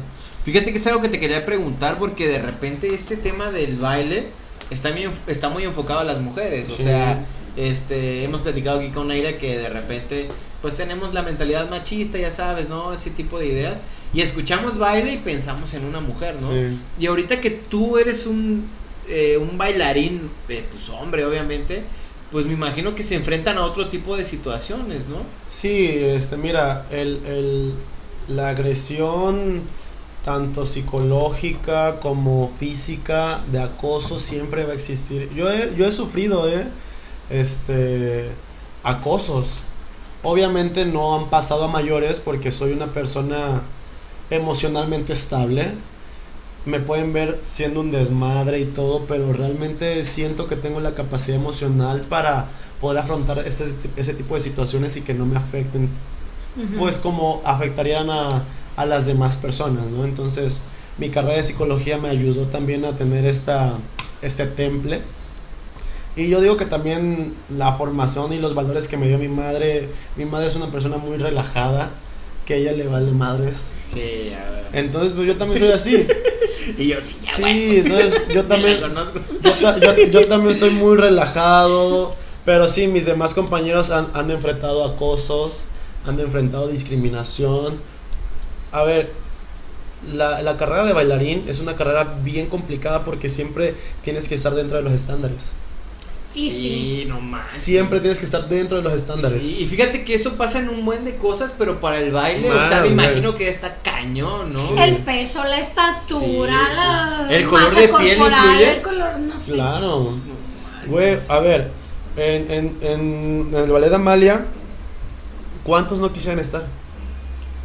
Fíjate 0.45 0.71
que 0.71 0.79
es 0.79 0.87
algo 0.87 1.01
que 1.01 1.09
te 1.09 1.19
quería 1.19 1.45
preguntar 1.45 1.97
porque 1.99 2.27
de 2.27 2.39
repente 2.41 2.93
este 2.93 3.17
tema 3.17 3.51
del 3.51 3.77
baile 3.77 4.27
está 4.69 4.91
muy, 4.91 5.01
enf- 5.03 5.27
está 5.27 5.49
muy 5.49 5.63
enfocado 5.63 5.99
a 5.99 6.03
las 6.03 6.19
mujeres. 6.19 6.69
O 6.71 6.77
sea, 6.77 7.23
este, 7.55 8.23
hemos 8.23 8.41
platicado 8.41 8.79
aquí 8.79 8.89
con 8.89 9.07
Naira 9.09 9.37
que 9.37 9.57
de 9.57 9.69
repente 9.69 10.29
pues 10.61 10.75
tenemos 10.75 11.13
la 11.13 11.23
mentalidad 11.23 11.69
machista, 11.69 12.17
ya 12.17 12.31
sabes, 12.31 12.69
¿no? 12.69 12.93
Ese 12.93 13.11
tipo 13.11 13.39
de 13.39 13.47
ideas. 13.47 13.79
Y 14.13 14.21
escuchamos 14.21 14.77
baile 14.77 15.13
y 15.13 15.17
pensamos 15.17 15.73
en 15.73 15.85
una 15.85 16.01
mujer, 16.01 16.41
¿no? 16.41 16.49
Sí. 16.51 16.77
Y 16.99 17.05
ahorita 17.07 17.39
que 17.39 17.49
tú 17.49 17.97
eres 17.97 18.25
un, 18.25 18.65
eh, 19.07 19.37
un 19.37 19.57
bailarín, 19.57 20.29
eh, 20.49 20.67
pues 20.69 20.89
hombre, 20.89 21.23
obviamente, 21.25 21.83
pues 22.31 22.45
me 22.45 22.53
imagino 22.53 22.93
que 22.95 23.03
se 23.03 23.15
enfrentan 23.15 23.57
a 23.57 23.63
otro 23.65 23.87
tipo 23.89 24.17
de 24.17 24.25
situaciones, 24.25 25.07
¿no? 25.07 25.17
Sí, 25.49 25.87
este, 25.97 26.37
mira, 26.37 26.85
el, 26.91 27.21
el- 27.25 27.73
la 28.27 28.49
agresión 28.49 29.63
tanto 30.25 30.63
psicológica 30.65 31.99
como 31.99 32.51
física 32.59 33.41
de 33.51 33.59
acoso 33.59 34.19
siempre 34.19 34.65
va 34.65 34.71
a 34.73 34.75
existir. 34.75 35.29
Yo 35.33 35.49
he, 35.51 35.73
yo 35.75 35.85
he 35.87 35.91
sufrido, 35.91 36.47
¿eh? 36.47 36.63
Este, 37.29 38.29
acosos. 38.83 39.47
Obviamente 40.23 40.85
no 40.85 41.15
han 41.17 41.29
pasado 41.29 41.63
a 41.65 41.67
mayores 41.67 42.19
porque 42.19 42.51
soy 42.51 42.71
una 42.73 42.93
persona 42.93 43.63
emocionalmente 44.31 45.13
estable. 45.13 45.83
Me 46.65 46.79
pueden 46.79 47.13
ver 47.13 47.39
siendo 47.43 47.81
un 47.81 47.91
desmadre 47.91 48.59
y 48.59 48.65
todo, 48.65 49.07
pero 49.07 49.33
realmente 49.33 50.05
siento 50.05 50.47
que 50.47 50.57
tengo 50.57 50.79
la 50.79 50.95
capacidad 50.95 51.37
emocional 51.37 52.01
para 52.07 52.51
poder 52.79 52.99
afrontar 52.99 53.39
este- 53.39 53.91
ese 53.95 54.13
tipo 54.15 54.35
de 54.35 54.41
situaciones 54.41 54.97
y 54.97 55.03
que 55.03 55.13
no 55.15 55.25
me 55.27 55.37
afecten 55.37 55.99
pues 56.75 56.99
como 56.99 57.41
afectarían 57.45 58.09
a, 58.09 58.49
a 58.75 58.85
las 58.85 59.05
demás 59.05 59.37
personas, 59.37 59.87
¿no? 59.87 60.05
Entonces, 60.05 60.63
mi 60.97 61.11
carrera 61.11 61.37
de 61.37 61.43
psicología 61.43 61.97
me 61.99 62.09
ayudó 62.09 62.49
también 62.49 62.85
a 62.85 62.97
tener 62.97 63.25
esta, 63.25 63.79
este 64.21 64.47
temple. 64.47 65.03
Y 66.15 66.27
yo 66.29 66.41
digo 66.41 66.57
que 66.57 66.65
también 66.65 67.43
la 67.47 67.73
formación 67.73 68.33
y 68.33 68.39
los 68.39 68.53
valores 68.53 68.87
que 68.87 68.97
me 68.97 69.07
dio 69.07 69.17
mi 69.17 69.29
madre, 69.29 69.93
mi 70.15 70.25
madre 70.25 70.47
es 70.47 70.55
una 70.55 70.71
persona 70.71 70.97
muy 70.97 71.17
relajada, 71.17 72.01
que 72.51 72.55
a 72.55 72.57
ella 72.57 72.73
le 72.73 72.87
vale 72.87 73.11
madres. 73.11 73.73
Sí, 73.87 74.33
a 74.33 74.49
ver. 74.51 74.65
Entonces, 74.73 75.13
pues 75.13 75.25
yo 75.25 75.37
también 75.37 75.59
soy 75.59 75.71
así. 75.71 76.05
Y 76.77 76.89
yo 76.89 76.97
sí, 77.01 77.17
ya, 77.25 77.35
Sí, 77.35 77.41
bueno. 77.41 77.95
entonces 77.95 78.21
yo 78.29 78.45
también, 78.45 78.79
yo 80.11 80.27
también 80.27 80.53
soy 80.53 80.69
muy 80.69 80.95
relajado, 80.95 82.13
pero 82.45 82.67
sí, 82.67 82.87
mis 82.87 83.05
demás 83.05 83.33
compañeros 83.33 83.89
han, 83.89 84.09
han 84.13 84.29
enfrentado 84.29 84.83
acosos, 84.83 85.65
han 86.05 86.19
enfrentado 86.19 86.67
discriminación. 86.67 87.79
A 88.71 88.83
ver, 88.83 89.11
la, 90.13 90.41
la 90.43 90.57
carrera 90.57 90.85
de 90.85 90.93
bailarín 90.93 91.45
es 91.47 91.59
una 91.59 91.75
carrera 91.75 92.03
bien 92.23 92.47
complicada 92.47 93.03
porque 93.03 93.27
siempre 93.29 93.75
tienes 94.03 94.27
que 94.27 94.35
estar 94.35 94.53
dentro 94.53 94.77
de 94.77 94.83
los 94.83 94.93
estándares. 94.93 95.53
Y 96.33 96.51
sí. 96.51 97.05
no 97.07 97.19
manches. 97.19 97.57
Siempre 97.61 97.99
tienes 97.99 98.17
que 98.17 98.25
estar 98.25 98.47
dentro 98.47 98.77
de 98.77 98.83
los 98.83 98.93
estándares. 98.93 99.43
Sí, 99.43 99.57
y 99.59 99.65
fíjate 99.65 100.05
que 100.05 100.15
eso 100.15 100.35
pasa 100.37 100.59
en 100.59 100.69
un 100.69 100.85
buen 100.85 101.03
de 101.03 101.17
cosas, 101.17 101.53
pero 101.57 101.79
para 101.81 101.97
el 101.99 102.11
baile, 102.11 102.49
o 102.49 102.55
Más, 102.55 102.69
sea, 102.69 102.81
me 102.81 102.87
imagino 102.87 103.35
que 103.35 103.49
está 103.49 103.75
cañón, 103.83 104.53
¿no? 104.53 104.67
Sí. 104.69 104.73
El 104.77 104.97
peso, 104.97 105.43
la 105.43 105.59
estatura, 105.59 106.57
Sí. 106.69 106.75
la 106.75 107.27
¿El 107.29 107.45
color 107.47 107.63
masa 107.69 107.79
de 107.81 107.87
piel 107.89 108.17
corporal, 108.17 108.45
influye? 108.45 108.75
el 108.77 108.81
color, 108.81 109.19
no 109.19 109.39
sé. 109.39 109.51
Claro. 109.53 109.87
No. 110.11 110.87
Güey, 110.87 111.17
a 111.27 111.39
ver, 111.39 111.71
en, 112.15 112.51
en, 112.51 112.77
en 112.81 113.51
el 113.53 113.71
ballet 113.71 113.93
Amalia, 113.93 114.45
¿cuántos 115.63 115.99
no 115.99 116.11
quisieran 116.13 116.39
estar? 116.39 116.65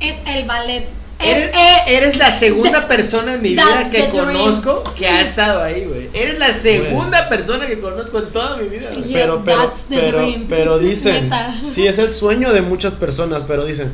Es 0.00 0.22
el 0.26 0.46
ballet. 0.46 0.88
Es, 1.18 1.28
Eres, 1.28 1.50
eh, 1.54 1.78
eres 1.88 2.16
la 2.16 2.30
segunda 2.30 2.86
persona 2.88 3.34
en 3.34 3.42
mi 3.42 3.50
vida 3.50 3.88
que 3.90 4.08
conozco 4.10 4.84
que 4.96 5.06
ha 5.06 5.22
estado 5.22 5.62
ahí, 5.62 5.84
güey. 5.84 6.10
Eres 6.12 6.38
la 6.38 6.52
segunda 6.52 7.28
persona 7.28 7.66
que 7.66 7.80
conozco 7.80 8.18
en 8.18 8.30
toda 8.32 8.56
mi 8.58 8.68
vida, 8.68 8.90
güey. 8.92 9.12
Pero, 9.12 9.42
pero, 9.44 9.72
pero, 9.88 10.20
pero 10.48 10.78
dicen, 10.78 11.24
Neta. 11.24 11.58
sí, 11.62 11.86
es 11.86 11.98
el 11.98 12.10
sueño 12.10 12.52
de 12.52 12.60
muchas 12.62 12.94
personas, 12.94 13.44
pero 13.44 13.64
dicen, 13.64 13.92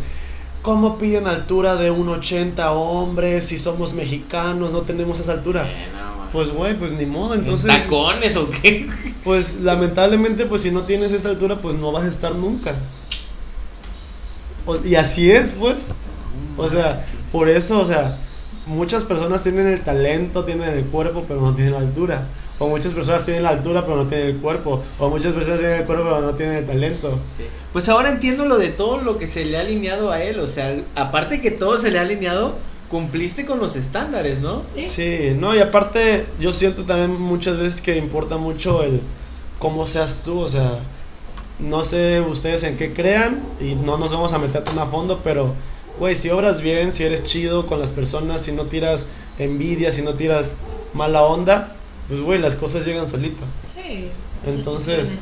¿cómo 0.63 0.99
piden 0.99 1.27
altura 1.29 1.77
de 1.77 1.93
1,80 1.93 2.71
hombres 2.75 3.45
si 3.45 3.57
somos 3.57 3.95
mexicanos, 3.95 4.73
no 4.73 4.83
tenemos 4.83 5.21
esa 5.21 5.33
altura? 5.33 5.69
Eh. 5.69 5.87
Pues, 6.33 6.51
güey, 6.51 6.75
pues 6.75 6.93
ni 6.93 7.05
modo, 7.05 7.35
entonces, 7.35 7.67
¿Tacones 7.67 8.37
o 8.37 8.49
qué? 8.51 8.89
pues 9.25 9.61
lamentablemente, 9.61 10.47
pues 10.47 10.63
si 10.63 10.71
no 10.71 10.85
tienes 10.85 11.13
esa 11.13 11.29
altura, 11.29 11.61
pues 11.61 11.75
no 11.75 11.93
vas 11.93 12.05
a 12.05 12.09
estar 12.09 12.35
nunca. 12.35 12.75
O- 14.65 14.79
y 14.83 14.95
así 14.95 15.31
es, 15.31 15.53
pues. 15.53 15.89
O 16.57 16.69
sea, 16.69 17.05
por 17.31 17.49
eso, 17.49 17.81
o 17.81 17.87
sea, 17.87 18.19
muchas 18.67 19.05
personas 19.05 19.43
tienen 19.43 19.67
el 19.67 19.81
talento, 19.83 20.45
tienen 20.45 20.71
el 20.71 20.85
cuerpo, 20.85 21.25
pero 21.27 21.41
no 21.41 21.55
tienen 21.55 21.75
la 21.75 21.81
altura. 21.81 22.27
O 22.59 22.69
muchas 22.69 22.93
personas 22.93 23.25
tienen 23.25 23.43
la 23.43 23.51
altura, 23.51 23.85
pero 23.85 23.97
no 23.97 24.07
tienen 24.07 24.29
el 24.29 24.37
cuerpo. 24.37 24.83
O 24.99 25.09
muchas 25.09 25.35
personas 25.35 25.61
tienen 25.61 25.81
el 25.81 25.87
cuerpo, 25.87 26.05
pero 26.05 26.21
no 26.21 26.35
tienen 26.35 26.57
el 26.59 26.67
talento. 26.67 27.19
Sí. 27.37 27.45
Pues 27.73 27.89
ahora 27.89 28.11
entiendo 28.11 28.47
lo 28.47 28.59
de 28.59 28.69
todo 28.69 28.99
lo 28.99 29.19
que 29.19 29.27
se 29.27 29.45
le 29.45 29.57
ha 29.57 29.61
alineado 29.61 30.13
a 30.13 30.23
él. 30.23 30.39
O 30.39 30.47
sea, 30.47 30.77
aparte 30.95 31.41
que 31.41 31.51
todo 31.51 31.79
se 31.79 31.91
le 31.91 31.99
ha 31.99 32.03
alineado, 32.03 32.57
cumpliste 32.89 33.47
con 33.47 33.59
los 33.59 33.75
estándares, 33.75 34.41
¿no? 34.41 34.63
sí. 34.75 34.87
Sí, 34.87 35.37
no, 35.37 35.55
y 35.57 35.61
aparte 35.61 36.27
yo 36.39 36.53
siento 36.53 36.85
también 36.85 37.19
muchas 37.19 37.57
veces 37.57 37.81
que 37.81 37.97
importa 37.97 38.37
mucho 38.37 38.83
el 38.85 39.01
cómo 39.59 39.87
seas 39.87 40.23
tú, 40.25 40.41
o 40.41 40.49
sea, 40.49 40.81
no 41.59 41.85
sé 41.85 42.21
ustedes 42.21 42.65
en 42.65 42.77
qué 42.77 42.93
crean 42.93 43.41
y 43.61 43.77
no 43.77 43.97
nos 43.97 44.13
vamos 44.13 44.33
a 44.35 44.39
meter 44.39 44.63
tan 44.63 44.79
a 44.79 44.87
fondo, 44.87 45.21
pero, 45.25 45.55
güey, 45.99 46.15
si 46.17 46.31
obras 46.31 46.61
bien, 46.61 46.93
si 46.93 47.05
eres 47.05 47.25
chido 47.25 47.67
con 47.67 47.79
las 47.81 47.91
personas, 47.91 48.43
si 48.43 48.53
no 48.53 48.67
tiras 48.67 49.07
envidia, 49.39 49.93
si 49.93 50.03
no 50.03 50.15
tiras 50.15 50.57
mala 50.95 51.23
onda, 51.23 51.77
pues, 52.09 52.21
güey, 52.21 52.39
las 52.39 52.57
cosas 52.57 52.85
llegan 52.87 53.09
solito. 53.09 53.45
Sí. 53.75 54.09
Entonces- 54.47 55.17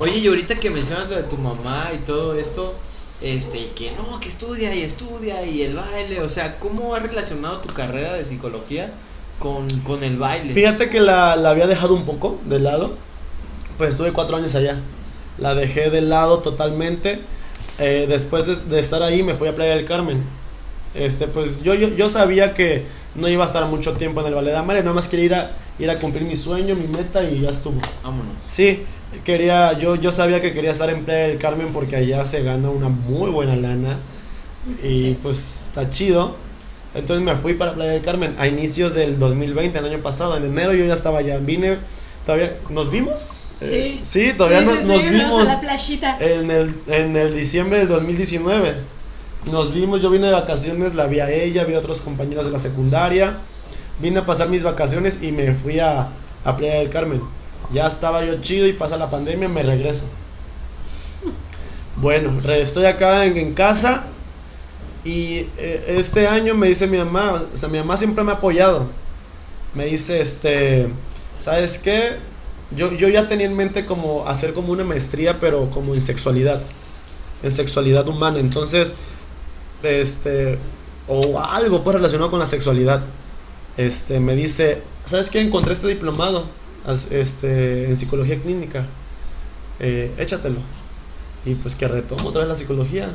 Oye, 0.00 0.18
y 0.18 0.26
ahorita 0.26 0.56
que 0.56 0.70
mencionas 0.70 1.08
lo 1.08 1.16
de 1.16 1.22
tu 1.24 1.36
mamá 1.36 1.90
y 1.94 1.98
todo 2.04 2.34
esto, 2.38 2.74
este, 3.20 3.70
que 3.76 3.92
no, 3.92 4.18
que 4.18 4.28
estudia 4.28 4.74
y 4.74 4.82
estudia 4.82 5.46
y 5.46 5.62
el 5.62 5.76
baile, 5.76 6.20
o 6.20 6.28
sea, 6.28 6.58
¿cómo 6.58 6.94
ha 6.94 6.98
relacionado 6.98 7.58
tu 7.58 7.72
carrera 7.72 8.12
de 8.14 8.24
psicología 8.24 8.92
con, 9.38 9.68
con 9.82 10.02
el 10.02 10.16
baile? 10.16 10.52
Fíjate 10.52 10.90
que 10.90 10.98
la, 11.00 11.36
la 11.36 11.50
había 11.50 11.68
dejado 11.68 11.94
un 11.94 12.04
poco 12.04 12.40
de 12.46 12.58
lado, 12.58 12.96
pues 13.78 13.90
estuve 13.90 14.12
cuatro 14.12 14.36
años 14.36 14.54
allá. 14.56 14.80
La 15.38 15.54
dejé 15.54 15.90
de 15.90 16.00
lado 16.00 16.40
totalmente. 16.40 17.20
Eh, 17.78 18.06
después 18.08 18.46
de, 18.46 18.54
de 18.74 18.80
estar 18.80 19.02
ahí 19.02 19.22
me 19.22 19.34
fui 19.34 19.48
a 19.48 19.54
Playa 19.54 19.74
del 19.76 19.84
Carmen. 19.84 20.22
este, 20.94 21.26
pues 21.26 21.62
yo, 21.62 21.74
yo, 21.74 21.88
yo 21.88 22.08
sabía 22.08 22.54
que 22.54 22.84
no 23.14 23.28
iba 23.28 23.44
a 23.44 23.46
estar 23.46 23.66
mucho 23.66 23.94
tiempo 23.94 24.20
en 24.20 24.28
el 24.28 24.34
Ballet 24.34 24.52
de 24.52 24.58
Amalia, 24.58 24.82
nada 24.82 24.94
más 24.94 25.08
quería 25.08 25.24
ir 25.24 25.34
a, 25.34 25.56
ir 25.78 25.90
a 25.90 25.98
cumplir 25.98 26.24
mi 26.24 26.36
sueño, 26.36 26.74
mi 26.76 26.86
meta 26.86 27.22
y 27.24 27.40
ya 27.40 27.50
estuvo. 27.50 27.80
Vámonos. 28.02 28.34
Sí, 28.46 28.84
quería, 29.24 29.76
yo, 29.78 29.96
yo 29.96 30.12
sabía 30.12 30.40
que 30.40 30.52
quería 30.52 30.70
estar 30.70 30.90
en 30.90 31.04
Playa 31.04 31.28
del 31.28 31.38
Carmen 31.38 31.72
porque 31.72 31.96
allá 31.96 32.24
se 32.24 32.42
gana 32.42 32.70
una 32.70 32.88
muy 32.88 33.30
buena 33.30 33.56
lana 33.56 33.98
y 34.82 35.14
pues 35.14 35.66
está 35.66 35.90
chido. 35.90 36.36
Entonces 36.94 37.24
me 37.24 37.34
fui 37.34 37.54
para 37.54 37.74
Playa 37.74 37.92
del 37.92 38.02
Carmen 38.02 38.36
a 38.38 38.46
inicios 38.46 38.94
del 38.94 39.18
2020, 39.18 39.76
el 39.78 39.84
año 39.84 39.98
pasado, 39.98 40.36
en 40.36 40.44
enero 40.44 40.72
yo 40.74 40.84
ya 40.84 40.94
estaba 40.94 41.18
allá, 41.18 41.38
vine, 41.38 41.78
todavía, 42.24 42.56
¿nos 42.70 42.90
vimos? 42.90 43.43
Eh, 43.64 44.00
sí, 44.02 44.32
todavía 44.36 44.60
Sí, 44.60 44.64
no- 44.66 44.80
sí, 44.80 44.86
nos 44.86 45.04
vimos 45.10 45.48
a 45.48 45.54
la 45.54 45.60
playita. 45.60 46.16
en 46.20 46.50
el, 46.50 46.74
en 46.86 47.16
el 47.16 47.34
diciembre 47.34 47.78
del 47.80 47.88
2019. 47.88 48.74
Nos 49.50 49.72
vimos, 49.74 50.00
yo 50.00 50.10
vine 50.10 50.26
de 50.28 50.32
vacaciones, 50.32 50.94
la 50.94 51.06
vi 51.06 51.20
a 51.20 51.30
ella, 51.30 51.64
vi 51.64 51.74
a 51.74 51.78
otros 51.78 52.00
compañeros 52.00 52.46
de 52.46 52.52
la 52.52 52.58
secundaria. 52.58 53.38
Vine 54.00 54.18
a 54.20 54.26
pasar 54.26 54.48
mis 54.48 54.62
vacaciones 54.62 55.18
y 55.22 55.32
me 55.32 55.54
fui 55.54 55.78
a, 55.80 56.08
a 56.44 56.56
Playa 56.56 56.74
del 56.76 56.90
Carmen. 56.90 57.20
Ya 57.72 57.86
estaba 57.86 58.24
yo 58.24 58.40
chido 58.40 58.66
y 58.66 58.72
pasa 58.72 58.96
la 58.96 59.10
pandemia, 59.10 59.48
me 59.48 59.62
regreso. 59.62 60.04
Bueno, 61.96 62.40
estoy 62.52 62.86
acá 62.86 63.24
en, 63.24 63.36
en 63.36 63.54
casa 63.54 64.04
y 65.04 65.46
eh, 65.58 65.96
este 65.98 66.26
año 66.26 66.54
me 66.54 66.66
dice 66.68 66.86
mi 66.86 66.98
mamá, 66.98 67.42
o 67.52 67.56
sea, 67.56 67.68
mi 67.68 67.78
mamá 67.78 67.96
siempre 67.96 68.24
me 68.24 68.32
ha 68.32 68.34
apoyado. 68.34 68.88
Me 69.74 69.86
dice, 69.86 70.20
este, 70.20 70.88
¿sabes 71.38 71.78
qué? 71.78 72.16
Yo, 72.70 72.92
yo 72.92 73.08
ya 73.08 73.28
tenía 73.28 73.46
en 73.46 73.56
mente 73.56 73.86
como 73.86 74.26
hacer 74.26 74.54
como 74.54 74.72
una 74.72 74.84
maestría, 74.84 75.38
pero 75.40 75.70
como 75.70 75.94
en 75.94 76.00
sexualidad, 76.00 76.62
en 77.42 77.52
sexualidad 77.52 78.08
humana. 78.08 78.38
Entonces, 78.38 78.94
este, 79.82 80.58
o 81.08 81.38
algo 81.38 81.84
pues 81.84 81.96
relacionado 81.96 82.30
con 82.30 82.40
la 82.40 82.46
sexualidad. 82.46 83.02
Este, 83.76 84.20
me 84.20 84.34
dice, 84.34 84.82
¿sabes 85.04 85.30
qué? 85.30 85.40
Encontré 85.40 85.74
este 85.74 85.88
diplomado 85.88 86.46
este, 87.10 87.88
en 87.88 87.96
psicología 87.96 88.40
clínica. 88.40 88.86
Eh, 89.80 90.12
échatelo. 90.18 90.58
Y 91.44 91.54
pues 91.56 91.74
que 91.74 91.88
retomo 91.88 92.28
otra 92.28 92.40
vez 92.42 92.48
la 92.48 92.56
psicología. 92.56 93.12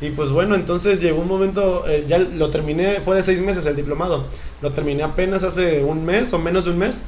Y 0.00 0.10
pues 0.10 0.30
bueno, 0.30 0.54
entonces 0.54 1.00
llegó 1.00 1.22
un 1.22 1.28
momento, 1.28 1.86
eh, 1.88 2.04
ya 2.06 2.18
lo 2.18 2.50
terminé, 2.50 3.00
fue 3.00 3.16
de 3.16 3.22
seis 3.22 3.40
meses 3.40 3.64
el 3.66 3.76
diplomado. 3.76 4.26
Lo 4.60 4.72
terminé 4.72 5.02
apenas 5.02 5.42
hace 5.42 5.82
un 5.82 6.04
mes 6.04 6.32
o 6.32 6.38
menos 6.38 6.66
de 6.66 6.70
un 6.70 6.78
mes. 6.78 7.02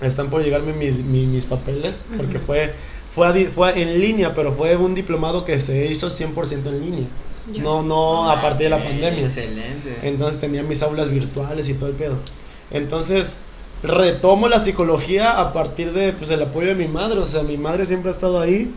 Están 0.00 0.30
por 0.30 0.42
llegarme 0.42 0.72
mis, 0.72 1.04
mi- 1.04 1.26
mis 1.26 1.44
papeles, 1.44 2.02
porque 2.16 2.38
Ujú. 2.38 2.46
fue, 2.46 2.72
fue, 3.14 3.26
a 3.26 3.32
di- 3.32 3.44
fue 3.46 3.80
en 3.82 4.00
línea, 4.00 4.34
pero 4.34 4.52
fue 4.52 4.76
un 4.76 4.94
diplomado 4.94 5.44
que 5.44 5.60
se 5.60 5.86
hizo 5.86 6.08
100% 6.10 6.70
en 6.70 6.80
línea. 6.80 7.06
Ya. 7.54 7.62
No, 7.62 7.82
no 7.82 8.30
a 8.30 8.40
partir 8.40 8.64
de 8.64 8.70
la 8.70 8.82
pandemia. 8.84 9.22
Excelente. 9.22 9.96
Entonces 10.02 10.40
tenía 10.40 10.62
mis 10.62 10.82
aulas 10.82 11.10
virtuales 11.10 11.68
y 11.68 11.74
todo 11.74 11.88
el 11.88 11.94
pedo. 11.96 12.16
Entonces 12.70 13.36
retomo 13.82 14.48
la 14.48 14.58
psicología 14.58 15.40
a 15.40 15.52
partir 15.52 15.92
de 15.92 16.12
pues 16.12 16.30
el 16.30 16.42
apoyo 16.42 16.68
de 16.68 16.74
mi 16.74 16.86
madre. 16.86 17.18
O 17.18 17.26
sea, 17.26 17.42
mi 17.42 17.56
madre 17.56 17.86
siempre 17.86 18.10
ha 18.10 18.12
estado 18.14 18.40
ahí. 18.40 18.70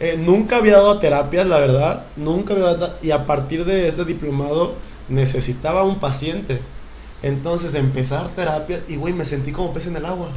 Eh, 0.00 0.16
nunca 0.18 0.56
había 0.56 0.74
dado 0.74 0.98
terapias, 0.98 1.46
la 1.46 1.58
verdad. 1.58 2.04
Nunca 2.16 2.54
había 2.54 2.74
dado. 2.74 2.94
Y 3.02 3.10
a 3.10 3.26
partir 3.26 3.64
de 3.64 3.86
este 3.88 4.04
diplomado 4.04 4.74
necesitaba 5.08 5.84
un 5.84 5.96
paciente. 6.00 6.58
Entonces 7.22 7.74
empezar 7.74 8.28
terapia 8.34 8.82
y 8.88 8.96
güey, 8.96 9.14
me 9.14 9.24
sentí 9.24 9.52
como 9.52 9.72
pez 9.72 9.86
en 9.86 9.96
el 9.96 10.04
agua. 10.04 10.30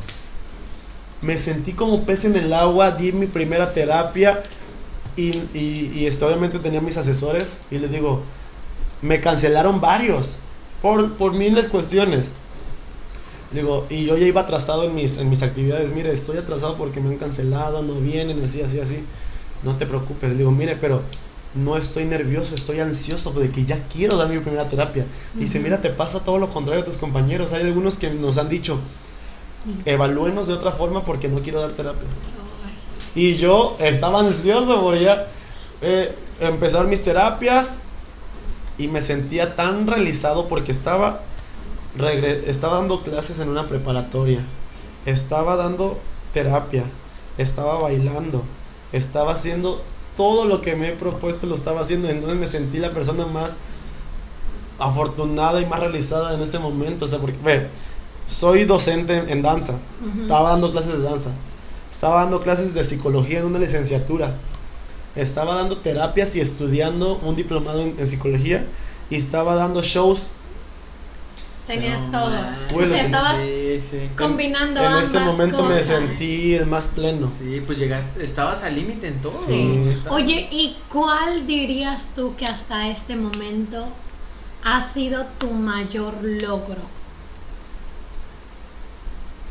Me 1.22 1.38
sentí 1.38 1.74
como 1.74 2.06
pez 2.06 2.26
en 2.26 2.36
el 2.36 2.54
agua, 2.54 2.92
di 2.92 3.12
mi 3.12 3.28
primera 3.28 3.74
terapia 3.74 4.44
y, 5.16 5.32
y, 5.58 6.06
esto, 6.06 6.28
obviamente 6.28 6.60
tenía 6.60 6.80
mis 6.80 6.96
asesores 6.96 7.60
y 7.72 7.80
les 7.80 7.92
digo, 7.92 8.22
me 9.02 9.20
cancelaron 9.20 9.82
varios 9.82 10.38
por, 10.82 11.14
por 11.14 11.34
miles 11.34 11.68
cuestiones. 11.68 12.34
Digo, 13.52 13.88
y 13.90 14.06
yo 14.06 14.16
ya 14.18 14.28
iba 14.28 14.42
atrasado 14.42 14.84
en 14.84 14.94
mis, 14.94 15.18
en 15.18 15.30
mis 15.30 15.42
actividades. 15.42 15.92
Mire, 15.92 16.12
estoy 16.12 16.38
atrasado 16.38 16.78
porque 16.78 17.00
me 17.00 17.10
han 17.10 17.18
cancelado, 17.18 17.82
no 17.82 17.96
vienen, 17.96 18.44
así, 18.44 18.62
así, 18.62 18.80
así. 18.80 19.04
No 19.64 19.76
te 19.76 19.88
preocupes. 19.88 20.38
Digo, 20.38 20.52
mire, 20.52 20.76
pero 20.76 21.02
no 21.58 21.78
estoy 21.78 22.06
nervioso, 22.06 22.56
estoy 22.56 22.80
ansioso 22.80 23.32
de 23.32 23.52
que 23.52 23.66
ya 23.66 23.88
quiero 23.88 24.18
dar 24.18 24.30
mi 24.30 24.40
primera 24.40 24.70
terapia. 24.70 25.06
Dice, 25.34 25.60
mira, 25.60 25.82
te 25.82 25.90
pasa 25.90 26.24
todo 26.24 26.38
lo 26.38 26.54
contrario 26.54 26.82
a 26.82 26.86
tus 26.86 26.98
compañeros. 26.98 27.54
Hay 27.54 27.64
algunos 27.64 27.98
que 27.98 28.10
nos 28.10 28.38
han 28.38 28.50
dicho, 28.50 28.80
evalúenos 29.86 30.48
de 30.48 30.54
otra 30.54 30.72
forma 30.72 31.04
porque 31.04 31.28
no 31.28 31.42
quiero 31.42 31.62
dar 31.62 31.72
terapia. 31.72 32.08
Y 33.16 33.36
yo 33.36 33.76
estaba 33.80 34.20
ansioso 34.20 34.80
por 34.82 34.98
ya 34.98 35.28
eh, 35.82 36.16
empezar 36.40 36.86
mis 36.86 37.04
terapias 37.04 37.80
y 38.78 38.88
me 38.88 39.02
sentía 39.02 39.56
tan 39.56 39.88
realizado 39.88 40.48
porque 40.48 40.72
estaba, 40.72 41.22
estaba 42.46 42.76
dando 42.76 43.04
clases 43.04 43.40
en 43.40 43.50
una 43.50 43.68
preparatoria, 43.68 44.42
estaba 45.06 45.56
dando 45.56 46.00
terapia, 46.34 46.84
estaba 47.38 47.80
bailando, 47.80 48.44
estaba 48.92 49.34
haciendo 49.34 49.82
todo 50.18 50.46
lo 50.46 50.62
que 50.62 50.76
me 50.76 50.90
he 50.90 50.92
propuesto, 50.94 51.46
lo 51.48 51.56
estaba 51.56 51.82
haciendo. 51.82 52.10
Entonces 52.10 52.38
me 52.38 52.48
sentí 52.48 52.80
la 52.80 52.92
persona 52.92 53.26
más 53.26 53.56
afortunada 54.80 55.62
y 55.62 55.66
más 55.66 55.80
realizada 55.80 56.34
en 56.36 56.42
este 56.42 56.60
momento. 56.60 57.06
O 57.06 57.08
sea, 57.08 57.20
porque, 57.20 57.38
ve, 57.44 57.68
soy 58.26 58.66
docente 58.66 59.18
en, 59.18 59.30
en 59.30 59.42
danza, 59.42 59.76
estaba 60.22 60.50
dando 60.52 60.72
clases 60.72 60.98
de 60.98 61.04
danza, 61.04 61.30
estaba 61.90 62.22
dando 62.22 62.42
clases 62.42 62.74
de 62.74 62.84
psicología 62.84 63.40
en 63.40 63.46
una 63.46 63.60
licenciatura, 63.60 64.36
estaba 65.16 65.56
dando 65.56 65.78
terapias 65.78 66.36
y 66.36 66.42
estudiando 66.42 67.18
un 67.24 67.36
diplomado 67.36 67.82
en, 67.82 67.96
en 67.98 68.08
psicología 68.08 68.66
y 69.10 69.16
estaba 69.16 69.56
dando 69.56 69.82
shows. 69.82 70.32
Tenías 71.68 72.02
No 72.02 72.12
todo. 72.12 72.30
manches. 72.32 72.74
Bueno, 72.74 72.88
o 72.88 72.96
sea, 72.96 73.04
estabas 73.06 73.40
Sí, 73.40 73.67
sí. 73.82 74.10
combinando 74.18 74.80
en 74.80 74.86
ambas 74.88 75.08
ese 75.08 75.20
momento 75.20 75.64
me 75.64 75.82
sentí 75.82 76.54
el 76.56 76.66
más 76.66 76.88
pleno. 76.90 77.30
Sí, 77.32 77.62
pues 77.66 77.78
llegaste, 77.78 78.24
estabas 78.24 78.64
al 78.64 78.76
límite 78.76 79.08
en 79.08 79.20
todo. 79.22 79.32
Sí. 79.46 79.84
Estabas- 79.90 80.22
Oye, 80.24 80.48
¿y 80.52 80.78
cuál 80.92 81.46
dirías 81.48 82.10
tú 82.16 82.36
que 82.36 82.46
hasta 82.46 82.90
este 82.90 83.16
momento 83.16 83.88
ha 84.64 84.88
sido 84.88 85.26
tu 85.40 85.52
mayor 85.52 86.16
logro? 86.24 86.97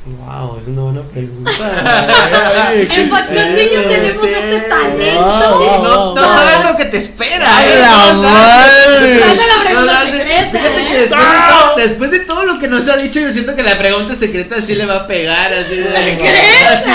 Wow, 0.07 0.57
es 0.59 0.69
una 0.69 0.83
buena 0.83 1.03
pregunta. 1.03 1.51
Ay, 2.69 2.83
En 2.83 2.89
qué 2.89 3.03
podcasting 3.09 3.69
chido. 3.69 3.83
tenemos 3.89 4.23
sí. 4.23 4.35
este 4.37 4.61
talento. 4.69 5.21
Wow, 5.21 5.59
wow, 5.59 5.83
no, 5.83 5.97
wow, 5.99 6.15
no 6.15 6.23
wow. 6.23 6.33
sabes 6.33 6.65
lo 6.71 6.77
que 6.77 6.85
te 6.85 6.99
espera. 6.99 7.45
¡Ay, 7.57 7.65
¿eh? 7.67 7.79
la 7.81 8.13
No 8.13 8.23
madre! 8.23 8.85
sabes- 8.85 9.21
Esa 9.21 9.33
es 9.33 9.57
la 9.57 9.65
pregunta 9.65 10.05
no, 10.05 10.13
secreta, 10.13 10.51
Fíjate 10.59 10.81
¿eh? 10.81 10.87
que 10.87 10.95
después 11.01 11.27
de, 11.27 11.39
todo, 11.49 11.77
después 11.77 12.11
de 12.13 12.19
todo 12.21 12.45
lo 12.45 12.59
que 12.61 12.69
nos 12.69 12.89
ha 12.89 12.97
dicho, 12.99 13.19
yo 13.19 13.33
siento 13.33 13.57
que 13.57 13.65
la 13.65 13.77
pregunta 13.79 14.15
secreta 14.15 14.63
sí 14.63 14.77
le 14.77 14.87
va 14.87 14.95
a 14.97 15.07
pegar. 15.09 15.53
Así 15.53 15.75
de. 15.77 15.85
¿Secreta? 15.93 16.73
Así, 16.73 16.91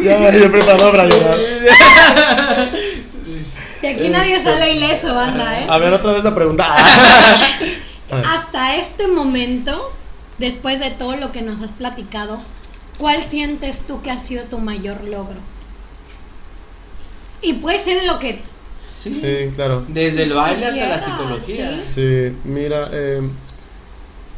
Ya, 0.02 0.30
yo 0.32 0.50
preparado 0.50 0.90
para 0.90 1.04
llorar. 1.08 1.38
Y 3.82 3.86
aquí 3.86 4.08
nadie 4.08 4.42
sale 4.42 4.72
ileso, 4.74 5.14
banda, 5.14 5.60
¿eh? 5.60 5.66
A 5.68 5.78
ver, 5.78 5.92
otra 5.92 6.12
vez 6.12 6.24
la 6.24 6.34
pregunta. 6.34 6.74
Hasta 8.10 8.76
este 8.76 9.06
momento, 9.06 9.92
después 10.40 10.80
de 10.80 10.90
todo 10.90 11.14
lo 11.16 11.30
que 11.30 11.42
nos 11.42 11.60
has 11.60 11.72
platicado, 11.72 12.38
¿cuál 12.98 13.22
sientes 13.22 13.82
tú 13.86 14.02
que 14.02 14.10
ha 14.10 14.18
sido 14.18 14.44
tu 14.44 14.58
mayor 14.58 15.04
logro? 15.04 15.36
Y 17.42 17.54
puede 17.54 17.78
ser 17.78 17.98
en 17.98 18.06
lo 18.06 18.18
que... 18.18 18.42
Sí, 19.02 19.50
claro. 19.54 19.84
Desde 19.88 20.24
el 20.24 20.34
baile 20.34 20.66
hasta 20.66 20.88
la 20.88 20.98
psicología. 20.98 21.72
sí. 21.74 21.80
Sí, 22.30 22.36
mira, 22.44 22.88
eh, 22.92 23.22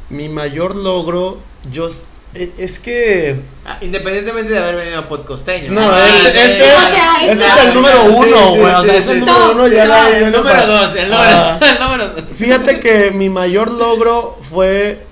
mi 0.08 0.28
mayor 0.28 0.76
logro, 0.76 1.40
yo 1.72 1.88
e- 2.34 2.52
es 2.58 2.78
que 2.78 3.40
Ah, 3.66 3.78
Independientemente 3.80 4.52
de 4.52 4.58
haber 4.60 4.76
venido 4.76 4.98
a 5.00 5.08
podcosteño. 5.08 5.72
no, 5.72 5.80
Ah, 5.80 6.06
este, 6.08 6.28
este- 6.44 6.62
O 6.62 6.80
sea, 6.80 7.16
este 7.26 7.44
es 7.44 7.56
el 7.66 7.74
número 7.74 8.04
uno, 8.04 8.24
Sí, 8.24 8.32
sí, 8.54 8.58
güey. 8.60 8.72
o 8.74 8.84
sea, 8.84 8.92
sí, 8.94 8.98
es 9.00 9.08
el 9.08 9.20
número 9.20 9.52
uno 9.52 9.66
ya 9.68 9.82
No, 9.84 9.88
la- 9.88 10.08
el 10.18 10.32
número 10.32 10.66
dos, 10.66 10.94
el 10.94 11.04
número, 11.10 11.36
Ah. 11.36 11.58
el 11.60 11.82
número 11.84 12.08
dos. 12.10 12.24
Fíjate 12.36 12.78
que 12.80 13.10
mi 13.10 13.28
mayor 13.30 13.70
logro 13.70 14.38
fue 14.48 15.04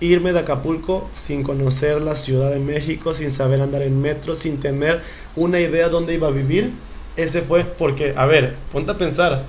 irme 0.00 0.32
de 0.32 0.40
Acapulco 0.40 1.08
sin 1.14 1.42
conocer 1.42 2.02
la 2.02 2.16
Ciudad 2.16 2.50
de 2.50 2.58
México, 2.58 3.12
sin 3.12 3.30
saber 3.32 3.60
andar 3.60 3.82
en 3.82 4.00
metro, 4.00 4.34
sin 4.34 4.60
tener 4.60 5.00
una 5.36 5.58
idea 5.60 5.88
dónde 5.88 6.14
iba 6.14 6.28
a 6.28 6.30
vivir. 6.30 6.72
Ese 7.16 7.40
fue 7.42 7.64
porque, 7.64 8.12
a 8.16 8.26
ver, 8.26 8.56
ponte 8.72 8.92
a 8.92 8.98
pensar, 8.98 9.44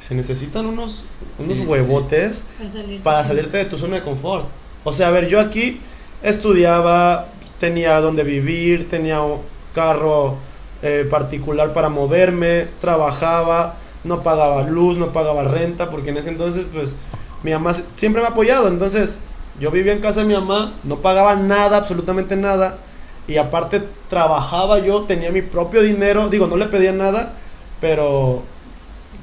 se 0.00 0.14
necesitan 0.14 0.66
unos, 0.66 1.04
unos 1.38 1.56
Sí, 1.56 1.62
sí, 1.62 1.68
huevotes 1.68 2.44
Para 2.58 2.70
salir. 2.72 3.02
para 3.02 3.24
salirte 3.24 3.56
de 3.58 3.64
tu 3.66 3.78
zona 3.78 3.96
de 3.96 4.02
confort. 4.02 4.46
O 4.84 4.92
sea, 4.92 5.08
a 5.08 5.10
ver, 5.10 5.28
yo 5.28 5.40
aquí 5.40 5.80
estudiaba, 6.22 7.28
tenía 7.58 8.00
donde 8.00 8.24
vivir, 8.24 8.88
tenía 8.88 9.20
un 9.22 9.40
carro 9.74 10.36
eh, 10.82 11.06
particular 11.08 11.72
para 11.72 11.88
moverme, 11.88 12.66
trabajaba, 12.80 13.76
no 14.04 14.22
pagaba 14.22 14.62
luz, 14.64 14.98
no 14.98 15.12
pagaba 15.12 15.44
renta, 15.44 15.90
porque 15.90 16.10
en 16.10 16.16
ese 16.18 16.30
entonces, 16.30 16.66
pues, 16.72 16.94
mi 17.42 17.50
mamá 17.52 17.72
siempre 17.94 18.22
me 18.22 18.28
ha 18.28 18.30
apoyado. 18.30 18.68
Entonces, 18.68 19.18
yo 19.60 19.70
vivía 19.70 19.92
en 19.92 20.00
casa 20.00 20.20
de 20.20 20.26
mi 20.26 20.34
mamá, 20.34 20.74
no 20.84 20.96
pagaba 20.96 21.36
nada, 21.36 21.76
absolutamente 21.76 22.36
nada. 22.36 22.78
Y 23.26 23.36
aparte, 23.36 23.82
trabajaba 24.08 24.78
yo, 24.78 25.02
tenía 25.02 25.30
mi 25.30 25.42
propio 25.42 25.82
dinero. 25.82 26.28
Digo, 26.28 26.46
no 26.46 26.56
le 26.56 26.66
pedía 26.66 26.92
nada, 26.92 27.34
pero 27.80 28.42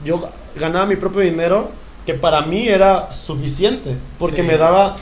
yo 0.03 0.29
ganaba 0.55 0.85
mi 0.85 0.95
propio 0.95 1.21
dinero 1.21 1.69
que 2.05 2.13
para 2.13 2.41
mí 2.41 2.67
era 2.67 3.11
suficiente, 3.11 3.97
porque 4.19 4.41
Sí. 4.41 4.47
me 4.47 4.57
daba 4.57 4.95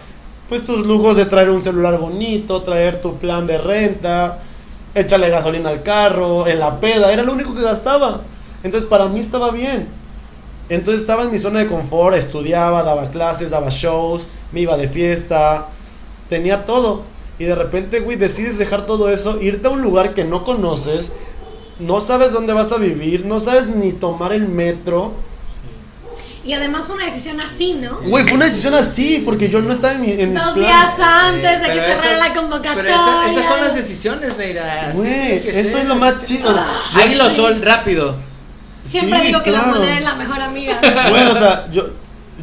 pues 0.47 0.64
tus 0.65 0.85
lujos 0.85 1.18
de 1.18 1.26
traer 1.26 1.49
un 1.49 1.61
celular 1.61 1.97
bonito, 1.97 2.61
traer 2.61 3.01
tu 3.01 3.18
plan 3.18 3.45
de 3.47 3.57
renta, 3.57 4.39
échale 4.93 5.30
gasolina 5.30 5.69
al 5.69 5.84
carro, 5.84 6.45
en 6.47 6.60
la 6.60 6.80
peda, 6.80 7.11
era 7.11 7.23
lo 7.23 7.34
único 7.34 7.55
que 7.55 7.61
gastaba. 7.61 8.22
Entonces 8.64 8.88
para 8.89 9.07
mí 9.07 9.19
estaba 9.19 9.51
bien. 9.51 9.88
Entonces 10.69 11.02
estaba 11.02 11.23
en 11.23 11.31
mi 11.31 11.38
zona 11.40 11.60
de 11.60 11.68
confort, 11.68 12.15
estudiaba, 12.15 12.84
daba 12.84 13.11
clases, 13.11 13.52
daba 13.52 13.69
shows, 13.69 14.27
me 14.52 14.61
iba 14.61 14.77
de 14.77 14.88
fiesta, 14.88 15.68
tenía 16.30 16.65
todo. 16.65 17.03
Y 17.40 17.45
de 17.45 17.56
repente, 17.56 17.99
güey, 17.99 18.18
decides 18.18 18.57
dejar 18.57 18.85
todo 18.85 19.10
eso, 19.10 19.41
irte 19.41 19.68
a 19.68 19.72
un 19.72 19.81
lugar 19.81 20.14
que 20.14 20.23
no 20.23 20.44
conoces, 20.44 21.11
no 21.80 21.99
sabes 21.99 22.31
dónde 22.31 22.53
vas 22.53 22.72
a 22.72 22.77
vivir, 22.77 23.26
no 23.26 23.40
sabes 23.40 23.68
ni 23.68 23.91
tomar 23.91 24.31
el 24.34 24.48
metro. 24.48 25.14
Y 26.45 26.53
además 26.53 26.85
fue 26.85 26.95
una 26.95 27.06
decisión 27.06 27.40
así, 27.40 27.73
¿no? 27.73 27.98
Güey, 28.02 28.26
fue 28.26 28.34
una 28.35 28.45
decisión 28.45 28.73
así, 28.73 29.22
porque 29.23 29.48
yo 29.49 29.61
no 29.61 29.72
estaba 29.72 29.94
en, 29.94 30.02
mi, 30.02 30.11
en 30.11 30.34
mis 30.34 30.44
Dos 30.44 30.56
días 30.56 30.94
antes 30.99 31.61
de 31.61 31.68
que 31.68 31.80
cerrara 31.80 32.18
la 32.18 32.34
convocatoria. 32.34 32.76
Pero 32.84 32.90
esa- 32.90 33.31
esas 33.31 33.48
son 33.48 33.61
las 33.61 33.76
decisiones, 33.76 34.38
Neira. 34.38 34.91
Güey, 34.94 35.31
eso 35.34 35.77
es 35.77 35.88
lo 35.88 35.95
más 35.95 36.26
chido. 36.26 36.49
Águila 36.95 37.26
o 37.27 37.30
sol, 37.31 37.61
rápido. 37.61 38.15
Siempre 38.84 39.19
Sí, 39.22 39.27
digo 39.27 39.43
que 39.43 39.51
la 39.51 39.60
claro. 39.64 39.80
moneda 39.80 39.97
es 39.97 40.03
la 40.03 40.15
mejor 40.15 40.41
amiga. 40.41 40.80
Bueno, 41.10 41.31
o 41.31 41.35
sea, 41.35 41.72
yo, 41.72 41.89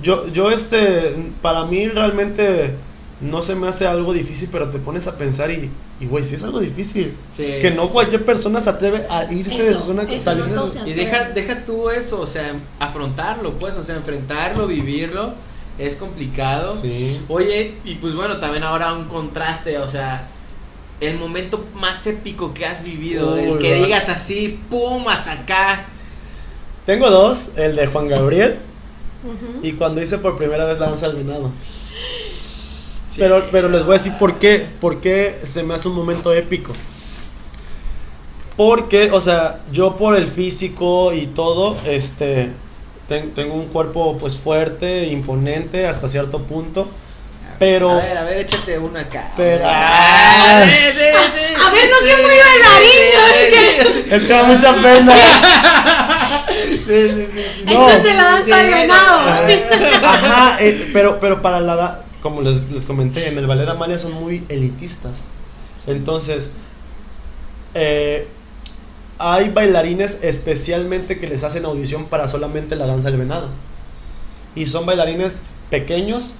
yo, 0.02 0.26
yo, 0.28 0.50
este, 0.50 1.14
para 1.42 1.64
mí 1.64 1.86
realmente 1.88 2.74
no 3.20 3.42
se 3.42 3.54
me 3.54 3.68
hace 3.68 3.86
algo 3.86 4.12
difícil, 4.14 4.48
pero 4.50 4.70
te 4.70 4.78
pones 4.78 5.06
a 5.06 5.18
pensar 5.18 5.50
y, 5.50 5.70
y 6.00 6.06
güey, 6.06 6.24
sí 6.24 6.36
es 6.36 6.42
algo 6.42 6.60
difícil. 6.60 7.14
Sí, 7.36 7.44
que 7.60 7.70
no 7.72 7.82
sí, 7.84 7.88
cualquier 7.92 8.24
persona 8.24 8.60
se 8.60 8.70
atreve 8.70 9.06
a 9.10 9.30
irse 9.30 9.62
de 9.62 9.74
su 9.74 9.82
zona, 9.82 10.04
eso, 10.04 10.18
salir 10.20 10.46
no 10.48 10.64
de 10.64 10.70
su- 10.70 10.88
Y 10.88 10.94
deja, 10.94 11.24
deja 11.30 11.64
tú 11.66 11.90
eso, 11.90 12.20
o 12.20 12.26
sea, 12.26 12.54
afrontarlo, 12.78 13.58
pues, 13.58 13.76
o 13.76 13.84
sea, 13.84 13.96
enfrentarlo, 13.96 14.66
vivirlo, 14.66 15.34
es 15.78 15.96
complicado. 15.96 16.72
Sí. 16.74 17.20
Oye, 17.28 17.74
y 17.84 17.96
pues 17.96 18.14
bueno, 18.14 18.38
también 18.38 18.62
ahora 18.64 18.94
un 18.94 19.04
contraste, 19.04 19.76
o 19.78 19.88
sea, 19.88 20.28
el 21.00 21.18
momento 21.18 21.66
más 21.74 22.06
épico 22.06 22.54
que 22.54 22.64
has 22.64 22.82
vivido, 22.82 23.36
el 23.36 23.50
Uy, 23.52 23.58
que 23.58 23.78
va. 23.78 23.84
digas 23.86 24.08
así, 24.08 24.58
pum, 24.70 25.06
hasta 25.08 25.32
acá. 25.32 25.86
Tengo 26.86 27.10
dos, 27.10 27.48
el 27.56 27.76
de 27.76 27.86
Juan 27.86 28.08
Gabriel 28.08 28.58
y 29.62 29.72
cuando 29.72 30.02
hice 30.02 30.18
por 30.18 30.36
primera 30.36 30.64
vez 30.64 30.78
la 30.78 30.86
danza 30.86 31.06
del 31.08 31.16
venado. 31.24 31.50
Sí. 33.10 33.16
Pero, 33.18 33.44
pero 33.52 33.68
les 33.68 33.84
voy 33.84 33.96
a 33.96 33.98
decir 33.98 34.14
por 34.18 34.38
qué, 34.38 34.66
por 34.80 35.00
qué 35.00 35.40
se 35.42 35.62
me 35.62 35.74
hace 35.74 35.88
un 35.88 35.94
momento 35.94 36.32
épico. 36.32 36.72
Porque, 38.56 39.10
o 39.12 39.20
sea, 39.20 39.60
yo 39.72 39.96
por 39.96 40.16
el 40.16 40.26
físico 40.26 41.12
y 41.12 41.26
todo, 41.26 41.76
este, 41.86 42.50
ten- 43.08 43.32
tengo 43.32 43.54
un 43.54 43.66
cuerpo 43.66 44.16
pues 44.18 44.36
fuerte, 44.38 45.08
imponente 45.08 45.86
hasta 45.86 46.08
cierto 46.08 46.42
punto. 46.42 46.88
Pero- 47.60 47.90
A 47.90 47.96
ver, 47.96 48.16
a 48.18 48.24
ver, 48.24 48.38
échate 48.38 48.78
una 48.78 49.00
acá. 49.00 49.32
Pero- 49.36 49.64
Ah, 49.68 50.62
sí, 50.64 50.70
sí, 50.70 50.92
sí. 50.96 51.54
A 51.64 51.70
ver, 51.70 51.90
no, 51.90 51.96
Sí, 51.98 52.12
soy 52.16 52.24
bailarín, 52.24 54.12
Es 54.12 54.22
que 54.24 54.32
da 54.32 54.44
mucha 54.44 54.74
pena. 54.74 55.14
No. 57.66 57.82
Échate 57.82 58.14
la 58.14 58.24
danza 58.24 58.56
del 58.56 58.70
venado. 58.72 59.18
Ajá, 60.02 60.56
eh, 60.60 60.90
pero, 60.92 61.20
pero 61.20 61.40
para 61.42 61.60
la 61.60 61.76
da- 61.76 62.04
como 62.22 62.40
les, 62.42 62.68
les 62.70 62.84
comenté, 62.84 63.28
en 63.28 63.38
el 63.38 63.46
ballet 63.46 63.64
de 63.66 63.70
Amalia 63.70 63.98
son 63.98 64.12
muy 64.12 64.44
elitistas. 64.48 65.24
Entonces, 65.86 66.50
eh, 67.74 68.26
hay 69.18 69.50
bailarines 69.50 70.18
especialmente 70.22 71.18
que 71.20 71.28
les 71.28 71.44
hacen 71.44 71.64
audición 71.64 72.06
para 72.06 72.26
solamente 72.26 72.74
la 72.76 72.86
danza 72.86 73.10
del 73.10 73.18
venado. 73.20 73.50
Y 74.56 74.66
son 74.66 74.84
bailarines 74.86 75.40
pequeños, 75.70 76.34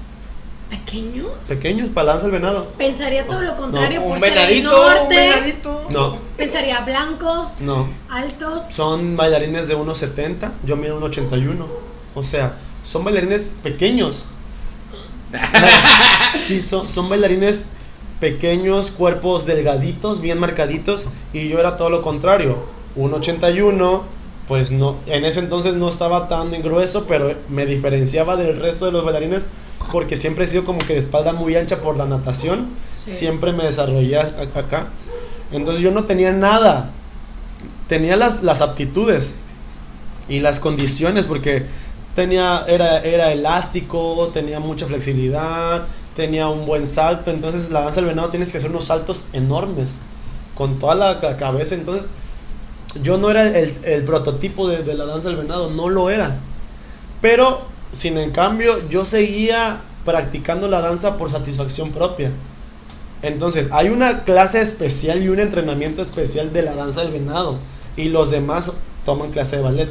¿Pequeños? 0.71 1.27
pequeños 1.49 1.91
para 1.91 2.17
del 2.19 2.31
venado. 2.31 2.69
Pensaría 2.79 3.27
todo 3.27 3.41
lo 3.43 3.57
contrario 3.57 4.01
por 4.03 4.13
Un 4.13 4.21
ser 4.21 4.29
el 4.29 4.35
venadito, 4.35 4.71
norte. 4.71 5.03
un 5.03 5.09
venadito. 5.09 5.87
No, 5.91 6.17
Pensaría 6.37 6.81
blancos, 6.81 7.61
no. 7.61 7.89
altos. 8.09 8.63
Son 8.71 9.17
bailarines 9.17 9.67
de 9.69 9.77
1,70, 9.77 10.53
yo 10.65 10.77
mido 10.77 11.01
1,81. 11.01 11.67
O 12.15 12.23
sea, 12.23 12.55
son 12.83 13.05
bailarines 13.05 13.51
pequeños. 13.63 14.25
Sí, 16.35 16.63
son, 16.63 16.87
son 16.89 17.09
bailarines 17.09 17.67
pequeños, 18.21 18.91
cuerpos 18.91 19.47
delgaditos, 19.47 20.21
bien 20.21 20.39
marcaditos. 20.39 21.07
Y 21.33 21.49
yo 21.49 21.59
era 21.59 21.77
todo 21.77 21.91
lo 21.91 22.03
contrario. 22.03 22.57
1,81, 22.97 24.03
pues 24.49 24.71
no, 24.71 24.97
en 25.07 25.25
ese 25.25 25.41
entonces 25.41 25.75
no 25.75 25.89
estaba 25.89 26.29
tan 26.29 26.51
grueso, 26.63 27.07
pero 27.07 27.35
me 27.49 27.67
diferenciaba 27.67 28.37
del 28.37 28.59
resto 28.61 28.87
de 28.87 28.93
los 28.93 29.05
bailarines 29.05 29.47
porque 29.93 30.17
siempre 30.17 30.45
he 30.45 30.47
sido 30.47 30.65
como 30.65 30.79
que 30.79 30.93
de 30.95 30.99
espalda 30.99 31.33
muy 31.33 31.57
ancha 31.57 31.81
por 31.81 31.97
la 31.99 32.07
natación. 32.07 32.69
Sí. 32.93 33.11
Siempre 33.11 33.53
me 33.53 33.65
desarrollé 33.65 34.19
acá. 34.19 34.89
Entonces 35.53 35.83
yo 35.83 35.91
no 35.91 36.05
tenía 36.05 36.33
nada. 36.33 36.91
Tenía 37.89 38.17
las, 38.17 38.43
las 38.43 38.61
aptitudes 38.61 39.35
y 40.29 40.39
las 40.41 40.61
condiciones 40.61 41.27
porque 41.27 41.67
tenía, 42.15 42.65
era, 42.69 42.99
era 43.01 43.33
elástico, 43.33 44.31
tenía 44.33 44.61
mucha 44.61 44.87
flexibilidad, 44.87 45.85
tenía 46.15 46.49
un 46.49 46.67
buen 46.67 46.87
salto. 46.87 47.31
Entonces 47.31 47.71
la 47.71 47.81
danza 47.81 48.01
del 48.01 48.11
venado 48.11 48.29
tienes 48.31 48.53
que 48.53 48.59
hacer 48.59 48.71
unos 48.71 48.85
saltos 48.85 49.25
enormes 49.33 49.91
con 50.55 50.79
toda 50.79 50.95
la, 50.95 51.21
ca- 51.21 51.37
cabeza. 51.37 51.75
Entonces 51.75 52.11
yo 53.03 53.19
no 53.19 53.31
era 53.31 53.47
el, 53.59 53.75
el 53.85 54.05
prototipo 54.05 54.69
de, 54.69 54.83
de 54.85 54.95
la 54.95 55.07
danza 55.07 55.29
del 55.29 55.39
venado, 55.39 55.71
no 55.71 55.89
lo 55.89 56.11
era. 56.11 56.39
Pero 57.21 57.63
sin 57.93 58.19
en 58.19 58.31
cambio 58.31 58.89
yo 58.89 59.05
seguía 59.05 59.83
practicando 60.05 60.69
la 60.69 60.81
danza 60.81 61.17
por 61.17 61.31
satisfacción 61.31 61.91
propia. 61.91 62.31
Entonces, 63.23 63.69
hay 63.71 63.89
una 63.89 64.25
clase 64.25 64.61
especial 64.61 65.23
y 65.23 65.29
un 65.29 65.41
entrenamiento 65.41 66.01
especial 66.01 66.53
de 66.53 66.63
la 66.63 66.75
danza 66.75 67.03
del 67.03 67.13
venado. 67.13 67.59
Y 67.97 68.09
los 68.09 68.31
demás 68.31 68.73
toman 69.05 69.31
clase 69.31 69.57
de 69.57 69.63
ballet. 69.63 69.91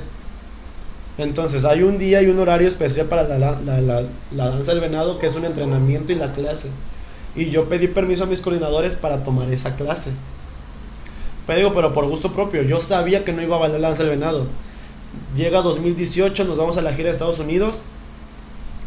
Entonces, 1.17 1.65
hay 1.65 1.83
un 1.83 1.99
día 1.99 2.21
y 2.21 2.27
un 2.27 2.39
horario 2.39 2.67
especial 2.67 3.07
para 3.07 3.23
la, 3.27 4.07
danza 4.31 4.71
del 4.71 4.79
venado, 4.79 5.19
que 5.19 5.27
es 5.27 5.35
un 5.35 5.45
entrenamiento 5.45 6.11
y 6.11 6.15
la 6.15 6.33
clase. 6.33 6.69
Y 7.35 7.51
yo 7.51 7.69
pedí 7.69 7.87
permiso 7.87 8.23
a 8.23 8.27
mis 8.27 8.41
coordinadores 8.41 8.95
para 8.95 9.23
tomar 9.23 9.51
esa 9.51 9.75
clase. 9.75 10.11
Pero 11.45 11.59
digo, 11.59 11.73
pero 11.73 11.93
por 11.93 12.07
gusto 12.07 12.33
propio. 12.33 12.63
Yo 12.63 12.79
sabía 12.79 13.23
que 13.23 13.33
no 13.33 13.43
iba 13.43 13.57
a 13.57 13.59
bailar 13.59 13.79
la 13.79 13.87
danza 13.89 14.03
del 14.03 14.17
venado. 14.17 14.47
Llega 15.35 15.61
2018, 15.61 16.45
nos 16.45 16.57
vamos 16.57 16.77
a 16.77 16.81
la 16.81 16.93
gira 16.93 17.07
de 17.07 17.13
Estados 17.13 17.39
Unidos. 17.39 17.83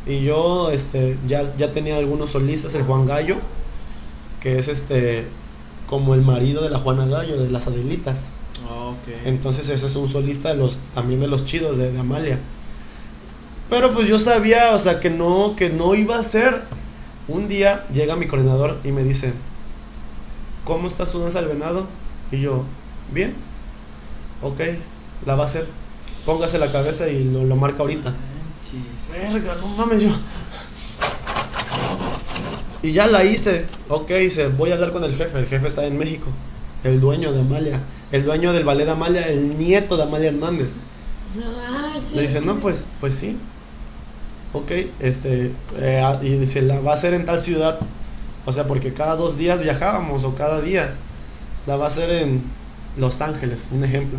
Y 0.07 0.24
yo 0.24 0.70
este, 0.70 1.16
ya, 1.27 1.44
ya 1.57 1.73
tenía 1.73 1.97
algunos 1.97 2.31
solistas, 2.31 2.74
el 2.74 2.82
Juan 2.82 3.07
Gallo, 3.07 3.36
que 4.40 4.59
es 4.59 4.69
este 4.69 5.27
como 5.86 6.15
el 6.15 6.23
marido 6.23 6.62
de 6.62 6.70
la 6.70 6.78
Juana 6.78 7.07
Gallo, 7.07 7.40
de 7.40 7.51
las 7.51 7.66
Adelitas. 7.66 8.23
Ok. 8.70 9.27
Entonces 9.27 9.69
ese 9.69 9.86
es 9.86 9.97
un 9.97 10.09
solista 10.09 10.49
de 10.49 10.57
los, 10.57 10.78
también 10.94 11.20
de 11.20 11.28
los 11.28 11.44
chidos, 11.44 11.77
de, 11.77 11.93
de 11.93 11.99
Amalia. 11.99 12.39
Pero 13.69 13.93
pues 13.93 14.09
yo 14.09 14.19
sabía, 14.19 14.74
o 14.74 14.78
sea, 14.78 15.01
que 15.01 15.11
no, 15.11 15.55
que 15.57 15.70
no 15.70 15.94
iba 15.94 16.19
a 16.19 16.23
ser. 16.23 16.62
Un 17.28 17.49
día 17.49 17.86
llega 17.93 18.16
mi 18.16 18.27
coordinador 18.27 18.78
y 18.85 18.90
me 18.90 19.05
dice, 19.05 19.32
¿cómo 20.65 20.89
está 20.89 21.07
su 21.07 21.20
danza 21.20 21.40
del 21.40 21.49
venado? 21.49 21.86
Y 22.31 22.40
yo, 22.40 22.65
bien, 23.12 23.35
ok, 24.43 24.61
la 25.24 25.36
va 25.36 25.43
a 25.43 25.47
hacer. 25.47 25.69
Póngase 26.27 26.59
la 26.59 26.70
cabeza 26.70 27.09
y 27.09 27.24
lo, 27.24 27.44
lo 27.44 27.57
marca 27.57 27.81
ahorita. 27.81 28.11
Manches. 28.11 29.32
Verga, 29.32 29.55
no 29.61 29.69
mames, 29.69 30.03
yo. 30.03 30.11
Y 32.82 32.93
ya 32.93 33.07
la 33.07 33.24
hice. 33.24 33.66
Ok, 33.89 34.11
dice, 34.11 34.49
voy 34.49 34.70
a 34.70 34.74
hablar 34.74 34.93
con 34.93 35.05
el 35.05 35.15
jefe. 35.15 35.39
El 35.39 35.47
jefe 35.47 35.69
está 35.69 35.85
en 35.85 35.99
México. 35.99 36.27
El 36.85 37.01
dueño 37.01 37.32
de 37.32 37.40
Amalia. 37.40 37.81
El 38.11 38.24
dueño 38.24 38.53
del 38.53 38.65
ballet 38.65 38.85
de 38.85 38.90
Amalia, 38.90 39.28
el 39.28 39.57
nieto 39.57 39.97
de 39.97 40.03
Amalia 40.03 40.28
Hernández. 40.28 40.70
Ah, 41.69 41.94
Le 42.15 42.23
dice, 42.23 42.40
no, 42.40 42.61
pues, 42.61 42.86
pues 43.01 43.15
sí. 43.15 43.39
Ok, 44.53 44.73
este, 45.01 45.53
eh, 45.77 46.19
y 46.23 46.28
dice, 46.39 46.61
la 46.61 46.81
va 46.81 46.90
a 46.90 46.94
hacer 46.94 47.15
en 47.15 47.24
tal 47.24 47.39
ciudad. 47.39 47.78
O 48.44 48.53
sea, 48.53 48.66
porque 48.66 48.93
cada 48.93 49.16
dos 49.16 49.39
días 49.39 49.62
viajábamos 49.62 50.24
o 50.24 50.35
cada 50.35 50.61
día. 50.61 50.94
La 51.66 51.77
va 51.77 51.85
a 51.85 51.86
hacer 51.86 52.11
en 52.11 52.43
Los 52.97 53.20
Ángeles, 53.20 53.69
un 53.73 53.85
ejemplo. 53.85 54.19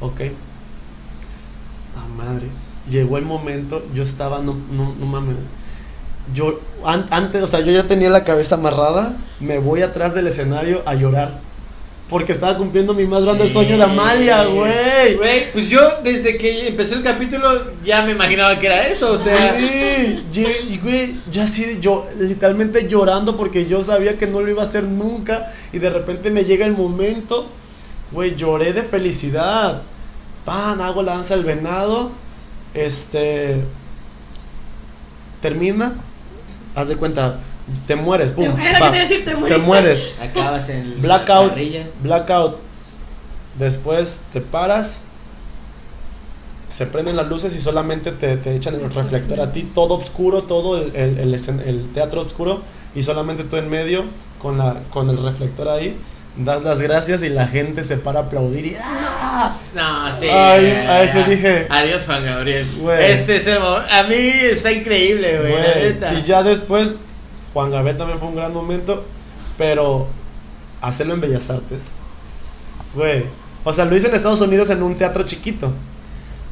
Ok. 0.00 0.20
Ah, 1.96 2.06
madre. 2.16 2.46
Llegó 2.90 3.16
el 3.18 3.24
momento, 3.24 3.82
yo 3.94 4.02
estaba, 4.02 4.40
no, 4.40 4.54
no, 4.70 4.94
no 4.98 5.06
mames. 5.06 5.36
Yo, 6.34 6.60
an- 6.84 7.06
antes, 7.10 7.42
o 7.42 7.46
sea, 7.46 7.60
yo 7.60 7.70
ya 7.72 7.84
tenía 7.84 8.10
la 8.10 8.24
cabeza 8.24 8.54
amarrada. 8.56 9.16
Me 9.40 9.58
voy 9.58 9.82
atrás 9.82 10.14
del 10.14 10.26
escenario 10.26 10.82
a 10.86 10.94
llorar. 10.94 11.40
Porque 12.08 12.32
estaba 12.32 12.56
cumpliendo 12.58 12.92
mi 12.92 13.06
más 13.06 13.24
grande 13.24 13.48
sueño 13.48 13.78
de 13.78 13.82
Amalia, 13.84 14.44
güey. 14.44 15.16
Güey, 15.16 15.52
pues 15.52 15.70
yo 15.70 15.80
desde 16.04 16.36
que 16.36 16.68
empezó 16.68 16.94
el 16.94 17.02
capítulo 17.02 17.48
ya 17.82 18.04
me 18.04 18.12
imaginaba 18.12 18.58
que 18.60 18.66
era 18.66 18.86
eso, 18.88 19.12
o 19.12 19.18
sea. 19.18 19.56
Sí, 20.52 20.78
güey, 20.82 21.16
ya 21.30 21.44
así, 21.44 21.78
yo 21.80 22.06
literalmente 22.20 22.86
llorando 22.88 23.36
porque 23.38 23.64
yo 23.66 23.82
sabía 23.82 24.18
que 24.18 24.26
no 24.26 24.40
lo 24.42 24.50
iba 24.50 24.62
a 24.62 24.66
hacer 24.66 24.84
nunca 24.84 25.50
y 25.72 25.78
de 25.78 25.88
repente 25.90 26.30
me 26.30 26.44
llega 26.44 26.66
el 26.66 26.76
momento, 26.76 27.46
güey, 28.12 28.36
lloré 28.36 28.74
de 28.74 28.82
felicidad. 28.82 29.82
Pan, 30.44 30.80
hago 30.80 31.02
la 31.02 31.14
danza 31.14 31.34
del 31.36 31.44
venado, 31.44 32.10
este, 32.74 33.64
termina, 35.40 35.94
haz 36.74 36.88
de 36.88 36.96
cuenta, 36.96 37.38
te 37.86 37.96
mueres, 37.96 38.32
pum. 38.32 38.54
Te- 38.54 38.62
era 38.62 38.72
lo 38.72 38.78
pa, 38.78 38.90
que 38.90 38.90
te 38.90 38.96
iba 38.96 39.06
a 39.06 39.08
decir, 39.08 39.24
te 39.24 39.30
te 39.32 39.36
mueres. 39.36 39.64
mueres. 39.64 40.14
Acabas 40.20 40.68
en 40.68 41.00
Blackout, 41.00 41.56
la 41.56 41.86
blackout. 42.02 42.56
Después 43.58 44.20
te 44.32 44.40
paras, 44.40 45.00
se 46.68 46.86
prenden 46.86 47.16
las 47.16 47.28
luces 47.28 47.54
y 47.54 47.60
solamente 47.60 48.10
te, 48.12 48.36
te 48.36 48.54
echan 48.56 48.74
el 48.74 48.90
reflector 48.92 49.40
a 49.40 49.52
ti, 49.52 49.62
todo 49.74 49.94
oscuro, 49.94 50.42
todo 50.42 50.76
el, 50.78 50.94
el- 50.96 51.34
el 51.64 51.92
teatro 51.94 52.20
oscuro 52.22 52.62
y 52.94 53.02
solamente 53.02 53.44
tú 53.44 53.56
en 53.56 53.70
medio 53.70 54.04
con, 54.42 54.58
la, 54.58 54.80
con 54.90 55.08
el 55.08 55.22
reflector 55.22 55.68
ahí. 55.68 55.96
Das 56.36 56.64
las 56.64 56.80
gracias 56.80 57.22
y 57.22 57.28
la 57.28 57.46
gente 57.46 57.84
se 57.84 57.96
para 57.96 58.18
a 58.20 58.22
aplaudir 58.24 58.66
y 58.66 58.76
¡ah! 58.82 59.54
No, 59.74 60.14
sí. 60.14 60.26
Ay, 60.28 60.66
a 60.66 61.02
ese 61.02 61.22
dije- 61.24 61.66
Adiós, 61.70 62.02
Juan 62.06 62.24
Gabriel. 62.24 62.68
Este 63.00 63.36
es 63.36 63.46
el 63.46 63.60
mo- 63.60 63.66
A 63.66 64.02
mí 64.08 64.14
está 64.16 64.72
increíble, 64.72 65.38
güey. 65.38 65.52
la 65.52 65.60
Güey, 65.74 65.82
neta. 65.92 66.14
Y 66.14 66.24
ya 66.24 66.42
después, 66.42 66.96
Juan 67.52 67.70
Gabriel 67.70 67.96
también 67.96 68.18
fue 68.18 68.28
un 68.28 68.34
gran 68.34 68.52
momento, 68.52 69.04
pero 69.56 70.08
hacerlo 70.80 71.14
en 71.14 71.20
Bellas 71.20 71.48
Artes, 71.50 71.82
güey. 72.94 73.22
O 73.62 73.72
sea, 73.72 73.84
lo 73.84 73.96
hice 73.96 74.08
en 74.08 74.14
Estados 74.14 74.40
Unidos 74.40 74.70
en 74.70 74.82
un 74.82 74.96
teatro 74.96 75.22
chiquito, 75.22 75.72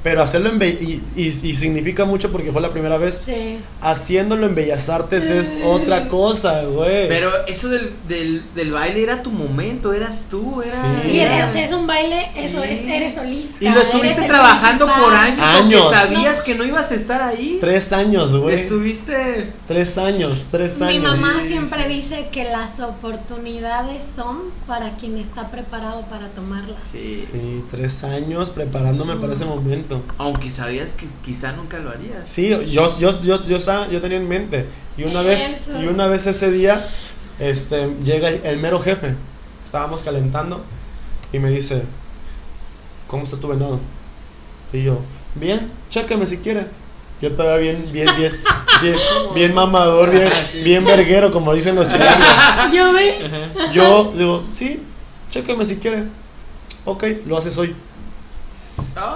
pero 0.02 0.22
hacerlo 0.22 0.50
en 0.50 0.62
y, 0.62 1.02
y- 1.16 1.26
y 1.26 1.54
significa 1.54 2.04
mucho 2.04 2.30
porque 2.32 2.50
fue 2.52 2.60
la 2.60 2.70
primera 2.70 2.98
vez. 2.98 3.22
Sí. 3.24 3.58
Haciéndolo 3.80 4.46
en 4.46 4.54
Bellas 4.54 4.88
Artes 4.88 5.30
es 5.30 5.52
otra 5.64 6.08
cosa, 6.08 6.62
güey. 6.62 7.08
Pero 7.08 7.30
eso 7.46 7.68
del, 7.68 7.92
del, 8.08 8.42
del 8.54 8.72
baile 8.72 9.02
era 9.02 9.22
tu 9.22 9.30
momento, 9.30 9.92
eras 9.92 10.26
tú, 10.30 10.62
era. 10.62 11.02
Sí. 11.02 11.10
Y 11.10 11.16
sea, 11.18 11.64
es 11.64 11.72
un 11.72 11.86
baile, 11.86 12.16
eso 12.36 12.62
Sí. 12.62 12.68
es, 12.70 12.80
eres 12.80 13.14
solista. 13.14 13.56
Y 13.60 13.68
lo 13.68 13.80
estuviste 13.80 14.22
el 14.22 14.26
trabajando 14.26 14.86
por 14.86 15.14
años, 15.14 15.38
Años. 15.40 15.82
porque 15.82 15.96
sabías 15.96 16.40
que 16.42 16.54
no 16.54 16.64
ibas 16.64 16.90
a 16.90 16.94
estar 16.94 17.22
ahí. 17.22 17.58
Tres 17.60 17.92
años, 17.92 18.36
güey. 18.36 18.54
Estuviste. 18.56 19.52
Tres 19.68 19.98
años, 19.98 20.44
tres 20.50 20.80
Mi 20.80 20.86
años. 20.86 21.02
mamá 21.02 21.38
Sí. 21.42 21.48
siempre 21.48 21.86
dice 21.88 22.28
que 22.32 22.44
las 22.44 22.80
oportunidades 22.80 24.04
son 24.16 24.38
para 24.66 24.96
quien 24.96 25.16
está 25.16 25.50
preparado 25.50 26.02
para 26.08 26.28
tomarlas. 26.28 26.76
Sí. 26.90 27.14
Sí, 27.30 27.64
tres 27.70 28.02
años 28.04 28.50
preparándome 28.50 29.16
para 29.16 29.32
ese 29.34 29.44
momento. 29.44 29.91
Aunque 30.18 30.50
sabías 30.50 30.92
que 30.94 31.06
quizá 31.24 31.52
nunca 31.52 31.78
lo 31.78 31.90
harías. 31.90 32.28
Sí, 32.28 32.48
yo, 32.48 32.62
yo, 32.62 32.86
yo, 32.98 33.44
yo, 33.44 33.56
estaba- 33.56 33.88
yo 33.88 34.00
tenía 34.00 34.18
en 34.18 34.28
mente. 34.28 34.66
Y 34.96 35.04
una 35.04 35.22
vez, 35.22 35.40
y 35.80 35.86
una 35.86 36.06
vez 36.06 36.26
ese 36.26 36.50
día, 36.50 36.80
este, 37.38 37.88
llega 38.04 38.28
el 38.28 38.58
mero 38.58 38.80
jefe. 38.80 39.14
Estábamos 39.64 40.02
calentando 40.02 40.62
y 41.32 41.38
me 41.38 41.50
dice, 41.50 41.82
¿cómo 43.08 43.24
está 43.24 43.36
tu 43.38 43.48
venado? 43.48 43.80
Y 44.72 44.82
yo, 44.84 44.98
bien, 45.34 45.70
chéqueme 45.90 46.26
si 46.26 46.38
quiere. 46.38 46.66
Yo 47.20 47.32
todavía 47.34 47.72
bien, 47.72 47.92
bien, 47.92 48.08
bien, 48.16 48.32
bien, 48.82 48.96
bien 49.34 49.54
mamador, 49.54 50.10
bien, 50.10 50.28
Ah, 50.32 50.44
bien 50.64 50.84
verguero, 50.84 51.30
como 51.30 51.54
dicen 51.54 51.74
los 51.76 51.88
chilangos. 51.88 52.26
Yo 52.74 52.92
ve. 52.92 53.48
Yo 53.72 54.12
digo, 54.16 54.44
sí, 54.50 54.82
chéqueme 55.30 55.64
si 55.64 55.76
quiere. 55.76 56.04
Ok, 56.84 57.04
lo 57.26 57.36
haces 57.38 57.56
hoy. 57.58 57.76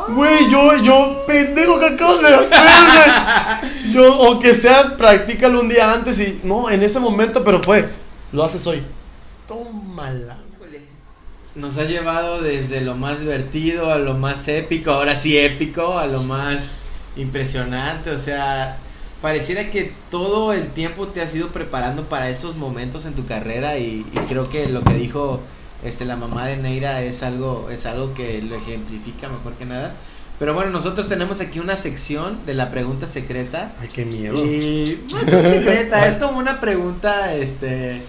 Güey, 0.09 0.51
yo, 0.51 0.77
yo, 0.83 1.25
pendejo 1.27 1.79
que 1.79 1.87
acabas 1.87 2.23
de 2.23 2.35
hacer, 2.35 2.59
güey. 2.93 3.93
Yo, 3.93 4.19
o 4.19 4.41
que 4.41 4.53
sea, 4.53 4.97
practícalo 4.97 5.61
un 5.61 5.69
día 5.69 5.93
antes 5.93 6.19
y. 6.19 6.41
No, 6.43 6.71
en 6.71 6.83
ese 6.83 7.01
momento, 7.01 7.45
pero 7.45 7.63
fue. 7.63 7.89
Lo 8.33 8.45
haces 8.45 8.67
hoy. 8.67 8.83
Tómala. 9.47 10.39
Nos 11.55 11.79
ha 11.79 11.85
llevado 11.85 12.43
desde 12.43 12.83
lo 12.83 12.95
más 12.95 13.21
divertido 13.21 13.91
a 13.91 13.97
lo 13.97 14.13
más 14.13 14.47
épico, 14.49 14.91
ahora 14.91 15.17
sí 15.17 15.39
épico, 15.39 15.99
a 15.99 16.07
lo 16.07 16.23
más 16.23 16.69
impresionante. 17.17 18.11
O 18.11 18.19
sea, 18.19 18.77
pareciera 19.23 19.71
que 19.71 19.93
todo 20.11 20.53
el 20.53 20.69
tiempo 20.73 21.09
te 21.09 21.23
has 21.23 21.35
ido 21.35 21.49
preparando 21.49 22.05
para 22.11 22.29
esos 22.29 22.57
momentos 22.57 23.07
en 23.07 23.15
tu 23.15 23.25
carrera 23.25 23.79
y, 23.79 24.05
y 24.13 24.19
creo 24.29 24.51
que 24.51 24.69
lo 24.69 24.85
que 24.85 24.95
dijo 24.95 25.41
este, 25.85 26.05
la 26.05 26.17
mamá 26.17 26.47
de 26.47 26.57
Neira 26.57 27.03
es 27.03 27.23
algo, 27.23 27.69
es 27.71 27.87
algo 27.87 28.15
que 28.15 28.43
lo 28.43 28.57
ejemplifica 28.57 29.29
mejor 29.29 29.55
que 29.55 29.65
nada. 29.67 29.95
Pero 30.39 30.53
bueno, 30.53 30.71
nosotros 30.71 31.09
tenemos 31.09 31.41
aquí 31.41 31.61
una 31.61 31.77
sección 31.77 32.45
de 32.45 32.55
la 32.55 32.71
pregunta 32.71 33.09
secreta. 33.09 33.73
Ay, 33.81 33.89
qué 33.93 34.05
miedo. 34.05 34.37
Y 34.45 35.05
no 35.11 35.19
es 35.19 35.49
secreta, 35.49 36.07
es 36.07 36.17
como 36.17 36.39
una 36.39 36.61
pregunta, 36.61 37.35
este, 37.35 38.03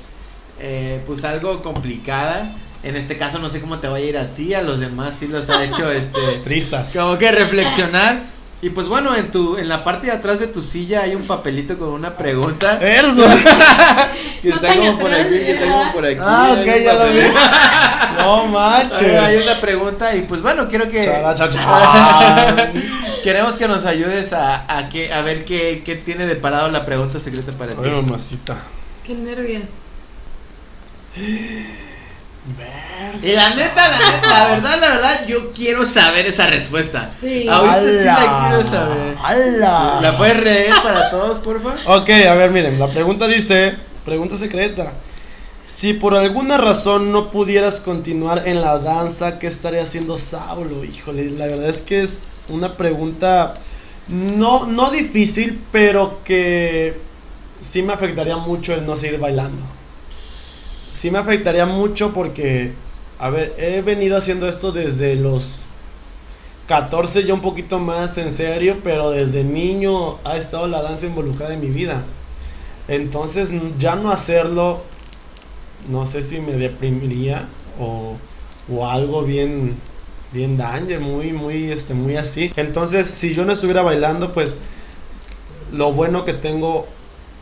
eh, 0.59 1.01
pues 1.07 1.23
algo 1.23 1.61
complicada. 1.61 2.53
En 2.83 2.95
este 2.95 3.17
caso 3.17 3.39
no 3.39 3.49
sé 3.49 3.59
cómo 3.61 3.79
te 3.79 3.87
va 3.87 3.97
a 3.97 4.01
ir 4.01 4.17
a 4.17 4.27
ti, 4.27 4.53
a 4.53 4.61
los 4.61 4.79
demás 4.79 5.15
sí 5.17 5.27
los 5.27 5.49
ha 5.49 5.63
hecho, 5.63 5.91
este, 5.91 6.19
Trizas. 6.43 6.91
como 6.93 7.17
que 7.17 7.31
reflexionar. 7.31 8.23
Y 8.59 8.71
pues 8.71 8.87
bueno, 8.87 9.15
en 9.15 9.31
tu, 9.31 9.55
en 9.57 9.69
la 9.69 9.83
parte 9.83 10.07
de 10.07 10.13
atrás 10.13 10.39
de 10.39 10.47
tu 10.47 10.63
silla 10.63 11.03
hay 11.03 11.13
un 11.13 11.21
papelito 11.21 11.77
con 11.77 11.89
una 11.89 12.15
pregunta 12.15 12.79
Eso. 12.81 13.23
que 14.41 14.49
está 14.49 14.75
como 14.75 14.97
por 14.97 15.13
aquí, 15.13 15.29
que 15.29 15.51
está 15.51 15.67
como 15.67 15.93
por 15.93 16.05
aquí. 16.05 16.19
Ah, 16.19 16.55
hay 16.57 16.61
ok, 16.67 16.83
ya 16.83 16.93
lo 16.93 17.05
vi. 17.13 17.19
No 18.17 18.41
Hay 18.41 18.47
manches. 18.49 19.43
una 19.43 19.61
pregunta 19.61 20.15
y 20.15 20.21
pues 20.23 20.41
bueno, 20.41 20.67
quiero 20.67 20.89
que 20.89 21.01
Chara, 21.01 21.35
cha, 21.35 21.49
cha. 21.51 22.71
queremos 23.23 23.53
que 23.57 23.67
nos 23.67 23.85
ayudes 23.85 24.33
a, 24.33 24.75
a 24.75 24.89
que 24.89 25.13
a 25.13 25.21
ver 25.21 25.45
qué, 25.45 25.83
qué 25.85 25.95
tiene 25.95 26.25
de 26.25 26.35
parado 26.35 26.71
la 26.71 26.83
pregunta 26.83 27.19
secreta 27.19 27.51
para 27.51 27.73
ti. 27.73 27.81
Ay, 27.83 27.91
mamacita. 27.91 28.57
Qué 29.05 29.13
nervios. 29.13 29.65
Y 33.21 33.33
la 33.33 33.49
neta, 33.55 33.89
la 33.89 34.11
neta, 34.11 34.27
la 34.27 34.47
verdad, 34.49 34.79
la 34.79 34.89
verdad, 34.89 35.27
yo 35.27 35.53
quiero 35.53 35.85
saber 35.85 36.25
esa 36.25 36.47
respuesta. 36.47 37.09
Sí. 37.19 37.47
Ahorita 37.47 37.81
sí 37.81 38.05
la 38.05 38.47
quiero 38.49 38.63
saber. 38.63 39.17
¡Hala! 39.23 39.99
¿La 40.01 40.17
puedes 40.17 40.43
leer 40.43 40.73
para 40.81 41.09
todos, 41.09 41.39
porfa? 41.39 41.75
Ok, 41.85 42.09
a 42.09 42.33
ver, 42.33 42.51
miren, 42.51 42.79
la 42.79 42.87
pregunta 42.87 43.27
dice, 43.27 43.75
pregunta 44.05 44.37
secreta. 44.37 44.91
Si 45.65 45.93
por 45.93 46.15
alguna 46.15 46.57
razón 46.57 47.11
no 47.11 47.29
pudieras 47.29 47.81
continuar 47.81 48.43
en 48.45 48.61
la 48.61 48.79
danza, 48.79 49.37
¿qué 49.37 49.47
estaría 49.47 49.83
haciendo 49.83 50.15
Saulo? 50.17 50.85
Híjole, 50.85 51.29
la 51.31 51.47
verdad 51.47 51.69
es 51.69 51.81
que 51.81 52.01
es 52.01 52.23
una 52.47 52.77
pregunta 52.77 53.53
no, 54.07 54.65
no 54.65 54.89
difícil, 54.91 55.61
pero 55.71 56.21
que 56.23 56.97
sí 57.59 57.81
me 57.81 57.93
afectaría 57.93 58.37
mucho 58.37 58.73
el 58.73 58.85
no 58.85 58.95
seguir 58.95 59.19
bailando. 59.19 59.61
Sí 60.97 61.11
me 61.11 61.19
afectaría 61.19 61.67
mucho 61.67 62.11
porque, 62.11 62.73
a 63.19 63.29
ver, 63.29 63.53
he 63.59 63.83
venido 63.83 64.17
haciendo 64.17 64.49
esto 64.49 64.71
desde 64.71 65.15
los 65.15 65.61
14, 66.67 67.23
ya 67.23 67.35
un 67.35 67.41
poquito 67.41 67.77
más 67.77 68.17
en 68.17 68.31
serio, 68.31 68.77
pero 68.83 69.11
desde 69.11 69.43
niño 69.43 70.17
ha 70.23 70.37
estado 70.37 70.67
la 70.67 70.81
danza 70.81 71.05
involucrada 71.05 71.53
en 71.53 71.61
mi 71.61 71.69
vida. 71.69 72.03
Entonces, 72.87 73.53
ya 73.77 73.95
no 73.95 74.09
hacerlo, 74.09 74.81
no 75.87 76.07
sé 76.07 76.23
si 76.23 76.39
me 76.39 76.53
deprimiría 76.53 77.47
o, 77.79 78.17
o 78.67 78.87
algo 78.89 79.21
bien, 79.21 79.75
bien 80.33 80.57
danger, 80.57 80.99
muy, 80.99 81.31
muy, 81.31 81.69
este, 81.71 81.93
muy 81.93 82.15
así. 82.15 82.51
Entonces, 82.55 83.07
si 83.07 83.35
yo 83.35 83.45
no 83.45 83.53
estuviera 83.53 83.83
bailando, 83.83 84.33
pues 84.33 84.57
lo 85.71 85.91
bueno 85.91 86.25
que 86.25 86.33
tengo 86.33 86.87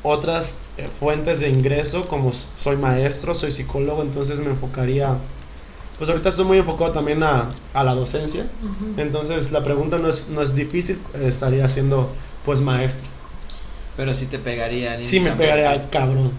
otras 0.03 0.57
fuentes 0.99 1.39
de 1.39 1.49
ingreso, 1.49 2.07
como 2.07 2.31
soy 2.31 2.77
maestro, 2.77 3.33
soy 3.33 3.51
psicólogo, 3.51 4.01
entonces 4.01 4.39
me 4.39 4.47
enfocaría, 4.47 5.17
pues 5.97 6.09
ahorita 6.09 6.29
estoy 6.29 6.45
muy 6.45 6.57
enfocado 6.57 6.91
también 6.91 7.23
a, 7.23 7.53
a 7.73 7.83
la 7.83 7.93
docencia. 7.93 8.45
Entonces 8.97 9.51
la 9.51 9.63
pregunta 9.63 9.97
no 9.97 10.09
es, 10.09 10.27
no 10.29 10.41
es 10.41 10.55
difícil, 10.55 10.99
eh, 11.13 11.27
estaría 11.27 11.67
siendo 11.69 12.11
pues 12.43 12.61
maestro. 12.61 13.07
Pero 13.97 14.13
sí 14.13 14.25
te 14.25 14.39
pegaría. 14.39 15.01
Sí 15.03 15.19
me 15.19 15.31
pegaría 15.31 15.89
cabrón, 15.89 16.31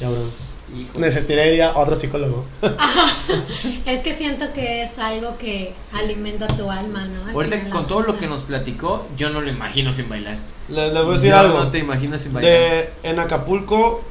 cabrón. 0.00 0.45
Híjole. 0.74 1.06
Necesitaría 1.06 1.76
otro 1.76 1.94
psicólogo. 1.94 2.44
Es 3.86 4.00
que 4.00 4.12
siento 4.12 4.52
que 4.52 4.82
es 4.82 4.98
algo 4.98 5.38
que 5.38 5.74
alimenta 5.92 6.48
tu 6.48 6.70
alma, 6.70 7.06
¿no? 7.06 7.24
Al 7.26 7.34
Ahorita 7.34 7.70
con 7.70 7.86
todo 7.86 8.02
lo 8.02 8.18
que 8.18 8.26
nos 8.26 8.42
platicó, 8.42 9.06
yo 9.16 9.30
no 9.30 9.40
lo 9.40 9.48
imagino 9.48 9.92
sin 9.92 10.08
bailar. 10.08 10.36
Les, 10.68 10.92
les 10.92 11.02
voy 11.02 11.10
a 11.10 11.14
decir 11.14 11.30
Yo 11.30 11.38
algo. 11.38 11.58
No 11.58 11.70
te 11.70 11.78
imaginas 11.78 12.22
sin 12.22 12.32
bailar. 12.32 12.52
De, 12.52 12.90
en 13.04 13.18
Acapulco 13.20 14.02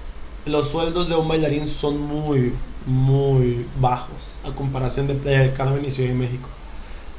los 0.45 0.69
sueldos 0.69 1.09
de 1.09 1.15
un 1.15 1.27
bailarín 1.27 1.67
son 1.67 1.99
muy, 1.99 2.53
muy 2.85 3.65
bajos 3.79 4.37
a 4.45 4.55
comparación 4.55 5.07
de 5.07 5.15
Playa 5.15 5.39
del 5.39 5.53
Carmen 5.53 5.83
y 5.83 5.89
Ciudad 5.89 6.09
de 6.09 6.15
México. 6.15 6.47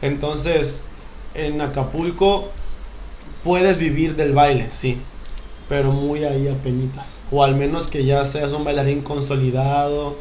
Entonces, 0.01 0.83
en 1.35 1.61
Acapulco 1.61 2.51
puedes 3.43 3.79
vivir 3.79 4.17
del 4.17 4.33
baile, 4.33 4.71
sí, 4.71 5.01
pero 5.69 5.91
muy 5.93 6.25
ahí 6.25 6.49
a 6.49 6.55
peñitas. 6.55 7.23
O 7.31 7.43
al 7.43 7.55
menos 7.57 7.89
que 7.89 8.05
ya 8.05 8.25
seas 8.25 8.53
un 8.53 8.65
bailarín 8.65 9.03
consolidado, 9.03 10.17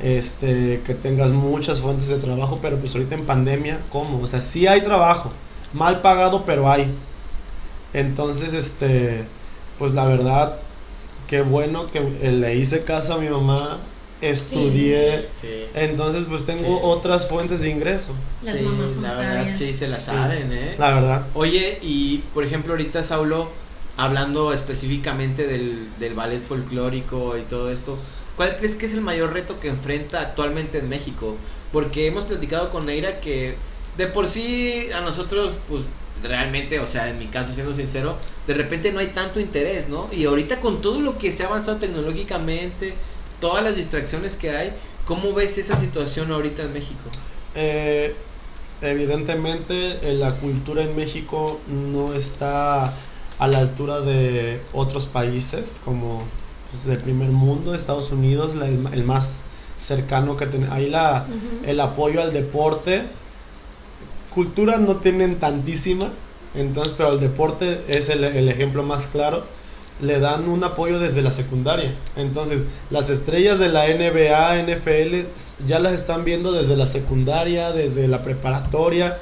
este, 0.00 0.80
que 0.84 0.94
tengas 0.94 1.30
muchas 1.30 1.80
fuentes 1.80 2.08
de 2.08 2.16
trabajo, 2.18 2.58
pero 2.60 2.76
pues 2.78 2.94
ahorita 2.94 3.14
en 3.14 3.24
pandemia, 3.24 3.80
¿cómo? 3.90 4.20
O 4.20 4.26
sea, 4.26 4.40
sí 4.40 4.66
hay 4.66 4.80
trabajo, 4.82 5.30
mal 5.72 6.00
pagado, 6.00 6.44
pero 6.44 6.70
hay. 6.70 6.92
Entonces, 7.94 8.54
este, 8.54 9.24
pues 9.78 9.94
la 9.94 10.04
verdad, 10.04 10.58
qué 11.26 11.42
bueno 11.42 11.86
que 11.86 12.00
le 12.00 12.56
hice 12.56 12.82
caso 12.84 13.14
a 13.14 13.18
mi 13.18 13.28
mamá, 13.28 13.78
estudié. 14.20 15.28
Sí. 15.40 15.64
Entonces, 15.74 16.26
pues 16.28 16.44
tengo 16.44 16.62
Sí. 16.76 16.80
otras 16.82 17.28
fuentes 17.28 17.60
de 17.60 17.70
ingreso, 17.70 18.12
Las 18.42 18.56
Sí, 18.56 18.62
mamás 18.64 18.92
son 18.92 19.02
la 19.02 19.14
verdad, 19.14 19.38
sabias. 19.40 19.58
sí, 19.58 19.74
se 19.74 19.88
la 19.88 20.00
saben, 20.00 20.52
¿eh? 20.52 20.70
la 20.78 20.90
verdad. 20.94 21.26
Oye, 21.34 21.78
y 21.82 22.18
por 22.34 22.44
ejemplo, 22.44 22.72
ahorita 22.72 23.04
Saulo, 23.04 23.48
hablando 23.96 24.52
específicamente 24.52 25.46
del, 25.46 25.88
del 25.98 26.14
ballet 26.14 26.42
folclórico 26.42 27.36
y 27.36 27.42
todo 27.42 27.70
esto, 27.70 27.98
¿cuál 28.36 28.56
crees 28.56 28.76
que 28.76 28.86
es 28.86 28.94
el 28.94 29.00
mayor 29.00 29.32
reto 29.32 29.60
que 29.60 29.68
enfrenta 29.68 30.20
actualmente 30.20 30.78
en 30.78 30.88
México? 30.88 31.36
Porque 31.72 32.06
hemos 32.06 32.24
platicado 32.24 32.70
con 32.70 32.86
Neira 32.86 33.20
que 33.20 33.56
de 33.96 34.06
por 34.06 34.28
sí 34.28 34.88
a 34.94 35.00
nosotros, 35.00 35.52
pues 35.68 35.82
realmente, 36.22 36.80
o 36.80 36.86
sea, 36.86 37.10
en 37.10 37.18
mi 37.18 37.26
caso, 37.26 37.52
siendo 37.52 37.74
sincero, 37.74 38.16
de 38.46 38.54
repente 38.54 38.92
no 38.92 39.00
hay 39.00 39.08
tanto 39.08 39.40
interés, 39.40 39.88
¿no? 39.88 40.08
Y 40.12 40.24
ahorita 40.24 40.60
con 40.60 40.80
todo 40.80 41.00
lo 41.00 41.18
que 41.18 41.32
se 41.32 41.42
ha 41.42 41.46
avanzado 41.46 41.78
tecnológicamente, 41.78 42.94
todas 43.40 43.64
las 43.64 43.76
distracciones 43.76 44.36
que 44.36 44.50
hay, 44.50 44.72
¿cómo 45.04 45.34
ves 45.34 45.58
esa 45.58 45.76
situación 45.76 46.30
ahorita 46.30 46.62
en 46.62 46.72
México? 46.72 47.10
Eh, 47.54 48.14
evidentemente 48.80 49.98
eh, 50.02 50.14
la 50.14 50.36
cultura 50.36 50.82
en 50.82 50.96
México 50.96 51.60
no 51.68 52.14
está 52.14 52.94
a 53.42 53.48
la 53.48 53.58
altura 53.58 54.00
de 54.00 54.60
otros 54.72 55.06
países 55.06 55.80
como 55.84 56.22
pues, 56.70 56.84
del 56.84 56.98
primer 56.98 57.30
mundo, 57.30 57.74
Estados 57.74 58.10
Unidos, 58.12 58.54
la- 58.54 58.68
el, 58.68 58.86
el 58.92 59.04
más 59.04 59.40
cercano 59.78 60.36
que 60.36 60.46
tiene. 60.46 60.68
Ahí 60.70 60.88
la, 60.88 61.26
el 61.66 61.80
apoyo 61.80 62.22
al 62.22 62.32
deporte. 62.32 63.02
Cultura 64.34 64.78
no 64.78 64.96
tienen 64.96 65.36
tantísima, 65.40 66.08
entonces, 66.54 66.94
pero 66.96 67.12
el 67.12 67.20
deporte 67.20 67.82
es 67.88 68.08
el, 68.08 68.24
el 68.24 68.48
ejemplo 68.48 68.82
más 68.82 69.06
claro. 69.06 69.42
Le 70.00 70.18
dan 70.20 70.48
un 70.48 70.64
apoyo 70.64 70.98
desde 70.98 71.20
la 71.22 71.30
secundaria. 71.30 71.94
Entonces, 72.16 72.64
las 72.90 73.10
estrellas 73.10 73.58
de 73.58 73.68
la 73.68 73.86
NBA, 73.88 74.62
NFL, 74.62 75.66
ya 75.66 75.78
las 75.80 75.92
están 75.92 76.24
viendo 76.24 76.50
desde 76.52 76.76
la 76.76 76.86
secundaria, 76.86 77.72
desde 77.72 78.08
la 78.08 78.22
preparatoria. 78.22 79.18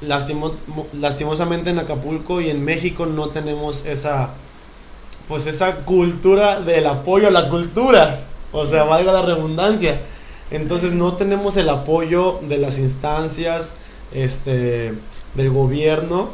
Lastimo- 0.00 0.54
mo- 0.68 0.86
lastimosamente 0.92 1.70
en 1.70 1.78
Acapulco 1.78 2.40
y 2.40 2.50
en 2.50 2.64
México 2.64 3.06
no 3.06 3.30
tenemos 3.30 3.84
esa, 3.84 4.30
pues 5.26 5.46
esa 5.46 5.76
cultura 5.84 6.60
del 6.60 6.86
apoyo 6.86 7.28
a 7.28 7.30
la 7.32 7.48
cultura. 7.48 8.24
O 8.52 8.64
sea, 8.64 8.84
valga 8.84 9.12
la 9.12 9.22
redundancia. 9.22 10.00
Entonces 10.50 10.92
no 10.92 11.14
tenemos 11.14 11.56
el 11.56 11.68
apoyo 11.68 12.40
de 12.48 12.58
las 12.58 12.78
instancias, 12.78 13.74
este, 14.14 14.94
del 15.34 15.50
gobierno. 15.50 16.30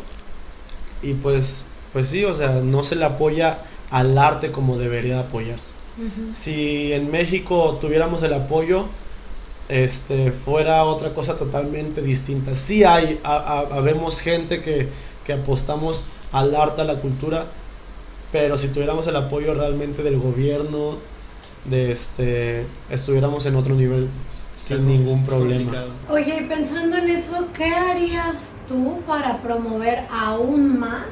Y 1.02 1.14
pues, 1.14 1.66
pues 1.92 2.08
sí, 2.08 2.24
o 2.24 2.34
sea, 2.34 2.60
no 2.62 2.82
se 2.84 2.96
le 2.96 3.04
apoya 3.04 3.58
al 3.90 4.16
arte 4.18 4.50
como 4.52 4.78
debería 4.78 5.20
apoyarse. 5.20 5.72
Si 6.34 6.92
en 6.92 7.10
México 7.10 7.78
tuviéramos 7.80 8.22
el 8.24 8.34
apoyo, 8.34 8.86
este, 9.68 10.30
fuera 10.30 10.84
otra 10.84 11.14
cosa 11.14 11.36
totalmente 11.36 12.02
distinta. 12.02 12.54
Sí 12.54 12.84
hay, 12.84 13.20
ha- 13.24 13.36
ha- 13.36 13.76
habemos 13.76 14.20
gente 14.20 14.60
que, 14.60 14.88
que 15.24 15.32
apostamos 15.32 16.04
al 16.32 16.54
arte, 16.54 16.82
a 16.82 16.84
la 16.84 16.96
cultura, 16.96 17.46
pero 18.32 18.58
si 18.58 18.68
tuviéramos 18.68 19.06
el 19.06 19.16
apoyo 19.16 19.54
realmente 19.54 20.02
del 20.02 20.18
gobierno, 20.18 20.96
de 21.64 21.92
este, 21.92 22.66
estuviéramos 22.90 23.46
en 23.46 23.56
otro 23.56 23.74
nivel 23.74 24.08
sin 24.56 24.86
ningún 24.86 25.24
complicado. 25.24 25.38
problema. 25.40 25.72
Oye, 26.10 26.42
y 26.42 26.48
pensando 26.48 26.96
en 26.96 27.08
eso, 27.10 27.46
¿qué 27.56 27.66
harías 27.66 28.42
tú 28.68 29.00
para 29.06 29.38
promover 29.38 30.04
aún 30.10 30.78
más 30.78 31.04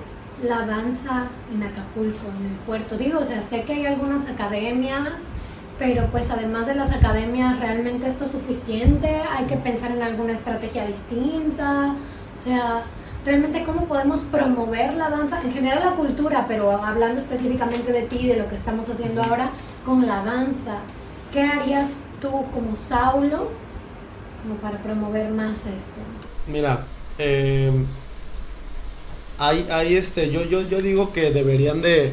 la 0.45 0.67
danza 0.67 1.29
en 1.55 1.63
Acapulco, 1.63 2.19
en 2.39 2.47
el 2.51 2.57
puerto? 2.67 2.97
Digo, 2.99 3.21
o 3.21 3.25
sea, 3.25 3.43
sé 3.43 3.63
que 3.63 3.73
hay 3.75 3.87
algunas 3.87 4.27
academias, 4.29 5.11
pero 5.83 6.07
pues 6.13 6.31
además 6.31 6.69
de 6.69 6.77
las 6.77 6.93
academias, 6.93 7.59
¿realmente 7.59 8.07
esto 8.07 8.27
es 8.27 8.31
suficiente? 8.31 9.21
¿Hay 9.33 9.47
que 9.47 9.57
pensar 9.57 9.91
en 9.91 10.01
alguna 10.01 10.35
estrategia 10.35 10.87
distinta? 10.87 11.97
O 12.39 12.45
sea, 12.45 12.85
¿realmente 13.27 13.65
cómo 13.65 13.89
podemos 13.89 14.21
promover 14.21 14.95
la 14.95 15.11
danza? 15.11 15.43
En 15.43 15.53
general 15.53 15.81
la 15.85 15.97
cultura, 15.97 16.45
pero 16.47 16.71
hablando 16.71 17.21
específicamente 17.21 17.93
de 17.93 18.03
ti, 18.03 18.29
de 18.29 18.37
lo 18.37 18.49
que 18.49 18.55
estamos 18.55 18.89
haciendo 18.89 19.25
ahora 19.25 19.51
con 19.85 20.07
la 20.07 20.23
danza. 20.23 20.77
¿Qué 21.33 21.43
harías 21.43 21.91
tú 22.21 22.31
como 22.31 22.77
Saulo 22.77 23.51
como 24.45 24.55
para 24.61 24.79
promover 24.79 25.33
más 25.33 25.57
esto? 25.57 26.01
Mira, 26.47 26.85
eh, 27.19 27.73
hay, 29.37 29.67
hay 29.69 29.97
este, 29.97 30.31
yo, 30.31 30.45
yo, 30.45 30.61
yo 30.61 30.81
digo 30.81 31.13
que 31.13 31.33
deberían 31.33 31.83
de 31.83 32.13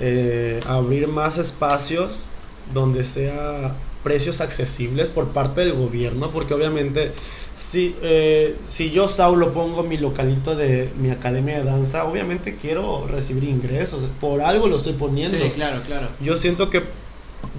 eh, 0.00 0.60
abrir 0.66 1.08
más 1.08 1.36
espacios 1.36 2.30
donde 2.74 3.04
sea 3.04 3.76
precios 4.02 4.40
accesibles 4.40 5.10
por 5.10 5.28
parte 5.28 5.62
del 5.62 5.72
gobierno, 5.72 6.30
porque 6.30 6.54
obviamente 6.54 7.12
si, 7.54 7.96
eh, 8.02 8.54
si 8.66 8.90
yo, 8.90 9.08
Saulo, 9.08 9.52
pongo 9.52 9.82
mi 9.82 9.96
localito 9.96 10.54
de 10.54 10.88
mi 11.00 11.10
academia 11.10 11.58
de 11.58 11.64
danza, 11.64 12.04
obviamente 12.04 12.56
quiero 12.56 13.06
recibir 13.08 13.44
ingresos, 13.44 14.02
por 14.20 14.42
algo 14.42 14.68
lo 14.68 14.76
estoy 14.76 14.92
poniendo. 14.92 15.38
Sí, 15.44 15.50
claro, 15.50 15.80
claro. 15.86 16.08
Yo 16.20 16.36
siento 16.36 16.70
que 16.70 16.82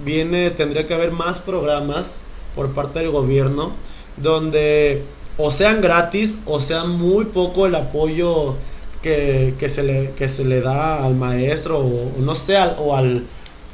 viene, 0.04 0.50
tendría 0.50 0.86
que 0.86 0.94
haber 0.94 1.10
más 1.10 1.40
programas 1.40 2.20
por 2.54 2.72
parte 2.72 3.00
del 3.00 3.10
gobierno 3.10 3.72
donde 4.16 5.02
o 5.36 5.50
sean 5.50 5.80
gratis 5.80 6.38
o 6.46 6.58
sea 6.60 6.84
muy 6.84 7.26
poco 7.26 7.66
el 7.66 7.74
apoyo 7.74 8.56
que, 9.02 9.54
que 9.58 9.68
se, 9.68 9.82
le, 9.84 10.10
que 10.16 10.28
se 10.28 10.44
le 10.44 10.60
da 10.60 11.04
al 11.04 11.14
maestro 11.14 11.78
o, 11.78 12.08
o 12.18 12.20
no 12.20 12.34
sé, 12.34 12.56
al- 12.56 12.76
o, 12.80 12.96
al, 12.96 13.22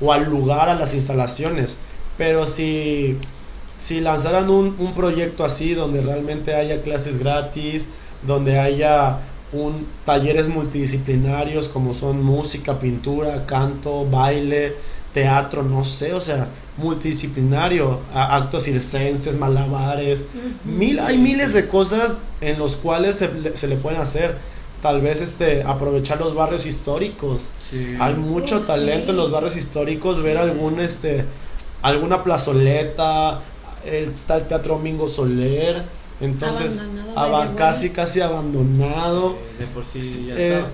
o 0.00 0.12
al 0.12 0.24
lugar, 0.24 0.68
a 0.68 0.74
las 0.74 0.94
instalaciones. 0.94 1.76
Pero 2.16 2.46
si, 2.46 3.16
si 3.76 4.00
lanzaran 4.00 4.50
un, 4.50 4.76
un 4.78 4.94
proyecto 4.94 5.44
así 5.44 5.74
donde 5.74 6.00
realmente 6.00 6.54
haya 6.54 6.82
clases 6.82 7.18
gratis, 7.18 7.88
donde 8.26 8.58
haya 8.58 9.18
un, 9.52 9.86
talleres 10.04 10.48
multidisciplinarios 10.48 11.68
como 11.68 11.94
son 11.94 12.22
música, 12.22 12.78
pintura, 12.78 13.46
canto, 13.46 14.08
baile, 14.08 14.74
teatro, 15.12 15.62
no 15.62 15.84
sé, 15.84 16.12
o 16.12 16.20
sea, 16.20 16.48
multidisciplinario, 16.76 18.00
actos 18.12 18.64
circenses, 18.64 19.36
malabares, 19.36 20.26
mil, 20.64 20.98
hay 20.98 21.18
miles 21.18 21.52
de 21.52 21.68
cosas 21.68 22.20
en 22.40 22.58
los 22.58 22.76
cuales 22.76 23.16
se, 23.16 23.56
se 23.56 23.68
le 23.68 23.76
pueden 23.76 24.00
hacer. 24.00 24.36
Tal 24.84 25.00
vez 25.00 25.22
este, 25.22 25.62
aprovechar 25.62 26.20
los 26.20 26.34
barrios 26.34 26.66
históricos. 26.66 27.48
Sí. 27.70 27.96
Hay 27.98 28.16
mucho 28.16 28.58
Uf, 28.58 28.66
talento 28.66 29.06
sí. 29.06 29.10
en 29.12 29.16
los 29.16 29.30
barrios 29.30 29.56
históricos, 29.56 30.22
ver 30.22 30.36
algún 30.36 30.78
este 30.78 31.24
alguna 31.80 32.22
plazoleta, 32.22 33.40
el, 33.86 34.10
está 34.12 34.36
el 34.36 34.44
Teatro 34.44 34.74
Domingo 34.74 35.08
Soler, 35.08 35.84
entonces 36.20 36.82
way. 37.16 37.48
casi 37.56 37.88
casi 37.88 38.20
abandonado. 38.20 39.36
De 39.58 39.66
por 39.68 39.86
sí 39.86 40.02
Sí, 40.02 40.26
ya 40.26 40.34
eh, 40.36 40.58
está. 40.58 40.68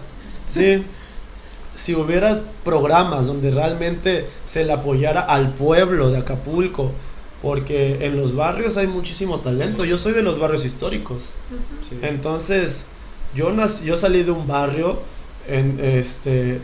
sí. 0.52 0.84
Si 1.76 1.94
hubiera 1.94 2.42
programas 2.64 3.28
donde 3.28 3.52
realmente 3.52 4.26
se 4.44 4.64
le 4.64 4.72
apoyara 4.72 5.20
al 5.20 5.52
pueblo 5.54 6.10
de 6.10 6.18
Acapulco, 6.18 6.90
porque 7.42 8.04
en 8.04 8.16
los 8.16 8.34
barrios 8.34 8.76
hay 8.76 8.88
muchísimo 8.88 9.38
talento. 9.38 9.84
Yo 9.84 9.98
soy 9.98 10.14
de 10.14 10.22
los 10.22 10.40
barrios 10.40 10.64
históricos. 10.64 11.30
Sí. 11.88 11.96
Entonces, 12.02 12.82
yo, 13.34 13.52
nací, 13.52 13.84
yo 13.84 13.96
salí 13.96 14.22
de 14.22 14.30
un 14.30 14.46
barrio, 14.46 15.00
en, 15.46 15.78
este, 15.80 16.60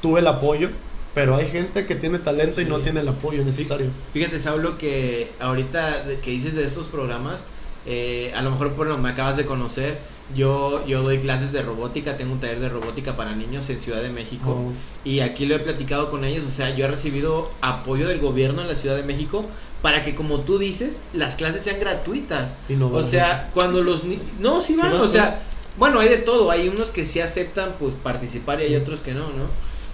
tuve 0.00 0.20
el 0.20 0.26
apoyo, 0.26 0.70
pero 1.14 1.36
hay 1.36 1.46
gente 1.46 1.86
que 1.86 1.94
tiene 1.94 2.18
talento 2.18 2.60
y 2.60 2.64
no 2.64 2.80
tiene 2.80 3.00
el 3.00 3.08
apoyo 3.08 3.44
necesario. 3.44 3.86
Fíjate, 4.12 4.40
Saulo, 4.40 4.76
que 4.78 5.32
ahorita 5.38 6.04
que 6.22 6.30
dices 6.30 6.54
de 6.54 6.64
estos 6.64 6.88
programas, 6.88 7.44
eh, 7.86 8.32
a 8.34 8.42
lo 8.42 8.50
mejor 8.50 8.72
por 8.72 8.86
lo 8.86 8.96
que 8.96 9.02
me 9.02 9.10
acabas 9.10 9.36
de 9.36 9.46
conocer, 9.46 9.98
yo, 10.34 10.86
yo 10.86 11.02
doy 11.02 11.18
clases 11.18 11.52
de 11.52 11.62
robótica, 11.62 12.16
tengo 12.16 12.32
un 12.32 12.40
taller 12.40 12.60
de 12.60 12.68
robótica 12.68 13.14
para 13.14 13.34
niños 13.34 13.68
en 13.68 13.82
Ciudad 13.82 14.00
de 14.00 14.10
México. 14.10 14.52
Oh, 14.52 14.72
Y 15.04 15.20
aquí 15.20 15.44
lo 15.44 15.54
he 15.54 15.58
platicado 15.58 16.10
con 16.10 16.24
ellos, 16.24 16.46
o 16.46 16.50
sea, 16.50 16.74
yo 16.74 16.86
he 16.86 16.88
recibido 16.88 17.50
apoyo 17.60 18.08
del 18.08 18.20
gobierno 18.20 18.62
en 18.62 18.68
la 18.68 18.76
Ciudad 18.76 18.96
de 18.96 19.02
México 19.02 19.44
para 19.82 20.02
que, 20.02 20.14
como 20.14 20.40
tú 20.40 20.58
dices, 20.58 21.02
las 21.12 21.36
clases 21.36 21.62
sean 21.62 21.78
gratuitas. 21.78 22.56
y 22.70 22.72
no 22.74 22.88
O 22.88 23.02
sea, 23.02 23.50
cuando 23.52 23.82
los 23.82 24.04
niños... 24.04 24.24
No, 24.40 24.62
sí 24.62 24.76
van, 24.76 24.94
o 24.94 25.06
sea, 25.06 25.42
bueno, 25.76 26.00
hay 26.00 26.08
de 26.08 26.18
todo, 26.18 26.50
hay 26.50 26.68
unos 26.68 26.88
que 26.88 27.04
sí 27.04 27.20
aceptan 27.20 27.74
pues 27.78 27.94
participar 28.02 28.60
y 28.60 28.64
hay 28.64 28.76
otros 28.76 29.00
que 29.00 29.12
no, 29.12 29.26
¿no? 29.28 29.48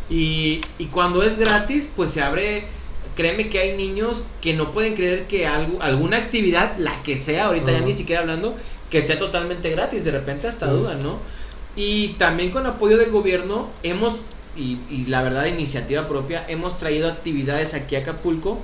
Y, 0.08 0.60
y 0.78 0.86
cuando 0.86 1.22
es 1.22 1.38
gratis, 1.38 1.88
pues 1.96 2.12
se 2.12 2.22
abre... 2.22 2.66
Créeme 3.16 3.48
que 3.48 3.58
hay 3.58 3.76
niños 3.76 4.22
que 4.40 4.54
no 4.54 4.70
pueden 4.70 4.94
creer 4.94 5.26
que 5.26 5.46
algo, 5.46 5.82
alguna 5.82 6.16
actividad, 6.18 6.78
la 6.78 7.02
que 7.02 7.18
sea, 7.18 7.46
ahorita 7.46 7.72
ya 7.72 7.80
ni 7.80 7.92
siquiera 7.92 8.22
hablando, 8.22 8.56
que 8.90 9.02
sea 9.02 9.18
totalmente 9.18 9.70
gratis, 9.70 10.04
de 10.04 10.10
repente 10.10 10.48
hasta 10.48 10.66
Sí. 10.66 10.72
dudan, 10.72 11.02
¿no? 11.02 11.18
Y 11.76 12.08
también 12.18 12.50
con 12.50 12.66
apoyo 12.66 12.98
del 12.98 13.10
gobierno 13.10 13.68
hemos, 13.82 14.16
y, 14.56 14.78
y 14.90 15.06
la 15.06 15.22
verdad 15.22 15.46
iniciativa 15.46 16.08
propia, 16.08 16.44
hemos 16.48 16.78
traído 16.78 17.08
actividades 17.08 17.74
aquí 17.74 17.94
a 17.96 18.00
Acapulco 18.00 18.58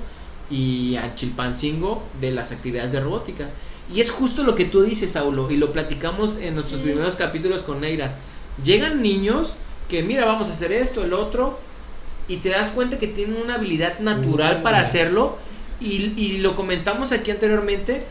y 0.51 0.97
a 0.97 1.15
Chilpancingo 1.15 2.03
de 2.21 2.31
las 2.31 2.51
actividades 2.51 2.91
de 2.91 2.99
robótica. 2.99 3.49
Y 3.93 4.01
es 4.01 4.11
justo 4.11 4.43
lo 4.43 4.55
que 4.55 4.65
tú 4.65 4.81
dices, 4.83 5.13
Saulo, 5.13 5.49
y 5.49 5.55
lo 5.55 5.71
platicamos 5.71 6.37
en 6.37 6.55
nuestros 6.55 6.81
Sí. 6.81 6.87
primeros 6.87 7.15
capítulos 7.15 7.63
con 7.63 7.79
Neira. 7.79 8.15
Llegan 8.63 9.01
niños 9.01 9.55
que, 9.89 10.03
mira, 10.03 10.25
vamos 10.25 10.49
a 10.49 10.53
hacer 10.53 10.73
esto, 10.73 11.03
el 11.05 11.13
otro, 11.13 11.57
y 12.27 12.37
te 12.37 12.49
das 12.49 12.71
cuenta 12.71 12.99
que 12.99 13.07
tienen 13.07 13.37
una 13.41 13.53
habilidad 13.55 13.99
natural 13.99 14.59
Mm. 14.59 14.63
para 14.63 14.79
hacerlo. 14.79 15.37
Y, 15.79 16.11
y 16.17 16.39
lo 16.39 16.55
comentamos 16.55 17.13
aquí 17.13 17.31
anteriormente, 17.31 18.03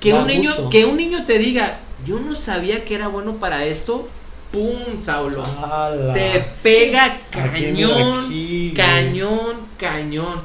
que 0.00 0.14
un, 0.14 0.26
niño, 0.26 0.50
gusto. 0.50 0.70
que 0.70 0.84
un 0.86 0.96
niño 0.96 1.24
te 1.26 1.38
diga, 1.38 1.78
yo 2.04 2.18
no 2.18 2.34
sabía 2.34 2.84
que 2.84 2.94
era 2.94 3.08
bueno 3.08 3.36
para 3.36 3.64
esto, 3.64 4.08
¡pum! 4.50 5.00
Saulo. 5.00 5.44
Ala. 5.44 6.14
Te 6.14 6.44
pega 6.62 7.20
cañón, 7.30 8.24
aquí, 8.24 8.72
cañón, 8.74 9.56
cañón. 9.78 10.40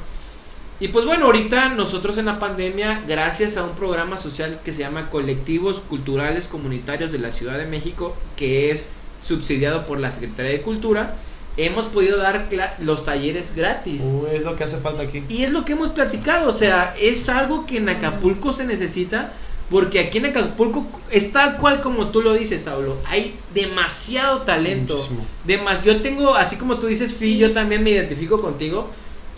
Y 0.78 0.88
pues 0.88 1.06
bueno, 1.06 1.26
ahorita 1.26 1.70
nosotros 1.70 2.18
en 2.18 2.26
la 2.26 2.38
pandemia, 2.38 3.02
gracias 3.08 3.56
a 3.56 3.64
un 3.64 3.74
programa 3.74 4.18
social 4.18 4.60
que 4.62 4.72
se 4.72 4.80
llama 4.80 5.08
Colectivos 5.08 5.80
Culturales 5.80 6.48
Comunitarios 6.48 7.10
de 7.10 7.18
la 7.18 7.32
Ciudad 7.32 7.56
de 7.56 7.64
México, 7.64 8.14
que 8.36 8.70
es 8.70 8.90
subsidiado 9.22 9.86
por 9.86 9.98
la 9.98 10.10
Secretaría 10.10 10.52
de 10.52 10.60
Cultura, 10.60 11.16
hemos 11.56 11.86
podido 11.86 12.18
dar 12.18 12.46
los 12.80 13.06
talleres 13.06 13.54
gratis. 13.56 14.02
Uy, 14.04 14.28
es 14.34 14.44
lo 14.44 14.56
que 14.56 14.64
hace 14.64 14.76
falta 14.76 15.04
aquí. 15.04 15.24
Y 15.30 15.44
es 15.44 15.52
lo 15.52 15.64
que 15.64 15.72
hemos 15.72 15.88
platicado, 15.88 16.50
o 16.50 16.52
sea, 16.52 16.94
es 17.00 17.28
algo 17.30 17.64
que 17.64 17.78
en 17.78 17.88
Acapulco 17.88 18.52
se 18.52 18.64
necesita, 18.64 19.32
porque 19.70 19.98
aquí 20.00 20.18
en 20.18 20.26
Acapulco 20.26 20.86
es 21.10 21.32
tal 21.32 21.56
cual 21.58 21.80
como 21.80 22.08
tú 22.08 22.22
lo 22.22 22.34
dices, 22.34 22.62
Saulo. 22.62 22.96
Hay 23.06 23.34
demasiado 23.54 24.42
talento. 24.42 24.96
Demas, 25.44 25.82
yo 25.84 26.00
tengo, 26.02 26.34
así 26.34 26.56
como 26.56 26.78
tú 26.78 26.86
dices, 26.86 27.12
Fi, 27.14 27.36
yo 27.36 27.52
también 27.52 27.82
me 27.82 27.90
identifico 27.90 28.40
contigo. 28.40 28.88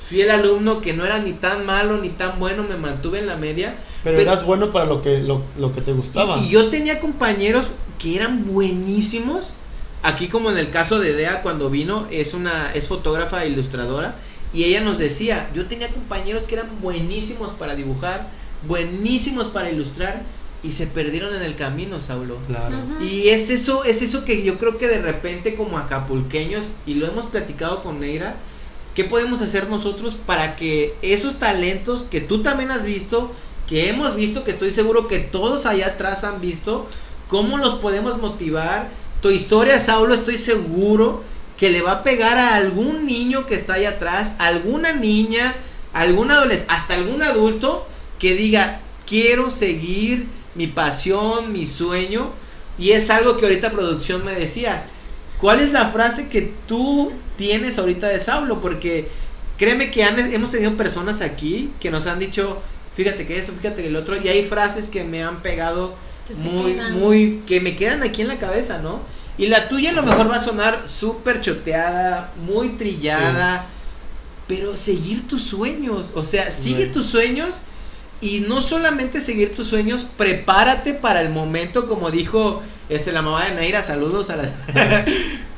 Fui 0.08 0.20
el 0.22 0.30
alumno 0.30 0.80
que 0.80 0.92
no 0.94 1.04
era 1.04 1.18
ni 1.18 1.32
tan 1.32 1.66
malo 1.66 1.98
ni 1.98 2.08
tan 2.10 2.38
bueno, 2.38 2.62
me 2.62 2.76
mantuve 2.76 3.18
en 3.18 3.26
la 3.26 3.36
media. 3.36 3.76
Pero, 4.04 4.16
Pero- 4.16 4.30
eras 4.30 4.44
bueno 4.44 4.72
para 4.72 4.86
lo 4.86 5.02
que, 5.02 5.18
lo, 5.18 5.42
lo 5.58 5.72
que 5.72 5.80
te 5.80 5.92
gustaba. 5.92 6.38
Y, 6.38 6.46
y 6.46 6.50
yo 6.50 6.68
tenía 6.68 7.00
compañeros 7.00 7.66
que 7.98 8.16
eran 8.16 8.44
buenísimos. 8.46 9.52
Aquí 10.02 10.28
como 10.28 10.50
en 10.50 10.58
el 10.58 10.70
caso 10.70 10.98
de 11.00 11.12
Dea 11.12 11.42
cuando 11.42 11.70
vino, 11.70 12.06
es 12.10 12.32
una 12.32 12.70
es 12.72 12.86
fotógrafa 12.86 13.44
e 13.44 13.48
ilustradora 13.48 14.14
y 14.54 14.64
ella 14.64 14.80
nos 14.80 14.96
decía, 14.96 15.50
yo 15.54 15.66
tenía 15.66 15.88
compañeros 15.88 16.44
que 16.44 16.54
eran 16.54 16.68
buenísimos 16.80 17.50
para 17.50 17.74
dibujar, 17.74 18.28
buenísimos 18.66 19.48
para 19.48 19.70
ilustrar 19.70 20.22
y 20.62 20.72
se 20.72 20.86
perdieron 20.86 21.34
en 21.34 21.42
el 21.42 21.54
camino, 21.54 22.00
Saulo. 22.00 22.36
Claro. 22.46 22.76
Y 23.00 23.28
es 23.28 23.50
eso, 23.50 23.84
es 23.84 24.02
eso 24.02 24.24
que 24.24 24.42
yo 24.42 24.58
creo 24.58 24.76
que 24.76 24.88
de 24.88 25.00
repente 25.00 25.54
como 25.54 25.78
acapulqueños, 25.78 26.74
y 26.86 26.94
lo 26.94 27.06
hemos 27.06 27.26
platicado 27.26 27.82
con 27.82 28.00
Neira, 28.00 28.36
¿qué 28.94 29.04
podemos 29.04 29.40
hacer 29.40 29.68
nosotros 29.68 30.16
para 30.16 30.56
que 30.56 30.96
esos 31.02 31.38
talentos 31.38 32.02
que 32.02 32.20
tú 32.20 32.42
también 32.42 32.70
has 32.72 32.84
visto, 32.84 33.30
que 33.68 33.88
hemos 33.88 34.16
visto, 34.16 34.44
que 34.44 34.50
estoy 34.50 34.72
seguro 34.72 35.06
que 35.06 35.20
todos 35.20 35.66
allá 35.66 35.88
atrás 35.88 36.24
han 36.24 36.40
visto, 36.40 36.88
cómo 37.28 37.58
los 37.58 37.74
podemos 37.74 38.18
motivar? 38.18 38.88
Tu 39.22 39.30
historia, 39.30 39.78
Saulo, 39.78 40.14
estoy 40.14 40.38
seguro 40.38 41.22
que 41.56 41.70
le 41.70 41.82
va 41.82 41.92
a 41.92 42.02
pegar 42.02 42.38
a 42.38 42.54
algún 42.54 43.06
niño 43.06 43.46
que 43.46 43.54
está 43.54 43.74
allá 43.74 43.90
atrás, 43.90 44.34
alguna 44.38 44.92
niña, 44.92 45.54
algún 45.92 46.30
adolescente, 46.30 46.72
hasta 46.72 46.94
algún 46.94 47.22
adulto 47.22 47.86
que 48.18 48.34
diga, 48.34 48.80
quiero 49.06 49.50
seguir 49.50 50.26
mi 50.54 50.66
pasión, 50.66 51.52
mi 51.52 51.66
sueño. 51.66 52.30
Y 52.78 52.90
es 52.92 53.10
algo 53.10 53.36
que 53.36 53.46
ahorita 53.46 53.70
producción 53.70 54.24
me 54.24 54.32
decía. 54.32 54.84
¿Cuál 55.40 55.60
es 55.60 55.70
la 55.72 55.86
frase 55.90 56.28
que 56.28 56.52
tú 56.66 57.12
tienes 57.36 57.78
ahorita 57.78 58.08
de 58.08 58.18
Saulo? 58.20 58.60
Porque 58.60 59.08
créeme 59.56 59.90
que 59.90 60.02
han- 60.04 60.18
hemos 60.32 60.50
tenido 60.50 60.76
personas 60.76 61.20
aquí 61.20 61.70
que 61.80 61.90
nos 61.92 62.06
han 62.08 62.18
dicho, 62.18 62.60
fíjate 62.96 63.26
que 63.26 63.38
eso, 63.38 63.52
fíjate 63.52 63.82
que 63.82 63.88
el 63.88 63.96
otro, 63.96 64.16
y 64.20 64.26
hay 64.28 64.44
frases 64.44 64.88
que 64.88 65.04
me 65.04 65.22
han 65.22 65.40
pegado 65.42 65.94
Que 66.26 66.34
muy, 66.34 66.72
quedan. 66.72 66.98
muy, 66.98 67.42
que 67.46 67.60
me 67.60 67.76
quedan 67.76 68.02
aquí 68.02 68.22
en 68.22 68.28
la 68.28 68.38
cabeza, 68.38 68.78
¿no? 68.78 69.00
Y 69.38 69.46
la 69.46 69.68
tuya 69.68 69.90
a 69.90 69.92
lo 69.94 70.02
mejor 70.02 70.28
va 70.28 70.36
a 70.36 70.42
sonar 70.42 70.82
súper 70.88 71.40
choteada, 71.40 72.32
muy 72.44 72.70
trillada, 72.70 73.66
pero 74.48 74.76
seguir 74.76 75.28
tus 75.28 75.42
sueños, 75.42 76.10
o 76.14 76.24
sea, 76.24 76.50
sigue 76.50 76.86
tus 76.86 77.06
sueños 77.06 77.60
y 78.20 78.40
no 78.40 78.62
solamente 78.62 79.20
seguir 79.20 79.54
tus 79.54 79.68
sueños, 79.68 80.06
prepárate 80.16 80.94
para 80.94 81.20
el 81.20 81.30
momento, 81.30 81.86
como 81.86 82.10
dijo 82.10 82.62
este, 82.88 83.12
la 83.12 83.22
mamá 83.22 83.44
de 83.44 83.54
Naira, 83.54 83.82
saludos 83.82 84.30
a 84.30 84.36
la... 84.36 84.50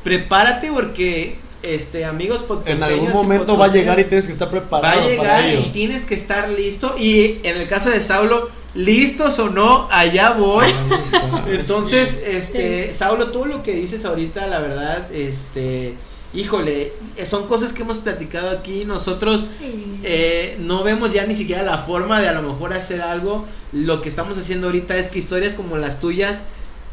prepárate 0.04 0.70
porque, 0.72 1.36
este, 1.62 2.04
amigos 2.04 2.44
En 2.66 2.82
algún 2.82 3.12
momento 3.12 3.56
va 3.56 3.66
a 3.66 3.68
llegar 3.68 3.98
y 4.00 4.04
tienes 4.04 4.26
que 4.26 4.32
estar 4.32 4.48
Va 4.48 4.52
preparado 4.52 5.00
a 5.00 5.04
llegar 5.04 5.26
para 5.26 5.48
ello. 5.48 5.60
y 5.66 5.70
tienes 5.70 6.04
que 6.04 6.14
estar 6.14 6.48
listo. 6.50 6.94
Y 6.98 7.38
en 7.42 7.60
el 7.60 7.68
caso 7.68 7.90
de 7.90 8.00
Saulo, 8.00 8.50
listos 8.74 9.38
o 9.38 9.48
no, 9.50 9.88
allá 9.90 10.32
voy. 10.32 10.66
Está. 11.04 11.44
Entonces, 11.48 12.22
este, 12.26 12.92
Saulo, 12.94 13.28
todo 13.30 13.46
lo 13.46 13.62
que 13.62 13.74
dices 13.74 14.04
ahorita, 14.04 14.46
la 14.46 14.60
verdad, 14.60 15.12
este, 15.12 15.94
híjole, 16.34 16.92
eh, 17.16 17.26
son 17.26 17.46
cosas 17.48 17.72
que 17.72 17.82
hemos 17.82 17.98
platicado 17.98 18.50
aquí. 18.50 18.80
Nosotros 18.86 19.46
Sí. 19.58 20.00
eh, 20.04 20.56
no 20.60 20.82
vemos 20.84 21.12
ya 21.12 21.26
ni 21.26 21.34
siquiera 21.34 21.62
la 21.62 21.78
forma 21.78 22.20
de 22.20 22.28
a 22.28 22.32
lo 22.32 22.42
mejor 22.42 22.72
hacer 22.72 23.00
algo. 23.00 23.46
Lo 23.72 24.00
que 24.02 24.08
estamos 24.08 24.38
haciendo 24.38 24.68
ahorita 24.68 24.96
es 24.96 25.08
que 25.08 25.18
historias 25.18 25.54
como 25.54 25.76
las 25.76 26.00
tuyas, 26.00 26.42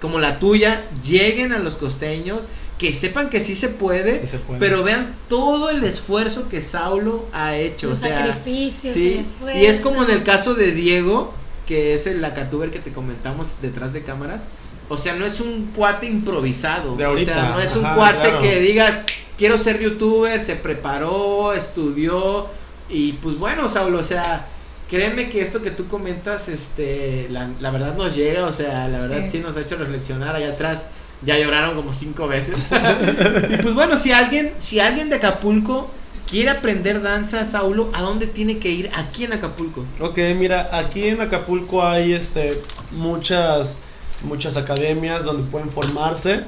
como 0.02 0.20
la 0.20 0.40
tuya, 0.40 0.86
lleguen 1.08 1.54
a 1.54 1.60
los 1.60 1.78
costeños, 1.78 2.42
que 2.78 2.94
sepan 2.94 3.30
que 3.32 3.42
sí 3.42 3.56
se 3.56 3.70
puede, 3.70 4.22
Sí 4.22 4.28
se 4.28 4.38
puede. 4.38 4.60
pero 4.60 4.84
vean 4.84 5.16
todo 5.30 5.72
el 5.72 5.84
esfuerzo 5.84 6.48
que 6.50 6.62
Saulo 6.62 7.26
ha 7.34 7.56
hecho. 7.56 7.88
Los 7.90 8.00
o 8.00 8.02
sea, 8.04 8.18
sacrificios, 8.28 8.94
sí, 8.94 9.14
el 9.14 9.20
esfuerzo. 9.26 9.60
y 9.60 9.66
es 9.66 9.80
como 9.80 10.04
en 10.04 10.12
el 10.12 10.24
caso 10.24 10.54
de 10.54 10.72
Diego, 10.74 11.34
que 11.66 11.96
es 11.96 12.06
el 12.06 12.24
acatuber 12.24 12.70
que 12.70 12.78
te 12.80 12.92
comentamos 12.92 13.56
detrás 13.64 13.94
de 13.94 14.04
cámaras. 14.04 14.44
O 14.90 14.98
sea, 14.98 15.16
no 15.16 15.26
es 15.26 15.40
un 15.40 15.72
cuate 15.76 16.06
improvisado. 16.06 16.96
De 16.96 17.04
ahorita, 17.04 17.32
o 17.32 17.36
sea, 17.36 17.50
no 17.50 17.60
es 17.60 17.76
un 17.76 17.86
ajá, 17.86 17.96
cuate 17.96 18.30
claro. 18.30 18.40
que 18.42 18.60
digas, 18.60 19.02
quiero 19.38 19.58
ser 19.58 19.80
youtuber, 19.80 20.44
se 20.44 20.56
preparó, 20.56 21.54
estudió. 21.54 22.48
Y 22.90 23.14
pues 23.14 23.38
bueno, 23.38 23.68
Saulo, 23.68 24.00
o 24.00 24.04
sea, 24.04 24.48
créeme 24.90 25.30
que 25.30 25.42
esto 25.42 25.62
que 25.62 25.72
tú 25.72 25.88
comentas, 25.88 26.48
este, 26.48 27.28
la, 27.30 27.50
la 27.60 27.72
verdad 27.72 27.96
nos 27.96 28.16
llega, 28.16 28.46
o 28.46 28.54
sea, 28.54 28.88
la 28.88 29.00
verdad 29.00 29.24
sí. 29.26 29.32
Sí. 29.32 29.40
nos 29.40 29.58
ha 29.58 29.62
hecho 29.62 29.76
reflexionar. 29.76 30.36
Allá 30.36 30.50
atrás 30.50 30.88
ya 31.22 31.38
lloraron 31.38 31.76
como 31.76 31.94
cinco 31.94 32.28
veces. 32.28 32.56
y 33.50 33.58
pues 33.58 33.74
bueno, 33.74 33.98
si 33.98 34.12
alguien, 34.12 34.54
si 34.58 34.80
alguien 34.80 35.10
de 35.10 35.18
Acapulco 35.18 35.90
quiere 36.30 36.50
aprender 36.50 37.02
danza, 37.02 37.46
Saulo, 37.46 37.90
¿a 37.94 38.02
dónde 38.02 38.28
tiene 38.28 38.60
que 38.60 38.70
ir 38.70 38.92
aquí 38.96 39.24
en 39.24 39.34
Acapulco? 39.34 39.86
Ok, 40.00 40.20
mira, 40.38 40.70
aquí 40.72 41.06
en 41.08 41.22
Acapulco 41.22 41.84
hay 41.84 42.14
este, 42.14 42.62
muchas, 42.92 43.80
muchas 44.24 44.58
academias 44.58 45.24
donde 45.24 45.44
pueden 45.44 45.70
formarse. 45.70 46.44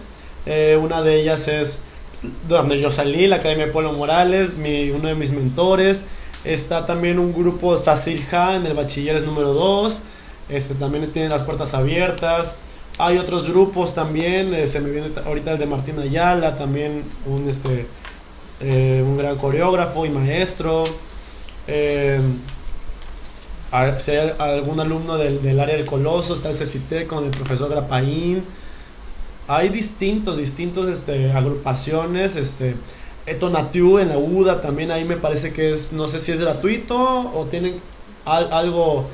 Eh, 0.46 0.80
una 0.82 1.02
de 1.02 1.22
ellas 1.22 1.48
es 1.48 1.80
donde 2.48 2.80
yo 2.80 2.92
salí, 2.92 3.28
la 3.28 3.38
Academia 3.38 3.68
de 3.68 3.72
Polo 3.72 3.94
Morales, 3.94 4.56
mi, 4.56 4.90
uno 4.92 5.08
de 5.08 5.16
mis 5.16 5.32
mentores. 5.32 6.04
Está 6.44 6.86
también 6.86 7.20
un 7.20 7.34
grupo 7.34 7.78
Sasirja 7.78 8.56
en 8.56 8.66
el 8.66 8.74
bachilleres 8.74 9.24
número 9.24 9.54
2. 9.54 10.02
Este, 10.50 10.74
también 10.74 11.12
tienen 11.12 11.32
las 11.32 11.44
puertas 11.44 11.74
abiertas. 11.74 12.56
Hay 12.98 13.18
otros 13.18 13.50
grupos 13.50 13.94
también. 13.94 14.54
eh, 14.54 14.68
se 14.68 14.80
me 14.80 14.90
viene 14.90 15.12
ahorita 15.26 15.52
el 15.52 15.60
de 15.60 15.66
Martín 15.66 16.00
Ayala, 16.00 16.58
también 16.58 17.04
un, 17.26 17.48
este, 17.48 17.86
eh, 18.62 19.04
un 19.06 19.18
gran 19.18 19.38
coreógrafo 19.38 20.06
y 20.06 20.10
maestro. 20.10 20.86
A- 23.72 23.96
hay 24.08 24.32
algún 24.40 24.80
alumno 24.80 25.18
del, 25.18 25.42
del 25.42 25.60
área 25.60 25.76
del 25.76 25.86
Coloso, 25.86 26.34
está 26.34 26.50
el 26.50 26.56
CECITE 26.56 27.08
con 27.08 27.26
el 27.26 27.32
profesor 27.32 27.70
Grapaín. 27.70 28.44
Hay 29.48 29.70
distintos, 29.70 30.38
distintos 30.38 30.88
este, 30.90 31.32
agrupaciones. 31.32 32.36
Este, 32.36 32.76
Etonatiu 33.26 34.00
en 34.00 34.10
la 34.10 34.18
UDA 34.18 34.62
también 34.62 34.92
ahí 34.92 35.06
me 35.06 35.18
parece 35.18 35.54
que 35.54 35.74
es, 35.74 35.92
no 35.92 36.08
sé 36.08 36.20
si 36.20 36.32
es 36.32 36.42
gratuito 36.42 36.98
o 36.98 37.46
tienen 37.46 37.80
al- 38.26 38.52
algo 38.52 39.06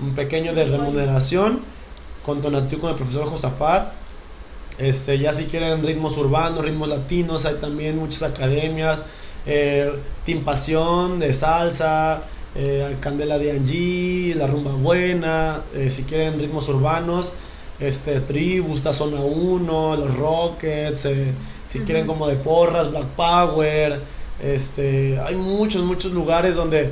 un 0.00 0.14
pequeño 0.14 0.52
de 0.54 0.64
remuneración. 0.64 1.60
Con 2.24 2.40
Tonatiu 2.42 2.78
con 2.80 2.90
el 2.90 2.96
profesor 2.96 3.26
Josafat. 3.26 3.92
Este, 4.78 5.18
ya 5.18 5.32
si 5.32 5.46
quieren 5.46 5.82
ritmos 5.84 6.16
urbanos, 6.18 6.64
ritmos 6.64 6.88
latinos, 6.88 7.46
hay 7.46 7.56
también 7.56 7.96
muchas 7.98 8.22
academias. 8.22 9.02
Eh, 9.46 9.90
Team 10.24 10.44
Pasión 10.44 11.18
de 11.18 11.32
salsa, 11.32 12.22
eh, 12.54 12.96
Candela 13.00 13.38
de 13.38 13.52
Angie, 13.52 14.34
La 14.34 14.46
Rumba 14.46 14.72
Buena. 14.72 15.62
eh, 15.74 15.90
si 15.90 16.02
quieren 16.04 16.38
ritmos 16.38 16.68
urbanos, 16.68 17.34
este, 17.80 18.20
Tribus, 18.20 18.78
está 18.78 18.92
Zona 18.92 19.20
1, 19.20 19.96
Los 19.96 20.16
Rockets. 20.16 21.04
eh, 21.06 21.32
si 21.64 21.80
quieren 21.80 22.06
como 22.06 22.26
de 22.26 22.36
porras, 22.36 22.90
Black 22.90 23.06
Power. 23.16 24.00
Este, 24.42 25.18
hay 25.20 25.34
muchos, 25.34 25.82
muchos 25.84 26.12
lugares 26.12 26.54
donde, 26.56 26.90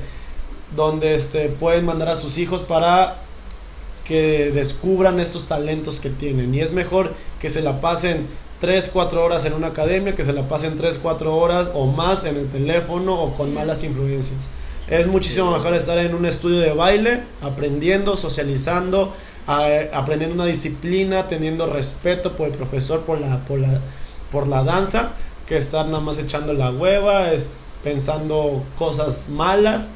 donde 0.74 1.14
este, 1.14 1.48
pueden 1.48 1.86
mandar 1.86 2.08
a 2.10 2.16
sus 2.16 2.38
hijos 2.38 2.62
para 2.62 3.16
que 4.04 4.50
descubran 4.52 5.18
estos 5.18 5.46
talentos 5.46 5.98
que 6.00 6.10
tienen. 6.10 6.54
Y 6.54 6.60
es 6.60 6.72
mejor 6.72 7.14
que 7.40 7.50
se 7.50 7.62
la 7.62 7.80
pasen 7.80 8.26
3, 8.60 8.90
4 8.92 9.24
horas 9.24 9.44
en 9.44 9.52
una 9.54 9.68
academia, 9.68 10.14
que 10.14 10.24
se 10.24 10.32
la 10.32 10.48
pasen 10.48 10.76
3, 10.76 10.98
4 11.02 11.36
horas 11.36 11.70
o 11.74 11.86
más 11.86 12.24
en 12.24 12.36
el 12.36 12.48
teléfono 12.48 13.20
o 13.20 13.34
con 13.36 13.52
malas 13.52 13.82
influencias. 13.84 14.48
Es 14.88 15.08
muchísimo 15.08 15.50
mejor 15.50 15.74
estar 15.74 15.98
en 15.98 16.14
un 16.14 16.26
estudio 16.26 16.60
de 16.60 16.72
baile, 16.72 17.24
aprendiendo, 17.42 18.14
socializando, 18.14 19.12
aprendiendo 19.46 20.36
una 20.36 20.44
disciplina, 20.44 21.26
teniendo 21.26 21.66
respeto 21.66 22.36
por 22.36 22.46
el 22.46 22.54
profesor, 22.54 23.00
por 23.00 23.20
la, 23.20 23.44
por 23.46 23.58
la, 23.58 23.80
por 24.30 24.46
la 24.46 24.62
danza, 24.62 25.10
que 25.48 25.56
estar 25.56 25.86
nada 25.86 25.98
más 25.98 26.18
echando 26.18 26.52
la 26.52 26.70
hueva, 26.70 27.32
es, 27.32 27.48
pensando 27.82 28.62
cosas 28.78 29.28
malas. 29.28 29.88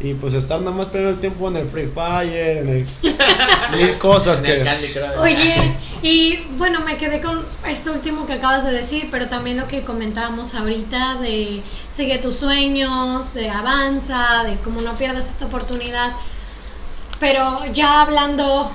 Y 0.00 0.14
pues 0.14 0.34
estar 0.34 0.60
nada 0.60 0.76
más 0.76 0.88
perdiendo 0.88 1.16
el 1.16 1.20
tiempo 1.20 1.48
en 1.48 1.56
el 1.56 1.66
Free 1.66 1.86
Fire, 1.86 2.58
en 2.58 2.68
el 2.68 2.86
mil 3.76 3.98
cosas 3.98 4.40
En 4.40 4.46
el 4.46 4.58
que... 4.58 4.64
Candy 4.64 4.88
Crush. 4.88 5.18
Oye, 5.18 5.76
y 6.02 6.38
bueno, 6.56 6.80
me 6.80 6.96
quedé 6.96 7.20
con 7.20 7.44
esto 7.66 7.92
último 7.92 8.24
que 8.26 8.34
acabas 8.34 8.64
de 8.64 8.70
decir, 8.70 9.08
pero 9.10 9.26
también 9.26 9.56
lo 9.56 9.66
que 9.66 9.82
comentábamos 9.82 10.54
ahorita 10.54 11.16
de 11.16 11.62
sigue 11.92 12.18
tus 12.18 12.36
sueños, 12.36 13.34
de 13.34 13.50
avanza, 13.50 14.44
de 14.44 14.56
cómo 14.58 14.80
no 14.82 14.94
pierdas 14.94 15.28
esta 15.28 15.46
oportunidad. 15.46 16.12
Pero 17.18 17.64
ya 17.72 18.02
hablando, 18.02 18.70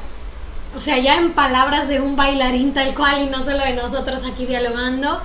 o 0.76 0.82
sea, 0.82 0.98
ya 0.98 1.16
en 1.16 1.32
palabras 1.32 1.88
de 1.88 2.02
un 2.02 2.18
bailarín 2.18 2.74
tal 2.74 2.94
cual 2.94 3.22
y 3.22 3.26
no 3.28 3.40
solo 3.40 3.60
de 3.60 3.76
nosotros 3.76 4.26
aquí 4.26 4.46
dialogando, 4.46 5.22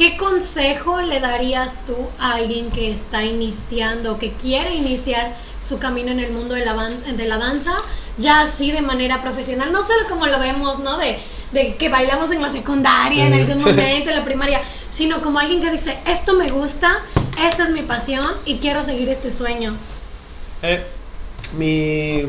¿qué 0.00 0.16
consejo 0.16 1.02
le 1.02 1.20
darías 1.20 1.84
tú 1.84 1.94
a 2.18 2.36
alguien 2.36 2.70
que 2.70 2.90
está 2.90 3.22
iniciando, 3.22 4.18
que 4.18 4.32
quiere 4.32 4.74
iniciar 4.74 5.36
su 5.60 5.78
camino 5.78 6.10
en 6.10 6.20
el 6.20 6.32
mundo 6.32 6.54
de 6.54 6.64
la, 6.64 6.74
ban- 6.74 7.04
de 7.18 7.26
la 7.26 7.36
danza, 7.36 7.76
ya 8.16 8.40
así 8.40 8.72
de 8.72 8.80
manera 8.80 9.20
profesional? 9.20 9.70
No 9.72 9.82
solo 9.82 10.08
como 10.08 10.26
lo 10.26 10.38
vemos, 10.38 10.78
¿no? 10.78 10.96
De, 10.96 11.18
de 11.52 11.76
que 11.76 11.90
bailamos 11.90 12.30
en 12.32 12.40
la 12.40 12.48
secundaria, 12.50 13.26
en 13.26 13.34
algún 13.34 13.60
momento, 13.66 14.08
en 14.08 14.16
la 14.16 14.24
primaria, 14.24 14.62
sino 14.88 15.20
como 15.20 15.38
alguien 15.38 15.60
que 15.60 15.70
dice, 15.70 15.98
esto 16.06 16.32
me 16.32 16.48
gusta, 16.48 17.00
esta 17.46 17.64
es 17.64 17.68
mi 17.68 17.82
pasión 17.82 18.32
y 18.46 18.56
quiero 18.56 18.82
seguir 18.82 19.10
este 19.10 19.30
sueño. 19.30 19.76
Eh, 20.62 20.82
mi, 21.52 22.22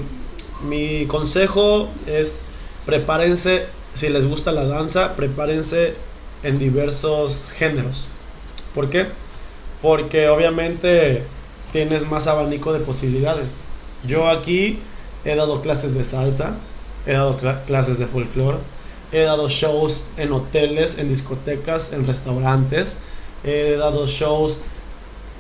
mi 0.68 1.06
consejo 1.08 1.88
es 2.06 2.42
prepárense, 2.86 3.68
si 3.94 4.10
les 4.10 4.28
gusta 4.28 4.52
la 4.52 4.66
danza, 4.66 5.16
prepárense 5.16 5.96
en 6.44 6.60
diversos 6.60 7.52
géneros. 7.52 8.08
¿Por 8.74 8.90
qué? 8.90 9.08
Porque 9.82 10.30
obviamente 10.30 11.24
tienes 11.72 12.06
más 12.06 12.28
abanico 12.28 12.74
de 12.74 12.80
posibilidades. 12.80 13.64
Yo 14.08 14.28
aquí 14.30 14.80
he 15.26 15.36
dado 15.36 15.62
clases 15.62 15.94
de 15.94 16.04
salsa, 16.04 16.56
he 17.06 17.14
dado 17.14 17.40
cla- 17.40 17.64
clases 17.66 18.00
de 18.00 18.08
folclore, 18.08 18.58
he 19.12 19.22
dado 19.22 19.50
shows 19.50 20.06
en 20.18 20.32
hoteles, 20.32 20.98
en 20.98 21.10
discotecas, 21.10 21.94
en 21.94 22.06
restaurantes, 22.08 22.98
he 23.44 23.76
dado 23.78 24.06
shows 24.06 24.60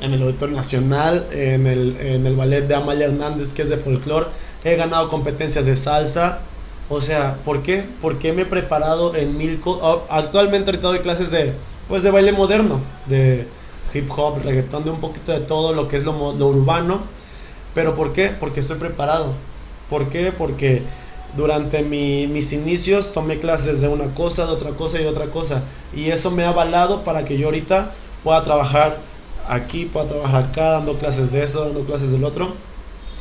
en 0.02 0.14
el 0.14 0.22
Auditorio 0.23 0.56
Nacional, 0.56 1.28
en 1.32 1.68
el, 1.68 1.95
en 1.99 2.26
el 2.26 2.36
ballet 2.36 2.61
de 2.68 2.76
Amalia 2.76 3.06
Hernández, 3.06 3.49
que 3.49 3.61
es 3.61 3.69
de 3.69 3.78
folclore. 3.78 4.28
He 4.64 4.76
ganado 4.76 5.07
competencias 5.10 5.65
de 5.68 5.76
salsa. 5.76 6.41
O 6.94 7.00
sea, 7.00 7.38
¿por 7.46 7.64
qué? 7.64 7.86
Porque 8.02 8.34
me 8.34 8.42
he 8.42 8.46
preparado 8.46 9.16
en 9.16 9.38
mil... 9.38 9.60
co- 9.62 9.80
ah, 9.82 10.18
Actualmente 10.18 10.72
ahorita 10.72 10.88
doy 10.90 11.00
clases 11.00 11.32
de, 11.32 11.54
pues, 11.88 12.04
de 12.04 12.12
baile 12.12 12.34
moderno, 12.34 12.82
de 13.06 13.48
hip 13.94 14.10
hop, 14.16 14.40
reggaetón, 14.44 14.84
de 14.84 14.92
un 14.92 15.00
poquito 15.00 15.32
de 15.32 15.40
todo 15.40 15.72
lo 15.74 15.88
que 15.88 15.96
es 15.98 16.04
lo, 16.04 16.34
lo 16.34 16.48
urbano. 16.48 17.04
¿Pero 17.74 17.96
por 17.96 18.14
qué? 18.14 18.30
Porque 18.30 18.60
estoy 18.60 18.78
preparado. 18.78 19.36
¿Por 19.90 20.10
qué? 20.10 20.34
Porque 20.34 20.84
durante 21.38 21.84
mi- 21.84 22.28
mis 22.28 22.52
inicios 22.52 23.14
tomé 23.14 23.40
clases 23.40 23.80
de 23.82 23.88
una 23.88 24.14
cosa, 24.14 24.46
de 24.46 24.52
otra 24.52 24.72
cosa 24.72 25.00
y 25.00 25.04
de 25.04 25.10
otra 25.10 25.28
cosa. 25.32 25.64
Y 25.94 26.10
eso 26.10 26.32
me 26.32 26.44
ha 26.44 26.50
avalado 26.50 27.04
para 27.06 27.24
que 27.26 27.38
yo 27.38 27.48
ahorita 27.48 27.92
pueda 28.24 28.44
trabajar 28.44 28.98
aquí, 29.48 29.86
pueda 29.86 30.08
trabajar 30.10 30.44
acá, 30.46 30.72
dando 30.72 30.98
clases 30.98 31.32
de 31.32 31.44
esto, 31.44 31.64
dando 31.66 31.86
clases 31.86 32.12
del 32.12 32.26
otro. 32.26 32.56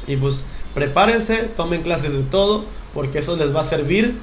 Y 0.07 0.17
pues 0.17 0.47
prepárense, 0.75 1.37
tomen 1.57 1.83
clases 1.83 2.15
de 2.15 2.23
todo, 2.25 2.65
porque 2.93 3.19
eso 3.19 3.37
les 3.37 3.55
va 3.55 3.61
a 3.61 3.65
servir 3.65 4.21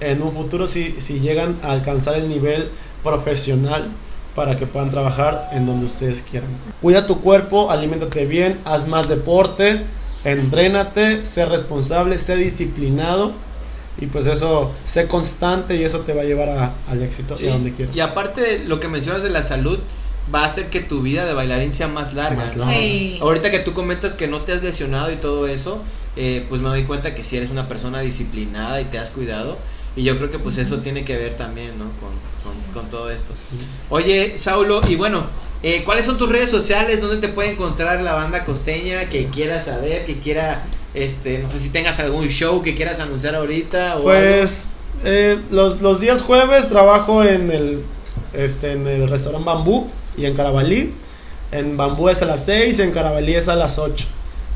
en 0.00 0.22
un 0.22 0.32
futuro 0.32 0.68
si, 0.68 1.00
si 1.00 1.20
llegan 1.20 1.58
a 1.62 1.72
alcanzar 1.72 2.14
el 2.16 2.28
nivel 2.28 2.70
profesional 3.02 3.88
para 4.34 4.56
que 4.56 4.66
puedan 4.66 4.90
trabajar 4.90 5.48
en 5.52 5.66
donde 5.66 5.86
ustedes 5.86 6.22
quieran. 6.22 6.50
Cuida 6.80 7.06
tu 7.06 7.20
cuerpo, 7.20 7.70
aliméntate 7.70 8.24
bien, 8.26 8.60
haz 8.64 8.86
más 8.86 9.08
deporte, 9.08 9.82
entrénate, 10.24 11.24
sé 11.24 11.44
responsable, 11.46 12.18
sé 12.18 12.36
disciplinado 12.36 13.32
y 14.00 14.06
pues 14.06 14.26
eso, 14.28 14.70
sé 14.84 15.08
constante 15.08 15.74
y 15.76 15.82
eso 15.82 16.00
te 16.00 16.14
va 16.14 16.22
a 16.22 16.24
llevar 16.24 16.50
a- 16.50 16.72
al 16.88 17.02
éxito 17.02 17.34
y 17.34 17.38
Sí, 17.38 17.48
a 17.48 17.52
donde 17.52 17.72
quieras. 17.74 17.96
Y 17.96 18.00
aparte 18.00 18.40
de 18.40 18.58
lo 18.60 18.78
que 18.78 18.86
mencionas 18.86 19.22
de 19.24 19.30
la 19.30 19.42
salud, 19.42 19.80
va 20.34 20.42
a 20.42 20.46
hacer 20.46 20.66
que 20.70 20.80
tu 20.80 21.02
vida 21.02 21.24
de 21.26 21.32
bailarín 21.34 21.72
sea 21.74 21.88
más 21.88 22.14
larga. 22.14 22.36
Más 22.44 22.56
larga. 22.56 22.72
Sí. 22.72 23.18
Ahorita 23.20 23.50
que 23.50 23.60
tú 23.60 23.72
comentas 23.74 24.14
que 24.14 24.28
no 24.28 24.42
te 24.42 24.52
has 24.52 24.62
lesionado 24.62 25.10
y 25.12 25.16
todo 25.16 25.46
eso, 25.46 25.82
eh, 26.16 26.44
pues 26.48 26.60
me 26.60 26.68
doy 26.68 26.84
cuenta 26.84 27.14
que 27.14 27.24
si 27.24 27.36
eres 27.36 27.50
una 27.50 27.68
persona 27.68 28.00
disciplinada 28.00 28.80
y 28.80 28.84
te 28.84 28.98
has 28.98 29.10
cuidado. 29.10 29.56
Y 29.96 30.02
yo 30.04 30.16
creo 30.16 30.30
que 30.30 30.38
pues 30.38 30.58
eso 30.58 30.78
tiene 30.78 31.04
que 31.04 31.16
ver 31.16 31.36
también, 31.36 31.78
¿no? 31.78 31.86
Con, 32.00 32.10
con- 32.44 32.72
con 32.72 32.90
todo 32.90 33.10
esto. 33.10 33.32
Sí. 33.34 33.56
Oye, 33.90 34.38
Saulo, 34.38 34.80
y 34.88 34.94
bueno, 34.96 35.26
eh, 35.62 35.82
¿cuáles 35.84 36.06
son 36.06 36.18
tus 36.18 36.28
redes 36.28 36.50
sociales? 36.50 37.00
¿Dónde 37.00 37.16
te 37.16 37.32
puede 37.32 37.52
encontrar 37.52 38.00
la 38.02 38.14
banda 38.14 38.44
costeña 38.44 39.08
que 39.08 39.26
quiera 39.26 39.60
saber, 39.62 40.04
que 40.06 40.18
quiera, 40.18 40.64
este, 40.94 41.38
no 41.40 41.48
sé 41.50 41.58
si 41.58 41.70
tengas 41.70 41.98
algún 41.98 42.28
show 42.28 42.62
que 42.62 42.74
quieras 42.76 43.00
anunciar 43.00 43.34
ahorita 43.34 43.98
o 43.98 44.02
Pues 44.04 44.68
eh, 45.04 45.38
los, 45.50 45.80
los 45.80 45.98
días 46.00 46.22
jueves 46.22 46.68
trabajo 46.68 47.24
en 47.24 47.50
el, 47.50 47.82
este, 48.34 48.72
en 48.72 48.86
el 48.86 49.08
restaurante 49.08 49.46
Bambú 49.46 49.90
y 50.18 50.26
en 50.26 50.34
Carabalí. 50.34 50.94
En 51.50 51.76
Bambú 51.76 52.08
es 52.08 52.20
a 52.22 52.26
las 52.26 52.44
6, 52.44 52.78
en 52.80 52.92
Carabalí 52.92 53.34
es 53.34 53.48
a 53.48 53.56
las 53.56 53.78
8. 53.78 54.06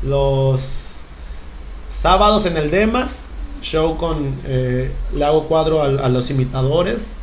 Los 0.03 1.01
sábados 1.89 2.45
en 2.45 2.57
el 2.57 2.69
Demas, 2.69 3.27
show 3.61 3.97
con, 3.97 4.35
eh, 4.45 4.91
le 5.13 5.25
hago 5.25 5.47
cuadro 5.47 5.81
a, 5.81 5.85
a 5.85 6.09
los 6.09 6.29
imitadores. 6.29 7.15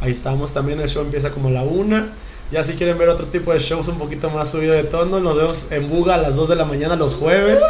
Ahí 0.00 0.10
estamos 0.10 0.52
también, 0.52 0.80
el 0.80 0.88
show 0.88 1.02
empieza 1.02 1.30
como 1.30 1.48
a 1.48 1.52
la 1.52 1.62
1. 1.62 2.20
Ya 2.50 2.64
si 2.64 2.74
quieren 2.74 2.98
ver 2.98 3.08
otro 3.08 3.26
tipo 3.26 3.52
de 3.52 3.60
shows 3.60 3.86
un 3.86 3.96
poquito 3.96 4.28
más 4.28 4.50
subido 4.50 4.74
de 4.74 4.82
tono, 4.82 5.20
nos 5.20 5.36
vemos 5.36 5.66
en 5.70 5.88
Buga 5.88 6.14
a 6.14 6.18
las 6.18 6.34
2 6.34 6.48
de 6.48 6.56
la 6.56 6.64
mañana 6.64 6.96
los 6.96 7.14
jueves. 7.14 7.62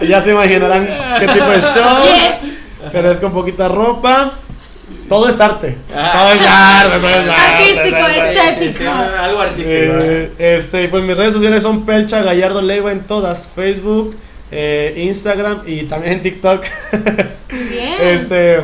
ya 0.08 0.20
se 0.22 0.30
imaginarán 0.30 0.88
qué 1.20 1.28
tipo 1.28 1.44
de 1.44 1.60
shows. 1.60 2.54
Pero 2.90 3.10
es 3.10 3.20
con 3.20 3.32
poquita 3.32 3.68
ropa. 3.68 4.38
Todo 5.08 5.28
es 5.28 5.40
arte. 5.40 5.76
Ah. 5.94 6.12
Todo 6.12 6.32
es 6.32 6.46
arte. 6.46 6.98
todo 6.98 7.08
es 7.10 7.28
arte, 7.28 7.40
Artístico. 7.40 8.06
Sí, 8.06 8.14
sí, 8.14 8.38
estético. 8.38 8.90
algo 8.90 9.40
artístico. 9.40 9.70
¿eh? 9.70 10.32
Eh, 10.38 10.56
este, 10.58 10.88
pues 10.88 11.02
mis 11.04 11.16
redes 11.16 11.32
sociales 11.32 11.62
son 11.62 11.84
Percha 11.84 12.22
Gallardo 12.22 12.62
Leiva 12.62 12.92
en 12.92 13.00
todas, 13.06 13.48
Facebook, 13.48 14.16
eh, 14.50 14.94
Instagram 14.96 15.62
y 15.66 15.84
también 15.84 16.14
en 16.14 16.22
TikTok. 16.22 16.64
Bien. 17.50 17.94
este, 18.00 18.60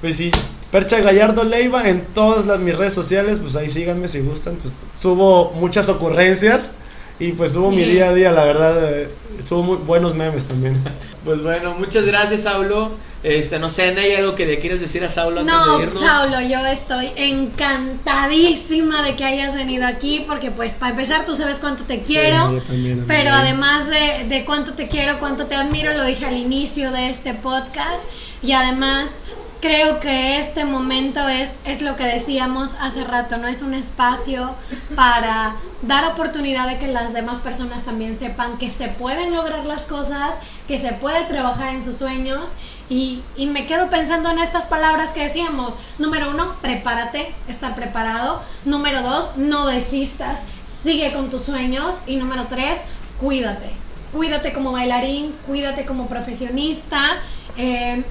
pues 0.00 0.16
sí, 0.16 0.30
Percha 0.72 1.00
Gallardo 1.00 1.44
Leiva 1.44 1.88
en 1.88 2.06
todas 2.14 2.46
las, 2.46 2.58
mis 2.58 2.74
redes 2.74 2.94
sociales, 2.94 3.38
pues 3.38 3.56
ahí 3.56 3.70
síganme 3.70 4.08
si 4.08 4.20
gustan, 4.20 4.56
pues 4.56 4.74
subo 4.98 5.52
muchas 5.52 5.90
ocurrencias 5.90 6.72
y 7.18 7.32
pues 7.32 7.52
subo 7.52 7.70
mi 7.70 7.84
día 7.84 8.08
a 8.08 8.14
día, 8.14 8.32
la 8.32 8.44
verdad, 8.44 8.92
eh, 8.92 9.08
subo 9.44 9.62
muy 9.62 9.76
buenos 9.76 10.14
memes 10.14 10.46
también. 10.46 10.82
Pues 11.24 11.42
bueno, 11.42 11.74
muchas 11.78 12.04
gracias, 12.04 12.42
Saulo. 12.42 12.90
Este, 13.22 13.58
no 13.60 13.70
sé, 13.70 13.94
¿hay 13.96 14.14
algo 14.14 14.34
que 14.34 14.46
le 14.46 14.58
quieres 14.58 14.80
decir 14.80 15.04
a 15.04 15.08
Saulo 15.10 15.40
antes 15.42 15.54
No, 15.54 15.78
de 15.78 15.84
irnos? 15.84 16.00
Saulo, 16.00 16.40
yo 16.40 16.66
estoy 16.66 17.10
encantadísima 17.14 19.02
de 19.02 19.14
que 19.16 19.24
hayas 19.24 19.54
venido 19.54 19.86
aquí 19.86 20.24
porque 20.26 20.50
pues 20.50 20.72
para 20.72 20.90
empezar 20.90 21.24
tú 21.24 21.36
sabes 21.36 21.58
cuánto 21.58 21.84
te 21.84 22.00
quiero, 22.02 22.48
Sí, 22.48 22.54
yo 22.56 22.62
también, 22.62 22.92
amiga. 23.00 23.04
pero 23.06 23.30
además 23.30 23.88
de, 23.88 24.24
de 24.28 24.44
cuánto 24.44 24.74
te 24.74 24.88
quiero, 24.88 25.18
cuánto 25.20 25.46
te 25.46 25.54
admiro, 25.54 25.94
lo 25.94 26.04
dije 26.04 26.24
al 26.26 26.36
inicio 26.36 26.90
de 26.90 27.10
este 27.10 27.34
podcast 27.34 28.04
y 28.42 28.52
además 28.52 29.20
creo 29.62 30.00
que 30.00 30.38
este 30.38 30.64
momento 30.64 31.28
es, 31.28 31.56
es 31.64 31.80
lo 31.82 31.94
que 31.94 32.02
decíamos 32.02 32.74
hace 32.80 33.04
rato, 33.04 33.36
no 33.38 33.46
es 33.46 33.62
un 33.62 33.74
espacio 33.74 34.56
para 34.96 35.54
dar 35.82 36.04
oportunidad 36.06 36.66
de 36.66 36.78
que 36.78 36.88
las 36.88 37.12
demás 37.12 37.38
personas 37.38 37.84
también 37.84 38.18
sepan 38.18 38.58
que 38.58 38.70
se 38.70 38.88
pueden 38.88 39.32
lograr 39.32 39.64
las 39.64 39.82
cosas, 39.82 40.34
que 40.66 40.78
se 40.78 40.92
puede 40.94 41.24
trabajar 41.26 41.74
en 41.76 41.84
sus 41.84 41.96
sueños 41.96 42.50
y, 42.88 43.22
y 43.36 43.46
me 43.46 43.64
quedo 43.66 43.88
pensando 43.88 44.30
en 44.30 44.40
estas 44.40 44.66
palabras 44.66 45.12
que 45.12 45.22
decíamos. 45.22 45.76
Número 45.96 46.30
uno, 46.30 46.56
prepárate, 46.60 47.32
estar 47.46 47.76
preparado. 47.76 48.42
Número 48.64 49.02
dos, 49.02 49.36
no 49.36 49.66
desistas, 49.66 50.40
sigue 50.82 51.12
con 51.12 51.30
tus 51.30 51.42
sueños. 51.42 51.94
Y 52.06 52.16
número 52.16 52.46
tres, 52.50 52.80
cuídate. 53.20 53.70
Cuídate 54.12 54.52
como 54.52 54.72
bailarín, 54.72 55.34
cuídate 55.46 55.86
como 55.86 56.08
profesionista. 56.08 57.18
eh, 57.56 58.04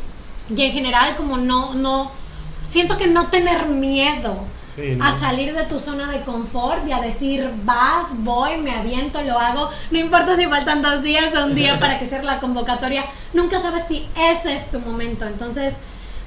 y 0.49 0.61
en 0.63 0.71
general 0.71 1.15
como 1.15 1.37
no, 1.37 1.73
no, 1.73 2.11
siento 2.67 2.97
que 2.97 3.07
no 3.07 3.27
tener 3.27 3.67
miedo 3.67 4.45
Sí, 4.73 4.95
¿no? 4.95 5.03
a 5.03 5.13
salir 5.13 5.53
de 5.53 5.65
tu 5.65 5.79
zona 5.79 6.09
de 6.09 6.21
confort 6.21 6.87
y 6.87 6.93
a 6.93 7.01
decir 7.01 7.51
vas, 7.65 8.07
voy, 8.19 8.57
me 8.57 8.71
aviento, 8.71 9.21
lo 9.21 9.37
hago. 9.37 9.69
No 9.91 9.99
importa 9.99 10.35
si 10.37 10.45
faltan 10.45 10.81
dos 10.81 11.03
días 11.03 11.35
o 11.35 11.45
un 11.45 11.55
día 11.55 11.77
para 11.79 11.99
que 11.99 12.07
sea 12.07 12.23
la 12.23 12.39
convocatoria. 12.39 13.03
Nunca 13.33 13.59
sabes 13.59 13.83
si 13.87 14.07
ese 14.15 14.55
es 14.55 14.71
tu 14.71 14.79
momento. 14.79 15.25
Entonces, 15.25 15.75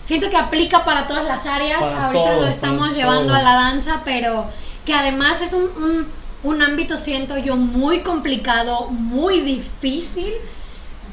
siento 0.02 0.28
que 0.28 0.36
aplica 0.36 0.84
para 0.84 1.06
todas 1.06 1.24
las 1.24 1.46
áreas. 1.46 1.80
Para 1.80 2.06
Ahorita 2.08 2.30
todo, 2.32 2.40
lo 2.42 2.46
estamos 2.46 2.94
llevando 2.94 3.28
todo. 3.28 3.36
a 3.36 3.42
la 3.42 3.54
danza, 3.54 4.02
pero 4.04 4.44
que 4.84 4.92
además 4.92 5.40
es 5.40 5.54
un, 5.54 5.62
un, 5.82 6.06
un 6.42 6.62
ámbito, 6.62 6.98
siento 6.98 7.38
yo, 7.38 7.56
muy 7.56 8.00
complicado, 8.00 8.88
muy 8.88 9.40
difícil. 9.40 10.34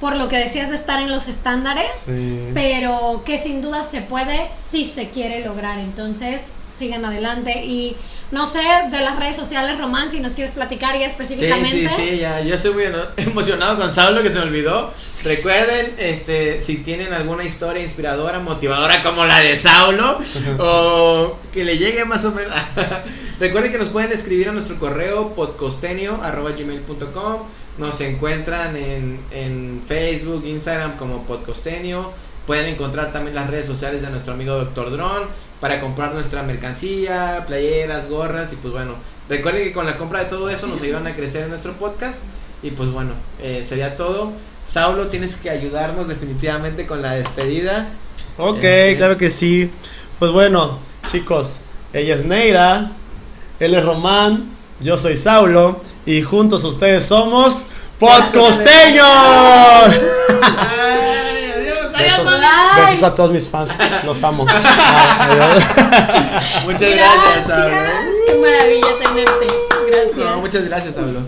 Por 0.02 0.18
lo 0.18 0.28
que 0.28 0.36
decías 0.38 0.68
de 0.69 0.76
estar 0.76 0.99
en 0.99 1.10
los 1.11 1.28
estándares 1.30 1.91
Sí. 1.95 2.49
pero 2.53 3.22
que 3.26 3.38
sin 3.38 3.61
duda 3.61 3.86
se 3.86 4.02
puede 4.02 4.49
si 4.72 4.84
se 4.84 5.10
quiere 5.10 5.45
lograr. 5.45 5.80
Entonces, 5.80 6.52
sigan 6.69 7.06
adelante 7.06 7.64
y 7.64 7.95
No 8.32 8.48
sé, 8.48 8.61
de 8.90 8.99
las 9.02 9.19
redes 9.19 9.36
sociales, 9.36 9.78
Román, 9.78 10.10
si 10.10 10.22
nos 10.22 10.32
quieres 10.32 10.53
platicar 10.53 10.94
ya 10.98 11.02
Sí, 11.02 11.06
específicamente. 11.11 11.90
sí, 11.90 11.95
sí, 11.98 12.18
ya. 12.19 12.40
Yo 12.40 12.56
estoy 12.56 12.72
muy 12.72 12.86
emocionado 13.18 13.78
con 13.78 13.91
Saulo 13.91 14.23
que 14.23 14.30
se 14.30 14.38
me 14.40 14.45
olvidó. 14.45 14.94
Recuerden, 15.22 15.95
este, 15.99 16.61
si 16.61 16.78
tienen 16.78 17.11
alguna 17.11 17.44
historia 17.44 17.84
inspiradora, 17.84 18.40
motivadora 18.40 19.03
como 19.03 19.26
la 19.26 19.41
de 19.41 19.57
Saulo, 19.57 20.19
o 20.60 21.36
que 21.52 21.65
le 21.65 21.78
llegue 21.78 22.06
más 22.06 22.23
o 22.23 22.32
menos. 22.32 22.56
Recuerden 23.41 23.69
que 23.73 23.78
nos 23.80 23.90
pueden 23.90 24.14
escribir 24.14 24.48
a 24.48 24.53
nuestro 24.53 24.80
correo 24.80 25.36
podcostenio.gmail.com 25.36 27.41
Nos 27.77 27.99
encuentran 28.02 28.76
en, 28.76 29.19
en 29.31 29.81
Facebook, 29.88 30.43
Instagram 30.45 30.98
como 30.98 31.23
podcostenio. 31.23 32.11
Pueden 32.45 32.68
encontrar 32.68 33.14
también 33.14 33.35
las 33.35 33.49
redes 33.49 33.65
sociales 33.68 34.02
de 34.02 34.10
nuestro 34.10 34.34
amigo 34.34 34.53
Dr. 34.56 34.91
Drone 34.91 35.27
para 35.60 35.80
comprar 35.80 36.14
nuestra 36.14 36.43
mercancía, 36.43 37.43
playeras, 37.48 38.10
gorras 38.10 38.52
y 38.52 38.56
pues 38.56 38.73
bueno, 38.73 38.95
recuerden 39.30 39.64
que 39.64 39.73
con 39.73 39.85
la 39.85 39.98
compra 39.98 40.23
de 40.23 40.26
todo 40.26 40.49
eso 40.49 40.68
nos 40.68 40.81
ayudan 40.81 41.06
a 41.07 41.15
crecer 41.15 41.43
en 41.43 41.49
nuestro 41.49 41.73
podcast 41.73 42.18
y 42.64 42.72
pues 42.72 42.89
bueno, 42.89 43.11
eh, 43.41 43.61
sería 43.64 43.95
todo. 43.95 44.31
Saulo, 44.65 45.07
tienes 45.07 45.35
que 45.35 45.49
ayudarnos 45.49 46.07
definitivamente 46.07 46.85
con 46.85 47.02
la 47.02 47.14
despedida. 47.14 47.89
Ok, 48.38 48.57
Este- 48.57 48.95
claro 48.98 49.18
que 49.18 49.30
sí. 49.30 49.69
Pues 50.19 50.31
bueno, 50.31 50.77
chicos, 51.11 51.61
ella 51.93 52.15
es 52.15 52.26
Neira, 52.26 52.91
él 53.60 53.73
es 53.76 53.84
Román, 53.85 54.49
yo 54.82 54.98
soy 54.98 55.18
Saulo 55.18 55.80
y 56.06 56.22
juntos 56.22 56.64
ustedes 56.64 57.06
somos 57.06 57.66
Podcosteños. 58.02 59.06
Besos, 62.76 63.03
a 63.03 63.14
todos 63.14 63.32
mis 63.32 63.48
fans, 63.48 63.72
los 64.03 64.24
amo. 64.24 64.48
Adiós. 64.49 65.64
Muchas 66.66 66.90
gracias, 66.90 67.45
Saulo. 67.45 67.78
Qué 68.26 68.34
maravilla 68.34 68.88
tenerte. 69.03 69.48
Gracias. 69.91 70.18
No, 70.18 70.41
muchas 70.41 70.66
gracias, 70.66 70.95
Saulo. 70.95 71.20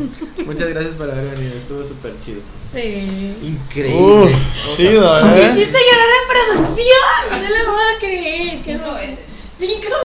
Muchas 0.48 0.70
gracias 0.70 0.96
por 0.96 1.12
haber 1.12 1.36
venido, 1.36 1.56
estuvo 1.56 1.86
súper 1.86 2.14
chido. 2.20 2.42
Sí. 2.72 3.36
Increíble. 3.44 4.36
Chido, 4.68 5.26
Me 5.26 5.42
¿eh? 5.44 5.52
hiciste 5.52 5.78
llorar 5.78 6.10
en 6.22 6.58
producción. 6.58 7.44
No 7.44 7.50
lo 7.50 7.72
voy 7.72 7.84
a 7.84 8.00
creer. 8.00 8.62
Cinco 8.66 8.94
veces. 8.96 9.20
Cinco 9.60 10.04